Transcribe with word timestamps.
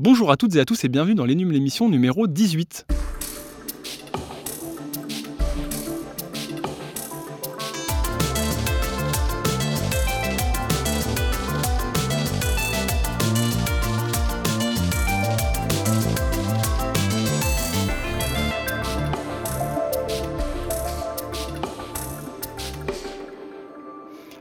Bonjour 0.00 0.30
à 0.30 0.36
toutes 0.36 0.54
et 0.54 0.60
à 0.60 0.64
tous 0.64 0.84
et 0.84 0.88
bienvenue 0.88 1.16
dans 1.16 1.24
l'Énum 1.24 1.50
l'émission 1.50 1.88
numéro 1.88 2.28
18. 2.28 2.86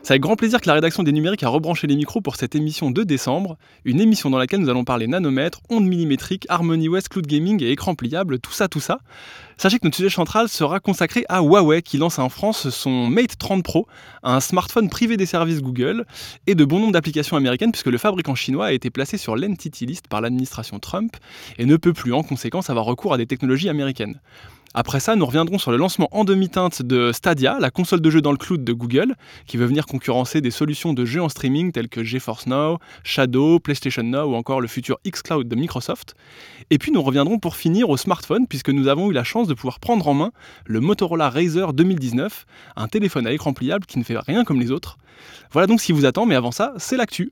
C'est 0.08 0.14
avec 0.14 0.22
grand 0.22 0.38
plaisir 0.38 0.62
que 0.62 0.68
la 0.70 0.74
rédaction 0.74 1.04
des 1.04 1.12
numériques 1.12 1.44
a 1.44 1.50
rebranché 1.50 1.86
les 1.86 1.98
micros 1.98 2.22
pour 2.22 2.38
cette 2.38 2.56
émission 2.56 2.92
de 2.92 3.04
décembre, 3.04 3.58
une 3.84 4.00
émission 4.00 4.30
dans 4.30 4.38
laquelle 4.38 4.62
nous 4.62 4.70
allons 4.70 4.86
parler 4.86 5.06
nanomètres, 5.06 5.60
ondes 5.70 5.86
millimétriques, 5.86 6.46
Harmony 6.48 6.88
West, 6.88 7.10
cloud 7.10 7.28
gaming 7.28 7.62
et 7.62 7.72
écran 7.72 7.94
pliable, 7.94 8.40
tout 8.40 8.54
ça, 8.54 8.70
tout 8.70 8.80
ça. 8.80 9.00
Sachez 9.58 9.80
que 9.80 9.86
notre 9.86 9.98
sujet 9.98 10.10
central 10.10 10.48
sera 10.48 10.80
consacré 10.80 11.26
à 11.28 11.42
Huawei 11.42 11.82
qui 11.82 11.98
lance 11.98 12.20
en 12.20 12.30
France 12.30 12.70
son 12.70 13.08
Mate 13.08 13.38
30 13.38 13.66
Pro, 13.66 13.86
un 14.24 14.40
smartphone 14.40 14.88
privé 14.90 15.18
des 15.18 15.26
services 15.26 15.62
Google 15.62 16.06
et 16.46 16.56
de 16.56 16.64
bon 16.64 16.80
nombre 16.80 16.94
d'applications 16.94 17.36
américaines 17.36 17.74
puisque 17.74 17.88
le 17.88 17.98
fabricant 17.98 18.34
chinois 18.34 18.68
a 18.68 18.72
été 18.72 18.90
placé 18.90 19.18
sur 19.18 19.36
l'entity 19.36 19.86
list 19.86 20.08
par 20.08 20.22
l'administration 20.22 20.80
Trump 20.80 21.18
et 21.58 21.66
ne 21.66 21.76
peut 21.76 21.92
plus 21.92 22.14
en 22.14 22.24
conséquence 22.24 22.70
avoir 22.70 22.86
recours 22.86 23.14
à 23.14 23.18
des 23.18 23.26
technologies 23.26 23.68
américaines. 23.68 24.22
Après 24.80 25.00
ça, 25.00 25.16
nous 25.16 25.26
reviendrons 25.26 25.58
sur 25.58 25.72
le 25.72 25.78
lancement 25.78 26.08
en 26.12 26.24
demi-teinte 26.24 26.84
de 26.84 27.12
Stadia, 27.12 27.58
la 27.60 27.72
console 27.72 28.00
de 28.00 28.12
jeu 28.12 28.22
dans 28.22 28.32
le 28.32 28.38
cloud 28.38 28.64
de 28.64 28.74
Google, 28.74 29.16
qui 29.48 29.58
veut 29.58 29.66
venir 29.66 29.88
concurrencer 29.88 30.40
des 30.40 30.52
solutions 30.52 30.94
de 30.94 31.04
jeux 31.04 31.20
en 31.20 31.30
streaming 31.30 31.72
telles 31.72 31.90
que 31.90 32.04
GeForce 32.04 32.46
Now, 32.46 32.78
Shadow, 33.04 33.60
PlayStation 33.60 34.04
Now 34.04 34.32
ou 34.32 34.36
encore 34.36 34.62
le 34.62 34.68
futur 34.68 35.00
xCloud 35.04 35.48
de 35.48 35.56
Microsoft. 35.56 36.14
Et 36.70 36.78
puis 36.78 36.92
nous 36.92 37.02
reviendrons 37.02 37.40
pour 37.40 37.56
finir 37.56 37.90
au 37.90 37.98
smartphone, 37.98 38.46
puisque 38.46 38.70
nous 38.70 38.88
avons 38.88 39.10
eu 39.10 39.14
la 39.14 39.24
chance 39.24 39.48
de 39.48 39.56
pouvoir 39.56 39.80
prendre 39.80 40.08
en 40.08 40.14
main 40.14 40.32
le 40.68 40.80
Motorola 40.80 41.32
Razr 41.32 41.74
2019, 41.74 42.46
un 42.76 42.88
téléphone 42.88 43.26
à 43.26 43.32
écran 43.32 43.54
pliable 43.54 43.88
qui 43.88 43.98
ne 43.98 44.04
fait 44.04 44.20
rien 44.20 44.44
comme 44.44 44.60
les 44.60 44.70
autres. 44.70 45.00
Voilà 45.52 45.66
donc 45.66 45.82
ce 45.82 45.88
qui 45.88 45.92
vous 45.92 46.06
attend, 46.06 46.28
mais 46.28 46.36
avant 46.36 46.52
ça, 46.52 46.74
c'est 46.78 46.98
l'actu. 46.98 47.32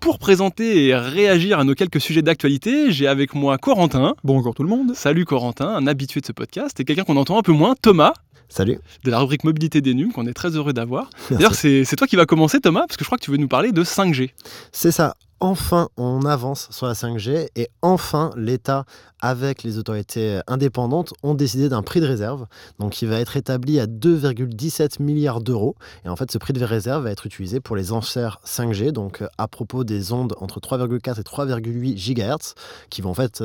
Pour 0.00 0.18
présenter 0.18 0.86
et 0.86 0.96
réagir 0.96 1.58
à 1.58 1.64
nos 1.64 1.74
quelques 1.74 2.00
sujets 2.00 2.22
d'actualité, 2.22 2.90
j'ai 2.90 3.06
avec 3.06 3.34
moi 3.34 3.58
Corentin. 3.58 4.14
Bonjour 4.24 4.54
tout 4.54 4.62
le 4.62 4.68
monde. 4.68 4.94
Salut 4.94 5.26
Corentin, 5.26 5.68
un 5.68 5.86
habitué 5.86 6.22
de 6.22 6.26
ce 6.26 6.32
podcast, 6.32 6.80
et 6.80 6.86
quelqu'un 6.86 7.04
qu'on 7.04 7.18
entend 7.18 7.38
un 7.38 7.42
peu 7.42 7.52
moins, 7.52 7.74
Thomas. 7.80 8.14
Salut. 8.48 8.78
De 9.04 9.10
la 9.10 9.18
rubrique 9.18 9.44
mobilité 9.44 9.82
des 9.82 9.92
NUM, 9.92 10.12
qu'on 10.12 10.26
est 10.26 10.32
très 10.32 10.56
heureux 10.56 10.72
d'avoir. 10.72 11.10
D'ailleurs, 11.30 11.54
c'est 11.54 11.84
toi 11.96 12.06
qui 12.06 12.16
vas 12.16 12.24
commencer, 12.24 12.60
Thomas, 12.60 12.86
parce 12.88 12.96
que 12.96 13.04
je 13.04 13.08
crois 13.08 13.18
que 13.18 13.24
tu 13.24 13.30
veux 13.30 13.36
nous 13.36 13.46
parler 13.46 13.72
de 13.72 13.84
5G. 13.84 14.30
C'est 14.72 14.90
ça 14.90 15.14
enfin 15.40 15.88
on 15.96 16.24
avance 16.24 16.68
sur 16.70 16.86
la 16.86 16.92
5G 16.92 17.48
et 17.56 17.68
enfin 17.82 18.30
l'État 18.36 18.84
avec 19.22 19.62
les 19.62 19.78
autorités 19.78 20.40
indépendantes 20.46 21.12
ont 21.22 21.34
décidé 21.34 21.68
d'un 21.68 21.82
prix 21.82 22.00
de 22.00 22.06
réserve. 22.06 22.46
Donc 22.78 22.92
qui 22.92 23.06
va 23.06 23.18
être 23.20 23.36
établi 23.36 23.80
à 23.80 23.86
2,17 23.86 25.02
milliards 25.02 25.40
d'euros. 25.40 25.76
Et 26.04 26.08
en 26.08 26.16
fait 26.16 26.30
ce 26.30 26.38
prix 26.38 26.52
de 26.52 26.64
réserve 26.64 27.04
va 27.04 27.10
être 27.10 27.26
utilisé 27.26 27.60
pour 27.60 27.76
les 27.76 27.92
enchères 27.92 28.40
5G 28.46 28.92
donc 28.92 29.24
à 29.38 29.48
propos 29.48 29.84
des 29.84 30.12
ondes 30.12 30.34
entre 30.40 30.60
3,4 30.60 31.20
et 31.20 31.22
3,8 31.22 31.94
GHz 31.94 32.54
qui 32.90 33.02
vont 33.02 33.10
en 33.10 33.14
fait 33.14 33.42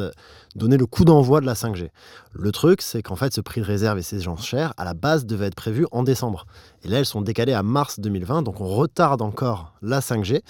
donner 0.55 0.77
le 0.77 0.85
coup 0.85 1.05
d'envoi 1.05 1.41
de 1.41 1.45
la 1.45 1.53
5G. 1.53 1.89
Le 2.33 2.52
truc 2.52 2.81
c'est 2.81 3.02
qu'en 3.02 3.15
fait 3.15 3.33
ce 3.33 3.41
prix 3.41 3.61
de 3.61 3.65
réserve 3.65 3.97
et 3.97 4.03
ces 4.03 4.27
enchères 4.27 4.73
à 4.77 4.83
la 4.83 4.93
base 4.93 5.25
devaient 5.25 5.47
être 5.47 5.55
prévus 5.55 5.87
en 5.91 6.03
décembre. 6.03 6.45
Et 6.83 6.87
là 6.87 6.99
elles 6.99 7.05
sont 7.05 7.21
décalées 7.21 7.53
à 7.53 7.63
mars 7.63 7.99
2020 7.99 8.43
donc 8.43 8.61
on 8.61 8.67
retarde 8.67 9.21
encore 9.21 9.73
la 9.81 9.99
5G 9.99 10.41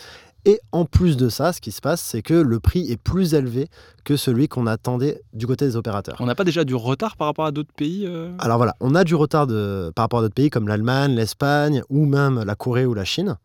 et 0.46 0.60
en 0.72 0.86
plus 0.86 1.18
de 1.18 1.28
ça, 1.30 1.54
ce 1.54 1.60
qui 1.60 1.72
se 1.72 1.82
passe, 1.82 2.02
c'est 2.02 2.22
que 2.22 2.36
le 2.36 2.60
prix 2.60 2.92
est 2.92 2.98
plus 2.98 3.34
élevé 3.34 3.68
que 4.04 4.16
celui 4.16 4.48
qu'on 4.48 4.68
attendait 4.68 5.22
du 5.34 5.48
côté 5.48 5.66
des 5.66 5.76
opérateurs. 5.76 6.18
On 6.20 6.28
n'a 6.28 6.36
pas 6.36 6.44
déjà 6.44 6.64
du 6.64 6.76
retard 6.76 7.18
par 7.18 7.28
rapport 7.28 7.46
à 7.46 7.52
d'autres 7.52 7.74
pays 7.74 8.06
euh 8.06 8.32
Alors 8.38 8.58
voilà, 8.58 8.76
on 8.80 8.94
a 8.94 9.04
du 9.04 9.16
retard 9.16 9.48
par 9.48 10.04
rapport 10.04 10.20
à 10.20 10.22
d'autres 10.22 10.36
pays 10.36 10.52
comme 10.52 10.68
l'Allemagne, 10.68 11.16
l'Espagne 11.16 11.82
ou 11.90 12.06
même 12.06 12.44
la 12.44 12.56
Corée 12.56 12.86
ou 12.86 12.94
la 12.94 13.06
Chine, 13.06 13.38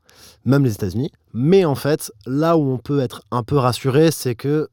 même 0.44 0.64
les 0.64 0.74
États-Unis. 0.74 1.10
Mais 1.32 1.64
en 1.64 1.74
fait, 1.74 2.12
là 2.26 2.58
où 2.58 2.70
on 2.70 2.78
peut 2.78 3.00
être 3.00 3.22
un 3.30 3.42
peu 3.42 3.56
rassuré, 3.56 4.10
c'est 4.10 4.34
que 4.34 4.68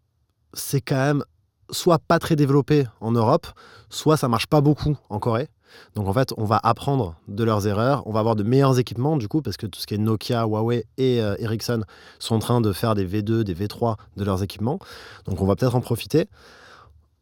c'est 0.54 0.82
quand 0.82 0.96
même 0.96 1.24
soit 1.70 2.00
pas 2.00 2.20
très 2.20 2.36
développé 2.36 2.86
en 3.00 3.12
Europe, 3.12 3.48
soit 3.90 4.18
ça 4.18 4.28
marche 4.28 4.48
pas 4.48 4.62
beaucoup 4.62 4.98
en 5.10 5.20
Corée. 5.20 5.48
Donc 5.96 6.08
en 6.08 6.14
fait, 6.14 6.34
on 6.38 6.46
va 6.46 6.60
apprendre 6.64 7.16
de 7.28 7.44
leurs 7.44 7.68
erreurs, 7.68 8.04
on 8.06 8.12
va 8.12 8.20
avoir 8.20 8.36
de 8.36 8.44
meilleurs 8.44 8.80
équipements 8.80 9.18
du 9.18 9.28
coup, 9.28 9.42
parce 9.42 9.58
que 9.58 9.66
tout 9.66 9.80
ce 9.80 9.88
qui 9.88 9.94
est 9.94 9.98
Nokia, 9.98 10.44
Huawei 10.44 10.86
et 10.98 11.22
euh, 11.22 11.36
Ericsson 11.40 11.84
sont 12.20 12.36
en 12.36 12.40
train 12.40 12.62
de 12.62 12.72
faire 12.74 12.96
des 12.96 13.06
V2, 13.06 13.44
des 13.44 13.56
V3 13.56 13.96
de 14.16 14.24
leurs 14.24 14.44
équipements. 14.44 14.80
Donc 15.26 15.42
on 15.42 15.46
va 15.46 15.56
peut-être 15.56 15.76
en 15.76 15.82
profiter. 15.82 16.28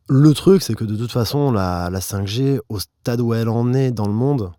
Le 0.08 0.34
truc, 0.34 0.62
c'est 0.62 0.76
que 0.76 0.84
de 0.84 0.96
toute 0.96 1.12
façon, 1.12 1.52
la, 1.52 1.90
5G, 1.90 2.60
au 2.70 2.80
stade 2.80 3.22
où 3.22 3.34
elle 3.34 3.50
en 3.50 3.74
est 3.74 3.90
dans 3.92 4.06
le 4.06 4.14
monde, 4.14 4.52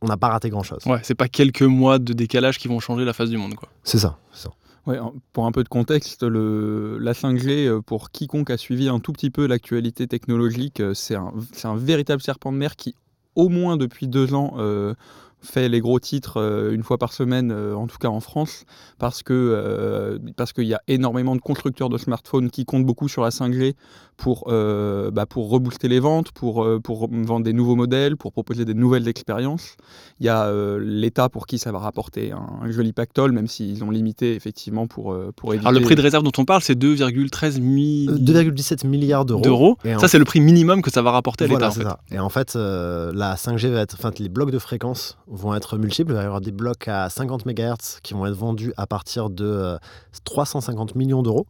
on 0.00 0.06
n'a 0.06 0.16
pas 0.16 0.28
raté 0.28 0.48
grand-chose. 0.48 0.80
Ouais, 0.86 1.00
c'est 1.02 1.14
pas 1.14 1.28
quelques 1.28 1.62
mois 1.62 1.98
de 1.98 2.14
décalage 2.14 2.58
qui 2.58 2.66
vont 2.68 2.80
changer 2.80 3.04
la 3.04 3.12
face 3.12 3.28
du 3.28 3.36
monde, 3.36 3.54
quoi. 3.56 3.68
C'est 3.84 3.98
ça, 3.98 4.16
c'est 4.32 4.48
ça 4.86 5.12
pour 5.32 5.46
un 5.46 5.52
peu 5.52 5.62
de 5.62 5.68
contexte, 5.68 6.22
la 6.22 7.12
5G, 7.12 7.66
euh, 7.66 7.80
pour 7.80 8.10
quiconque 8.10 8.50
a 8.50 8.56
suivi 8.56 8.88
un 8.88 9.00
tout 9.00 9.12
petit 9.12 9.30
peu 9.30 9.46
l'actualité 9.46 10.06
technologique, 10.06 10.80
euh, 10.80 10.94
c'est 10.94 11.14
un, 11.14 11.76
véritable 11.76 12.22
serpent 12.22 12.52
de 12.52 12.56
mer 12.56 12.76
qui, 12.76 12.94
au 13.34 13.48
moins 13.48 13.76
depuis 13.76 14.08
deux 14.08 14.34
ans, 14.34 14.54
euh, 14.58 14.94
fait 15.42 15.68
les 15.68 15.80
gros 15.80 16.00
titres 16.00 16.38
euh, 16.38 16.72
une 16.72 16.82
fois 16.82 16.98
par 16.98 17.12
semaine, 17.12 17.52
euh, 17.52 17.74
en 17.74 17.86
tout 17.86 17.98
cas 17.98 18.08
en 18.08 18.20
France, 18.20 18.64
parce 18.98 19.22
que 19.22 19.32
euh, 19.32 20.18
parce 20.36 20.52
qu'il 20.52 20.64
y 20.64 20.74
a 20.74 20.82
énormément 20.88 21.36
de 21.36 21.40
constructeurs 21.40 21.88
de 21.88 21.98
smartphones 21.98 22.50
qui 22.50 22.64
comptent 22.64 22.86
beaucoup 22.86 23.08
sur 23.08 23.22
la 23.22 23.30
5G 23.30 23.74
pour 24.16 24.46
bah, 24.48 25.26
pour 25.26 25.48
rebooster 25.48 25.86
les 25.86 26.00
ventes, 26.00 26.32
pour 26.32 26.66
pour 26.82 27.08
vendre 27.08 27.44
des 27.44 27.52
nouveaux 27.52 27.76
modèles, 27.76 28.16
pour 28.16 28.32
proposer 28.32 28.64
des 28.64 28.74
nouvelles 28.74 29.06
expériences. 29.06 29.76
Il 30.18 30.26
y 30.26 30.28
a 30.28 30.50
l'État 30.80 31.28
pour 31.28 31.46
qui 31.46 31.58
ça 31.58 31.70
va 31.70 31.78
rapporter 31.78 32.32
un, 32.32 32.68
joli 32.70 32.92
pactole, 32.92 33.30
même 33.30 33.46
s'ils 33.46 33.84
ont 33.84 33.92
limité 33.92 34.34
effectivement 34.34 34.88
pour 34.88 35.16
pour 35.36 35.54
éditer. 35.54 35.68
Alors 35.68 35.78
le 35.78 35.84
prix 35.84 35.94
de 35.94 36.02
réserve 36.02 36.24
dont 36.24 36.32
on 36.36 36.44
parle, 36.44 36.62
c'est 36.62 36.76
2,13 36.76 37.60
2,17 37.60 38.86
milliards 38.88 39.24
d'euros. 39.24 39.78
Ça 40.00 40.08
c'est 40.08 40.18
le 40.18 40.24
prix 40.24 40.40
minimum 40.40 40.82
que 40.82 40.90
ça 40.90 41.00
va 41.00 41.12
rapporter 41.12 41.44
à 41.44 41.48
l'État. 41.48 42.00
Et 42.10 42.18
en 42.18 42.28
fait, 42.28 42.56
la 42.56 43.36
5G 43.36 43.68
va 43.68 43.82
être, 43.82 43.94
enfin 43.94 44.10
les 44.18 44.28
blocs 44.28 44.50
de 44.50 44.58
fréquence 44.58 45.16
vont 45.28 45.54
être 45.54 45.78
multiples. 45.78 46.12
Il 46.12 46.14
va 46.14 46.22
y 46.22 46.26
avoir 46.26 46.40
des 46.40 46.52
blocs 46.52 46.88
à 46.88 47.08
50 47.08 47.46
MHz 47.46 48.00
qui 48.02 48.14
vont 48.14 48.26
être 48.26 48.34
vendus 48.34 48.72
à 48.76 48.86
partir 48.86 49.30
de 49.30 49.78
350 50.24 50.90
euh, 50.90 50.98
millions 50.98 51.22
d'euros. 51.22 51.46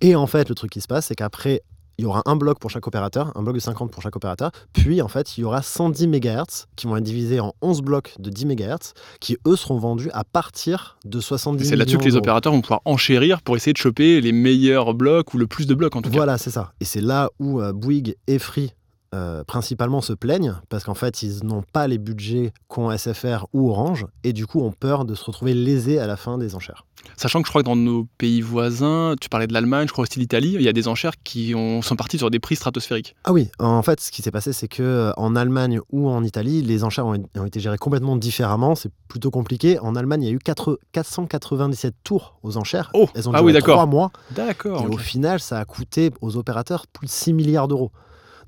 Et 0.00 0.14
en 0.14 0.26
fait, 0.26 0.48
le 0.48 0.54
truc 0.54 0.70
qui 0.70 0.80
se 0.80 0.86
passe, 0.86 1.06
c'est 1.06 1.14
qu'après, 1.14 1.62
il 1.98 2.02
y 2.02 2.04
aura 2.06 2.22
un 2.26 2.36
bloc 2.36 2.58
pour 2.58 2.70
chaque 2.70 2.86
opérateur, 2.86 3.32
un 3.36 3.42
bloc 3.42 3.54
de 3.54 3.60
50 3.60 3.90
pour 3.90 4.02
chaque 4.02 4.14
opérateur. 4.16 4.50
Puis, 4.74 5.00
en 5.00 5.08
fait, 5.08 5.38
il 5.38 5.40
y 5.40 5.44
aura 5.44 5.62
110 5.62 6.08
MHz 6.08 6.66
qui 6.76 6.86
vont 6.86 6.96
être 6.96 7.04
divisés 7.04 7.40
en 7.40 7.54
11 7.62 7.80
blocs 7.80 8.14
de 8.18 8.28
10 8.28 8.46
MHz 8.46 8.92
qui, 9.20 9.38
eux, 9.46 9.56
seront 9.56 9.78
vendus 9.78 10.10
à 10.12 10.24
partir 10.24 10.98
de 11.06 11.20
70 11.20 11.64
C'est 11.66 11.76
là-dessus 11.76 11.96
que 11.96 12.04
les 12.04 12.16
opérateurs 12.16 12.52
vont 12.52 12.60
pouvoir 12.60 12.82
enchérir 12.84 13.40
pour 13.40 13.56
essayer 13.56 13.72
de 13.72 13.78
choper 13.78 14.20
les 14.20 14.32
meilleurs 14.32 14.92
blocs 14.92 15.32
ou 15.32 15.38
le 15.38 15.46
plus 15.46 15.66
de 15.66 15.74
blocs, 15.74 15.96
en 15.96 16.02
tout 16.02 16.10
cas. 16.10 16.16
Voilà, 16.16 16.36
c'est 16.36 16.50
ça. 16.50 16.72
Et 16.80 16.84
c'est 16.84 17.00
là 17.00 17.30
où 17.38 17.60
euh, 17.60 17.72
Bouygues 17.72 18.16
et 18.26 18.38
Free 18.38 18.72
euh, 19.14 19.44
principalement 19.44 20.00
se 20.00 20.12
plaignent 20.12 20.54
parce 20.68 20.84
qu'en 20.84 20.94
fait, 20.94 21.22
ils 21.22 21.44
n'ont 21.44 21.62
pas 21.62 21.86
les 21.86 21.98
budgets 21.98 22.52
qu'ont 22.68 22.96
SFR 22.96 23.46
ou 23.52 23.70
Orange 23.70 24.06
et 24.24 24.32
du 24.32 24.46
coup 24.46 24.60
ont 24.60 24.72
peur 24.72 25.04
de 25.04 25.14
se 25.14 25.24
retrouver 25.24 25.54
lésés 25.54 25.98
à 25.98 26.06
la 26.06 26.16
fin 26.16 26.38
des 26.38 26.54
enchères. 26.54 26.84
Sachant 27.16 27.40
que 27.40 27.46
je 27.46 27.52
crois 27.52 27.62
que 27.62 27.66
dans 27.66 27.76
nos 27.76 28.06
pays 28.18 28.40
voisins, 28.40 29.14
tu 29.20 29.28
parlais 29.28 29.46
de 29.46 29.52
l'Allemagne, 29.52 29.86
je 29.86 29.92
crois 29.92 30.02
aussi 30.02 30.18
l'Italie, 30.18 30.54
il 30.54 30.62
y 30.62 30.68
a 30.68 30.72
des 30.72 30.88
enchères 30.88 31.12
qui 31.22 31.52
sont 31.82 31.96
parties 31.96 32.18
sur 32.18 32.30
des 32.30 32.40
prix 32.40 32.56
stratosphériques. 32.56 33.14
Ah 33.24 33.32
oui, 33.32 33.48
en 33.58 33.82
fait, 33.82 34.00
ce 34.00 34.10
qui 34.10 34.22
s'est 34.22 34.30
passé, 34.30 34.52
c'est 34.52 34.68
que 34.68 34.82
euh, 34.82 35.12
en 35.16 35.36
Allemagne 35.36 35.80
ou 35.90 36.08
en 36.08 36.24
Italie, 36.24 36.62
les 36.62 36.84
enchères 36.84 37.06
ont, 37.06 37.14
été 37.46 37.60
gérées 37.60 37.78
complètement 37.78 38.16
différemment. 38.16 38.74
C'est 38.74 38.90
plutôt 39.08 39.30
compliqué. 39.30 39.78
En 39.78 39.94
Allemagne, 39.94 40.22
il 40.22 40.26
y 40.26 40.30
a 40.30 40.32
eu 40.32 40.38
4, 40.38 40.78
497 40.92 41.94
tours 42.02 42.38
aux 42.42 42.56
enchères. 42.56 42.90
Oh, 42.94 43.08
Elles 43.14 43.28
ont 43.28 43.32
ah 43.34 43.42
duré 43.42 43.60
3 43.60 43.86
mois. 43.86 44.10
D'accord. 44.32 44.82
Et 44.82 44.86
au 44.86 44.98
final, 44.98 45.40
ça 45.40 45.58
a 45.58 45.64
coûté 45.64 46.10
aux 46.20 46.36
opérateurs 46.36 46.86
plus 46.86 47.06
de 47.06 47.12
6 47.12 47.32
milliards 47.32 47.68
d'euros. 47.68 47.92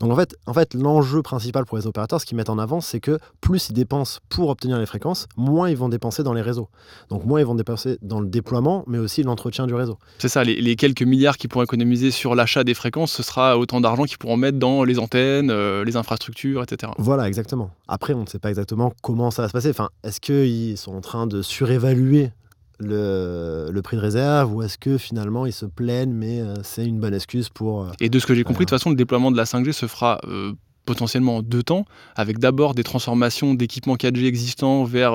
Donc 0.00 0.12
en 0.12 0.16
fait, 0.16 0.36
en 0.46 0.52
fait 0.52 0.74
l'enjeu 0.74 1.22
principal 1.22 1.64
pour 1.64 1.76
les 1.76 1.86
opérateurs, 1.86 2.20
ce 2.20 2.26
qu'ils 2.26 2.36
mettent 2.36 2.50
en 2.50 2.58
avant, 2.58 2.80
c'est 2.80 3.00
que 3.00 3.18
plus 3.40 3.68
ils 3.70 3.72
dépensent 3.72 4.20
pour 4.28 4.48
obtenir 4.48 4.78
les 4.78 4.86
fréquences, 4.86 5.26
moins 5.36 5.68
ils 5.70 5.76
vont 5.76 5.88
dépenser 5.88 6.22
dans 6.22 6.32
les 6.32 6.42
réseaux. 6.42 6.68
Donc 7.10 7.24
moins 7.24 7.40
ils 7.40 7.46
vont 7.46 7.54
dépenser 7.54 7.98
dans 8.02 8.20
le 8.20 8.28
déploiement, 8.28 8.84
mais 8.86 8.98
aussi 8.98 9.22
l'entretien 9.22 9.66
du 9.66 9.74
réseau. 9.74 9.98
C'est 10.18 10.28
ça, 10.28 10.44
les, 10.44 10.76
quelques 10.76 11.02
milliards 11.02 11.36
qu'ils 11.36 11.50
pourront 11.50 11.64
économiser 11.64 12.10
sur 12.10 12.34
l'achat 12.34 12.64
des 12.64 12.74
fréquences, 12.74 13.12
ce 13.12 13.22
sera 13.22 13.58
autant 13.58 13.80
d'argent 13.80 14.04
qu'ils 14.04 14.18
pourront 14.18 14.36
mettre 14.36 14.58
dans 14.58 14.84
les 14.84 14.98
antennes, 14.98 15.50
euh, 15.50 15.84
les 15.84 15.96
infrastructures, 15.96 16.62
etc. 16.62 16.92
Voilà, 16.98 17.26
exactement. 17.26 17.70
Après, 17.88 18.14
on 18.14 18.22
ne 18.22 18.26
sait 18.26 18.38
pas 18.38 18.50
exactement 18.50 18.92
comment 19.02 19.30
ça 19.30 19.42
va 19.42 19.48
se 19.48 19.52
passer. 19.52 19.70
Enfin, 19.70 19.88
est-ce 20.04 20.20
qu'ils 20.20 20.78
sont 20.78 20.94
en 20.94 21.00
train 21.00 21.26
de 21.26 21.42
surévaluer 21.42 22.30
le, 22.78 23.80
prix 23.82 23.96
de 23.96 24.02
réserve 24.02 24.54
ou 24.54 24.62
est-ce 24.62 24.78
que 24.78 24.98
finalement 24.98 25.46
ils 25.46 25.52
se 25.52 25.66
plaignent 25.66 26.12
mais 26.12 26.40
euh, 26.40 26.54
c'est 26.62 26.84
une 26.84 26.98
bonne 27.00 27.14
excuse 27.14 27.48
pour... 27.48 27.82
Euh, 27.82 27.90
et 28.00 28.08
de 28.08 28.18
ce 28.18 28.26
que 28.26 28.34
j'ai 28.34 28.44
compris, 28.44 28.64
de 28.64 28.70
toute 28.70 28.78
façon, 28.78 28.90
le 28.90 28.96
déploiement 28.96 29.30
de 29.30 29.36
la 29.36 29.44
5G 29.44 29.72
se 29.72 29.86
fera 29.86 30.20
euh, 30.24 30.52
potentiellement 30.84 31.38
en 31.38 31.42
deux 31.42 31.62
temps, 31.62 31.84
avec 32.16 32.38
d'abord 32.38 32.74
des 32.74 32.82
transformations 32.82 33.54
d'équipements 33.54 33.96
4G 33.96 34.24
existants 34.24 34.84
vers 34.84 35.12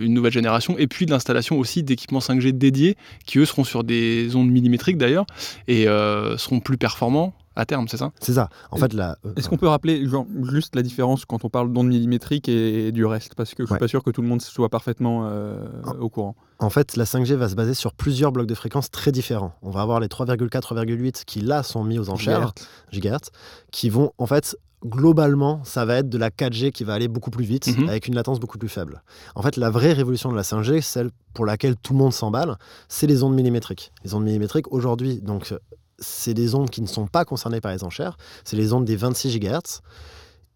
une 0.00 0.14
nouvelle 0.14 0.32
génération, 0.32 0.76
et 0.78 0.88
puis 0.88 1.06
de 1.06 1.12
l'installation 1.12 1.60
aussi 1.60 1.84
d'équipements 1.84 2.18
5G 2.18 2.50
dédiés, 2.50 2.96
qui 3.24 3.38
eux 3.38 3.44
seront 3.44 3.62
sur 3.62 3.84
des 3.84 4.34
ondes 4.34 4.50
millimétriques 4.50 4.98
d'ailleurs, 4.98 5.24
et 5.68 5.84
seront 5.84 6.58
plus 6.58 6.76
performants 6.76 7.34
à 7.56 7.64
terme, 7.66 7.88
c'est 7.88 7.96
ça? 7.96 8.12
C'est 8.20 8.32
ça. 8.34 8.48
En 8.70 8.76
fait, 8.76 8.92
là. 8.94 9.16
euh, 9.26 9.32
Est-ce 9.36 9.48
qu'on 9.48 9.56
peut 9.56 9.68
rappeler 9.68 10.06
genre, 10.08 10.26
juste 10.50 10.74
la 10.76 10.82
différence 10.82 11.24
quand 11.24 11.44
on 11.44 11.48
parle 11.50 11.72
d'ondes 11.72 11.88
millimétriques 11.88 12.48
et, 12.48 12.92
du 12.92 13.04
reste? 13.04 13.34
Parce 13.34 13.54
que 13.54 13.62
je 13.62 13.66
suis 13.66 13.72
Ouais. 13.74 13.78
pas 13.78 13.88
sûr 13.88 14.02
que 14.02 14.10
tout 14.10 14.22
le 14.22 14.28
monde 14.28 14.40
soit 14.42 14.68
parfaitement 14.68 15.26
euh, 15.26 15.64
au 16.00 16.08
courant. 16.08 16.34
En 16.58 16.70
fait, 16.70 16.96
la 16.96 17.04
5G 17.04 17.34
va 17.34 17.48
se 17.48 17.54
baser 17.54 17.74
sur 17.74 17.92
plusieurs 17.94 18.32
blocs 18.32 18.46
de 18.46 18.54
fréquences 18.54 18.90
très 18.90 19.12
différents. 19.12 19.52
On 19.62 19.70
va 19.70 19.82
avoir 19.82 20.00
les 20.00 20.08
3,4, 20.08 20.48
3,8 20.60 21.24
qui 21.24 21.40
là 21.40 21.62
sont 21.62 21.82
mis 21.84 21.98
aux 21.98 22.08
enchères, 22.10 22.52
gigahertz, 22.90 23.30
qui 23.70 23.88
vont 23.90 24.12
en 24.18 24.26
fait 24.26 24.56
globalement, 24.84 25.60
ça 25.64 25.84
va 25.84 25.96
être 25.98 26.08
de 26.08 26.18
la 26.18 26.30
4G 26.30 26.72
qui 26.72 26.82
va 26.84 26.94
aller 26.94 27.08
beaucoup 27.08 27.30
plus 27.30 27.44
vite 27.44 27.68
Mhm. 27.78 27.88
avec 27.88 28.08
une 28.08 28.14
latence 28.16 28.40
beaucoup 28.40 28.58
plus 28.58 28.68
faible. 28.68 29.02
En 29.36 29.42
fait, 29.42 29.56
la 29.56 29.70
vraie 29.70 29.92
révolution 29.92 30.30
de 30.30 30.36
la 30.36 30.42
5G, 30.42 30.80
celle 30.80 31.10
pour 31.34 31.46
laquelle 31.46 31.76
tout 31.76 31.92
le 31.92 31.98
monde 32.00 32.12
s'emballe, 32.12 32.56
c'est 32.88 33.06
les 33.06 33.22
ondes 33.22 33.34
millimétriques. 33.34 33.92
Les 34.04 34.14
ondes 34.14 34.24
millimétriques 34.24 34.72
aujourd'hui, 34.72 35.20
donc 35.20 35.52
euh, 35.52 35.58
c'est 36.02 36.34
des 36.34 36.54
ondes 36.54 36.68
qui 36.70 36.82
ne 36.82 36.86
sont 36.86 37.06
pas 37.06 37.24
concernées 37.24 37.60
par 37.60 37.72
les 37.72 37.84
enchères, 37.84 38.16
c'est 38.44 38.56
les 38.56 38.72
ondes 38.72 38.84
des 38.84 38.96
26 38.96 39.30
gigahertz. 39.30 39.80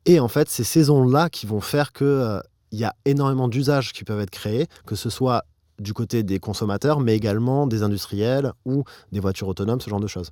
Et 0.04 0.20
en 0.20 0.28
fait, 0.28 0.48
c'est 0.48 0.64
ces 0.64 0.90
ondes-là 0.90 1.30
qui 1.30 1.46
vont 1.46 1.60
faire 1.60 1.92
que 1.92 2.04
euh, 2.04 2.40
il 2.72 2.78
y 2.78 2.84
a 2.84 2.94
énormément 3.06 3.48
d'usages 3.48 3.92
qui 3.92 4.04
peuvent 4.04 4.20
être 4.20 4.30
créés, 4.30 4.66
que 4.86 4.94
ce 4.94 5.10
soit 5.10 5.44
du 5.78 5.92
côté 5.92 6.22
des 6.22 6.38
consommateurs, 6.38 7.00
mais 7.00 7.14
également 7.16 7.66
des 7.66 7.82
industriels 7.82 8.52
ou 8.64 8.84
des 9.12 9.20
voitures 9.20 9.48
autonomes, 9.48 9.80
ce 9.80 9.90
genre 9.90 10.00
de 10.00 10.06
choses. 10.06 10.30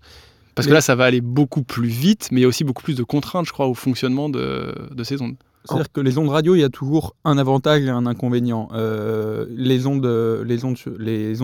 Parce 0.55 0.66
Mais- 0.66 0.70
que 0.70 0.75
là, 0.75 0.81
ça 0.81 0.94
va 0.94 1.05
aller 1.05 1.20
beaucoup 1.20 1.62
plus 1.62 1.88
vite, 1.88 2.28
mais 2.31 2.40
il 2.40 2.43
y 2.43 2.46
a 2.46 2.49
aussi 2.49 2.64
beaucoup 2.64 2.82
plus 2.82 2.94
de 2.94 3.02
contraintes, 3.02 3.46
je 3.46 3.52
crois, 3.52 3.67
au 3.67 3.75
fonctionnement 3.75 4.28
de, 4.28 4.75
de 4.93 5.05
ces 5.05 5.20
ondes. 5.20 5.34
C'est-à-dire 5.64 5.90
que 5.93 6.00
les 6.00 6.19
ondes 6.19 6.28
radio, 6.28 6.55
il 6.55 6.61
y 6.61 6.64
a 6.64 6.69
toujours 6.69 7.16
un 7.25 7.38
avantage 7.38 7.82
et 7.82 7.88
un 7.88 8.05
inconvénient. 8.05 8.69
Euh, 8.72 9.46
les, 9.49 9.87
ondes, 9.87 10.05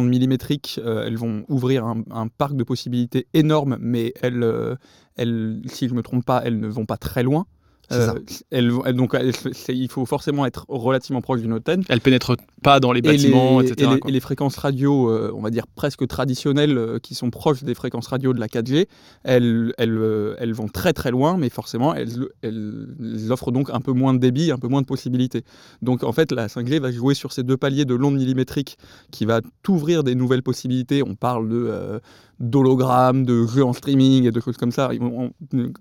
millimétriques, 0.09 0.79
euh, 0.85 1.07
elles 1.07 1.17
vont 1.17 1.45
ouvrir 1.49 1.87
un, 1.87 2.03
un 2.11 2.29
parc 2.29 2.55
de 2.55 2.63
possibilités 2.63 3.27
énorme, 3.33 3.79
mais 3.81 4.13
elles, 4.21 4.43
euh, 4.43 4.77
elles, 5.17 5.63
si 5.67 5.89
je 5.89 5.93
ne 5.93 5.99
me 5.99 6.03
trompe 6.03 6.27
pas, 6.27 6.43
elles 6.45 6.61
ne 6.61 6.69
vont 6.69 6.85
pas 6.85 6.99
très 6.99 7.23
loin. 7.23 7.47
Donc, 7.91 9.15
elles- 9.15 9.35
c'est- 9.53 9.77
il 9.77 9.89
faut 9.91 10.07
forcément 10.07 10.47
être 10.47 10.65
relativement 10.69 11.21
proche 11.21 11.41
d'une 11.41 11.53
antenne. 11.53 11.83
Elles 11.89 12.01
pénètrent 12.01 12.37
pas 12.63 12.81
dans 12.81 12.93
les 12.93 12.99
Et 13.01 13.03
bâtiments, 13.03 13.61
les, 13.61 13.71
etc. 13.71 13.89
et 13.91 13.95
les- 13.95 14.01
quoi. 14.01 14.11
et 14.11 14.13
les 14.13 14.21
fréquences 14.21 14.57
radio, 14.57 15.11
euh, 15.11 15.33
on 15.35 15.41
va 15.41 15.51
dire 15.51 15.67
presque 15.67 16.07
traditionnelles, 16.07 16.77
euh, 16.79 16.99
qui 16.99 17.15
sont 17.15 17.31
proches 17.31 17.63
des 17.65 17.75
fréquences 17.75 18.07
radio 18.09 18.33
de 18.33 18.41
la 18.41 18.49
4G, 18.49 18.87
elles, 19.25 19.73
elles, 19.79 19.97
euh, 19.99 20.35
elles 20.39 20.53
vont 20.53 20.69
très 20.69 20.93
très 20.93 21.11
loin, 21.11 21.37
mais 21.37 21.49
forcément, 21.49 21.95
elles, 21.95 22.27
elles 22.43 22.87
offrent 23.31 23.51
donc 23.53 23.71
un 23.71 23.81
peu 23.81 23.93
moins 23.93 24.15
de 24.15 24.19
débit, 24.19 24.51
un 24.53 24.59
peu 24.59 24.69
moins 24.69 24.83
de 24.83 24.87
possibilités. 24.87 25.43
Donc 25.83 26.05
en 26.05 26.13
fait, 26.13 26.33
la 26.33 26.49
5G 26.49 26.79
va 26.79 26.91
jouer 26.93 27.15
sur 27.15 27.33
ces 27.33 27.43
deux 27.43 27.57
paliers 27.57 27.85
de 27.85 27.95
l'onde 27.95 28.17
millimétrique 28.17 28.77
qui 29.11 29.25
va 29.25 29.41
t'ouvrir 29.63 30.05
des 30.05 30.15
nouvelles 30.15 30.43
possibilités. 30.43 31.03
On 31.03 31.15
parle 31.15 31.49
de 31.49 31.67
euh, 31.69 31.99
d'hologrammes, 32.41 33.25
de 33.25 33.47
jeux 33.47 33.65
en 33.65 33.73
streaming 33.73 34.25
et 34.27 34.31
de 34.31 34.41
choses 34.41 34.57
comme 34.57 34.73
ça. 34.73 34.91
On- 35.01 35.31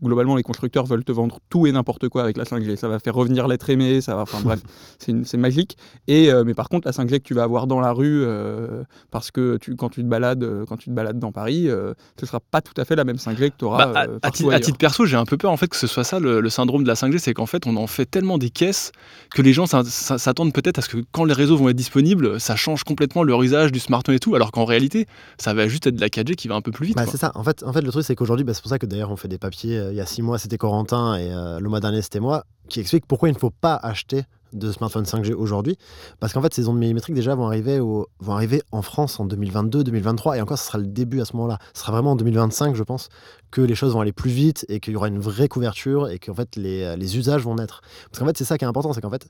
globalement, 0.04 0.36
les 0.36 0.44
constructeurs 0.44 0.86
veulent 0.86 1.04
te 1.06 1.12
vendre 1.12 1.40
tout 1.50 1.66
et 1.68 1.72
n'importe 1.72 2.10
quoi 2.10 2.24
avec 2.24 2.38
la 2.38 2.44
5G. 2.44 2.76
Ça 2.76 2.88
va 2.90 3.00
faire 3.00 3.16
revenir 3.16 3.48
l'être 3.48 3.70
aimé, 3.70 4.02
ça 4.02 4.16
va, 4.16 4.24
enfin 4.24 4.40
bref, 4.44 4.60
c'est 5.00 5.38
magique. 5.38 5.78
Et 6.08 6.32
euh, 6.32 6.44
mais 6.46 6.54
par 6.54 6.70
contre, 6.70 6.88
la 6.88 6.92
5G 6.92 7.20
que 7.20 7.24
tu 7.24 7.34
vas 7.34 7.44
avoir 7.44 7.66
dans 7.66 7.80
la 7.80 7.92
rue, 7.94 8.24
euh, 8.24 8.84
parce 9.10 9.32
que 9.32 9.58
tu, 9.58 9.76
quand 9.76 9.90
tu 9.90 10.02
te 10.02 10.08
balades, 10.08 10.44
euh, 10.44 10.66
quand 10.68 10.78
tu 10.78 10.90
te 10.90 10.94
balades 10.94 11.18
dans 11.20 11.32
Paris, 11.32 11.70
euh, 11.70 11.94
ce 12.20 12.26
sera 12.26 12.40
pas 12.40 12.62
tout 12.62 12.74
à 12.80 12.86
fait 12.86 12.96
la 12.96 13.04
même 13.06 13.18
5G 13.18 13.50
que 13.52 13.56
tu 13.58 13.66
auras 13.66 13.86
Bah, 13.94 14.00
à- 14.22 14.28
titre 14.60 14.78
perso, 14.78 15.06
j'ai 15.06 15.16
un 15.18 15.26
peu 15.26 15.38
peur 15.38 15.52
en 15.52 15.58
fait 15.58 15.68
que 15.68 15.78
ce 15.78 15.88
soit 15.88 16.04
ça 16.04 16.20
le, 16.20 16.42
le 16.42 16.50
syndrome 16.50 16.84
de 16.84 16.88
la 16.88 16.96
5G, 16.96 17.18
c'est 17.20 17.34
qu'en 17.34 17.46
fait 17.46 17.66
on 17.68 17.76
en 17.78 17.88
fait 17.88 18.06
tellement 18.06 18.38
des 18.38 18.50
caisses 18.50 18.92
que 19.34 19.42
les 19.42 19.54
gens 19.54 19.66
s'attendent 19.68 20.54
peut-être 20.54 20.80
à 20.80 20.82
ce 20.82 20.90
que 20.90 20.98
quand 21.12 21.24
les 21.24 21.34
réseaux 21.34 21.56
vont 21.58 21.70
être 21.70 21.76
disponibles, 21.78 22.40
ça 22.40 22.56
change 22.56 22.84
complètement 22.84 23.24
leur 23.24 23.42
usage 23.44 23.72
du 23.72 23.80
smartphone 23.80 24.16
et 24.16 24.20
tout, 24.20 24.36
alors 24.36 24.52
qu'en 24.52 24.66
réalité, 24.66 25.06
ça 25.38 25.54
va 25.54 25.68
juste 25.68 25.88
être 25.88 25.96
de 25.96 26.02
la 26.02 26.10
4G 26.10 26.36
qui 26.36 26.48
va 26.50 26.56
un 26.56 26.62
peu 26.62 26.72
plus 26.72 26.88
vite. 26.88 26.96
Bah, 26.98 27.06
c'est 27.06 27.18
ça. 27.18 27.32
En 27.36 27.44
fait, 27.44 27.64
en 27.64 27.72
fait, 27.74 27.82
le 27.82 27.92
truc, 27.92 28.04
c'est 28.04 28.16
qu'aujourd'hui, 28.16 28.44
bah, 28.44 28.54
c'est 28.54 28.62
pour 28.62 28.70
ça 28.70 28.80
que 28.80 28.86
d'ailleurs, 28.86 29.12
on 29.12 29.16
fait 29.16 29.28
des 29.28 29.38
papiers. 29.38 29.78
euh, 29.78 29.92
il 29.92 29.96
y 29.96 30.02
a 30.02 30.06
six 30.06 30.22
mois, 30.22 30.38
c'était 30.38 30.58
Corentin 30.58 31.16
et 31.16 31.32
euh, 31.32 31.60
le 31.60 31.70
mois 31.70 31.80
dernier, 31.80 32.02
c'était 32.02 32.20
moi, 32.20 32.44
qui 32.68 32.80
expliquent 32.80 33.06
pourquoi 33.06 33.30
il 33.30 33.34
ne 33.34 33.40
faut 33.40 33.50
pas 33.52 33.76
acheter 33.76 34.24
de 34.52 34.72
smartphone 34.72 35.04
5G 35.06 35.34
aujourd'hui. 35.34 35.78
Parce 36.20 36.34
qu'en 36.34 36.42
fait, 36.42 36.52
ces 36.56 36.68
ondes 36.68 36.80
millimétriques, 36.80 37.14
déjà, 37.14 37.36
vont 37.36 37.46
arriver, 37.46 37.80
au- 37.80 38.08
vont 38.20 38.34
arriver 38.34 38.64
en 38.72 38.82
France 38.82 39.20
en 39.20 39.26
2022, 39.26 39.84
2023. 39.84 40.38
Et 40.38 40.42
encore, 40.42 40.58
ce 40.58 40.66
sera 40.66 40.80
le 40.80 40.88
début 40.88 41.22
à 41.22 41.26
ce 41.26 41.36
moment-là. 41.36 41.60
Ce 41.76 41.82
sera 41.82 41.92
vraiment 41.92 42.14
en 42.14 42.16
2025, 42.16 42.76
je 42.76 42.82
pense, 42.84 43.10
que 43.52 43.62
les 43.62 43.76
choses 43.76 43.94
vont 43.94 44.02
aller 44.02 44.12
plus 44.12 44.32
vite 44.32 44.66
et 44.68 44.80
qu'il 44.80 44.94
y 44.94 44.96
aura 44.96 45.08
une 45.08 45.20
vraie 45.20 45.48
couverture 45.50 46.10
et 46.10 46.18
qu'en 46.18 46.34
fait, 46.34 46.56
les, 46.56 46.82
euh, 46.84 46.96
les 46.96 47.16
usages 47.18 47.44
vont 47.44 47.54
naître. 47.56 47.82
Parce 48.10 48.18
qu'en 48.20 48.26
fait, 48.26 48.38
c'est 48.40 48.44
ça 48.46 48.58
qui 48.58 48.66
est 48.66 48.68
important. 48.68 48.92
C'est 48.92 49.02
qu'en 49.02 49.12
fait, 49.12 49.28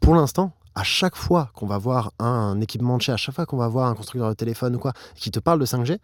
pour 0.00 0.14
l'instant, 0.14 0.52
à 0.74 0.82
chaque 0.82 1.16
fois 1.16 1.50
qu'on 1.54 1.66
va 1.66 1.78
voir 1.78 2.12
un 2.18 2.60
équipement 2.60 2.98
de 2.98 3.02
chez, 3.02 3.12
à 3.12 3.16
chaque 3.16 3.34
fois 3.34 3.46
qu'on 3.46 3.56
va 3.56 3.68
voir 3.68 3.88
un 3.88 3.94
constructeur 3.94 4.28
de 4.28 4.34
téléphone 4.34 4.76
ou 4.76 4.78
quoi, 4.78 4.92
qui 5.14 5.30
te 5.30 5.38
parle 5.40 5.58
de 5.58 5.64
5G, 5.64 5.98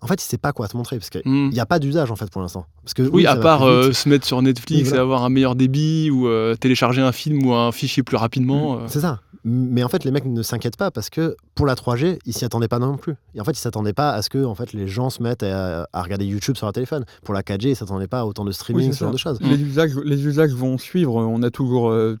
en 0.00 0.06
fait, 0.06 0.22
il 0.22 0.26
sait 0.26 0.38
pas 0.38 0.52
quoi 0.52 0.68
te 0.68 0.76
montrer 0.76 0.98
parce 0.98 1.10
qu'il 1.10 1.22
Hmm. 1.24 1.48
n'y 1.50 1.60
a 1.60 1.66
pas 1.66 1.78
d'usage 1.78 2.10
en 2.10 2.16
fait 2.16 2.30
pour 2.30 2.42
l'instant. 2.42 2.66
Parce 2.82 2.94
que 2.94 3.02
Oui, 3.02 3.26
à 3.26 3.36
part 3.36 3.62
euh, 3.62 3.92
se 3.92 4.08
mettre 4.08 4.26
sur 4.26 4.40
Netflix 4.42 4.88
voilà. 4.88 4.98
et 4.98 5.02
avoir 5.02 5.24
un 5.24 5.28
meilleur 5.30 5.54
débit 5.56 6.10
ou 6.10 6.28
euh, 6.28 6.54
télécharger 6.54 7.02
un 7.02 7.12
film 7.12 7.44
ou 7.46 7.52
un 7.54 7.72
fichier 7.72 8.02
plus 8.02 8.16
rapidement. 8.16 8.76
euh. 8.78 8.84
C'est 8.88 9.00
ça. 9.00 9.20
Mais 9.48 9.84
en 9.84 9.88
fait, 9.88 10.02
les 10.02 10.10
mecs 10.10 10.24
ne 10.24 10.42
s'inquiètent 10.42 10.76
pas 10.76 10.90
parce 10.90 11.08
que 11.08 11.36
pour 11.54 11.66
la 11.66 11.76
3G, 11.76 12.18
ils 12.26 12.32
s'y 12.32 12.44
attendaient 12.44 12.66
pas 12.66 12.80
non 12.80 12.96
plus. 12.96 13.14
Et 13.36 13.40
en 13.40 13.44
fait, 13.44 13.52
ils 13.52 13.60
s'attendaient 13.60 13.92
pas 13.92 14.10
à 14.10 14.20
ce 14.22 14.28
que 14.28 14.44
en 14.44 14.56
fait, 14.56 14.72
les 14.72 14.88
gens 14.88 15.08
se 15.08 15.22
mettent 15.22 15.44
à, 15.44 15.86
à 15.92 16.02
regarder 16.02 16.24
YouTube 16.26 16.56
sur 16.56 16.66
leur 16.66 16.72
téléphone. 16.72 17.04
Pour 17.22 17.32
la 17.32 17.42
4G, 17.42 17.68
ils 17.70 17.76
s'attendaient 17.76 18.08
pas 18.08 18.20
à 18.20 18.24
autant 18.24 18.44
de 18.44 18.50
streaming, 18.50 18.88
Oui, 18.88 18.92
ce 18.94 18.98
genre 19.04 19.12
de 19.12 19.16
choses. 19.16 19.38
Les 19.40 19.60
usages, 19.62 19.92
les 20.04 20.26
usages 20.26 20.50
vont 20.52 20.78
suivre. 20.78 21.14
On 21.14 21.42
a 21.44 21.50
toujours. 21.50 21.90
euh, 21.90 22.16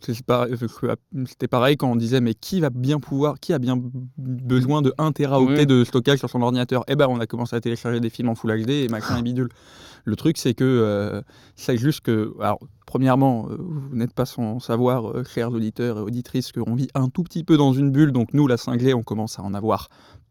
C'était 1.26 1.48
pareil 1.48 1.76
quand 1.76 1.90
on 1.90 1.96
disait 1.96 2.20
mais 2.20 2.34
qui 2.34 2.60
va 2.60 2.70
bien 2.70 3.00
pouvoir, 3.00 3.40
qui 3.40 3.52
a 3.52 3.58
bien 3.58 3.76
besoin 4.16 4.82
de 4.82 4.92
1 4.98 5.10
teraoctet 5.12 5.46
Ouais. 5.60 5.66
de 5.66 5.82
stockage 5.84 6.18
sur 6.20 6.30
son 6.30 6.42
ordinateur? 6.42 6.84
Eh 6.86 6.94
ben, 6.96 7.06
on 7.08 7.18
a 7.18 7.26
commencé 7.26 7.56
à 7.56 7.60
télécharger 7.66 7.98
des 7.98 8.10
films 8.10 8.28
en 8.28 8.36
Full 8.36 8.64
HD 8.64 8.70
et 8.70 8.88
machin 8.88 9.18
et 9.18 9.22
bidule. 9.22 9.48
Le 10.04 10.14
truc, 10.14 10.38
c'est 10.38 10.54
que 10.54 10.64
euh, 10.64 11.20
c'est 11.56 11.76
juste 11.76 12.00
que. 12.02 12.32
Alors, 12.40 12.60
premièrement, 12.86 13.48
euh, 13.50 13.56
vous 13.58 13.96
n'êtes 13.96 14.14
pas 14.14 14.24
sans 14.24 14.60
savoir, 14.60 15.10
euh, 15.10 15.24
chers 15.24 15.50
auditeurs 15.50 15.98
et 15.98 16.02
auditrices, 16.02 16.52
qu'on 16.52 16.76
vit 16.76 16.86
un 16.94 17.08
tout 17.08 17.24
petit 17.24 17.42
peu 17.42 17.56
dans 17.56 17.72
une 17.72 17.90
bulle. 17.90 18.12
Donc, 18.12 18.32
nous, 18.32 18.46
la 18.46 18.54
5G, 18.54 18.94
on 18.94 19.02
commence 19.02 19.40
à 19.40 19.42
en 19.42 19.52
avoir 19.52 19.88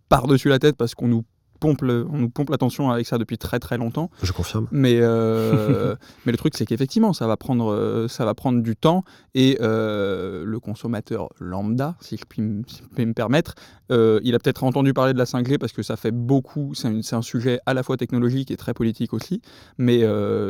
par-dessus 0.07 0.47
la 0.47 0.59
tête 0.59 0.77
parce 0.77 0.95
qu'on 0.95 1.09
nous 1.09 1.25
pompe, 1.59 1.81
le- 1.81 2.05
on 2.09 2.17
nous 2.17 2.29
pompe 2.29 2.49
l'attention 2.49 2.89
avec 2.91 3.07
ça 3.07 3.17
depuis 3.17 3.37
très 3.37 3.59
très 3.59 3.77
longtemps. 3.77 4.09
Je 4.21 4.31
confirme. 4.31 4.67
Mais, 4.71 4.97
euh, 4.99 5.95
mais 6.25 6.31
le 6.31 6.37
truc, 6.37 6.55
c'est 6.55 6.65
qu'effectivement, 6.65 7.13
ça, 7.13 7.27
va 7.27 7.37
prendre, 7.37 7.71
euh, 7.71 8.07
ça 8.07 8.25
va 8.25 8.33
prendre 8.33 8.61
du 8.61 8.75
temps 8.75 9.03
et 9.33 9.57
euh, 9.61 10.43
le 10.45 10.59
consommateur 10.59 11.29
lambda, 11.39 11.95
si 11.99 12.17
je 12.17 12.25
puis, 12.27 12.41
si 12.67 12.81
je 12.97 13.03
me 13.03 13.13
permettre, 13.13 13.55
euh, 13.91 14.19
il 14.23 14.35
a 14.35 14.39
peut-être 14.39 14.63
entendu 14.63 14.93
parler 14.93 15.13
de 15.13 15.17
la 15.17 15.25
5G 15.25 15.57
parce 15.57 15.71
que 15.71 15.83
ça 15.83 15.95
fait 15.95 16.11
beaucoup, 16.11 16.73
c'est 16.73 17.13
un, 17.13 17.21
sujet 17.21 17.59
à 17.65 17.73
la 17.73 17.81
fois 17.81 17.97
technologique 17.97 18.51
et 18.51 18.57
très 18.57 18.73
politique 18.73 19.13
aussi, 19.13 19.41
mais 19.77 19.99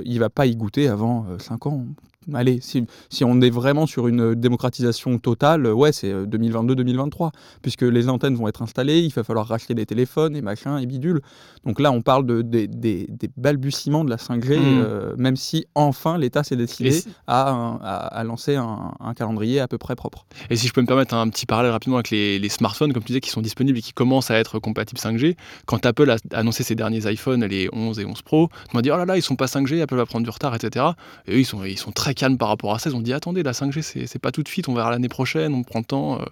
il 0.06 0.20
va 0.20 0.30
pas 0.30 0.46
y 0.46 0.56
goûter 0.56 0.88
avant 0.88 1.26
5 1.40 1.68
ans. 1.68 1.86
Allez, 2.34 2.60
si, 2.62 2.86
si 3.10 3.24
on 3.24 3.40
est 3.42 3.50
vraiment 3.50 3.86
sur 3.86 4.08
une 4.08 4.34
démocratisation 4.36 5.18
totale, 5.20 5.68
ouais, 5.68 5.92
c'est 5.92 6.12
euh, 6.12 6.26
2022-2023, 6.26 7.32
puisque 7.62 7.84
les 7.84 8.10
antennes 8.10 8.36
vont 8.36 8.48
être 8.48 8.62
installées, 8.62 9.00
il 9.02 9.14
va 9.14 9.24
falloir 9.24 9.48
racheter 9.48 9.74
des 9.76 9.86
téléphones 9.86 10.36
et 10.36 10.42
machin 10.42 10.78
et 10.80 10.86
bidule. 10.86 11.22
Donc 11.66 11.80
là, 11.80 11.92
on 11.92 12.02
parle 12.02 12.26
de, 12.26 12.42
des- 12.42 12.68
des- 12.68 13.08
des 13.10 13.30
balbutiements 13.38 14.04
de 14.04 14.10
la 14.10 14.18
5G, 14.18 14.58
Mm. 14.58 14.62
euh, 14.84 15.14
même 15.18 15.36
si 15.36 15.66
enfin 15.76 16.18
l'État 16.18 16.44
s'est 16.44 16.56
décidé 16.56 16.90
à, 17.28 17.52
un- 17.52 17.76
à- 17.78 18.08
à 18.08 18.24
lancer 18.24 18.56
un, 18.56 18.94
un 19.00 19.14
calendrier 19.14 19.60
à 19.60 19.68
peu 19.68 19.78
près 19.78 19.96
propre. 19.96 20.26
Et 20.50 20.56
si 20.56 20.68
je 20.68 20.74
peux 20.74 20.82
me 20.82 20.88
permettre 20.88 21.14
un 21.14 21.30
petit 21.30 21.46
parallèle 21.46 21.72
rapidement 21.72 21.98
avec 21.98 22.10
les, 22.10 22.40
les 22.40 22.50
smartphones, 22.50 22.92
comme 22.94 23.04
tu 23.04 23.08
disais, 23.08 23.22
qui 23.22 23.30
sont 23.30 23.42
disponibles 23.42 23.78
et 23.78 23.82
qui 23.82 23.94
commencent 23.94 24.32
à 24.32 24.36
être 24.40 24.58
compatibles 24.60 25.00
5G, 25.00 25.36
quand 25.68 25.86
Apple 25.86 26.10
a 26.10 26.18
annoncé 26.34 26.64
ses 26.64 26.74
derniers 26.76 27.12
iPhones, 27.12 27.46
les 27.46 27.70
11 27.72 28.00
et 28.00 28.06
11 28.06 28.22
Pro, 28.24 28.50
on 28.74 28.78
m'a 28.78 28.82
dit 28.82 28.90
oh 28.92 28.98
là 28.98 29.06
là, 29.06 29.16
ils 29.18 29.22
sont 29.22 29.36
pas 29.36 29.46
5G, 29.48 29.82
Apple 29.82 29.96
va 29.96 30.06
prendre 30.08 30.24
du 30.24 30.30
retard, 30.32 30.56
etc. 30.56 30.86
Et 31.28 31.36
eux, 31.36 31.40
ils 31.40 31.46
sont, 31.46 31.64
ils 31.64 31.78
sont 31.78 31.92
très 31.92 32.15
calmes 32.16 32.38
par 32.40 32.48
rapport 32.50 32.74
à 32.74 32.80
ça. 32.80 32.90
Ils 32.90 32.96
ont 32.96 33.02
dit 33.02 33.14
attendez, 33.14 33.44
la 33.44 33.52
5G, 33.54 34.06
c'est 34.08 34.20
pas 34.20 34.32
tout 34.32 34.42
de 34.42 34.48
suite, 34.48 34.68
on 34.68 34.74
verra 34.74 34.90
l'année 34.90 35.10
prochaine, 35.10 35.54
on 35.54 35.64
prend 35.64 35.80
le 35.80 35.86
temps. 35.86 36.20
euh. 36.20 36.26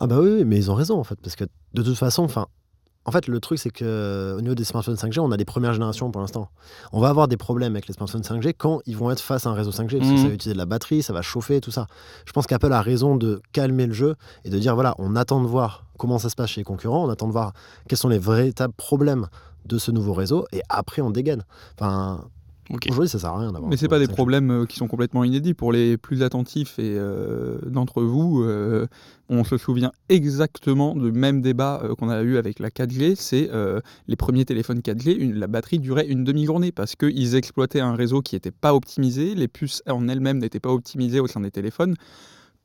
Ah 0.00 0.06
bah 0.06 0.18
oui, 0.20 0.44
mais 0.44 0.56
ils 0.58 0.70
ont 0.70 0.74
raison 0.74 0.98
en 0.98 1.04
fait, 1.04 1.18
parce 1.22 1.34
que 1.36 1.44
de 1.74 1.82
toute 1.82 1.96
façon, 1.96 2.22
enfin, 2.24 2.46
en 3.04 3.10
fait, 3.10 3.26
le 3.26 3.40
truc 3.40 3.58
c'est 3.58 3.70
que 3.70 4.34
au 4.36 4.40
niveau 4.42 4.54
des 4.54 4.64
smartphones 4.64 4.96
5G, 4.96 5.18
on 5.20 5.32
a 5.32 5.36
des 5.38 5.46
premières 5.46 5.72
générations 5.72 6.10
pour 6.10 6.20
l'instant. 6.20 6.50
On 6.92 7.00
va 7.00 7.08
avoir 7.08 7.26
des 7.26 7.38
problèmes 7.38 7.72
avec 7.72 7.88
les 7.88 7.94
smartphones 7.94 8.20
5G 8.22 8.52
quand 8.56 8.80
ils 8.84 8.96
vont 8.96 9.10
être 9.10 9.20
face 9.20 9.46
à 9.46 9.50
un 9.50 9.54
réseau 9.54 9.70
5G, 9.72 9.96
parce 9.98 10.10
que 10.10 10.14
Mhm. 10.16 10.22
ça 10.22 10.28
va 10.28 10.34
utiliser 10.34 10.52
de 10.52 10.58
la 10.58 10.66
batterie, 10.66 11.02
ça 11.02 11.12
va 11.14 11.22
chauffer, 11.22 11.60
tout 11.62 11.70
ça. 11.70 11.86
Je 12.26 12.32
pense 12.32 12.46
qu'Apple 12.46 12.72
a 12.72 12.82
raison 12.82 13.16
de 13.16 13.40
calmer 13.52 13.86
le 13.86 13.94
jeu 13.94 14.14
et 14.44 14.50
de 14.50 14.58
dire 14.58 14.74
voilà, 14.74 14.94
on 14.98 15.16
attend 15.16 15.40
de 15.40 15.46
voir 15.46 15.84
comment 15.98 16.18
ça 16.18 16.28
se 16.28 16.36
passe 16.36 16.50
chez 16.50 16.60
les 16.60 16.64
concurrents, 16.64 17.06
on 17.06 17.08
attend 17.08 17.26
de 17.28 17.32
voir 17.32 17.54
quels 17.88 17.98
sont 17.98 18.08
les 18.08 18.18
véritables 18.18 18.74
problèmes 18.74 19.26
de 19.64 19.78
ce 19.78 19.90
nouveau 19.90 20.12
réseau 20.12 20.46
et 20.52 20.60
après 20.68 21.00
on 21.02 21.10
dégaine. 21.10 21.44
Enfin, 21.78 22.24
Ok. 22.70 22.86
Aujourd'hui, 22.90 23.08
ça 23.08 23.18
sert 23.18 23.30
à 23.30 23.38
rien 23.38 23.50
d'avoir. 23.52 23.70
Mais 23.70 23.76
c'est 23.76 23.88
pas 23.88 23.98
des 23.98 24.06
5G. 24.06 24.12
problèmes 24.12 24.50
euh, 24.50 24.66
qui 24.66 24.76
sont 24.76 24.88
complètement 24.88 25.24
inédits. 25.24 25.54
Pour 25.54 25.72
les 25.72 25.96
plus 25.96 26.22
attentifs 26.22 26.78
et 26.78 26.94
euh, 26.98 27.58
d'entre 27.66 28.02
vous, 28.02 28.42
euh, 28.42 28.86
on 29.30 29.42
se 29.44 29.56
souvient 29.56 29.92
exactement 30.10 30.94
du 30.94 31.10
même 31.12 31.40
débat 31.40 31.80
euh, 31.82 31.94
qu'on 31.94 32.10
a 32.10 32.20
eu 32.22 32.36
avec 32.36 32.58
la 32.58 32.68
4G. 32.70 33.14
C'est 33.16 33.48
euh, 33.52 33.80
les 34.06 34.16
premiers 34.16 34.44
téléphones 34.44 34.80
4G, 34.80 35.16
une- 35.18 35.34
la 35.36 35.46
batterie 35.46 35.78
durait 35.78 36.06
une 36.06 36.24
demi-journée 36.24 36.70
parce 36.72 36.94
qu'ils 36.94 37.34
exploitaient 37.36 37.80
un 37.80 37.94
réseau 37.94 38.20
qui 38.20 38.34
n'était 38.36 38.50
pas 38.50 38.74
optimisé. 38.74 39.34
Les 39.34 39.48
puces 39.48 39.82
en 39.88 40.06
elles-mêmes 40.08 40.38
n'étaient 40.38 40.60
pas 40.60 40.70
optimisées 40.72 41.20
au 41.20 41.26
sein 41.26 41.40
des 41.40 41.50
téléphones. 41.50 41.94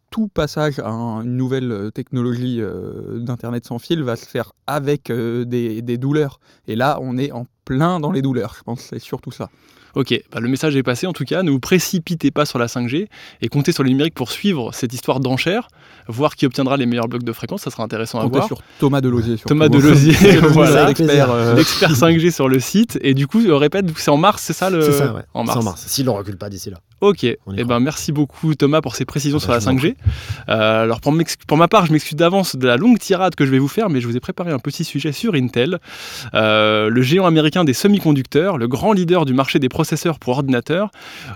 Tout 0.09 0.27
passage 0.27 0.77
à 0.79 0.89
un- 0.89 1.23
une 1.23 1.37
nouvelle 1.37 1.91
technologie 1.93 2.57
euh, 2.61 3.19
d'Internet 3.19 3.65
sans 3.65 3.79
fil 3.79 4.03
va 4.03 4.15
se 4.15 4.25
faire 4.25 4.51
avec 4.67 5.09
euh, 5.09 5.43
des, 5.45 5.81
des 5.81 5.97
douleurs. 5.97 6.39
Et 6.67 6.75
là, 6.75 6.99
on 7.01 7.17
est 7.17 7.31
en 7.31 7.45
plein 7.65 7.99
dans 7.99 8.11
les 8.11 8.21
douleurs. 8.21 8.53
Je 8.57 8.63
pense 8.63 8.81
que 8.81 8.87
c'est 8.89 8.99
surtout 8.99 9.31
ça. 9.31 9.49
Ok, 9.95 10.19
bah, 10.31 10.39
le 10.39 10.47
message 10.49 10.75
est 10.75 10.81
passé 10.83 11.05
en 11.07 11.13
tout 11.13 11.23
cas. 11.23 11.43
Ne 11.43 11.51
vous 11.51 11.59
précipitez 11.59 12.31
pas 12.31 12.45
sur 12.45 12.57
la 12.57 12.65
5G 12.67 13.07
et 13.41 13.47
comptez 13.47 13.71
sur 13.71 13.83
le 13.83 13.89
numérique 13.89 14.15
pour 14.15 14.31
suivre 14.31 14.73
cette 14.73 14.91
histoire 14.93 15.19
d'enchère, 15.19 15.67
voir 16.07 16.35
qui 16.35 16.45
obtiendra 16.47 16.77
les 16.77 16.85
meilleurs 16.87 17.07
blocs 17.07 17.23
de 17.23 17.31
fréquence. 17.33 17.61
Ça 17.61 17.69
sera 17.69 17.83
intéressant 17.83 18.19
à 18.19 18.25
voir. 18.25 18.47
sur 18.47 18.61
Thomas 18.79 19.01
Delosier. 19.01 19.37
surtout. 19.37 19.49
Thomas 19.49 19.69
Delosier, 19.69 20.13
voilà. 20.49 20.87
euh, 20.89 21.55
L'expert 21.55 21.91
5G 21.93 22.31
sur 22.31 22.49
le 22.49 22.59
site. 22.59 22.97
Et 23.01 23.13
du 23.13 23.27
coup, 23.27 23.41
je 23.41 23.51
répète, 23.51 23.85
c'est 23.97 24.09
en 24.11 24.17
mars, 24.17 24.41
c'est 24.41 24.53
ça 24.53 24.69
le. 24.69 24.81
C'est 24.81 24.93
ça, 24.93 25.13
ouais. 25.13 25.21
En 25.33 25.41
C'est 25.41 25.47
mars. 25.47 25.57
en 25.59 25.63
mars. 25.63 25.83
S'il 25.87 26.05
ne 26.05 26.09
recule 26.09 26.37
pas 26.37 26.49
d'ici 26.49 26.69
là. 26.71 26.77
Ok, 27.03 27.25
eh 27.25 27.37
ben, 27.65 27.81
merci 27.81 28.13
beaucoup 28.13 28.55
Thomas 28.55 28.79
pour 28.79 28.95
ces 28.95 29.03
précisions 29.03 29.39
Ah 29.39 29.41
sur 29.41 29.49
bah, 29.49 29.55
la 29.55 29.59
je 29.59 29.65
vous 29.65 29.71
en 29.71 29.75
5G. 29.75 29.95
Euh, 30.47 30.83
alors 30.83 31.01
pour, 31.01 31.57
ma 31.57 31.67
part, 31.67 31.85
je 31.85 31.91
m'excuse 31.91 32.15
d'avance 32.15 32.55
de 32.55 32.65
la 32.65 32.77
longue 32.77 32.97
tirade 32.97 33.35
que 33.35 33.45
je 33.45 33.51
vais 33.51 33.59
vous 33.59 33.67
faire, 33.67 33.89
mais 33.89 33.99
je 33.99 34.07
vous 34.07 34.15
ai 34.15 34.21
préparé 34.21 34.53
un 34.53 34.59
petit 34.59 34.85
sujet 34.85 35.11
sur 35.11 35.33
Intel, 35.33 35.79
Euh, 36.33 36.87
le 36.87 37.01
géant 37.01 37.25
américain 37.25 37.65
des 37.65 37.73
semi-conducteurs, 37.73 38.57
le 38.57 38.69
grand 38.69 38.93
leader 38.93 39.25
du 39.25 39.33
marché 39.33 39.59
des 39.59 39.67
processeurs 39.67 40.17
pour 40.17 40.37
ordinateurs, 40.37 40.91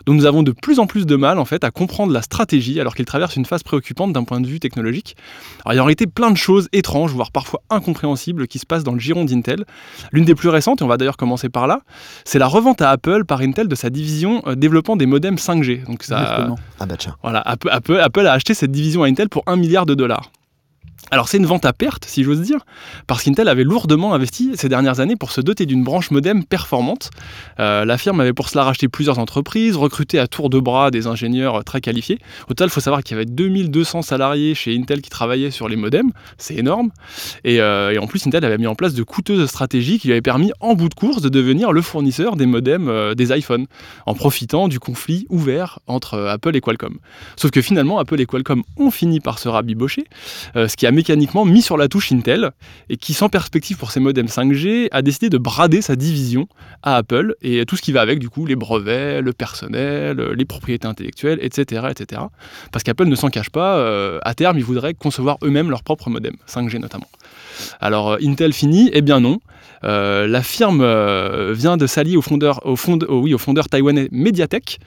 dont 0.06 0.14
nous 0.14 0.26
avons 0.26 0.42
de 0.42 0.54
plus 0.54 0.80
en 0.80 0.88
plus 0.88 1.06
de 1.06 1.18
mal 1.18 1.38
en 1.38 1.44
fait 1.44 1.66
à 1.66 1.72
comprendre 1.72 2.14
la 2.14 2.22
stratégie 2.22 2.80
alors 2.80 2.96
qu'il 2.96 3.04
traverse 3.04 3.36
une 3.36 3.46
phase 3.46 3.64
préoccupante 3.64 4.14
d'un 4.14 4.24
point 4.24 4.40
de 4.40 4.48
vue 4.48 4.62
technologique. 4.62 5.18
Alors 5.66 5.74
il 5.74 5.76
y 5.76 5.80
a 5.80 5.82
en 5.82 5.86
réalité 5.86 6.08
plein 6.08 6.32
de 6.32 6.38
choses 6.38 6.70
étranges, 6.72 7.12
voire 7.12 7.34
parfois 7.34 7.62
incompréhensibles, 7.70 8.48
qui 8.48 8.60
se 8.60 8.66
passent 8.66 8.86
dans 8.86 8.94
le 8.94 9.00
giron 9.00 9.26
d'Intel. 9.26 9.66
L'une 10.14 10.24
des 10.24 10.36
plus 10.36 10.48
récentes, 10.48 10.80
et 10.80 10.86
on 10.86 10.88
va 10.88 10.96
d'ailleurs 10.96 11.18
commencer 11.18 11.50
par 11.50 11.68
là, 11.68 11.82
c'est 12.24 12.40
la 12.40 12.48
revente 12.48 12.82
à 12.82 12.90
Apple 12.90 13.26
par 13.26 13.42
Intel 13.42 13.68
de 13.68 13.76
sa 13.76 13.90
division 13.90 14.42
euh, 14.48 14.56
développant 14.56 14.96
des 14.96 15.06
modems 15.06 15.38
5G. 15.62 15.86
Donc 15.86 16.04
ça, 16.04 16.20
Justement. 16.26 16.58
Ah 16.80 16.86
bah 16.86 16.96
tiens. 16.98 17.16
voilà, 17.22 17.42
Apple, 17.42 17.70
Apple- 17.72 18.00
Apple 18.00 18.28
a 18.28 18.34
acheté 18.34 18.54
cette 18.54 18.72
division 18.72 19.04
à 19.04 19.08
Intel 19.08 19.30
pour 19.30 19.44
1 19.48 19.56
milliard 19.56 19.86
de 19.86 19.94
dollars. 19.96 20.32
Alors 21.10 21.30
c'est 21.30 21.38
une 21.38 21.46
vente 21.46 21.66
à 21.66 21.72
perte, 21.72 22.06
si 22.06 22.24
j'ose 22.24 22.42
dire, 22.42 22.66
parce 23.08 23.24
qu'Intel 23.24 23.48
avait 23.48 23.64
lourdement 23.64 24.14
investi 24.14 24.52
ces 24.56 24.68
dernières 24.68 25.00
années 25.00 25.16
pour 25.16 25.32
se 25.32 25.40
doter 25.40 25.66
d'une 25.66 25.84
branche 25.84 26.12
modem 26.12 26.44
performante. 26.44 27.12
Euh, 27.60 27.86
la 27.86 27.98
firme 27.98 28.20
avait 28.20 28.34
pour 28.34 28.50
cela 28.50 28.66
racheté 28.66 28.90
plusieurs 28.90 29.18
entreprises, 29.18 29.78
recruté 29.78 30.20
à 30.20 30.28
tour 30.28 30.50
de 30.50 30.60
bras 30.60 30.92
des 30.92 31.08
ingénieurs 31.08 31.64
très 31.64 31.80
qualifiés. 31.80 32.20
Au 32.46 32.50
total, 32.50 32.68
il 32.68 32.72
faut 32.72 32.82
savoir 32.82 33.04
qu'il 33.04 33.16
y 33.16 33.20
avait 33.20 33.26
2200 33.26 34.02
salariés 34.02 34.54
chez 34.54 34.76
Intel 34.78 35.02
qui 35.02 35.10
travaillaient 35.10 35.52
sur 35.52 35.70
les 35.70 35.78
modems, 35.78 36.12
c'est 36.38 36.56
énorme. 36.56 36.90
Et, 37.46 37.62
euh, 37.62 37.94
et 37.94 38.00
en 38.00 38.08
plus, 38.08 38.28
Intel 38.28 38.44
avait 38.44 38.58
mis 38.58 38.68
en 38.68 38.76
place 38.76 38.94
de 38.94 39.04
coûteuses 39.04 39.48
stratégies 39.48 40.00
qui 40.00 40.08
lui 40.08 40.14
avaient 40.14 40.22
permis, 40.22 40.52
en 40.60 40.74
bout 40.74 40.90
de 40.90 40.94
course, 40.94 41.22
de 41.22 41.30
devenir 41.30 41.72
le 41.72 41.82
fournisseur 41.82 42.36
des 42.36 42.46
modems 42.46 42.90
euh, 42.90 43.16
des 43.16 43.32
iPhones, 43.38 43.68
en 44.06 44.14
profitant 44.14 44.68
du 44.68 44.80
conflit 44.80 45.26
ouvert 45.30 45.80
entre 45.88 46.20
Apple 46.20 46.56
et 46.56 46.62
Qualcomm. 46.62 46.98
Sauf 47.38 47.52
que 47.52 47.62
finalement, 47.62 47.98
Apple 47.98 48.20
et 48.20 48.26
Qualcomm 48.26 48.64
ont 48.78 48.92
fini 48.92 49.22
par 49.22 49.40
se 49.40 49.48
rabibocher, 49.48 50.06
ce 50.56 50.76
qui 50.76 50.86
a 50.86 50.92
mécaniquement 50.98 51.46
mis 51.46 51.62
sur 51.62 51.78
la 51.78 51.88
touche 51.88 52.12
Intel, 52.12 52.52
et 52.90 52.98
qui, 52.98 53.14
sans 53.14 53.30
perspective 53.30 53.78
pour 53.78 53.92
ses 53.92 54.00
modems 54.00 54.26
5G, 54.26 54.88
a 54.92 55.02
décidé 55.02 55.30
de 55.30 55.38
brader 55.38 55.82
sa 55.82 55.96
division 55.96 56.48
à 56.82 56.96
Apple, 56.98 57.36
et 57.44 57.66
tout 57.66 57.78
ce 57.78 57.84
qui 57.84 57.92
va 57.92 58.02
avec, 58.02 58.18
du 58.18 58.30
coup, 58.30 58.46
les 58.46 58.56
brevets, 58.56 59.22
le 59.22 59.32
personnel, 59.32 60.20
euh, 60.20 60.36
les 60.36 60.46
propriétés 60.46 60.88
intellectuelles, 60.88 61.40
etc. 61.42 61.88
etc. 61.92 62.22
Parce 62.72 62.84
qu'Apple 62.84 63.06
ne 63.06 63.16
s'en 63.16 63.30
cache 63.30 63.52
pas, 63.52 63.78
euh, 63.78 64.20
à 64.24 64.34
terme, 64.34 64.58
ils 64.58 64.66
voudraient 64.66 64.96
concevoir 64.96 65.38
eux-mêmes 65.44 65.70
leur 65.70 65.84
propre 65.84 66.10
modem, 66.10 66.36
5G 66.48 66.80
notamment. 66.80 67.08
Alors, 67.80 68.12
euh, 68.12 68.18
Intel 68.22 68.54
finit 68.54 68.90
Eh 68.94 69.02
bien 69.02 69.20
non. 69.20 69.40
Euh, 69.84 70.26
la 70.28 70.42
firme 70.42 70.82
euh, 70.82 71.54
vient 71.56 71.78
de 71.78 71.86
s'allier 71.86 72.18
au 72.18 72.22
fondeur, 72.22 72.60
taïwanais 73.70 74.10
Mediatek 74.12 74.80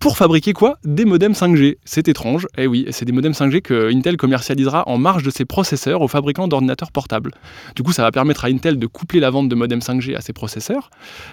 pour 0.00 0.18
fabriquer 0.18 0.52
quoi? 0.52 0.76
Des 0.84 1.04
modems 1.04 1.32
5G. 1.32 1.76
C'est 1.84 2.08
étrange. 2.08 2.46
Eh 2.58 2.66
oui, 2.66 2.86
c'est 2.90 3.04
des 3.04 3.12
modems 3.12 3.32
5G 3.32 3.62
que 3.62 3.90
Intel 3.94 4.16
commercialisera 4.16 4.86
en 4.86 4.98
marge 4.98 5.22
de 5.22 5.30
ses 5.30 5.44
processeurs 5.44 6.02
aux 6.02 6.08
fabricants 6.08 6.48
d'ordinateurs 6.48 6.92
portables. 6.92 7.32
Du 7.74 7.82
coup, 7.82 7.92
ça 7.92 8.02
va 8.02 8.10
permettre 8.10 8.44
à 8.44 8.48
Intel 8.48 8.78
de 8.78 8.86
coupler 8.86 9.20
la 9.20 9.30
vente 9.30 9.48
de 9.48 9.54
modems 9.54 9.80
5G 9.80 10.14
à 10.14 10.20
ses 10.20 10.32
processeurs 10.32 10.90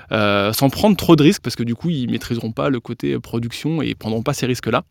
sans 0.10 0.70
prendre 0.70 0.96
trop 0.96 1.16
de 1.16 1.24
risques 1.24 1.42
parce 1.42 1.56
que 1.56 1.64
du 1.64 1.76
coup, 1.76 1.90
ils 1.90 2.10
maîtriseront 2.10 2.52
pas 2.52 2.70
le 2.70 2.80
côté 2.80 3.20
production 3.20 3.82
et 3.82 3.88
ils 3.88 3.96
prendront 3.96 4.24
pas 4.24 4.34
ces 4.34 4.46
risques-là. 4.46 4.84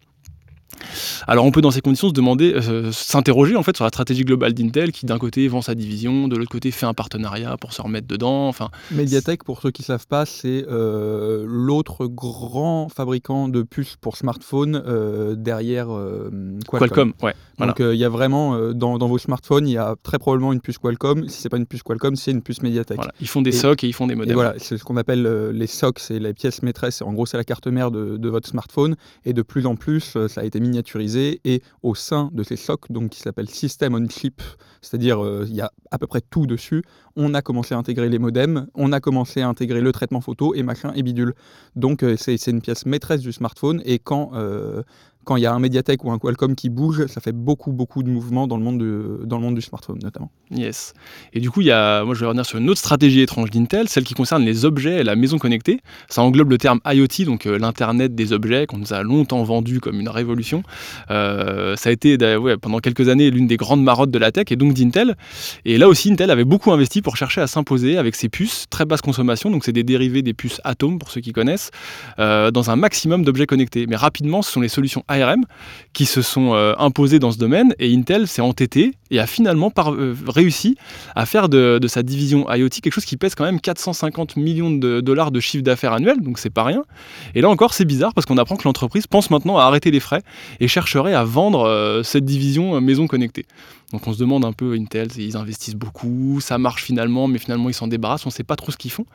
Alors 1.27 1.45
on 1.45 1.51
peut 1.51 1.61
dans 1.61 1.71
ces 1.71 1.81
conditions 1.81 2.09
se 2.09 2.13
demander, 2.13 2.53
euh, 2.55 2.93
s'interroger 2.93 3.57
en 3.57 3.63
fait 3.63 3.77
sur 3.77 3.85
la 3.85 3.89
stratégie 3.89 4.25
globale 4.25 4.55
d'Intel 4.55 4.93
qui 4.93 5.07
d'un 5.07 5.19
côté 5.19 5.47
vend 5.49 5.63
sa 5.63 5.75
division, 5.75 6.29
de 6.29 6.37
l'autre 6.37 6.51
côté 6.51 6.71
fait 6.71 6.87
un 6.87 6.95
partenariat 6.95 7.57
pour 7.57 7.73
se 7.73 7.83
remettre 7.83 8.07
dedans. 8.07 8.49
Enfin, 8.49 8.71
Mediatek, 8.91 9.45
pour 9.45 9.61
ceux 9.61 9.71
qui 9.71 9.83
ne 9.83 9.87
savent 9.87 10.07
pas, 10.07 10.27
c'est 10.27 10.65
euh, 10.69 11.45
l'autre 11.47 12.07
grand 12.07 12.89
fabricant 12.89 13.49
de 13.49 13.63
puces 13.63 13.97
pour 14.01 14.17
smartphones 14.17 14.83
euh, 14.87 15.35
derrière 15.35 15.93
euh, 15.95 16.31
Qualcomm. 16.69 16.89
Qualcomm, 16.89 17.13
ouais. 17.23 17.35
Voilà. 17.59 17.73
Donc 17.73 17.81
il 17.93 17.97
y 17.99 18.05
a 18.05 18.09
vraiment, 18.09 18.73
dans, 18.73 18.99
dans 18.99 19.07
vos 19.07 19.19
smartphones, 19.19 19.69
il 19.69 19.73
y 19.75 19.79
a 19.79 19.95
très 20.03 20.19
probablement 20.19 20.53
une 20.53 20.61
puce 20.61 20.79
Qualcomm. 20.79 21.29
Si 21.29 21.41
c'est 21.41 21.49
pas 21.49 21.57
une 21.57 21.67
puce 21.67 21.83
Qualcomm, 21.85 22.17
c'est 22.17 22.33
une 22.33 22.43
puce 22.43 22.63
Mediatek. 22.63 22.97
Voilà. 22.97 23.13
Ils 23.21 23.29
font 23.29 23.43
des 23.43 23.51
Et- 23.51 23.61
SOC 23.61 23.85
et 23.85 23.87
ils 23.87 23.93
font 23.93 24.07
des 24.09 24.15
Et 24.15 24.17
modems. 24.17 24.35
voilà, 24.35 24.55
c'est 24.59 24.77
ce 24.77 24.83
qu'on 24.85 24.97
appelle 24.97 25.23
les 25.53 25.67
SOC, 25.69 26.01
c'est 26.01 26.19
les 26.19 26.35
pièces 26.35 26.63
maîtresses. 26.63 27.01
En 27.03 27.13
gros, 27.13 27.27
c'est 27.27 27.37
la 27.37 27.45
carte 27.45 27.69
mère 27.69 27.91
de, 27.93 28.17
de 28.17 28.29
votre 28.29 28.49
smartphone. 28.49 28.97
Et 29.25 29.33
de 29.33 29.43
plus 29.43 29.67
en 29.67 29.77
plus, 29.77 30.17
ça 30.29 30.41
a 30.41 30.45
été 30.45 30.59
miniaturisé. 30.65 31.41
Et 31.45 31.63
au 31.83 31.95
sein 31.95 32.31
de 32.33 32.43
ces 32.43 32.57
SOC, 32.57 32.91
donc 32.91 33.11
qui 33.11 33.21
s'appelle 33.21 33.49
System 33.49 33.95
on 33.95 34.09
Chip, 34.09 34.43
c'est-à-dire 34.83 35.23
euh, 35.23 35.45
il 35.49 35.55
y 35.55 35.61
a 35.61 35.71
à 35.91 35.99
peu 35.99 36.07
près 36.07 36.21
tout 36.21 36.47
dessus, 36.47 36.83
on 37.17 37.35
a 37.35 37.43
commencé 37.43 37.75
à 37.75 37.79
intégrer 37.79 38.09
les 38.09 38.19
modems, 38.19 38.67
on 38.75 38.93
a 38.93 39.01
commencé 39.01 39.41
à 39.41 39.49
intégrer 39.49 39.81
le 39.81 39.93
traitement 39.93 40.21
photo 40.21 40.55
et 40.55 40.63
machin 40.63 40.93
et 40.95 41.03
bidule. 41.03 41.35
Donc 41.77 42.03
euh, 42.03 42.17
c'est 42.17 42.37
c'est 42.37 42.51
une 42.51 42.61
pièce 42.61 42.87
maîtresse 42.87 43.21
du 43.21 43.33
smartphone. 43.33 43.83
Et 43.85 43.99
quand 43.99 44.33
euh, 44.35 44.83
quand 45.25 45.37
il 45.37 45.43
y 45.43 45.47
a 45.47 45.53
un 45.53 45.59
Mediatek 45.59 46.05
ou 46.05 46.11
un 46.11 46.19
Qualcomm 46.19 46.55
qui 46.55 46.69
bouge, 46.69 47.07
ça 47.07 47.21
fait 47.21 47.33
beaucoup 47.33 47.73
beaucoup 47.73 48.03
de 48.03 48.11
mouvements 48.11 48.47
dans 48.47 48.57
le 48.57 48.63
monde, 48.63 49.55
du 49.55 49.63
smartphone 49.63 49.99
notamment. 50.03 50.31
Yes. 50.51 50.95
Et 51.33 51.41
du 51.41 51.51
coup, 51.51 51.61
il 51.61 51.67
y 51.67 51.71
a, 51.71 52.05
moi 52.05 52.15
je 52.15 52.21
vais 52.21 52.27
revenir 52.27 52.47
sur 52.47 52.59
une 52.59 52.69
autre 52.71 52.79
stratégie 52.79 53.21
étrange 53.21 53.51
d'Intel, 53.51 53.89
celle 53.89 54.05
qui 54.05 54.15
concerne 54.15 54.45
les 54.45 54.65
objets 54.65 55.01
et 55.01 55.05
la 55.05 55.17
maison 55.17 55.39
connectée. 55.39 55.81
Ça 56.09 56.23
englobe 56.23 56.51
le 56.51 56.59
terme 56.59 56.81
IoT, 56.87 57.25
donc 57.25 57.47
euh, 57.47 57.59
l'Internet 57.59 58.15
des 58.15 58.33
objets, 58.33 58.67
qu'on 58.67 58.79
nous 58.79 58.93
a 58.93 59.03
longtemps 59.03 59.43
vendu 59.43 59.81
comme 59.81 60.01
une 60.01 60.09
révolution. 60.09 60.63
Euh, 61.11 61.77
ça 61.77 61.91
a 61.91 61.93
été 61.93 62.17
ouais, 62.37 62.57
pendant 62.57 62.79
quelques 62.79 63.09
années 63.09 63.31
l'une 63.31 63.47
des 63.47 63.57
grandes 63.57 63.83
marottes 63.83 64.11
de 64.11 64.19
la 64.19 64.33
tech 64.33 64.47
et 64.51 64.57
donc 64.57 64.75
d'Intel. 64.75 65.17
Et 65.65 65.79
là 65.79 65.89
aussi, 65.89 66.11
Intel 66.11 66.31
avait 66.31 66.45
beaucoup 66.45 66.73
investi 66.73 67.03
pour 67.03 67.17
chercher 67.17 67.41
à 67.41 67.47
s'imposer 67.47 67.99
avec 67.99 68.15
ses 68.15 68.29
puces, 68.29 68.67
très 68.71 68.85
basse 68.85 69.01
consommation, 69.01 69.51
donc 69.51 69.65
c'est 69.65 69.73
des 69.73 69.85
dérivés 69.85 70.23
des 70.23 70.35
puces 70.35 70.61
Atom 70.65 70.99
pour 70.99 71.11
ceux 71.11 71.21
qui 71.21 71.33
connaissent, 71.33 71.71
euh, 72.19 72.51
dans 72.51 72.71
un 72.71 72.77
maximum 72.77 73.25
d'objets 73.25 73.47
connectés. 73.47 73.87
Mais 73.87 73.97
rapidement, 73.97 74.43
ce 74.43 74.51
sont 74.51 74.61
les 74.61 74.69
solutions 74.69 75.05
Qui 75.93 76.07
se 76.07 76.23
sont 76.23 76.55
euh, 76.55 76.75
imposées 76.79 77.19
dans 77.19 77.31
ce 77.31 77.39
domaine 77.39 77.75
et 77.79 77.95
Intel 77.95 78.27
s'est 78.27 78.43
entêté 78.43 78.95
et 79.11 79.21
a 79.21 79.27
finalement 79.27 79.73
euh, 79.79 80.15
réussi 80.27 80.77
à 81.15 81.25
faire 81.25 81.49
de, 81.49 81.81
sa 81.87 82.03
division 82.03 82.53
IoT 82.53 82.69
quelque 82.83 82.93
chose 82.93 83.05
qui 83.05 83.17
pèse 83.17 83.35
quand 83.35 83.45
même 83.45 83.61
450 83.61 84.37
millions 84.37 84.71
de 84.71 85.01
dollars 85.01 85.31
de 85.31 85.41
chiffre 85.41 85.63
d'affaires 85.63 85.93
annuel, 85.93 86.21
donc 86.21 86.39
c'est 86.39 86.51
pas 86.51 86.65
rien. 86.65 86.85
Et 87.35 87.41
là 87.41 87.49
encore, 87.49 87.75
c'est 87.75 87.85
bizarre 87.85 88.13
parce 88.13 88.27
qu'on 88.27 88.39
apprend 88.39 88.57
que 88.57 88.65
l'entreprise 88.65 89.07
pense 89.07 89.31
maintenant 89.31 89.59
à 89.59 89.65
arrêter 89.65 89.91
les 89.91 90.01
frais 90.01 90.23
et 90.61 90.69
chercherait 90.69 91.15
à 91.15 91.25
vendre 91.25 91.61
euh, 91.61 92.03
cette 92.03 92.25
division 92.25 92.81
maison 92.81 93.07
connectée. 93.07 93.47
Donc 93.95 94.09
on 94.09 94.13
se 94.13 94.19
demande 94.19 94.45
un 94.45 94.53
peu, 94.53 94.75
Intel, 94.75 95.07
ils 95.17 95.37
investissent 95.37 95.77
beaucoup, 95.77 96.41
ça 96.41 96.59
marche 96.59 96.83
finalement, 96.83 97.29
mais 97.29 97.39
finalement 97.39 97.69
ils 97.69 97.75
s'en 97.75 97.87
débarrassent, 97.87 98.27
on 98.27 98.31
sait 98.31 98.43
pas 98.43 98.57
trop 98.57 98.73
ce 98.73 98.77
qu'ils 98.77 98.91
font. 98.91 99.07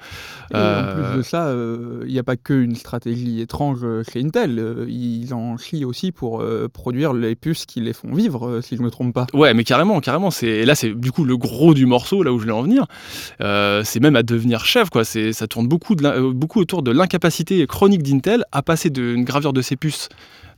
Et 0.54 0.56
en 0.56 0.58
Euh, 0.58 1.10
plus 1.10 1.18
de 1.18 1.22
ça, 1.22 1.48
euh, 1.48 2.06
il 2.08 2.14
n'y 2.14 2.18
a 2.18 2.24
pas 2.24 2.38
qu'une 2.38 2.76
stratégie 2.76 3.42
étrange 3.42 3.80
euh, 3.84 4.04
chez 4.10 4.22
Intel. 4.24 4.86
ils 4.88 5.34
en 5.34 5.58
chient 5.58 5.84
aussi 5.84 6.14
pour 6.14 6.40
euh, 6.40 6.70
produire 6.72 7.12
les 7.12 7.36
puces 7.36 7.66
qui 7.66 7.82
les 7.82 7.92
font 7.92 8.14
vivre, 8.14 8.62
si 8.62 8.78
je 8.78 8.80
ne 8.80 8.86
me 8.86 8.90
trompe 8.90 9.14
pas. 9.14 9.28
Ouais, 9.34 9.54
mais 9.54 9.66
carrément, 9.66 10.00
carrément. 10.00 10.30
Et 10.42 10.64
là, 10.64 10.76
c'est 10.76 10.94
du 10.94 11.12
coup 11.12 11.26
le 11.26 11.36
gros 11.36 11.74
du 11.74 11.86
morceau, 11.86 12.24
là 12.24 12.32
où 12.32 12.38
je 12.38 12.44
voulais 12.44 12.54
en 12.54 12.64
venir. 12.64 12.86
C'est 13.84 14.00
même 14.00 14.16
à 14.16 14.24
devenir 14.24 14.64
chef, 14.64 14.90
quoi. 14.90 15.04
Ça 15.04 15.48
tourne 15.48 15.68
beaucoup, 15.68 15.96
de 15.96 16.32
beaucoup 16.32 16.62
autour 16.62 16.84
de 16.84 16.92
l'incapacité 16.92 17.68
chronique 17.68 18.02
d'Intel 18.02 18.46
à 18.54 18.62
passer 18.62 18.90
d'une 18.90 19.26
gravure 19.26 19.52
de 19.52 19.62
ses 19.62 19.76
puces 19.76 20.08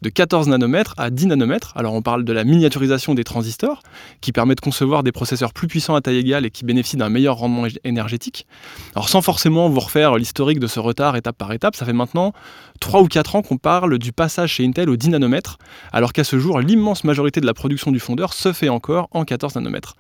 de 0.02 0.10
14 0.10 0.48
nanomètres 0.48 0.94
à 0.98 1.10
10 1.10 1.28
nanomètres. 1.28 1.74
Alors 1.76 1.94
on 1.94 2.02
parle 2.02 2.24
de 2.24 2.34
la 2.34 2.44
miniaturisation 2.44 3.14
des 3.14 3.24
transistors, 3.24 3.84
qui 4.22 4.32
permet 4.32 4.56
de 4.56 4.62
concevoir 4.62 5.04
des 5.04 5.12
processeurs 5.12 5.54
plus 5.54 5.68
puissants 5.68 5.96
à 5.96 6.02
taille 6.02 6.18
égale 6.18 6.46
et 6.46 6.52
qui 6.52 6.66
bénéficient 6.66 6.98
d'un 6.98 7.10
meilleur 7.10 7.38
rendement 7.38 7.68
énergétique. 7.84 8.48
Alors 8.96 9.10
sans 9.10 9.22
forcément 9.22 9.70
vous 9.70 9.80
refaire 9.80 10.18
l'historique 10.18 10.60
de 10.60 10.68
ce 10.68 10.80
retard 10.80 11.16
étape 11.16 11.38
par 11.38 11.52
étape, 11.52 11.76
ça 11.76 11.86
fait 11.86 11.94
maintenant 11.94 12.34
3 12.80 13.02
ou 13.02 13.08
4 13.08 13.36
ans 13.36 13.42
qu'on 13.42 13.58
parle 13.58 13.98
du 14.00 14.12
passage 14.12 14.54
chez 14.54 14.66
Intel 14.66 14.90
au 14.90 14.96
10 14.96 15.10
nanomètres, 15.10 15.58
alors 15.92 16.14
qu'à 16.14 16.24
ce 16.24 16.40
jour, 16.40 16.60
l'immense 16.60 17.04
majorité 17.04 17.42
de 17.42 17.46
la 17.46 17.54
production 17.54 17.92
du 17.92 18.00
fondeur 18.00 18.34
se 18.34 18.54
fait 18.54 18.70
encore 18.70 19.08
en 19.12 19.24
14 19.24 19.56
nanomètres. 19.56 19.96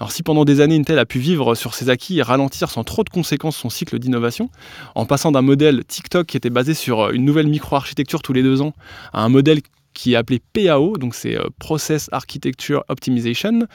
Alors 0.00 0.12
si 0.12 0.22
pendant 0.22 0.46
des 0.46 0.62
années 0.62 0.76
Intel 0.76 0.98
a 0.98 1.04
pu 1.04 1.18
vivre 1.18 1.54
sur 1.54 1.74
ses 1.74 1.90
acquis 1.90 2.18
et 2.18 2.22
ralentir 2.22 2.70
sans 2.70 2.84
trop 2.84 3.04
de 3.04 3.10
conséquences 3.10 3.58
son 3.58 3.68
cycle 3.68 3.98
d'innovation, 3.98 4.48
en 4.94 5.04
passant 5.04 5.30
d'un 5.30 5.42
modèle 5.42 5.84
TikTok 5.84 6.26
qui 6.26 6.38
était 6.38 6.48
basé 6.48 6.72
sur 6.72 7.10
une 7.10 7.26
nouvelle 7.26 7.48
micro-architecture 7.48 8.22
tous 8.22 8.32
les 8.32 8.42
deux 8.42 8.62
ans 8.62 8.72
à 9.12 9.22
un 9.22 9.28
modèle 9.28 9.60
qui 9.94 10.12
est 10.12 10.16
appelé 10.16 10.40
PAO, 10.52 10.96
donc 10.96 11.14
c'est 11.14 11.36
euh, 11.36 11.44
Process 11.58 12.08
Architecture 12.12 12.84
Optimization. 12.88 13.66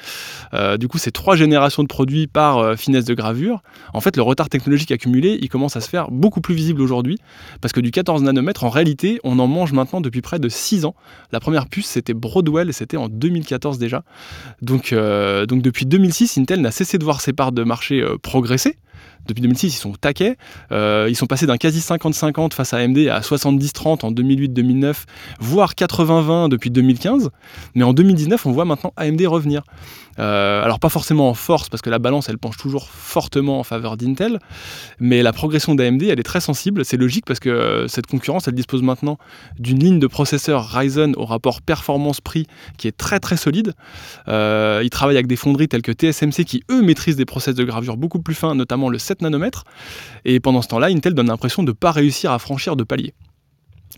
Euh, 0.53 0.77
du 0.77 0.87
coup, 0.87 0.97
c'est 0.97 1.11
trois 1.11 1.35
générations 1.35 1.83
de 1.83 1.87
produits 1.87 2.27
par 2.27 2.57
euh, 2.57 2.75
finesse 2.75 3.05
de 3.05 3.13
gravure. 3.13 3.61
En 3.93 4.01
fait, 4.01 4.15
le 4.15 4.23
retard 4.23 4.49
technologique 4.49 4.91
accumulé, 4.91 5.37
il 5.41 5.49
commence 5.49 5.75
à 5.75 5.81
se 5.81 5.89
faire 5.89 6.11
beaucoup 6.11 6.41
plus 6.41 6.55
visible 6.55 6.81
aujourd'hui, 6.81 7.17
parce 7.61 7.73
que 7.73 7.81
du 7.81 7.91
14 7.91 8.23
nanomètres, 8.23 8.63
en 8.63 8.69
réalité, 8.69 9.19
on 9.23 9.39
en 9.39 9.47
mange 9.47 9.73
maintenant 9.73 10.01
depuis 10.01 10.21
près 10.21 10.39
de 10.39 10.49
6 10.49 10.85
ans. 10.85 10.95
La 11.31 11.39
première 11.39 11.67
puce, 11.67 11.87
c'était 11.87 12.13
Broadwell, 12.13 12.73
c'était 12.73 12.97
en 12.97 13.09
2014 13.09 13.77
déjà. 13.77 14.03
Donc, 14.61 14.93
donc 14.93 15.61
depuis 15.61 15.85
2006, 15.85 16.37
Intel 16.37 16.61
n'a 16.61 16.71
cessé 16.71 16.97
de 16.97 17.03
voir 17.03 17.21
ses 17.21 17.33
parts 17.33 17.51
de 17.51 17.63
marché 17.63 18.05
progresser 18.21 18.77
depuis 19.27 19.41
2006, 19.41 19.67
ils 19.67 19.79
sont 19.79 19.93
taquets. 19.93 20.37
Euh, 20.71 21.07
ils 21.09 21.15
sont 21.15 21.25
passés 21.25 21.45
d'un 21.45 21.57
quasi 21.57 21.79
50-50 21.79 22.53
face 22.53 22.73
à 22.73 22.77
AMD 22.77 22.97
à 23.09 23.21
70-30 23.21 24.05
en 24.05 24.11
2008-2009, 24.11 25.05
voire 25.39 25.73
80-20 25.73 26.49
depuis 26.49 26.69
2015. 26.69 27.29
Mais 27.75 27.83
en 27.83 27.93
2019, 27.93 28.45
on 28.45 28.51
voit 28.51 28.65
maintenant 28.65 28.93
AMD 28.97 29.21
revenir. 29.27 29.63
Euh, 30.19 30.63
alors 30.63 30.79
pas 30.79 30.89
forcément 30.89 31.29
en 31.29 31.33
force, 31.33 31.69
parce 31.69 31.81
que 31.81 31.89
la 31.89 31.99
balance, 31.99 32.29
elle 32.29 32.37
penche 32.37 32.57
toujours 32.57 32.89
fortement 32.89 33.59
en 33.59 33.63
faveur 33.63 33.97
d'Intel, 33.97 34.39
mais 34.99 35.23
la 35.23 35.33
progression 35.33 35.75
d'AMD, 35.75 36.03
elle 36.03 36.19
est 36.19 36.23
très 36.23 36.39
sensible. 36.39 36.85
C'est 36.85 36.97
logique 36.97 37.25
parce 37.25 37.39
que 37.39 37.49
euh, 37.49 37.87
cette 37.87 38.07
concurrence, 38.07 38.47
elle 38.47 38.53
dispose 38.53 38.81
maintenant 38.81 39.17
d'une 39.59 39.79
ligne 39.79 39.99
de 39.99 40.07
processeurs 40.07 40.67
Ryzen 40.67 41.13
au 41.17 41.25
rapport 41.25 41.61
performance-prix 41.61 42.47
qui 42.77 42.87
est 42.87 42.95
très 42.95 43.19
très 43.19 43.37
solide. 43.37 43.73
Euh, 44.27 44.81
ils 44.83 44.89
travaillent 44.89 45.17
avec 45.17 45.27
des 45.27 45.35
fonderies 45.35 45.67
telles 45.67 45.81
que 45.81 45.91
TSMC 45.91 46.45
qui, 46.45 46.63
eux, 46.71 46.81
maîtrisent 46.81 47.17
des 47.17 47.25
process 47.25 47.55
de 47.55 47.63
gravure 47.63 47.97
beaucoup 47.97 48.21
plus 48.21 48.35
fins, 48.35 48.55
notamment 48.55 48.89
le 48.89 48.97
7 48.97 49.21
nanomètres. 49.21 49.63
Et 50.23 50.39
pendant 50.39 50.61
ce 50.61 50.67
temps-là, 50.69 50.87
Intel 50.87 51.13
donne 51.13 51.27
l'impression 51.27 51.63
de 51.63 51.69
ne 51.69 51.73
pas 51.73 51.91
réussir 51.91 52.31
à 52.31 52.39
franchir 52.39 52.75
de 52.75 52.83
palier. 52.83 53.13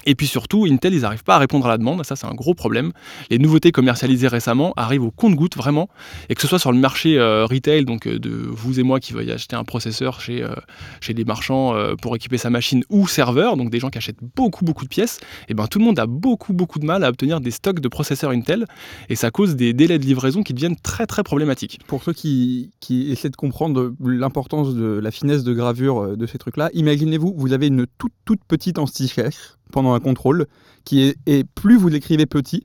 Et 0.07 0.15
puis 0.15 0.25
surtout, 0.25 0.65
Intel, 0.65 0.93
ils 0.93 1.01
n'arrivent 1.01 1.25
pas 1.25 1.35
à 1.35 1.37
répondre 1.37 1.65
à 1.65 1.69
la 1.69 1.77
demande, 1.77 2.03
ça 2.05 2.15
c'est 2.15 2.25
un 2.25 2.33
gros 2.33 2.53
problème. 2.53 2.93
Les 3.29 3.39
nouveautés 3.39 3.73
commercialisées 3.73 4.29
récemment 4.29 4.71
arrivent 4.77 5.03
au 5.03 5.11
compte-goutte 5.11 5.57
vraiment, 5.57 5.89
et 6.29 6.35
que 6.35 6.41
ce 6.41 6.47
soit 6.47 6.59
sur 6.59 6.71
le 6.71 6.79
marché 6.79 7.19
euh, 7.19 7.45
retail, 7.45 7.83
donc 7.83 8.07
euh, 8.07 8.17
de 8.17 8.29
vous 8.29 8.79
et 8.79 8.83
moi 8.83 9.01
qui 9.01 9.11
veuillent 9.11 9.33
acheter 9.33 9.57
un 9.57 9.65
processeur 9.65 10.21
chez, 10.21 10.41
euh, 10.41 10.55
chez 11.01 11.13
des 11.13 11.25
marchands 11.25 11.75
pour 12.01 12.15
équiper 12.15 12.37
sa 12.37 12.49
machine, 12.49 12.85
ou 12.89 13.05
serveur, 13.05 13.57
donc 13.57 13.69
des 13.69 13.79
gens 13.79 13.89
qui 13.89 13.97
achètent 13.97 14.23
beaucoup 14.37 14.63
beaucoup 14.63 14.85
de 14.85 14.89
pièces, 14.89 15.19
et 15.49 15.53
ben 15.53 15.67
tout 15.67 15.77
le 15.77 15.83
monde 15.83 15.99
a 15.99 16.07
beaucoup 16.07 16.53
beaucoup 16.53 16.79
de 16.79 16.85
mal 16.85 17.03
à 17.03 17.09
obtenir 17.09 17.41
des 17.41 17.51
stocks 17.51 17.81
de 17.81 17.87
processeurs 17.89 18.31
Intel, 18.31 18.65
et 19.09 19.15
ça 19.15 19.29
cause 19.29 19.57
des 19.57 19.73
délais 19.73 19.99
de 19.99 20.05
livraison 20.05 20.41
qui 20.41 20.53
deviennent 20.53 20.77
très 20.77 21.05
très 21.05 21.23
problématiques. 21.23 21.81
Pour 21.85 22.01
ceux 22.01 22.13
qui, 22.13 22.71
qui 22.79 23.11
essaient 23.11 23.29
de 23.29 23.35
comprendre 23.35 23.93
l'importance 24.01 24.73
de 24.73 24.85
la 25.03 25.11
finesse 25.11 25.43
de 25.43 25.53
gravure 25.53 26.15
de 26.15 26.25
ces 26.25 26.37
trucs-là, 26.37 26.69
imaginez-vous, 26.73 27.33
vous 27.35 27.51
avez 27.51 27.67
une 27.67 27.87
toute 27.97 28.13
toute 28.23 28.43
petite 28.47 28.79
anti-flèche 28.79 29.56
pendant 29.71 29.93
un 29.93 29.99
contrôle, 29.99 30.47
qui 30.85 31.03
est 31.03 31.17
et 31.25 31.43
plus 31.43 31.77
vous 31.77 31.87
l'écrivez 31.89 32.25
petit, 32.25 32.63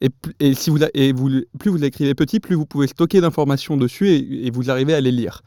et, 0.00 0.08
et, 0.40 0.54
si 0.54 0.70
vous, 0.70 0.78
et 0.94 1.12
vous, 1.12 1.30
plus 1.58 1.70
vous 1.70 1.76
l'écrivez 1.76 2.14
petit, 2.14 2.40
plus 2.40 2.54
vous 2.54 2.66
pouvez 2.66 2.86
stocker 2.86 3.20
d'informations 3.20 3.76
dessus 3.76 4.08
et, 4.08 4.50
vous 4.50 4.70
arrivez 4.70 4.94
à 4.94 5.00
les 5.00 5.12
lire. 5.12 5.42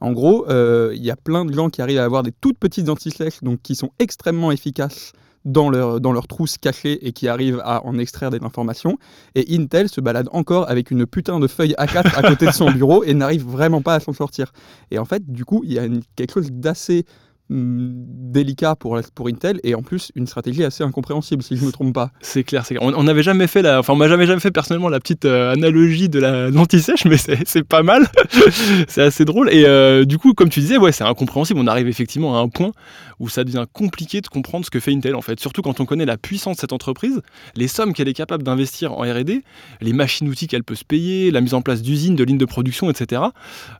En 0.00 0.12
gros, 0.12 0.48
euh, 0.48 0.92
il 0.94 1.04
y 1.04 1.10
a 1.10 1.16
plein 1.16 1.44
de 1.44 1.52
gens 1.52 1.68
qui 1.70 1.82
arrivent 1.82 1.98
à 1.98 2.04
avoir 2.04 2.22
des 2.22 2.32
toutes 2.32 2.58
petites 2.58 2.88
anti-slash, 2.88 3.42
donc 3.42 3.60
qui 3.62 3.74
sont 3.74 3.90
extrêmement 3.98 4.52
efficaces 4.52 5.12
dans 5.44 5.70
leur, 5.70 6.00
dans 6.00 6.12
leur 6.12 6.26
trousse 6.26 6.56
cachée 6.56 7.06
et 7.06 7.12
qui 7.12 7.28
arrivent 7.28 7.60
à 7.64 7.84
en 7.84 7.98
extraire 7.98 8.30
des 8.30 8.42
informations. 8.42 8.98
Et 9.34 9.56
Intel 9.56 9.88
se 9.88 10.00
balade 10.00 10.28
encore 10.32 10.70
avec 10.70 10.90
une 10.90 11.06
putain 11.06 11.40
de 11.40 11.46
feuille 11.46 11.74
A4 11.78 12.16
à 12.16 12.28
côté 12.28 12.46
de 12.46 12.52
son 12.52 12.70
bureau 12.72 13.02
et 13.04 13.14
n'arrive 13.14 13.44
vraiment 13.44 13.82
pas 13.82 13.94
à 13.94 14.00
s'en 14.00 14.12
sortir. 14.12 14.52
Et 14.90 14.98
en 14.98 15.04
fait, 15.04 15.30
du 15.30 15.44
coup, 15.44 15.62
il 15.64 15.72
y 15.72 15.78
a 15.78 15.86
quelque 16.16 16.34
chose 16.34 16.50
d'assez 16.52 17.04
délicat 17.50 18.76
pour, 18.76 18.98
pour 19.14 19.28
Intel 19.28 19.60
et 19.64 19.74
en 19.74 19.82
plus 19.82 20.12
une 20.14 20.26
stratégie 20.26 20.64
assez 20.64 20.84
incompréhensible 20.84 21.42
si 21.42 21.56
je 21.56 21.62
ne 21.62 21.66
me 21.66 21.72
trompe 21.72 21.94
pas. 21.94 22.10
C'est 22.20 22.44
clair, 22.44 22.66
c'est 22.66 22.76
On 22.80 23.02
n'avait 23.02 23.22
jamais 23.22 23.46
fait 23.46 23.62
la, 23.62 23.78
enfin 23.78 23.94
on 23.94 23.96
m'a 23.96 24.08
jamais 24.08 24.26
jamais 24.26 24.40
fait 24.40 24.50
personnellement 24.50 24.88
la 24.88 25.00
petite 25.00 25.24
euh, 25.24 25.52
analogie 25.52 26.08
de 26.08 26.20
la 26.20 26.50
l'anti-sèche, 26.50 27.06
mais 27.06 27.16
c'est 27.16 27.64
pas 27.64 27.82
mal, 27.82 28.06
c'est 28.88 29.02
assez 29.02 29.24
drôle 29.24 29.50
et 29.52 29.64
euh, 29.66 30.04
du 30.04 30.18
coup 30.18 30.34
comme 30.34 30.50
tu 30.50 30.60
disais 30.60 30.76
ouais 30.76 30.92
c'est 30.92 31.04
incompréhensible. 31.04 31.58
On 31.60 31.66
arrive 31.66 31.88
effectivement 31.88 32.38
à 32.38 32.40
un 32.40 32.48
point 32.48 32.72
où 33.18 33.28
ça 33.28 33.44
devient 33.44 33.64
compliqué 33.72 34.20
de 34.20 34.28
comprendre 34.28 34.64
ce 34.64 34.70
que 34.70 34.80
fait 34.80 34.92
Intel 34.92 35.14
en 35.14 35.22
fait, 35.22 35.40
surtout 35.40 35.62
quand 35.62 35.80
on 35.80 35.86
connaît 35.86 36.06
la 36.06 36.16
puissance 36.16 36.56
de 36.56 36.60
cette 36.60 36.72
entreprise, 36.72 37.20
les 37.56 37.68
sommes 37.68 37.92
qu'elle 37.92 38.08
est 38.08 38.14
capable 38.14 38.42
d'investir 38.42 38.92
en 38.92 39.02
R&D, 39.02 39.42
les 39.80 39.92
machines-outils 39.92 40.46
qu'elle 40.46 40.64
peut 40.64 40.74
se 40.74 40.84
payer, 40.84 41.30
la 41.30 41.40
mise 41.40 41.54
en 41.54 41.62
place 41.62 41.82
d'usines, 41.82 42.14
de 42.14 42.24
lignes 42.24 42.38
de 42.38 42.44
production, 42.44 42.90
etc. 42.90 43.22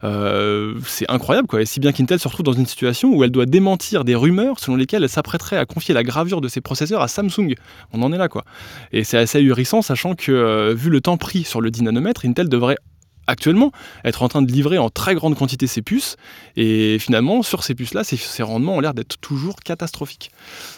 Euh, 0.05 0.75
c'est 0.87 1.09
incroyable 1.11 1.49
quoi. 1.49 1.63
Et 1.63 1.67
si 1.67 1.81
bien 1.81 1.93
qu'Intel 1.93 2.19
se 2.19 2.29
retrouve 2.29 2.45
dans 2.45 2.53
une 2.53 2.67
situation 2.67 3.15
où 3.15 3.23
elle 3.25 3.31
doit 3.31 3.47
démentir 3.59 4.05
des 4.05 4.15
rumeurs 4.15 4.61
selon 4.61 4.77
lesquelles 4.77 5.03
elle 5.03 5.09
s'apprêterait 5.09 5.57
à 5.57 5.67
confier 5.67 5.93
la 5.93 6.05
gravure 6.05 6.41
de 6.41 6.47
ses 6.47 6.61
processeurs 6.61 7.03
à 7.03 7.09
Samsung. 7.09 7.55
On 7.93 8.03
en 8.03 8.13
est 8.13 8.17
là, 8.17 8.29
quoi. 8.29 8.45
Et 8.93 9.03
c'est 9.03 9.19
assez 9.19 9.39
ahurissant, 9.39 9.83
sachant 9.83 10.15
que, 10.15 10.31
euh, 10.31 10.75
vu 10.75 10.91
le 10.91 11.01
temps 11.01 11.17
pris 11.17 11.43
sur 11.43 11.61
le 11.61 11.73
10 11.73 11.83
nanomètres, 11.83 12.25
Intel 12.25 12.49
devrait 12.49 12.77
actuellement 13.29 13.71
être 14.05 14.23
en 14.23 14.29
train 14.29 14.43
de 14.43 14.51
livrer 14.51 14.79
en 14.79 14.91
très 14.91 15.15
grande 15.15 15.37
quantité 15.37 15.69
ces 15.69 15.83
puces. 15.83 16.17
Et 16.57 16.99
finalement, 16.99 17.43
sur 17.43 17.63
ces 17.63 17.75
puces-là, 17.75 18.03
ces, 18.03 18.43
rendements 18.43 18.77
ont 18.77 18.81
l'air 18.81 18.95
d'être 18.95 19.19
toujours 19.21 19.57
catastrophiques. 19.57 20.33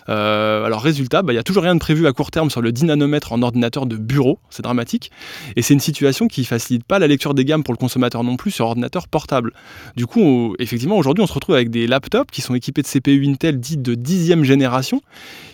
Euh, 0.09 0.65
alors, 0.65 0.83
résultat, 0.83 1.23
bah, 1.23 1.33
il 1.33 1.37
n'y 1.37 1.41
a 1.41 1.43
toujours 1.43 1.63
rien 1.63 1.75
de 1.75 1.81
prévu 1.81 2.07
à 2.07 2.13
court 2.13 2.31
terme 2.31 2.51
sur 2.51 2.61
le 2.61 2.73
10 2.73 2.87
nanomètres 2.87 3.33
en 3.33 3.41
ordinateur 3.43 3.87
de 3.87 3.97
bureau. 3.97 4.39
C'est 4.51 4.63
dramatique. 4.63 5.11
Et 5.57 5.63
c'est 5.63 5.75
une 5.75 5.81
situation 5.81 6.29
qui 6.29 6.45
facilite 6.45 6.85
pas 6.85 6.99
la 6.99 7.07
lecture 7.07 7.33
des 7.33 7.45
gammes 7.45 7.63
pour 7.63 7.73
le 7.73 7.79
consommateur 7.79 8.25
non 8.25 8.37
plus 8.37 8.51
sur 8.51 8.67
ordinateur 8.67 9.09
portable. 9.09 9.53
Du 9.97 10.07
coup, 10.07 10.55
effectivement, 10.59 10.97
aujourd'hui, 10.97 11.23
on 11.23 11.27
se 11.27 11.33
retrouve 11.33 11.55
avec 11.55 11.71
des 11.71 11.87
laptops 11.87 12.31
qui 12.31 12.43
sont 12.43 12.55
équipés 12.55 12.83
de 12.83 12.89
CPU 12.89 13.27
Intel 13.27 13.61
dits 13.61 13.77
de 13.77 13.95
dixième 13.95 14.45
génération 14.45 15.01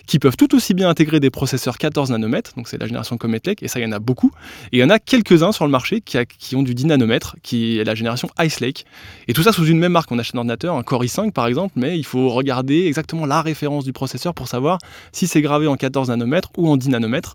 qui 0.07 0.19
peuvent 0.19 0.37
tout 0.37 0.55
aussi 0.55 0.75
bien 0.75 0.89
intégrer 0.89 1.21
des 1.21 1.31
processeurs 1.31 1.79
14 1.79 2.11
nanomètres, 2.11 2.53
donc 2.57 2.69
c'est 2.69 2.79
la 2.79 2.87
génération 2.87 3.17
Comet 3.17 3.41
Lake, 3.45 3.63
et 3.63 3.69
ça, 3.69 3.81
il 3.81 3.83
y 3.83 3.87
en 3.87 3.93
a 3.93 3.99
beaucoup. 3.99 4.31
Et 4.73 4.79
il 4.79 4.81
y 4.81 4.85
en 4.85 4.91
a 4.91 4.99
quelques-uns 4.99 5.53
sur 5.53 5.65
le 5.65 5.71
marché 5.71 6.01
qui, 6.01 6.57
ont 6.57 6.63
du 6.63 6.75
10 6.75 6.87
nanomètres, 6.87 7.37
qui 7.43 7.79
est 7.79 7.85
la 7.85 7.95
génération 7.95 8.29
Ice 8.41 8.61
Lake. 8.61 8.87
Et 9.29 9.33
tout 9.33 9.43
ça 9.43 9.53
sous 9.53 9.67
une 9.67 9.79
même 9.79 9.93
marque. 9.93 10.11
On 10.13 10.19
achète 10.19 10.35
un 10.35 10.39
ordinateur, 10.39 10.77
un 10.77 10.83
Core 10.83 11.05
i5 11.05 11.33
par 11.33 11.47
exemple, 11.47 11.75
mais 11.77 11.99
il 11.99 12.05
faut 12.05 12.29
regarder 12.29 12.87
exactement 12.87 13.27
la 13.27 13.43
référence 13.43 13.85
du 13.85 13.93
processeur 13.93 14.35
pour 14.35 14.49
savoir 14.49 14.79
si 15.13 15.27
c'est 15.27 15.43
gravé 15.43 15.67
en 15.67 15.77
14 15.77 16.09
nanomètres 16.09 16.51
ou 16.57 16.69
en 16.69 16.77
10 16.77 16.91
nanomètres. 16.91 17.35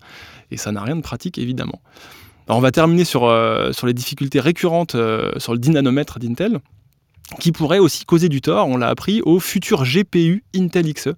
Et 0.52 0.58
ça 0.58 0.72
n'a 0.72 0.82
rien 0.82 0.96
de 0.96 1.02
pratique, 1.02 1.38
évidemment. 1.38 1.82
Alors 2.48 2.58
on 2.58 2.62
va 2.62 2.72
terminer 2.72 3.06
sur, 3.06 3.26
euh, 3.26 3.72
les 3.84 3.94
difficultés 3.94 4.40
récurrentes 4.40 4.96
euh, 4.96 5.32
sur 5.38 5.54
le 5.54 5.60
10 5.60 5.72
nanomètres 5.72 6.20
d'Intel 6.20 6.60
qui 7.39 7.52
pourrait 7.52 7.80
aussi 7.80 8.06
causer 8.06 8.30
du 8.30 8.41
tort, 8.41 8.67
on 8.67 8.78
l'a 8.78 8.89
appris, 8.89 9.22
au 9.24 9.39
futur 9.39 9.84
GPU 9.84 10.44
Intel 10.56 10.94
Xe. 10.94 11.10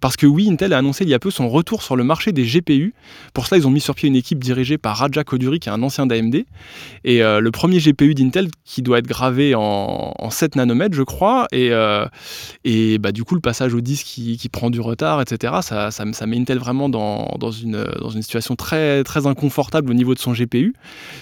Parce 0.00 0.16
que 0.16 0.26
oui, 0.26 0.48
Intel 0.50 0.72
a 0.72 0.78
annoncé 0.78 1.04
il 1.04 1.10
y 1.10 1.14
a 1.14 1.18
peu 1.18 1.30
son 1.30 1.48
retour 1.48 1.82
sur 1.82 1.96
le 1.96 2.04
marché 2.04 2.32
des 2.32 2.44
GPU. 2.44 2.94
Pour 3.34 3.46
cela, 3.46 3.58
ils 3.58 3.66
ont 3.66 3.70
mis 3.70 3.80
sur 3.80 3.94
pied 3.94 4.08
une 4.08 4.16
équipe 4.16 4.42
dirigée 4.42 4.78
par 4.78 4.96
Raja 4.96 5.24
Koduri, 5.24 5.58
qui 5.58 5.68
est 5.68 5.72
un 5.72 5.82
ancien 5.82 6.06
d'AMD. 6.06 6.44
Et 7.04 7.22
euh, 7.22 7.40
le 7.40 7.50
premier 7.50 7.78
GPU 7.78 8.14
d'Intel, 8.14 8.48
qui 8.64 8.82
doit 8.82 8.98
être 8.98 9.06
gravé 9.06 9.54
en, 9.56 10.30
7 10.30 10.56
nanomètres, 10.56 10.94
je 10.94 11.02
crois. 11.02 11.46
Et, 11.52 11.70
euh, 11.72 12.06
bah, 13.00 13.12
du 13.12 13.24
coup, 13.24 13.34
le 13.34 13.40
passage 13.40 13.74
au 13.74 13.80
disque 13.80 14.06
qui, 14.06 14.48
prend 14.50 14.70
du 14.70 14.80
retard, 14.80 15.20
etc., 15.20 15.54
ça, 15.62 16.26
met 16.26 16.36
Intel 16.36 16.58
vraiment 16.58 16.88
dans, 16.88 17.36
dans, 17.38 17.50
une, 17.50 17.84
dans 18.00 18.10
une 18.10 18.22
situation 18.22 18.56
très, 18.56 19.04
très 19.04 19.26
inconfortable 19.26 19.90
au 19.90 19.94
niveau 19.94 20.14
de 20.14 20.18
son 20.18 20.32
GPU. 20.32 20.74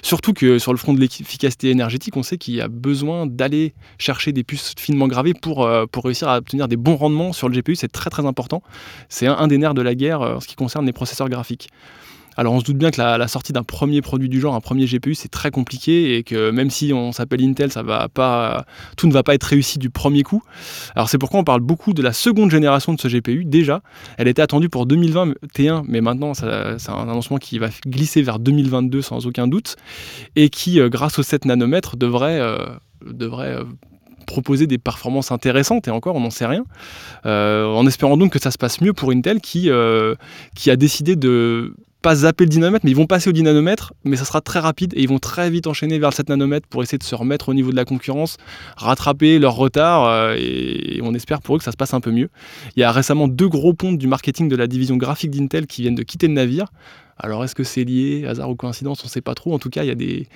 Surtout 0.03 0.33
que 0.33 0.59
sur 0.59 0.73
le 0.73 0.79
front 0.79 0.95
de 0.95 1.01
l'efficacité 1.01 1.71
énergétique, 1.71 2.17
on 2.17 2.23
sait 2.23 2.39
qu'il 2.39 2.55
y 2.55 2.61
a 2.61 2.69
besoin 2.69 3.27
d'aller 3.27 3.75
chercher 3.99 4.26
des 4.33 4.45
puces 4.45 4.75
finement 4.79 5.09
gravées 5.09 5.35
pour, 5.35 5.65
euh, 5.65 5.87
pour 5.87 6.05
réussir 6.05 6.29
à 6.29 6.39
obtenir 6.39 6.69
des 6.69 6.77
bons 6.77 6.97
rendements 6.97 7.33
sur 7.33 7.49
le 7.49 7.57
GPU. 7.57 7.77
C'est 7.77 7.93
très 7.93 8.11
très 8.11 8.27
important. 8.27 8.63
C'est 9.09 9.27
un, 9.27 9.47
des 9.47 9.59
nerfs 9.59 9.75
de 9.75 9.83
la 9.83 9.95
guerre 9.95 10.23
euh, 10.23 10.37
en 10.37 10.41
ce 10.41 10.47
qui 10.47 10.57
concerne 10.57 10.87
les 10.87 10.93
processeurs 10.93 11.29
graphiques. 11.29 11.69
Alors 12.37 12.53
on 12.53 12.61
se 12.61 12.65
doute 12.65 12.77
bien 12.77 12.91
que 12.91 13.01
la, 13.01 13.29
sortie 13.29 13.53
d'un 13.53 13.63
premier 13.63 14.03
produit 14.03 14.29
du 14.29 14.41
genre, 14.41 14.55
un 14.55 14.61
premier 14.61 14.87
GPU, 14.87 15.15
c'est 15.15 15.29
très 15.29 15.51
compliqué 15.51 16.17
et 16.17 16.23
que 16.23 16.51
même 16.51 16.71
si 16.71 16.93
on 16.93 17.13
s'appelle 17.13 17.43
Intel, 17.43 17.73
ça 17.73 17.83
va 17.83 18.09
pas, 18.09 18.67
tout 18.97 19.07
ne 19.07 19.13
va 19.13 19.23
pas 19.23 19.35
être 19.35 19.45
réussi 19.45 19.79
du 19.79 19.89
premier 19.89 20.23
coup. 20.23 20.43
Alors 20.95 21.09
c'est 21.09 21.19
pourquoi 21.19 21.41
on 21.41 21.45
parle 21.45 21.63
beaucoup 21.63 21.95
de 21.95 22.03
la 22.03 22.13
seconde 22.13 22.51
génération 22.51 22.93
de 22.93 23.01
ce 23.01 23.09
GPU. 23.09 23.45
Déjà, 23.45 23.81
elle 24.19 24.29
était 24.29 24.43
attendue 24.43 24.69
pour 24.69 24.85
2021, 24.85 25.85
mais 25.89 26.03
maintenant 26.03 26.35
c'est 26.35 26.47
un 26.47 27.09
annoncement 27.09 27.39
qui 27.39 27.59
va 27.59 27.69
glisser 27.87 28.21
vers 28.21 28.39
2022 28.39 29.01
sans 29.01 29.27
aucun 29.27 29.49
doute 29.49 29.77
et 30.37 30.51
qui, 30.51 30.79
euh, 30.79 30.91
grâce 30.91 31.19
aux 31.19 31.23
7 31.23 31.47
nanomètres, 31.47 31.97
devrait, 31.97 32.41
devrait 33.07 33.61
proposer 34.27 34.67
des 34.67 34.79
performances 34.79 35.33
intéressantes, 35.33 35.89
et 35.89 35.91
encore, 35.91 36.17
on 36.17 36.21
n'en 36.21 36.31
sait 36.31 36.47
rien, 36.47 36.65
euh, 37.25 37.67
en 37.67 37.87
espérant 37.87 38.17
donc 38.17 38.33
que 38.33 38.39
ça 38.39 38.51
se 38.51 38.59
passe 38.59 38.81
mieux 38.81 38.93
pour 38.93 39.11
Intel 39.11 39.41
qui, 39.41 39.71
euh, 39.71 40.15
qui 40.55 40.71
a 40.71 40.77
décidé 40.77 41.17
de 41.17 41.75
pas 42.07 42.15
zapper 42.15 42.45
le 42.45 42.51
dynamètre, 42.51 42.85
mais 42.85 42.93
ils 42.93 42.97
vont 42.97 43.07
passer 43.07 43.31
au 43.31 43.33
dynamètre, 43.33 43.93
mais 44.05 44.17
ça 44.17 44.25
sera 44.25 44.41
très 44.41 44.61
rapide 44.61 44.93
et 44.95 45.03
ils 45.03 45.09
vont 45.09 45.19
très 45.19 45.51
vite 45.51 45.67
enchaîner 45.67 45.99
vers 45.99 46.11
le 46.11 46.15
7 46.15 46.29
nanomètres 46.29 46.69
pour 46.69 46.83
essayer 46.85 46.99
de 46.99 47.03
se 47.03 47.17
remettre 47.17 47.49
au 47.49 47.55
niveau 47.55 47.73
de 47.73 47.77
la 47.77 47.85
concurrence, 47.85 48.37
rattraper 48.77 49.41
leur 49.41 49.57
retard 49.57 50.05
euh, 50.05 50.37
et, 50.39 51.01
on 51.03 51.15
espère 51.15 51.43
pour 51.43 51.57
eux 51.57 51.59
que 51.59 51.65
ça 51.65 51.73
se 51.73 51.77
passe 51.77 51.95
un 51.95 52.01
peu 52.01 52.13
mieux. 52.13 52.29
Il 52.77 52.81
y 52.81 52.85
a 52.85 52.93
récemment 52.93 53.27
deux 53.27 53.49
gros 53.49 53.73
ponts 53.73 53.93
du 53.93 54.07
marketing 54.07 54.49
de 54.49 54.55
la 54.55 54.69
division 54.69 54.97
graphique 54.97 55.33
d'Intel 55.33 55.67
qui 55.67 55.83
viennent 55.83 55.97
de 55.97 56.03
quitter 56.05 56.29
le 56.29 56.35
navire. 56.35 56.67
Alors 57.19 57.45
est-ce 57.45 57.55
que 57.55 57.65
c'est 57.65 57.85
lié, 57.85 58.27
hasard 58.27 58.51
ou 58.51 58.57
coïncidence, 58.57 59.03
on 59.03 59.07
ne 59.07 59.11
sait 59.11 59.23
pas 59.23 59.35
trop. 59.35 59.55
En 59.55 59.59
tout 59.59 59.71
cas, 59.71 59.85
il 59.85 59.89
y, 59.89 59.91
a 59.91 59.95
des, 59.95 60.27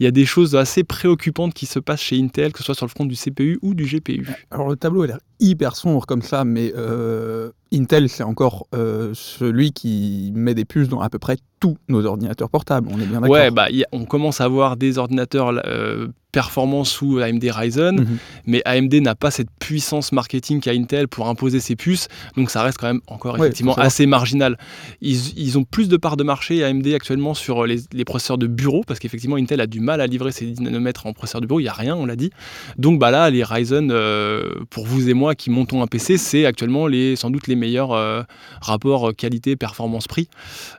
y 0.00 0.06
a 0.06 0.10
des 0.10 0.24
choses 0.24 0.56
assez 0.56 0.82
préoccupantes 0.82 1.54
qui 1.54 1.66
se 1.66 1.78
passent 1.78 2.02
chez 2.02 2.20
Intel, 2.20 2.52
que 2.52 2.58
ce 2.58 2.64
soit 2.64 2.74
sur 2.74 2.86
le 2.86 2.90
front 2.90 3.06
du 3.06 3.14
CPU 3.14 3.58
ou 3.62 3.74
du 3.74 3.84
GPU. 3.84 4.28
Alors 4.50 4.68
le 4.68 4.76
tableau 4.76 5.02
a 5.02 5.06
l'air 5.06 5.18
hyper 5.40 5.76
sombre 5.76 6.06
comme 6.06 6.22
ça, 6.22 6.44
mais 6.44 6.72
euh, 6.76 7.50
Intel, 7.72 8.08
c'est 8.08 8.22
encore 8.22 8.66
euh, 8.74 9.10
celui 9.14 9.72
qui 9.72 10.30
met 10.34 10.54
des 10.54 10.64
puces 10.64 10.88
dans 10.88 11.00
à 11.00 11.08
peu 11.10 11.18
près 11.18 11.36
tous 11.60 11.76
nos 11.88 12.04
ordinateurs 12.04 12.50
portables. 12.50 12.88
On 12.92 13.00
est 13.00 13.06
bien 13.06 13.20
d'accord. 13.20 13.30
Ouais, 13.30 13.50
bah, 13.50 13.64
a- 13.66 13.86
on 13.92 14.04
commence 14.04 14.40
à 14.40 14.44
avoir 14.44 14.76
des 14.76 14.98
ordinateurs 14.98 15.52
euh, 15.66 16.08
performants 16.30 16.84
sous 16.84 17.18
AMD 17.18 17.44
Ryzen, 17.50 18.00
Mhm. 18.00 18.18
mais 18.46 18.62
AMD 18.64 18.94
n'a 19.00 19.14
pas 19.14 19.30
cette 19.30 19.48
puissance 19.60 20.10
marketing 20.12 20.60
qu'a 20.60 20.72
Intel 20.72 21.06
pour 21.08 21.28
imposer 21.28 21.60
ses 21.60 21.76
puces, 21.76 22.08
donc 22.36 22.50
ça 22.50 22.62
reste 22.62 22.78
quand 22.78 22.88
même 22.88 23.00
encore 23.06 23.34
Ouais, 23.38 23.46
effectivement 23.46 23.74
assez 23.74 24.04
marginal. 24.06 24.58
Ils, 25.00 25.38
ils 25.38 25.56
ont 25.58 25.64
plus 25.64 25.88
de 25.88 25.96
parts 25.96 26.16
de 26.16 26.24
marché 26.24 26.64
AMD 26.64 26.86
actuellement 26.94 27.34
sur 27.34 27.66
les, 27.66 27.78
les 27.92 28.04
processeurs 28.04 28.36
de 28.38 28.46
bureau, 28.48 28.82
parce 28.86 28.98
qu'effectivement 28.98 29.36
Intel 29.36 29.60
a 29.60 29.66
du 29.68 29.78
mal 29.80 30.00
à 30.00 30.06
livrer 30.08 30.32
ses 30.32 30.46
10 30.46 30.60
nanomètres 30.60 31.06
en 31.06 31.12
processeur 31.12 31.40
de 31.40 31.46
bureau, 31.46 31.60
il 31.60 31.64
n'y 31.64 31.68
a 31.68 31.72
rien, 31.72 31.94
on 31.96 32.04
l'a 32.06 32.16
dit. 32.16 32.30
Donc 32.78 32.98
bah 32.98 33.10
là, 33.12 33.30
les 33.30 33.42
Ryzen, 33.44 33.90
euh, 33.92 34.54
pour 34.70 34.86
vous 34.86 35.08
et 35.08 35.14
moi 35.14 35.23
qui 35.34 35.48
montons 35.48 35.82
un 35.82 35.86
PC, 35.86 36.18
c'est 36.18 36.44
actuellement 36.44 36.86
les, 36.86 37.16
sans 37.16 37.30
doute 37.30 37.46
les 37.46 37.56
meilleurs 37.56 37.92
euh, 37.92 38.22
rapports 38.60 39.16
qualité-performance-prix. 39.16 40.28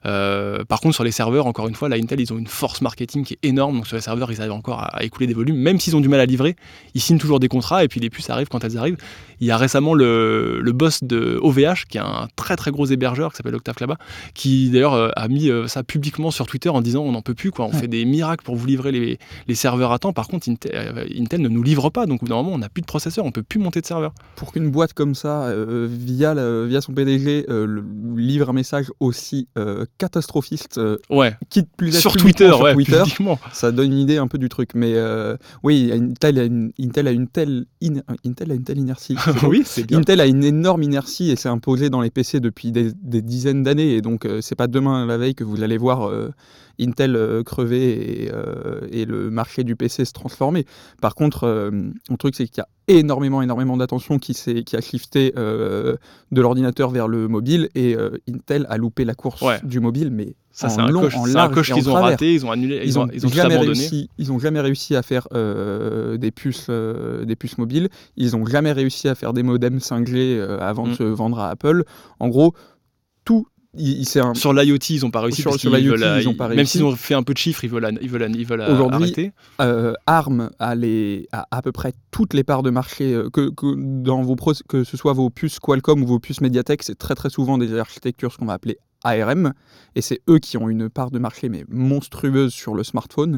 Euh, 0.06 0.64
par 0.66 0.80
contre, 0.80 0.94
sur 0.94 1.04
les 1.04 1.12
serveurs, 1.12 1.48
encore 1.48 1.68
une 1.68 1.74
fois, 1.76 1.90
la 1.90 1.96
Intel, 1.96 2.20
ils 2.20 2.32
ont 2.32 2.38
une 2.38 2.48
force 2.48 2.82
marketing 2.82 3.24
qui 3.24 3.34
est 3.34 3.48
énorme. 3.48 3.78
Donc 3.78 3.88
sur 3.88 3.96
les 3.96 4.02
serveurs, 4.02 4.32
ils 4.32 4.40
arrivent 4.42 4.52
encore 4.52 4.80
à, 4.80 4.98
à 4.98 5.04
écouler 5.04 5.26
des 5.26 5.34
volumes, 5.34 5.58
même 5.58 5.80
s'ils 5.80 5.96
ont 5.96 6.02
du 6.02 6.10
mal 6.10 6.20
à 6.20 6.26
livrer. 6.26 6.56
Ils 6.94 7.02
signent 7.02 7.18
toujours 7.18 7.40
des 7.40 7.48
contrats 7.48 7.84
et 7.84 7.88
puis 7.88 8.00
les 8.00 8.12
puces 8.12 8.30
arrivent 8.30 8.50
quand 8.50 8.64
elles 8.64 8.78
arrivent. 8.78 8.98
Il 9.40 9.48
y 9.48 9.52
a 9.52 9.58
récemment 9.58 9.94
le, 9.94 10.60
le 10.62 10.72
boss 10.72 11.04
de 11.04 11.40
OVH, 11.42 11.86
qui 11.90 11.98
est 11.98 12.02
un 12.02 12.28
très 12.36 12.56
très 12.56 12.72
gros 12.72 12.86
hébergeur 12.86 13.32
qui 13.32 13.38
s'appelle 13.38 13.56
Octave 13.56 13.76
Klaba, 13.76 13.98
qui 14.34 14.70
d'ailleurs 14.70 14.94
euh, 14.94 15.10
a 15.16 15.28
mis 15.28 15.50
euh, 15.50 15.68
ça 15.68 15.84
publiquement 15.84 16.32
sur 16.32 16.46
Twitter 16.48 16.70
en 16.70 16.82
disant 16.82 17.02
on 17.04 17.12
n'en 17.12 17.22
peut 17.22 17.34
plus, 17.34 17.52
quoi. 17.52 17.66
on 17.66 17.70
Ouais. 17.72 17.80
fait 17.82 17.88
des 17.88 18.06
miracles 18.06 18.44
pour 18.46 18.56
vous 18.56 18.66
livrer 18.66 18.92
les, 18.92 19.20
les 19.48 19.56
serveurs 19.56 19.92
à 19.92 20.00
temps. 20.00 20.14
Par 20.14 20.28
contre, 20.28 20.48
Intel, 20.50 20.72
euh, 20.74 21.06
Intel 21.18 21.42
ne 21.42 21.50
nous 21.50 21.64
livre 21.64 21.90
pas. 21.90 22.06
Donc 22.06 22.22
normalement, 22.22 22.56
on 22.56 22.60
n'a 22.60 22.70
plus 22.70 22.82
de 22.82 22.86
processeur, 22.88 23.26
on 23.26 23.32
peut 23.32 23.44
plus 23.44 23.60
monter 23.60 23.82
de 23.82 23.86
serveur. 23.86 24.14
Pour 24.36 24.52
qu'une 24.54 24.70
boîte 24.70 24.94
comme 24.94 25.16
ça, 25.16 25.44
euh, 25.46 25.88
via, 25.90 26.34
la- 26.34 26.66
via 26.66 26.82
son 26.82 26.94
PDG, 26.94 27.46
euh, 27.50 27.66
le- 27.66 27.84
livre 28.16 28.50
un 28.50 28.54
message 28.54 28.92
aussi 29.00 29.48
euh, 29.58 29.86
catastrophiste, 29.98 30.80
Ouais, 31.10 31.36
quitte 31.50 31.68
plus 31.78 31.92
sur 31.98 32.16
Twitter, 32.16 32.48
sur 32.48 32.62
ouais, 32.62 32.74
Twitter, 32.74 33.04
ça 33.52 33.72
donne 33.72 33.92
une 33.92 34.00
idée 34.00 34.18
un 34.18 34.28
peu 34.28 34.38
du 34.38 34.50
truc. 34.50 34.70
Mais 34.76 34.94
oui, 35.64 35.92
Intel 35.94 36.40
a 36.40 36.44
une, 36.44 36.72
Intel 36.80 37.08
a 37.08 37.12
une 37.12 37.28
telle, 37.28 37.66
Intel 38.26 38.52
a 38.52 38.56
une 38.56 38.64
telle 38.64 38.78
inertie. 38.78 39.16
oui. 39.48 39.64
Intel 39.92 40.22
a 40.22 40.26
une 40.26 40.44
énorme 40.44 40.84
inertie 40.84 41.32
et 41.32 41.36
s'est 41.36 41.50
imposé 41.50 41.90
dans 41.90 42.02
les 42.02 42.10
PC 42.10 42.40
depuis 42.40 42.72
des, 42.72 42.92
des 42.94 43.22
dizaines 43.22 43.64
d'années. 43.64 43.96
Et 43.96 44.02
donc, 44.02 44.26
euh, 44.26 44.42
c'est 44.42 44.56
pas 44.56 44.68
demain 44.68 45.06
la 45.06 45.18
veille 45.18 45.36
que 45.36 45.44
vous 45.44 45.64
allez 45.64 45.78
voir 45.78 46.08
euh, 46.10 46.32
Intel 46.80 47.16
euh, 47.16 47.44
crever 47.44 48.24
et, 48.26 48.32
euh, 48.34 48.82
et 48.92 49.06
le 49.06 49.30
marché 49.30 49.64
du 49.64 49.76
PC 49.76 50.06
se 50.06 50.14
transformer. 50.14 50.66
Par 51.02 51.16
contre, 51.16 51.44
euh, 51.46 51.72
le 52.10 52.18
truc, 52.18 52.36
c'est 52.36 52.46
qu'il 52.48 52.58
y 52.58 52.62
a 52.62 52.68
énormément, 52.88 53.42
énormément 53.42 53.78
d'attention 53.78 54.20
qui, 54.20 54.34
s'est- 54.36 54.64
qui 54.64 54.76
a 54.76 54.82
shifté 54.82 55.34
euh, 55.38 55.96
de 56.32 56.42
l'ordinateur 56.42 56.92
vers 56.92 57.08
le 57.08 57.28
mobile 57.28 57.70
et 57.74 57.96
euh, 57.96 58.12
Intel 58.30 58.68
a 58.70 58.78
loupé 58.78 59.06
la 59.06 59.16
course 59.16 59.42
Ouais. 59.42 59.60
du 59.64 59.80
mobile, 59.80 60.12
mais 60.12 60.36
Ça, 60.52 60.68
en 60.68 60.70
c'est 60.70 60.82
un 60.82 60.88
long, 60.90 61.02
coche, 61.02 61.16
en 61.18 61.26
c'est 61.26 61.36
un 61.38 61.50
coche 61.50 61.72
qu'ils 61.74 61.90
ont 61.90 61.94
travers. 61.94 62.12
raté, 62.12 62.34
ils 62.34 62.46
ont 62.46 62.52
annulé, 62.52 62.82
ils, 62.86 63.00
ont, 63.00 63.08
ils 63.12 63.26
ont 63.26 63.30
tout 63.30 63.36
jamais 63.36 63.58
réussi. 63.58 64.10
Ils 64.20 64.32
ont 64.32 64.38
jamais 64.40 64.62
réussi 64.62 64.96
à 64.96 65.02
faire 65.02 65.28
euh, 65.34 66.18
des 66.18 66.30
puces, 66.32 66.70
des 66.70 67.36
puces 67.36 67.58
mobiles. 67.58 67.90
Ils 68.18 68.36
ont 68.36 68.46
jamais 68.46 68.72
réussi 68.72 69.08
à 69.08 69.16
faire 69.16 69.34
des 69.34 69.42
modems 69.44 69.80
5G 69.80 70.14
euh, 70.16 70.60
avant 70.60 70.86
de 70.86 70.92
Mm. 70.92 70.96
se 70.96 71.04
vendre 71.04 71.40
à 71.40 71.50
Apple. 71.50 71.84
En 72.20 72.28
gros. 72.30 72.54
Il- 73.78 74.00
il- 74.00 74.06
C'est 74.06 74.20
un. 74.20 74.34
Sur 74.34 74.54
l'IoT, 74.54 74.78
ils 74.90 75.02
n'ont 75.02 75.12
pas 75.12 75.22
réussi. 75.22 75.42
Sur- 75.42 75.54
l'IoT, 75.70 75.92
veulent, 75.92 76.04
euh, 76.04 76.22
ils 76.22 76.28
ont 76.28 76.34
pas 76.34 76.48
Même 76.50 76.66
s'ils 76.66 76.84
ont 76.84 76.96
fait 76.96 77.14
un 77.14 77.24
peu 77.24 77.34
de 77.34 77.38
chiffres, 77.38 77.64
ils 77.64 77.70
veulent, 77.70 77.98
ils 78.02 78.10
veulent, 78.10 78.30
ils 78.36 78.46
veulent 78.46 78.62
euh, 78.62 78.74
Aujourd'hui, 78.74 79.12
euh, 79.62 79.94
ARM 80.08 80.50
a, 80.60 80.76
les, 80.76 81.28
a 81.32 81.48
à 81.52 81.62
peu 81.62 81.72
près 81.72 81.94
toutes 82.12 82.34
les 82.34 82.44
parts 82.44 82.64
de 82.64 82.70
marché, 82.70 83.14
euh, 83.14 83.30
que, 83.30 83.50
que, 83.50 83.76
dans 83.76 84.22
vos 84.22 84.36
que 84.68 84.84
ce 84.84 84.98
soit 84.98 85.14
vos 85.14 85.30
puces 85.30 85.60
Qualcomm 85.60 86.04
ou 86.04 86.08
vos 86.08 86.20
puces 86.20 86.42
Mediatek, 86.42 86.84
c'est 86.84 86.96
très 86.98 87.16
très 87.16 87.30
souvent 87.30 87.58
des 87.58 87.78
architectures, 87.78 88.32
ce 88.32 88.38
qu'on 88.38 88.46
va 88.46 88.54
appeler 88.54 88.78
ARM, 89.06 89.54
et 89.96 90.02
c'est 90.02 90.22
eux 90.30 90.40
qui 90.40 90.58
ont 90.58 90.68
une 90.68 90.90
part 90.90 91.12
de 91.12 91.20
marché 91.20 91.48
mais 91.50 91.64
monstrueuse 91.70 92.52
sur 92.52 92.76
le 92.76 92.84
smartphone. 92.84 93.38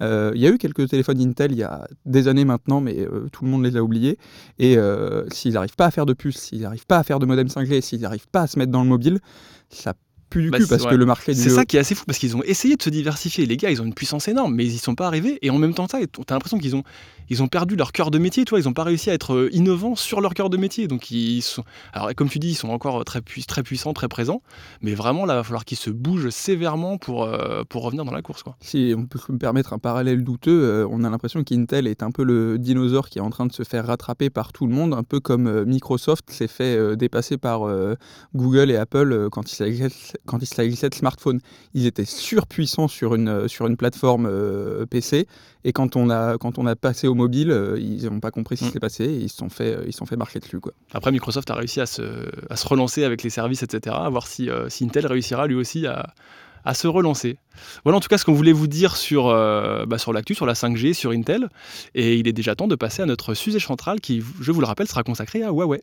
Euh, 0.00 0.30
Il 0.34 0.40
y 0.40 0.46
a 0.46 0.50
eu 0.50 0.58
quelques 0.58 0.88
téléphones 0.88 1.20
Intel 1.20 1.52
il 1.52 1.58
y 1.58 1.64
a 1.64 1.86
des 2.06 2.28
années 2.28 2.44
maintenant, 2.44 2.80
mais 2.80 3.00
euh, 3.00 3.28
tout 3.32 3.44
le 3.44 3.50
monde 3.50 3.64
les 3.64 3.76
a 3.76 3.82
oubliés. 3.82 4.16
Et 4.58 4.78
euh, 4.78 5.28
s'ils 5.30 5.54
n'arrivent 5.54 5.76
pas 5.76 5.86
à 5.86 5.90
faire 5.90 6.06
de 6.06 6.12
puces, 6.12 6.38
s'ils 6.38 6.62
n'arrivent 6.62 6.86
pas 6.86 6.98
à 6.98 7.02
faire 7.02 7.18
de 7.18 7.26
modem 7.26 7.48
5G, 7.48 7.80
s'ils 7.80 8.00
n'arrivent 8.00 8.28
pas 8.28 8.42
à 8.42 8.46
se 8.46 8.58
mettre 8.58 8.72
dans 8.72 8.82
le 8.82 8.88
mobile, 8.88 9.18
ça 9.68 9.94
pue 10.30 10.42
du 10.42 10.50
Bah, 10.50 10.58
cul 10.58 10.64
c'est- 10.64 10.68
parce 10.70 10.84
ouais. 10.84 10.90
que 10.90 10.94
le 10.96 11.06
marché 11.06 11.32
du 11.34 11.40
C'est 11.40 11.50
ça 11.50 11.64
qui 11.64 11.76
est 11.76 11.80
assez 11.80 11.94
fou 11.94 12.04
parce 12.06 12.18
qu'ils 12.18 12.36
ont 12.36 12.42
essayé 12.42 12.76
de 12.76 12.82
se 12.82 12.90
diversifier. 12.90 13.46
Les 13.46 13.56
gars, 13.56 13.70
ils 13.70 13.80
ont 13.80 13.84
une 13.84 13.94
puissance 13.94 14.28
énorme, 14.28 14.54
mais 14.54 14.64
ils 14.64 14.74
y 14.74 14.78
sont 14.78 14.94
pas 14.94 15.06
arrivés. 15.06 15.38
Et 15.42 15.50
en 15.50 15.58
même 15.58 15.74
temps, 15.74 15.86
ça, 15.88 15.98
t'as 16.26 16.34
l'impression 16.34 16.58
qu'ils 16.58 16.76
ont, 16.76 16.82
ils 17.30 17.42
ont 17.42 17.48
perdu 17.48 17.76
leur 17.76 17.92
cœur 17.92 18.10
de 18.10 18.18
métier. 18.18 18.44
Toi, 18.44 18.60
ils 18.60 18.64
n'ont 18.64 18.72
pas 18.72 18.84
réussi 18.84 19.10
à 19.10 19.14
être 19.14 19.34
euh, 19.34 19.48
innovants 19.52 19.96
sur 19.96 20.20
leur 20.20 20.34
cœur 20.34 20.50
de 20.50 20.56
métier. 20.56 20.88
Donc 20.88 21.10
ils 21.10 21.42
sont, 21.42 21.64
alors 21.92 22.14
comme 22.14 22.28
tu 22.28 22.38
dis, 22.38 22.50
ils 22.50 22.54
sont 22.54 22.68
encore 22.70 23.04
très, 23.04 23.20
pui- 23.20 23.44
très 23.44 23.62
puissants, 23.62 23.92
très 23.92 24.08
présents. 24.08 24.42
Mais 24.82 24.94
vraiment, 24.94 25.24
là, 25.26 25.34
il 25.34 25.36
va 25.38 25.44
falloir 25.44 25.64
qu'ils 25.64 25.78
se 25.78 25.90
bougent 25.90 26.30
sévèrement 26.30 26.98
pour, 26.98 27.24
euh, 27.24 27.62
pour 27.68 27.82
revenir 27.82 28.04
dans 28.04 28.12
la 28.12 28.22
course, 28.22 28.42
quoi. 28.42 28.56
Si 28.60 28.94
on 28.96 29.06
peut 29.06 29.18
me 29.30 29.38
permettre 29.38 29.72
un 29.72 29.78
parallèle 29.78 30.24
douteux, 30.24 30.62
euh, 30.62 30.86
on 30.90 31.04
a 31.04 31.10
l'impression 31.10 31.42
qu'Intel 31.44 31.86
est 31.86 32.02
un 32.02 32.10
peu 32.10 32.24
le 32.24 32.58
dinosaure 32.58 33.08
qui 33.08 33.18
est 33.18 33.22
en 33.22 33.30
train 33.30 33.46
de 33.46 33.52
se 33.52 33.62
faire 33.62 33.86
rattraper 33.86 34.30
par 34.30 34.52
tout 34.52 34.66
le 34.66 34.72
monde, 34.74 34.94
un 34.94 35.02
peu 35.02 35.20
comme 35.20 35.46
euh, 35.46 35.64
Microsoft 35.64 36.30
s'est 36.30 36.48
fait 36.48 36.76
euh, 36.76 36.96
dépasser 36.96 37.36
par 37.38 37.66
euh, 37.68 37.94
Google 38.34 38.70
et 38.70 38.76
Apple 38.76 39.12
euh, 39.12 39.28
quand 39.30 39.50
il 39.50 39.54
s'agissait 39.54 40.17
quand 40.26 40.38
il 40.42 40.46
s'agissait 40.46 40.88
de 40.88 40.94
smartphones. 40.94 41.40
Ils 41.74 41.86
étaient 41.86 42.04
surpuissants 42.04 42.88
sur 42.88 43.14
une, 43.14 43.28
euh, 43.28 43.48
sur 43.48 43.66
une 43.66 43.76
plateforme 43.76 44.26
euh, 44.26 44.86
PC, 44.86 45.26
et 45.64 45.72
quand 45.72 45.96
on 45.96 46.10
a, 46.10 46.38
quand 46.38 46.58
on 46.58 46.66
a 46.66 46.76
passé 46.76 47.06
au 47.08 47.14
mobile, 47.14 47.50
euh, 47.50 47.78
ils 47.80 48.04
n'ont 48.10 48.20
pas 48.20 48.30
compris 48.30 48.56
ce 48.56 48.64
qui 48.64 48.70
Mm. 48.70 48.72
s'est 48.72 48.80
passé, 48.80 49.04
et 49.04 49.16
ils 49.16 49.28
se 49.28 49.36
sont 49.36 49.48
fait, 49.48 49.78
ils 49.86 49.92
se 49.92 49.98
sont 49.98 50.06
fait 50.06 50.16
marcher 50.16 50.38
dessus. 50.40 50.60
Quoi. 50.60 50.72
Après, 50.92 51.10
Microsoft 51.12 51.50
a 51.50 51.54
réussi 51.54 51.80
à 51.80 51.86
se, 51.86 52.02
à 52.50 52.56
se 52.56 52.66
relancer 52.68 53.04
avec 53.04 53.22
les 53.22 53.30
services, 53.30 53.62
etc. 53.62 53.96
À 53.98 54.08
voir 54.08 54.26
si, 54.26 54.48
si 54.68 54.84
Intel 54.84 55.06
réussira 55.06 55.46
lui 55.46 55.54
aussi 55.54 55.86
à, 55.86 56.12
à 56.64 56.74
se 56.74 56.86
relancer. 56.86 57.38
Voilà 57.84 57.96
en 57.96 58.00
tout 58.00 58.08
cas 58.08 58.18
ce 58.18 58.24
qu'on 58.24 58.34
voulait 58.34 58.52
vous 58.52 58.66
dire 58.66 58.96
sur, 58.96 59.28
euh, 59.28 59.86
bah, 59.86 59.98
sur 59.98 60.12
l'actu, 60.12 60.34
sur 60.34 60.44
la 60.46 60.54
5G, 60.54 60.92
sur 60.92 61.12
Intel. 61.12 61.48
Et 61.94 62.16
il 62.16 62.28
est 62.28 62.32
déjà 62.32 62.54
temps 62.54 62.68
de 62.68 62.74
passer 62.76 63.02
à 63.02 63.06
notre 63.06 63.34
sujet 63.34 63.58
central 63.60 64.00
qui, 64.00 64.22
je 64.40 64.52
vous 64.52 64.60
le 64.60 64.66
rappelle, 64.66 64.88
sera 64.88 65.02
consacré 65.02 65.42
à 65.42 65.48
Huawei. 65.50 65.80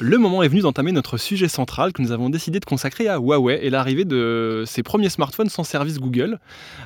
Le 0.00 0.18
moment 0.18 0.42
est 0.42 0.48
venu 0.48 0.60
d'entamer 0.60 0.90
notre 0.90 1.18
sujet 1.18 1.46
central 1.46 1.92
que 1.92 2.02
nous 2.02 2.10
avons 2.10 2.28
décidé 2.28 2.58
de 2.58 2.64
consacrer 2.64 3.06
à 3.06 3.18
Huawei 3.18 3.60
et 3.62 3.70
l'arrivée 3.70 4.04
de 4.04 4.64
ses 4.66 4.82
premiers 4.82 5.08
smartphones 5.08 5.48
sans 5.48 5.62
service 5.62 5.98
Google. 6.00 6.40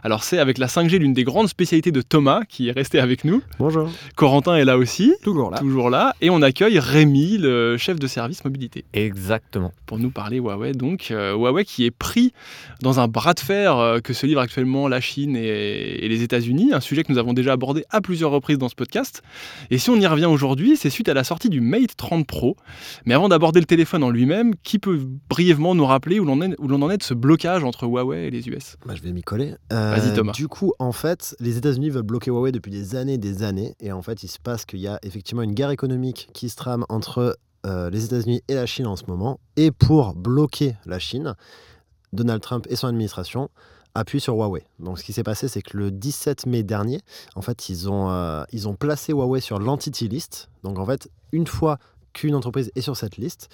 Alors 0.05 0.23
c'est 0.25 0.38
avec 0.38 0.59
la 0.59 0.66
5G 0.66 0.99
l'une 0.99 1.14
des 1.14 1.25
grandes 1.25 1.49
spécialités 1.49 1.90
de 1.90 2.03
Thomas 2.03 2.42
qui 2.47 2.68
est 2.68 2.73
resté 2.73 3.01
avec 3.01 3.25
nous. 3.25 3.42
Bonjour. 3.59 3.88
Corentin 4.14 4.57
est 4.57 4.66
là 4.66 4.77
aussi 4.77 5.14
Toujours 5.23 5.51
là. 5.51 5.57
toujours 5.59 5.88
là. 5.88 6.14
Et 6.21 6.29
on 6.29 6.42
accueille 6.42 6.79
Rémi, 6.79 7.38
le 7.38 7.79
chef 7.79 7.99
de 7.99 8.07
service 8.07 8.44
mobilité, 8.44 8.85
Exactement. 8.92 9.73
pour 9.87 9.99
nous 9.99 10.11
parler 10.11 10.37
Huawei. 10.37 10.73
Donc, 10.73 11.11
euh, 11.11 11.33
Huawei 11.35 11.64
qui 11.64 11.87
est 11.87 11.90
pris 11.90 12.35
dans 12.83 13.01
un 13.01 13.09
bras 13.09 13.33
de 13.33 13.40
fer 13.40 13.79
euh, 13.79 14.01
que 14.01 14.12
se 14.12 14.27
livrent 14.27 14.42
actuellement 14.42 14.87
la 14.87 15.01
Chine 15.01 15.35
et, 15.35 16.05
et 16.05 16.09
les 16.09 16.23
États-Unis, 16.23 16.73
un 16.75 16.81
sujet 16.81 17.05
que 17.05 17.12
nous 17.12 17.18
avons 17.18 17.33
déjà 17.33 17.53
abordé 17.53 17.85
à 17.88 18.03
plusieurs 18.03 18.31
reprises 18.33 18.59
dans 18.59 18.68
ce 18.68 18.75
podcast. 18.75 19.23
Et 19.71 19.79
si 19.79 19.88
on 19.88 19.97
y 19.97 20.07
revient 20.07 20.27
aujourd'hui, 20.27 20.77
c'est 20.77 20.90
suite 20.90 21.09
à 21.09 21.14
la 21.14 21.25
sortie 21.25 21.49
du 21.49 21.62
Mate 21.62 21.97
30 21.97 22.27
Pro. 22.27 22.55
Mais 23.06 23.14
avant 23.14 23.28
d'aborder 23.28 23.61
le 23.61 23.66
téléphone 23.66 24.02
en 24.02 24.11
lui-même, 24.11 24.54
qui 24.62 24.78
peut 24.78 25.00
brièvement 25.28 25.74
nous 25.74 25.87
rappeler 25.87 26.20
où 26.20 26.24
l'on 26.24 26.82
en 26.82 26.90
est 26.90 26.98
de 26.98 27.02
ce 27.02 27.14
blocage 27.14 27.64
entre 27.64 27.84
Huawei 27.84 28.26
et 28.26 28.30
les 28.30 28.48
US 28.48 28.76
Bah, 28.87 28.94
je 28.94 29.02
vais 29.02 29.12
m'y 29.12 29.22
coller. 29.22 29.54
Euh, 29.72 29.94
Vas-y, 29.96 30.14
Thomas. 30.14 30.32
Du 30.32 30.48
coup, 30.48 30.72
en 30.78 30.92
fait, 30.92 31.37
les 31.40 31.56
États-Unis 31.56 31.90
veulent 31.90 32.02
bloquer 32.02 32.30
Huawei 32.30 32.52
depuis 32.52 32.70
des 32.70 32.96
années, 32.96 33.18
des 33.18 33.42
années. 33.42 33.74
Et 33.80 33.92
en 33.92 34.02
fait, 34.02 34.22
il 34.22 34.28
se 34.28 34.38
passe 34.38 34.64
qu'il 34.64 34.80
y 34.80 34.88
a 34.88 34.98
effectivement 35.02 35.42
une 35.42 35.54
guerre 35.54 35.70
économique 35.70 36.28
qui 36.32 36.48
se 36.48 36.56
trame 36.56 36.84
entre 36.88 37.37
euh, 37.66 37.90
les 37.90 38.04
États-Unis 38.04 38.42
et 38.48 38.54
la 38.54 38.66
Chine 38.66 38.87
en 38.87 38.96
ce 38.96 39.04
moment. 39.08 39.40
Et 39.56 39.70
pour 39.70 40.14
bloquer 40.14 40.76
la 40.87 40.98
Chine, 40.98 41.34
Donald 42.12 42.40
Trump 42.40 42.66
et 42.70 42.76
son 42.76 42.87
administration 42.87 43.50
appuient 43.94 44.20
sur 44.20 44.34
Huawei. 44.34 44.62
Donc, 44.78 44.98
ce 44.98 45.04
qui 45.04 45.12
s'est 45.12 45.22
passé, 45.22 45.48
c'est 45.48 45.62
que 45.62 45.76
le 45.76 45.90
17 45.90 46.46
mai 46.46 46.62
dernier, 46.62 47.00
en 47.34 47.42
fait, 47.42 47.68
ils 47.68 47.90
ont, 47.90 48.11
euh, 48.11 48.44
ils 48.52 48.68
ont 48.68 48.74
placé 48.74 49.12
Huawei 49.12 49.40
sur 49.40 49.58
l'entity 49.58 50.08
list. 50.08 50.48
Donc, 50.62 50.78
en 50.78 50.87
fait, 50.87 51.08
une 51.32 51.46
fois 51.46 51.78
qu'une 52.12 52.35
entreprise 52.35 52.71
est 52.75 52.81
sur 52.81 52.97
cette 52.97 53.16
liste, 53.16 53.49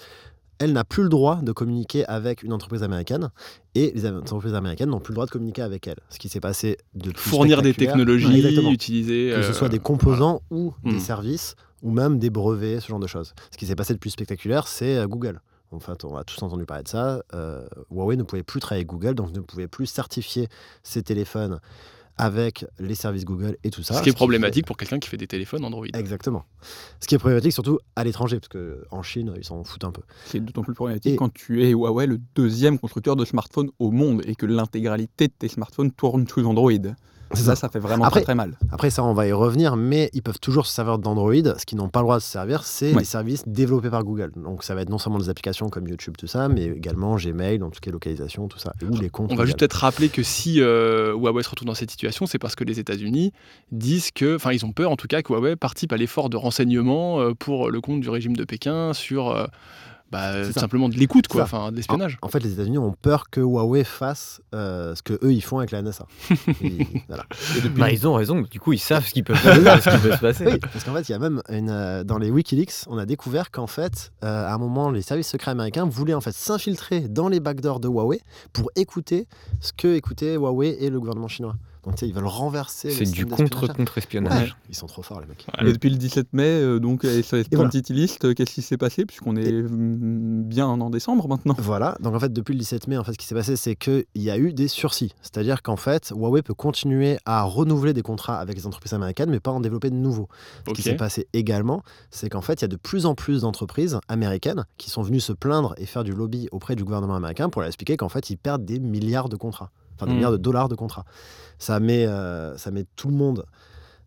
elle 0.59 0.71
n'a 0.71 0.85
plus 0.85 1.03
le 1.03 1.09
droit 1.09 1.41
de 1.41 1.51
communiquer 1.51 2.05
avec 2.05 2.41
une 2.41 2.53
entreprise 2.53 2.81
américaine 2.81 3.29
et 3.73 3.91
les 3.93 4.05
entreprises 4.07 4.53
américaines 4.53 4.89
n'ont 4.89 5.01
plus 5.01 5.11
le 5.11 5.15
droit 5.15 5.25
de 5.25 5.31
communiquer 5.31 5.61
avec 5.61 5.85
elle. 5.87 5.97
Ce 6.09 6.17
qui 6.17 6.29
s'est 6.29 6.39
passé 6.39 6.77
de 6.93 7.11
plus 7.11 7.29
Fournir 7.29 7.61
des 7.61 7.73
technologies, 7.73 8.37
exactement. 8.37 8.71
utiliser. 8.71 9.33
que 9.35 9.41
ce 9.41 9.49
euh, 9.49 9.53
soit 9.53 9.69
des 9.69 9.79
composants 9.79 10.41
ou 10.51 10.73
Hmm. 10.83 10.91
des 10.93 10.99
services 10.99 11.55
ou 11.83 11.91
même 11.91 12.19
des 12.19 12.29
brevets, 12.29 12.79
ce 12.79 12.87
genre 12.87 12.99
de 12.99 13.07
choses. 13.07 13.33
Ce 13.51 13.57
qui 13.57 13.65
s'est 13.65 13.75
passé 13.75 13.93
de 13.93 13.99
plus 13.99 14.11
spectaculaire, 14.11 14.67
c'est 14.67 14.95
euh, 14.97 15.07
Google. 15.07 15.41
En 15.71 15.79
fait, 15.79 16.05
on 16.05 16.15
a 16.15 16.23
tous 16.23 16.41
entendu 16.41 16.65
parler 16.65 16.83
de 16.83 16.87
ça. 16.87 17.21
Euh, 17.33 17.67
Huawei 17.91 18.15
ne 18.15 18.23
pouvait 18.23 18.43
plus 18.43 18.61
travailler 18.61 18.81
avec 18.81 18.87
Google, 18.87 19.13
donc 19.13 19.33
ne 19.33 19.41
pouvait 19.41 19.67
plus 19.67 19.87
certifier 19.87 20.47
ses 20.83 21.03
téléphones 21.03 21.59
avec 22.17 22.65
les 22.79 22.95
services 22.95 23.25
Google 23.25 23.57
et 23.63 23.69
tout 23.71 23.83
ça. 23.83 23.95
Ce 23.95 24.01
qui 24.01 24.09
est 24.09 24.11
fait- 24.11 24.15
problématique 24.15 24.65
pour 24.65 24.77
quelqu'un 24.77 24.99
qui 24.99 25.09
fait 25.09 25.17
des 25.17 25.27
téléphones 25.27 25.65
Android. 25.65 25.85
Exactement. 25.93 26.45
Ce 26.99 27.07
qui 27.07 27.15
est 27.15 27.17
problématique 27.17 27.51
surtout 27.51 27.79
à 27.95 28.03
l'étranger, 28.03 28.39
parce 28.39 28.47
qu'en 28.49 29.03
Chine, 29.03 29.33
ils 29.37 29.43
s'en 29.43 29.63
foutent 29.63 29.83
un 29.83 29.91
peu. 29.91 30.01
C'est 30.25 30.39
d'autant 30.43 30.63
plus 30.63 30.73
problématique 30.73 31.13
Et- 31.13 31.15
quand 31.17 31.33
tu 31.33 31.63
es 31.63 31.71
Huawei, 31.71 32.05
le 32.07 32.19
deuxième 32.35 32.79
constructeur 32.79 33.15
de 33.15 33.25
smartphones 33.25 33.69
au 33.79 33.91
monde, 33.91 34.21
et 34.25 34.35
que 34.35 34.45
l'intégralité 34.45 35.27
de 35.27 35.33
tes 35.37 35.47
smartphones 35.49 35.91
tourne 35.91 36.27
sous 36.27 36.45
Android. 36.45 36.71
Ça, 37.33 37.43
ça. 37.43 37.55
ça 37.55 37.69
fait 37.69 37.79
vraiment 37.79 38.05
Après- 38.05 38.19
très 38.21 38.25
très 38.25 38.35
mal. 38.35 38.57
Après 38.71 38.89
ça, 38.89 39.03
on 39.03 39.13
va 39.13 39.27
y 39.27 39.31
revenir, 39.31 39.75
mais 39.75 40.09
ils 40.13 40.21
peuvent 40.21 40.39
toujours 40.39 40.65
se 40.67 40.73
servir 40.73 40.99
d'Android. 40.99 41.33
Ce 41.57 41.65
qu'ils 41.65 41.77
n'ont 41.77 41.89
pas 41.89 41.99
le 41.99 42.05
droit 42.05 42.17
de 42.17 42.21
se 42.23 42.29
servir, 42.29 42.63
c'est 42.63 42.93
Ouais. 42.93 42.99
les 42.99 43.05
services 43.05 43.43
développés 43.47 43.89
par 43.89 44.03
Google. 44.03 44.31
Donc 44.35 44.63
ça 44.63 44.75
va 44.75 44.81
être 44.81 44.89
non 44.89 44.97
seulement 44.97 45.19
des 45.19 45.29
applications 45.29 45.69
comme 45.69 45.87
YouTube, 45.87 46.15
tout 46.17 46.27
ça, 46.27 46.47
mais 46.49 46.65
également 46.65 47.15
Gmail, 47.15 47.61
en 47.63 47.69
tout 47.71 47.79
cas 47.81 47.91
localisation, 47.91 48.47
tout 48.47 48.59
ça, 48.59 48.73
ou 48.89 48.95
les 48.97 49.09
comptes. 49.09 49.31
On 49.31 49.35
va 49.35 49.45
juste 49.45 49.59
peut-être 49.59 49.73
rappeler 49.73 50.09
que 50.09 50.23
si 50.23 50.61
euh, 50.61 51.13
Huawei 51.13 51.43
se 51.43 51.49
retrouve 51.49 51.67
dans 51.67 51.73
cette 51.73 51.91
situation, 51.91 52.25
c'est 52.25 52.39
parce 52.39 52.55
que 52.55 52.63
les 52.63 52.79
États-Unis 52.79 53.33
disent 53.71 54.11
que, 54.11 54.35
enfin, 54.35 54.51
ils 54.51 54.65
ont 54.65 54.71
peur 54.71 54.91
en 54.91 54.95
tout 54.95 55.07
cas 55.07 55.21
que 55.21 55.33
Huawei 55.33 55.55
participe 55.55 55.91
à 55.93 55.97
l'effort 55.97 56.29
de 56.29 56.37
renseignement 56.37 57.19
euh, 57.19 57.33
pour 57.33 57.69
le 57.71 57.81
compte 57.81 58.01
du 58.01 58.09
régime 58.09 58.35
de 58.35 58.43
Pékin 58.43 58.93
sur 58.93 59.29
euh, 59.31 59.45
bah, 60.15 60.45
tout 60.47 60.53
ça. 60.53 60.61
simplement 60.61 60.89
de 60.89 60.95
l'écoute, 60.95 61.27
quoi, 61.27 61.43
enfin, 61.43 61.71
de 61.71 61.75
l'espionnage. 61.77 62.17
En 62.21 62.27
fait, 62.29 62.39
les 62.39 62.53
États-Unis 62.53 62.77
ont 62.77 62.93
peur 63.01 63.29
que 63.29 63.41
Huawei 63.41 63.83
fasse 63.83 64.41
euh, 64.53 64.95
ce 64.95 65.01
que 65.01 65.13
eux 65.23 65.33
ils 65.33 65.41
font 65.43 65.57
avec 65.59 65.71
la 65.71 65.81
NSA. 65.81 66.05
Et 66.61 66.87
voilà. 67.07 67.25
Et 67.57 67.61
depuis- 67.61 67.79
Bah, 67.79 67.91
ils 67.91 68.07
ont 68.07 68.13
raison, 68.13 68.41
du 68.41 68.59
coup, 68.59 68.73
ils 68.73 68.79
savent 68.79 69.05
ce 69.05 69.13
qui 69.13 69.23
peut, 69.23 69.35
ce 69.35 69.89
qui 69.89 69.97
peut 70.07 70.11
se 70.13 70.19
passer. 70.21 70.45
Oui, 70.45 70.59
parce 70.59 70.83
qu'en 70.83 70.93
fait, 70.93 71.07
il 71.09 71.11
y 71.11 71.15
a 71.15 71.19
même 71.19 71.41
une, 71.49 71.69
euh, 71.69 72.03
dans 72.03 72.17
les 72.17 72.29
WikiLeaks, 72.31 72.85
on 72.87 72.97
a 72.97 73.05
découvert 73.05 73.51
qu'en 73.51 73.67
fait, 73.67 74.11
euh, 74.23 74.47
à 74.47 74.53
un 74.53 74.57
moment, 74.57 74.89
les 74.91 75.01
services 75.01 75.27
secrets 75.29 75.51
américains 75.51 75.85
voulaient 75.85 76.13
en 76.13 76.21
fait 76.21 76.33
s'infiltrer 76.33 77.01
dans 77.01 77.27
les 77.29 77.39
backdoors 77.39 77.79
de 77.79 77.87
Huawei 77.87 78.21
pour 78.53 78.71
écouter 78.75 79.27
ce 79.61 79.73
que 79.73 79.95
écoutaient 79.95 80.35
Huawei 80.35 80.77
et 80.83 80.89
le 80.89 80.99
gouvernement 80.99 81.27
chinois. 81.27 81.55
Donc, 81.85 81.95
tu 81.95 81.99
sais, 81.99 82.07
ils 82.07 82.13
veulent 82.13 82.25
renverser. 82.25 82.87
le 82.87 82.93
C'est 82.93 83.11
du 83.11 83.25
contre-contre-espionnage. 83.25 84.49
Ouais, 84.49 84.55
Ils 84.69 84.75
sont 84.75 84.87
trop 84.87 85.03
forts, 85.03 85.21
les 85.21 85.27
mecs. 85.27 85.45
Et 85.61 85.71
depuis 85.71 85.89
le 85.89 85.97
17 85.97 86.33
mai, 86.33 86.43
euh, 86.43 86.79
donc, 86.79 87.03
et 87.05 87.21
sur 87.21 87.37
les 87.37 87.45
voilà. 87.51 87.69
List, 87.89 88.25
euh, 88.25 88.33
qu'est-ce 88.33 88.53
qui 88.55 88.61
s'est 88.61 88.77
passé 88.77 89.05
Puisqu'on 89.05 89.35
est 89.35 89.51
mm, 89.51 90.43
bien 90.43 90.65
en 90.65 90.89
décembre 90.89 91.27
maintenant. 91.27 91.55
Voilà, 91.57 91.95
donc 91.99 92.15
en 92.15 92.19
fait, 92.19 92.33
depuis 92.33 92.53
le 92.53 92.59
17 92.59 92.87
mai, 92.87 92.97
en 92.97 93.03
fait, 93.03 93.13
ce 93.13 93.17
qui 93.17 93.27
s'est 93.27 93.35
passé, 93.35 93.55
c'est 93.55 93.75
qu'il 93.75 94.05
y 94.15 94.29
a 94.29 94.37
eu 94.37 94.53
des 94.53 94.67
sursis. 94.67 95.13
C'est-à-dire 95.21 95.61
qu'en 95.61 95.75
fait, 95.75 96.11
Huawei 96.15 96.41
peut 96.41 96.53
continuer 96.53 97.17
à 97.25 97.43
renouveler 97.43 97.93
des 97.93 98.01
contrats 98.01 98.39
avec 98.39 98.55
les 98.55 98.65
entreprises 98.65 98.93
américaines, 98.93 99.29
mais 99.29 99.39
pas 99.39 99.51
en 99.51 99.59
développer 99.59 99.89
de 99.89 99.95
nouveaux. 99.95 100.27
Ce 100.67 100.73
qui 100.73 100.81
s'est 100.81 100.95
passé 100.95 101.27
également, 101.33 101.83
c'est 102.09 102.29
qu'en 102.29 102.41
fait, 102.41 102.61
il 102.61 102.63
y 102.63 102.65
a 102.65 102.69
de 102.69 102.75
plus 102.77 103.05
en 103.05 103.13
plus 103.15 103.41
d'entreprises 103.41 103.99
américaines 104.07 104.65
qui 104.77 104.89
sont 104.89 105.01
venues 105.01 105.19
se 105.19 105.33
plaindre 105.33 105.75
et 105.77 105.85
faire 105.85 106.03
du 106.03 106.11
lobby 106.11 106.47
auprès 106.51 106.75
du 106.75 106.83
gouvernement 106.83 107.15
américain 107.15 107.49
pour 107.49 107.61
leur 107.61 107.67
expliquer 107.67 107.97
qu'en 107.97 108.09
fait, 108.09 108.29
ils 108.29 108.37
perdent 108.37 108.65
des 108.65 108.79
milliards 108.79 109.29
de 109.29 109.35
contrats, 109.35 109.71
enfin 109.95 110.05
des 110.05 110.13
Mm. 110.13 110.15
milliards 110.15 110.31
de 110.31 110.37
dollars 110.37 110.69
de 110.69 110.75
contrats. 110.75 111.05
Ça 111.59 111.79
met, 111.79 112.05
euh, 112.05 112.57
ça 112.57 112.71
met 112.71 112.85
tout 112.95 113.07
le 113.09 113.15
monde 113.15 113.45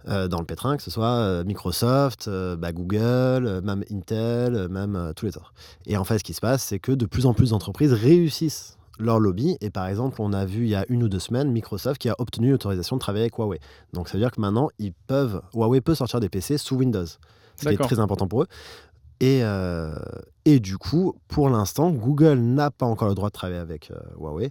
euh, 0.08 0.28
dans 0.28 0.38
le 0.38 0.46
pétrin, 0.46 0.76
que 0.76 0.82
ce 0.82 0.90
soit 0.90 1.06
euh, 1.06 1.44
Microsoft, 1.44 2.28
bah, 2.58 2.72
Google, 2.72 3.60
même 3.62 3.84
Intel, 3.90 4.68
même 4.68 5.12
tous 5.16 5.26
les 5.26 5.36
autres. 5.36 5.52
Et 5.86 5.96
en 5.96 6.04
fait, 6.04 6.18
ce 6.18 6.24
qui 6.24 6.34
se 6.34 6.40
passe, 6.40 6.62
c'est 6.62 6.78
que 6.78 6.92
de 6.92 7.06
plus 7.06 7.26
en 7.26 7.34
plus 7.34 7.50
d'entreprises 7.50 7.92
réussissent 7.92 8.76
leur 8.98 9.20
lobby. 9.20 9.56
Et 9.60 9.70
par 9.70 9.86
exemple, 9.86 10.20
on 10.20 10.32
a 10.32 10.44
vu 10.44 10.64
il 10.64 10.68
y 10.68 10.74
a 10.74 10.84
une 10.88 11.02
ou 11.02 11.08
deux 11.08 11.18
semaines 11.20 11.50
Microsoft 11.50 12.00
qui 12.00 12.08
a 12.08 12.14
obtenu 12.18 12.50
l'autorisation 12.50 12.96
de 12.96 13.00
travailler 13.00 13.24
avec 13.24 13.36
Huawei. 13.38 13.60
Donc 13.92 14.08
ça 14.08 14.14
veut 14.14 14.22
dire 14.22 14.30
que 14.30 14.40
maintenant, 14.40 14.68
ils 14.78 14.92
peuvent, 14.92 15.40
Huawei 15.54 15.80
peut 15.80 15.94
sortir 15.94 16.20
des 16.20 16.28
PC 16.28 16.58
sous 16.58 16.76
Windows, 16.76 17.06
ce 17.06 17.68
qui 17.68 17.74
est 17.74 17.76
très 17.76 17.98
important 18.00 18.26
pour 18.28 18.42
eux. 18.42 18.46
Et, 19.20 19.40
euh, 19.42 19.94
et 20.44 20.60
du 20.60 20.78
coup, 20.78 21.14
pour 21.26 21.48
l'instant, 21.50 21.90
Google 21.90 22.38
n'a 22.38 22.70
pas 22.70 22.86
encore 22.86 23.08
le 23.08 23.14
droit 23.14 23.28
de 23.28 23.32
travailler 23.32 23.58
avec 23.58 23.90
euh, 23.90 23.96
Huawei. 24.16 24.50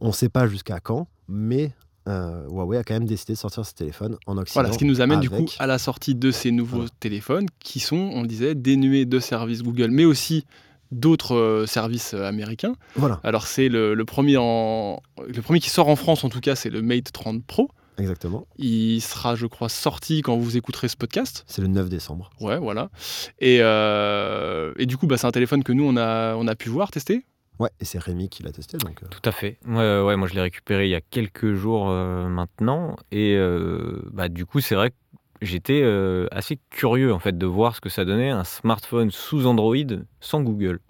On 0.00 0.08
ne 0.08 0.12
sait 0.12 0.28
pas 0.28 0.46
jusqu'à 0.46 0.80
quand, 0.80 1.08
mais 1.28 1.72
euh, 2.08 2.46
Huawei 2.48 2.78
a 2.78 2.84
quand 2.84 2.94
même 2.94 3.04
décidé 3.06 3.34
de 3.34 3.38
sortir 3.38 3.64
ses 3.66 3.74
téléphones 3.74 4.16
en 4.26 4.38
Occident. 4.38 4.60
Voilà, 4.62 4.72
ce 4.72 4.78
qui 4.78 4.84
nous 4.84 5.00
amène 5.00 5.20
du 5.20 5.28
coup 5.28 5.46
à 5.58 5.66
la 5.66 5.78
sortie 5.78 6.14
de 6.14 6.30
ces 6.30 6.50
nouveaux 6.52 6.76
Voilà. 6.78 6.90
téléphones 7.00 7.46
qui 7.58 7.80
sont, 7.80 7.96
on 8.14 8.22
le 8.22 8.28
disait, 8.28 8.54
dénués 8.54 9.04
de 9.06 9.18
services 9.18 9.62
Google, 9.62 9.90
mais 9.90 10.04
aussi 10.04 10.44
d'autres 10.90 11.34
euh, 11.34 11.66
services 11.66 12.14
euh, 12.14 12.24
américains. 12.26 12.74
Voilà, 12.96 13.20
Alors 13.24 13.46
c'est 13.46 13.68
le, 13.68 13.92
le 13.94 14.04
premier 14.06 14.36
en, 14.38 15.02
le 15.26 15.42
premier 15.42 15.60
qui 15.60 15.68
sort 15.68 15.88
en 15.88 15.96
France 15.96 16.24
en 16.24 16.30
tout 16.30 16.40
cas, 16.40 16.54
c'est 16.54 16.70
le 16.70 16.80
Mate 16.80 17.12
30 17.12 17.44
Pro. 17.44 17.68
exactement. 17.98 18.46
Il 18.56 19.00
sera, 19.02 19.34
je 19.36 19.44
crois, 19.46 19.68
sorti 19.68 20.22
quand 20.22 20.38
vous 20.38 20.56
écouterez 20.56 20.88
ce 20.88 20.96
podcast. 20.96 21.44
C'est 21.46 21.60
le 21.60 21.68
9 21.68 21.90
décembre. 21.90 22.30
Ouais, 22.40 22.56
voilà. 22.58 22.88
Et, 23.40 23.58
euh, 23.60 24.72
et 24.78 24.86
du 24.86 24.96
coup, 24.96 25.06
bah, 25.06 25.18
c'est 25.18 25.26
un 25.26 25.30
téléphone 25.32 25.62
que 25.62 25.72
nous, 25.72 25.84
on 25.84 25.96
a, 25.98 26.36
on 26.36 26.46
a 26.46 26.54
pu 26.54 26.70
voir, 26.70 26.90
tester. 26.90 27.26
Ouais, 27.58 27.70
et 27.80 27.84
c'est 27.84 27.98
Rémi 27.98 28.28
qui 28.28 28.42
l'a 28.42 28.52
testé. 28.52 28.78
Donc, 28.78 29.02
euh, 29.02 29.06
Tout 29.10 29.22
à 29.24 29.32
fait. 29.32 29.58
Ouais, 29.66 30.00
ouais, 30.00 30.16
moi 30.16 30.28
je 30.28 30.34
l'ai 30.34 30.40
récupéré 30.40 30.86
il 30.86 30.90
y 30.90 30.94
a 30.94 31.00
quelques 31.00 31.54
jours 31.54 31.88
euh, 31.90 32.28
maintenant. 32.28 32.96
Et 33.10 33.34
euh, 33.36 34.00
bah, 34.12 34.28
du 34.28 34.46
coup, 34.46 34.60
c'est 34.60 34.74
vrai 34.76 34.90
que 34.90 34.96
j'étais 35.42 35.80
euh, 35.82 36.26
assez 36.30 36.58
curieux 36.70 37.12
en 37.12 37.18
fait 37.18 37.36
de 37.36 37.46
voir 37.46 37.74
ce 37.74 37.80
que 37.80 37.88
ça 37.88 38.04
donnait 38.04 38.30
un 38.30 38.44
smartphone 38.44 39.10
sous 39.10 39.46
Android 39.46 39.74
sans 40.20 40.40
Google. 40.42 40.80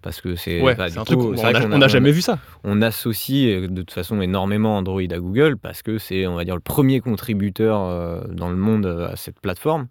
Parce 0.00 0.20
que 0.20 0.34
c'est 0.34 0.60
Ouais, 0.60 0.74
bah, 0.74 0.86
un 0.96 1.04
coup, 1.04 1.34
n'a 1.34 1.64
on 1.66 1.78
n'a 1.78 1.86
jamais 1.88 2.10
vu 2.10 2.22
ça. 2.22 2.38
on 2.64 2.82
associe 2.82 3.70
de 3.70 3.82
toute 3.82 3.92
façon 3.92 4.20
énormément 4.20 4.76
Android 4.76 5.00
à 5.00 5.18
Google 5.18 5.56
parce 5.56 5.82
que 5.82 5.98
c'est, 5.98 6.26
on 6.26 6.34
va 6.34 6.44
dire, 6.44 6.56
le 6.56 6.60
premier 6.60 7.00
contributeur 7.00 7.80
euh, 7.82 8.20
dans 8.28 8.48
le 8.48 8.56
monde 8.56 8.86
à 8.86 9.14
cette 9.14 9.38
plateforme. 9.40 9.86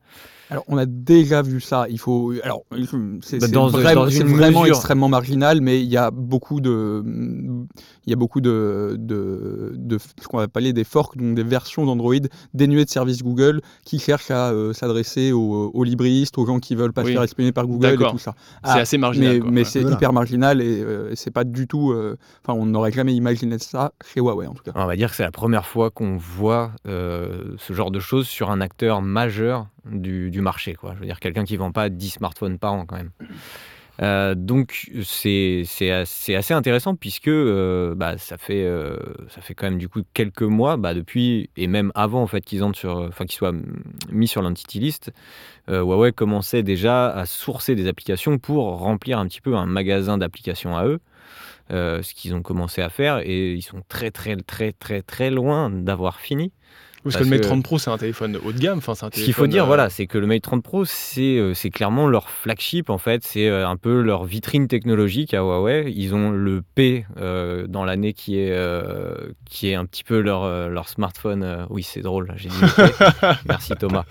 Alors, 0.51 0.65
on 0.67 0.77
a 0.77 0.85
déjà 0.85 1.41
vu 1.41 1.61
ça. 1.61 1.85
Il 1.89 1.97
faut. 1.97 2.33
Alors, 2.43 2.63
c'est 3.21 3.39
Bah, 3.39 3.47
vraiment, 3.69 4.61
mesure. 4.61 4.65
extrêmement 4.75 5.07
marginal, 5.07 5.61
mais 5.61 5.81
il 5.81 5.87
y 5.89 5.95
a 5.95 6.11
beaucoup 6.11 6.59
de, 6.59 7.01
il 8.05 8.09
y 8.09 8.13
a 8.13 8.17
beaucoup 8.17 8.41
de, 8.41 8.97
de, 8.99 9.71
de 9.75 9.97
ce 9.97 10.27
qu'on 10.27 10.37
va 10.37 10.43
appeler 10.43 10.73
des 10.73 10.83
forks, 10.83 11.15
donc 11.15 11.35
des 11.35 11.43
versions 11.43 11.85
d'Android 11.85 12.15
dénuées 12.53 12.83
de 12.83 12.89
services 12.89 13.23
Google, 13.23 13.61
qui 13.85 13.97
cherchent 13.97 14.29
à 14.31 14.51
euh, 14.51 14.73
s'adresser 14.73 15.31
aux, 15.31 15.71
aux 15.73 15.83
libristes, 15.85 16.37
aux 16.37 16.45
gens 16.45 16.59
qui 16.59 16.75
veulent 16.75 16.91
pas 16.91 17.03
se 17.03 17.07
Oui. 17.07 17.13
faire 17.13 17.23
espionner 17.23 17.53
par 17.53 17.65
Google 17.65 17.93
et 17.93 18.09
tout 18.11 18.17
ça. 18.17 18.33
C'est 18.37 18.59
Ah, 18.63 18.75
assez 18.79 18.97
marginal. 18.97 19.41
mais 19.49 19.63
c'est 19.63 19.79
Voilà. 19.81 19.95
hyper 19.95 20.11
marginal 20.11 20.61
et 20.61 20.81
euh, 20.83 21.13
c'est 21.15 21.31
pas 21.31 21.45
du 21.45 21.65
tout. 21.67 21.91
euh, 21.93 22.17
Enfin, 22.45 22.59
on 22.59 22.65
n'aurait 22.65 22.91
jamais 22.91 23.13
imaginé 23.15 23.57
ça 23.57 23.93
chez 24.05 24.19
Huawei 24.19 24.47
en 24.47 24.53
tout 24.53 24.63
cas. 24.63 24.71
On 24.75 24.85
va 24.85 24.97
dire 24.97 25.09
que 25.11 25.15
c'est 25.15 25.23
la 25.23 25.31
première 25.31 25.65
fois 25.65 25.91
qu'on 25.91 26.17
voit 26.17 26.71
euh, 26.87 27.53
ce 27.57 27.71
genre 27.71 27.91
de 27.91 27.99
choses 28.01 28.27
sur 28.27 28.51
un 28.51 28.59
acteur 28.59 29.01
majeur 29.01 29.67
du, 29.85 30.41
marché. 30.41 30.75
Quoi. 30.75 30.93
Je 30.95 30.99
veux 30.99 31.05
dire, 31.05 31.19
quelqu'un 31.19 31.43
qui 31.43 31.57
vend 31.57 31.71
pas 31.71 31.89
10 31.89 32.09
smartphones 32.09 32.59
par 32.59 32.73
an 32.73 32.85
quand 32.85 32.97
même. 32.97 33.11
Euh, 34.01 34.33
donc 34.35 34.89
c'est 35.03 35.63
assez, 35.91 36.33
assez 36.33 36.53
intéressant 36.53 36.95
puisque 36.95 37.27
euh, 37.27 37.93
bah, 37.93 38.17
ça 38.17 38.37
fait 38.37 38.63
euh, 38.63 38.97
ça 39.29 39.41
fait 39.41 39.53
quand 39.53 39.67
même 39.69 39.77
du 39.77 39.89
coup 39.89 40.01
quelques 40.13 40.41
mois 40.41 40.75
bah, 40.77 40.95
depuis 40.95 41.51
et 41.55 41.67
même 41.67 41.91
avant 41.93 42.23
en 42.23 42.27
fait 42.27 42.41
qu'ils 42.41 42.63
entrent 42.63 42.79
sur 42.79 43.11
soient 43.29 43.53
mis 44.09 44.27
sur 44.27 44.41
l'entity 44.41 44.79
list 44.79 45.11
Huawei 45.67 46.13
commençait 46.13 46.63
déjà 46.63 47.11
à 47.11 47.25
sourcer 47.25 47.75
des 47.75 47.87
applications 47.87 48.39
pour 48.39 48.79
remplir 48.79 49.19
un 49.19 49.27
petit 49.27 49.41
peu 49.41 49.55
un 49.55 49.67
magasin 49.67 50.17
d'applications 50.17 50.75
à 50.75 50.85
eux 50.85 50.99
ce 51.69 52.13
qu'ils 52.13 52.33
ont 52.33 52.41
commencé 52.41 52.81
à 52.81 52.89
faire 52.89 53.19
et 53.19 53.53
ils 53.53 53.61
sont 53.61 53.83
très 53.87 54.09
très 54.09 54.35
très 54.35 54.71
très 54.71 55.01
très 55.01 55.29
loin 55.29 55.69
d'avoir 55.69 56.19
fini 56.19 56.51
Parce, 57.03 57.15
parce 57.15 57.17
que 57.17 57.23
le 57.23 57.29
Mate 57.29 57.41
que- 57.41 57.47
30 57.47 57.63
Pro, 57.63 57.77
c'est 57.79 57.89
un 57.89 57.97
téléphone 57.97 58.37
haut 58.45 58.51
de 58.51 58.59
gamme. 58.59 58.77
Enfin, 58.77 58.93
c'est 58.95 59.05
un 59.05 59.09
ce 59.13 59.23
qu'il 59.23 59.33
faut 59.33 59.47
dire, 59.47 59.63
euh, 59.63 59.67
voilà, 59.67 59.89
c'est 59.89 60.07
que 60.07 60.17
le 60.17 60.27
Mate 60.27 60.43
30 60.43 60.63
Pro, 60.63 60.85
c'est 60.85 61.37
euh, 61.37 61.53
c'est 61.53 61.69
clairement 61.69 62.07
leur 62.07 62.29
flagship, 62.29 62.89
en 62.89 62.97
fait. 62.97 63.23
C'est 63.23 63.47
euh, 63.47 63.67
un 63.67 63.77
peu 63.77 64.01
leur 64.01 64.25
vitrine 64.25 64.67
technologique 64.67 65.33
à 65.33 65.39
Huawei. 65.39 65.91
Ils 65.95 66.13
ont 66.13 66.29
le 66.31 66.61
P 66.75 67.05
euh, 67.17 67.65
dans 67.67 67.85
l'année 67.85 68.13
qui, 68.13 68.37
est 68.39 68.51
euh, 68.51 69.13
qui 69.49 69.69
est 69.69 69.75
un 69.75 69.85
petit 69.85 70.03
peu 70.03 70.19
leur, 70.19 70.69
leur 70.69 70.87
smartphone. 70.89 71.65
oui, 71.69 71.83
c'est 71.83 72.01
drôle, 72.01 72.31
j'ai 72.35 72.49
dit 72.49 72.55
le 72.61 72.67
P. 72.87 72.93
Merci 73.47 73.73
Thomas. 73.79 74.03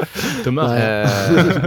Thomas, 0.44 0.68
Ouais. 0.70 0.76
Euh, 0.80 1.06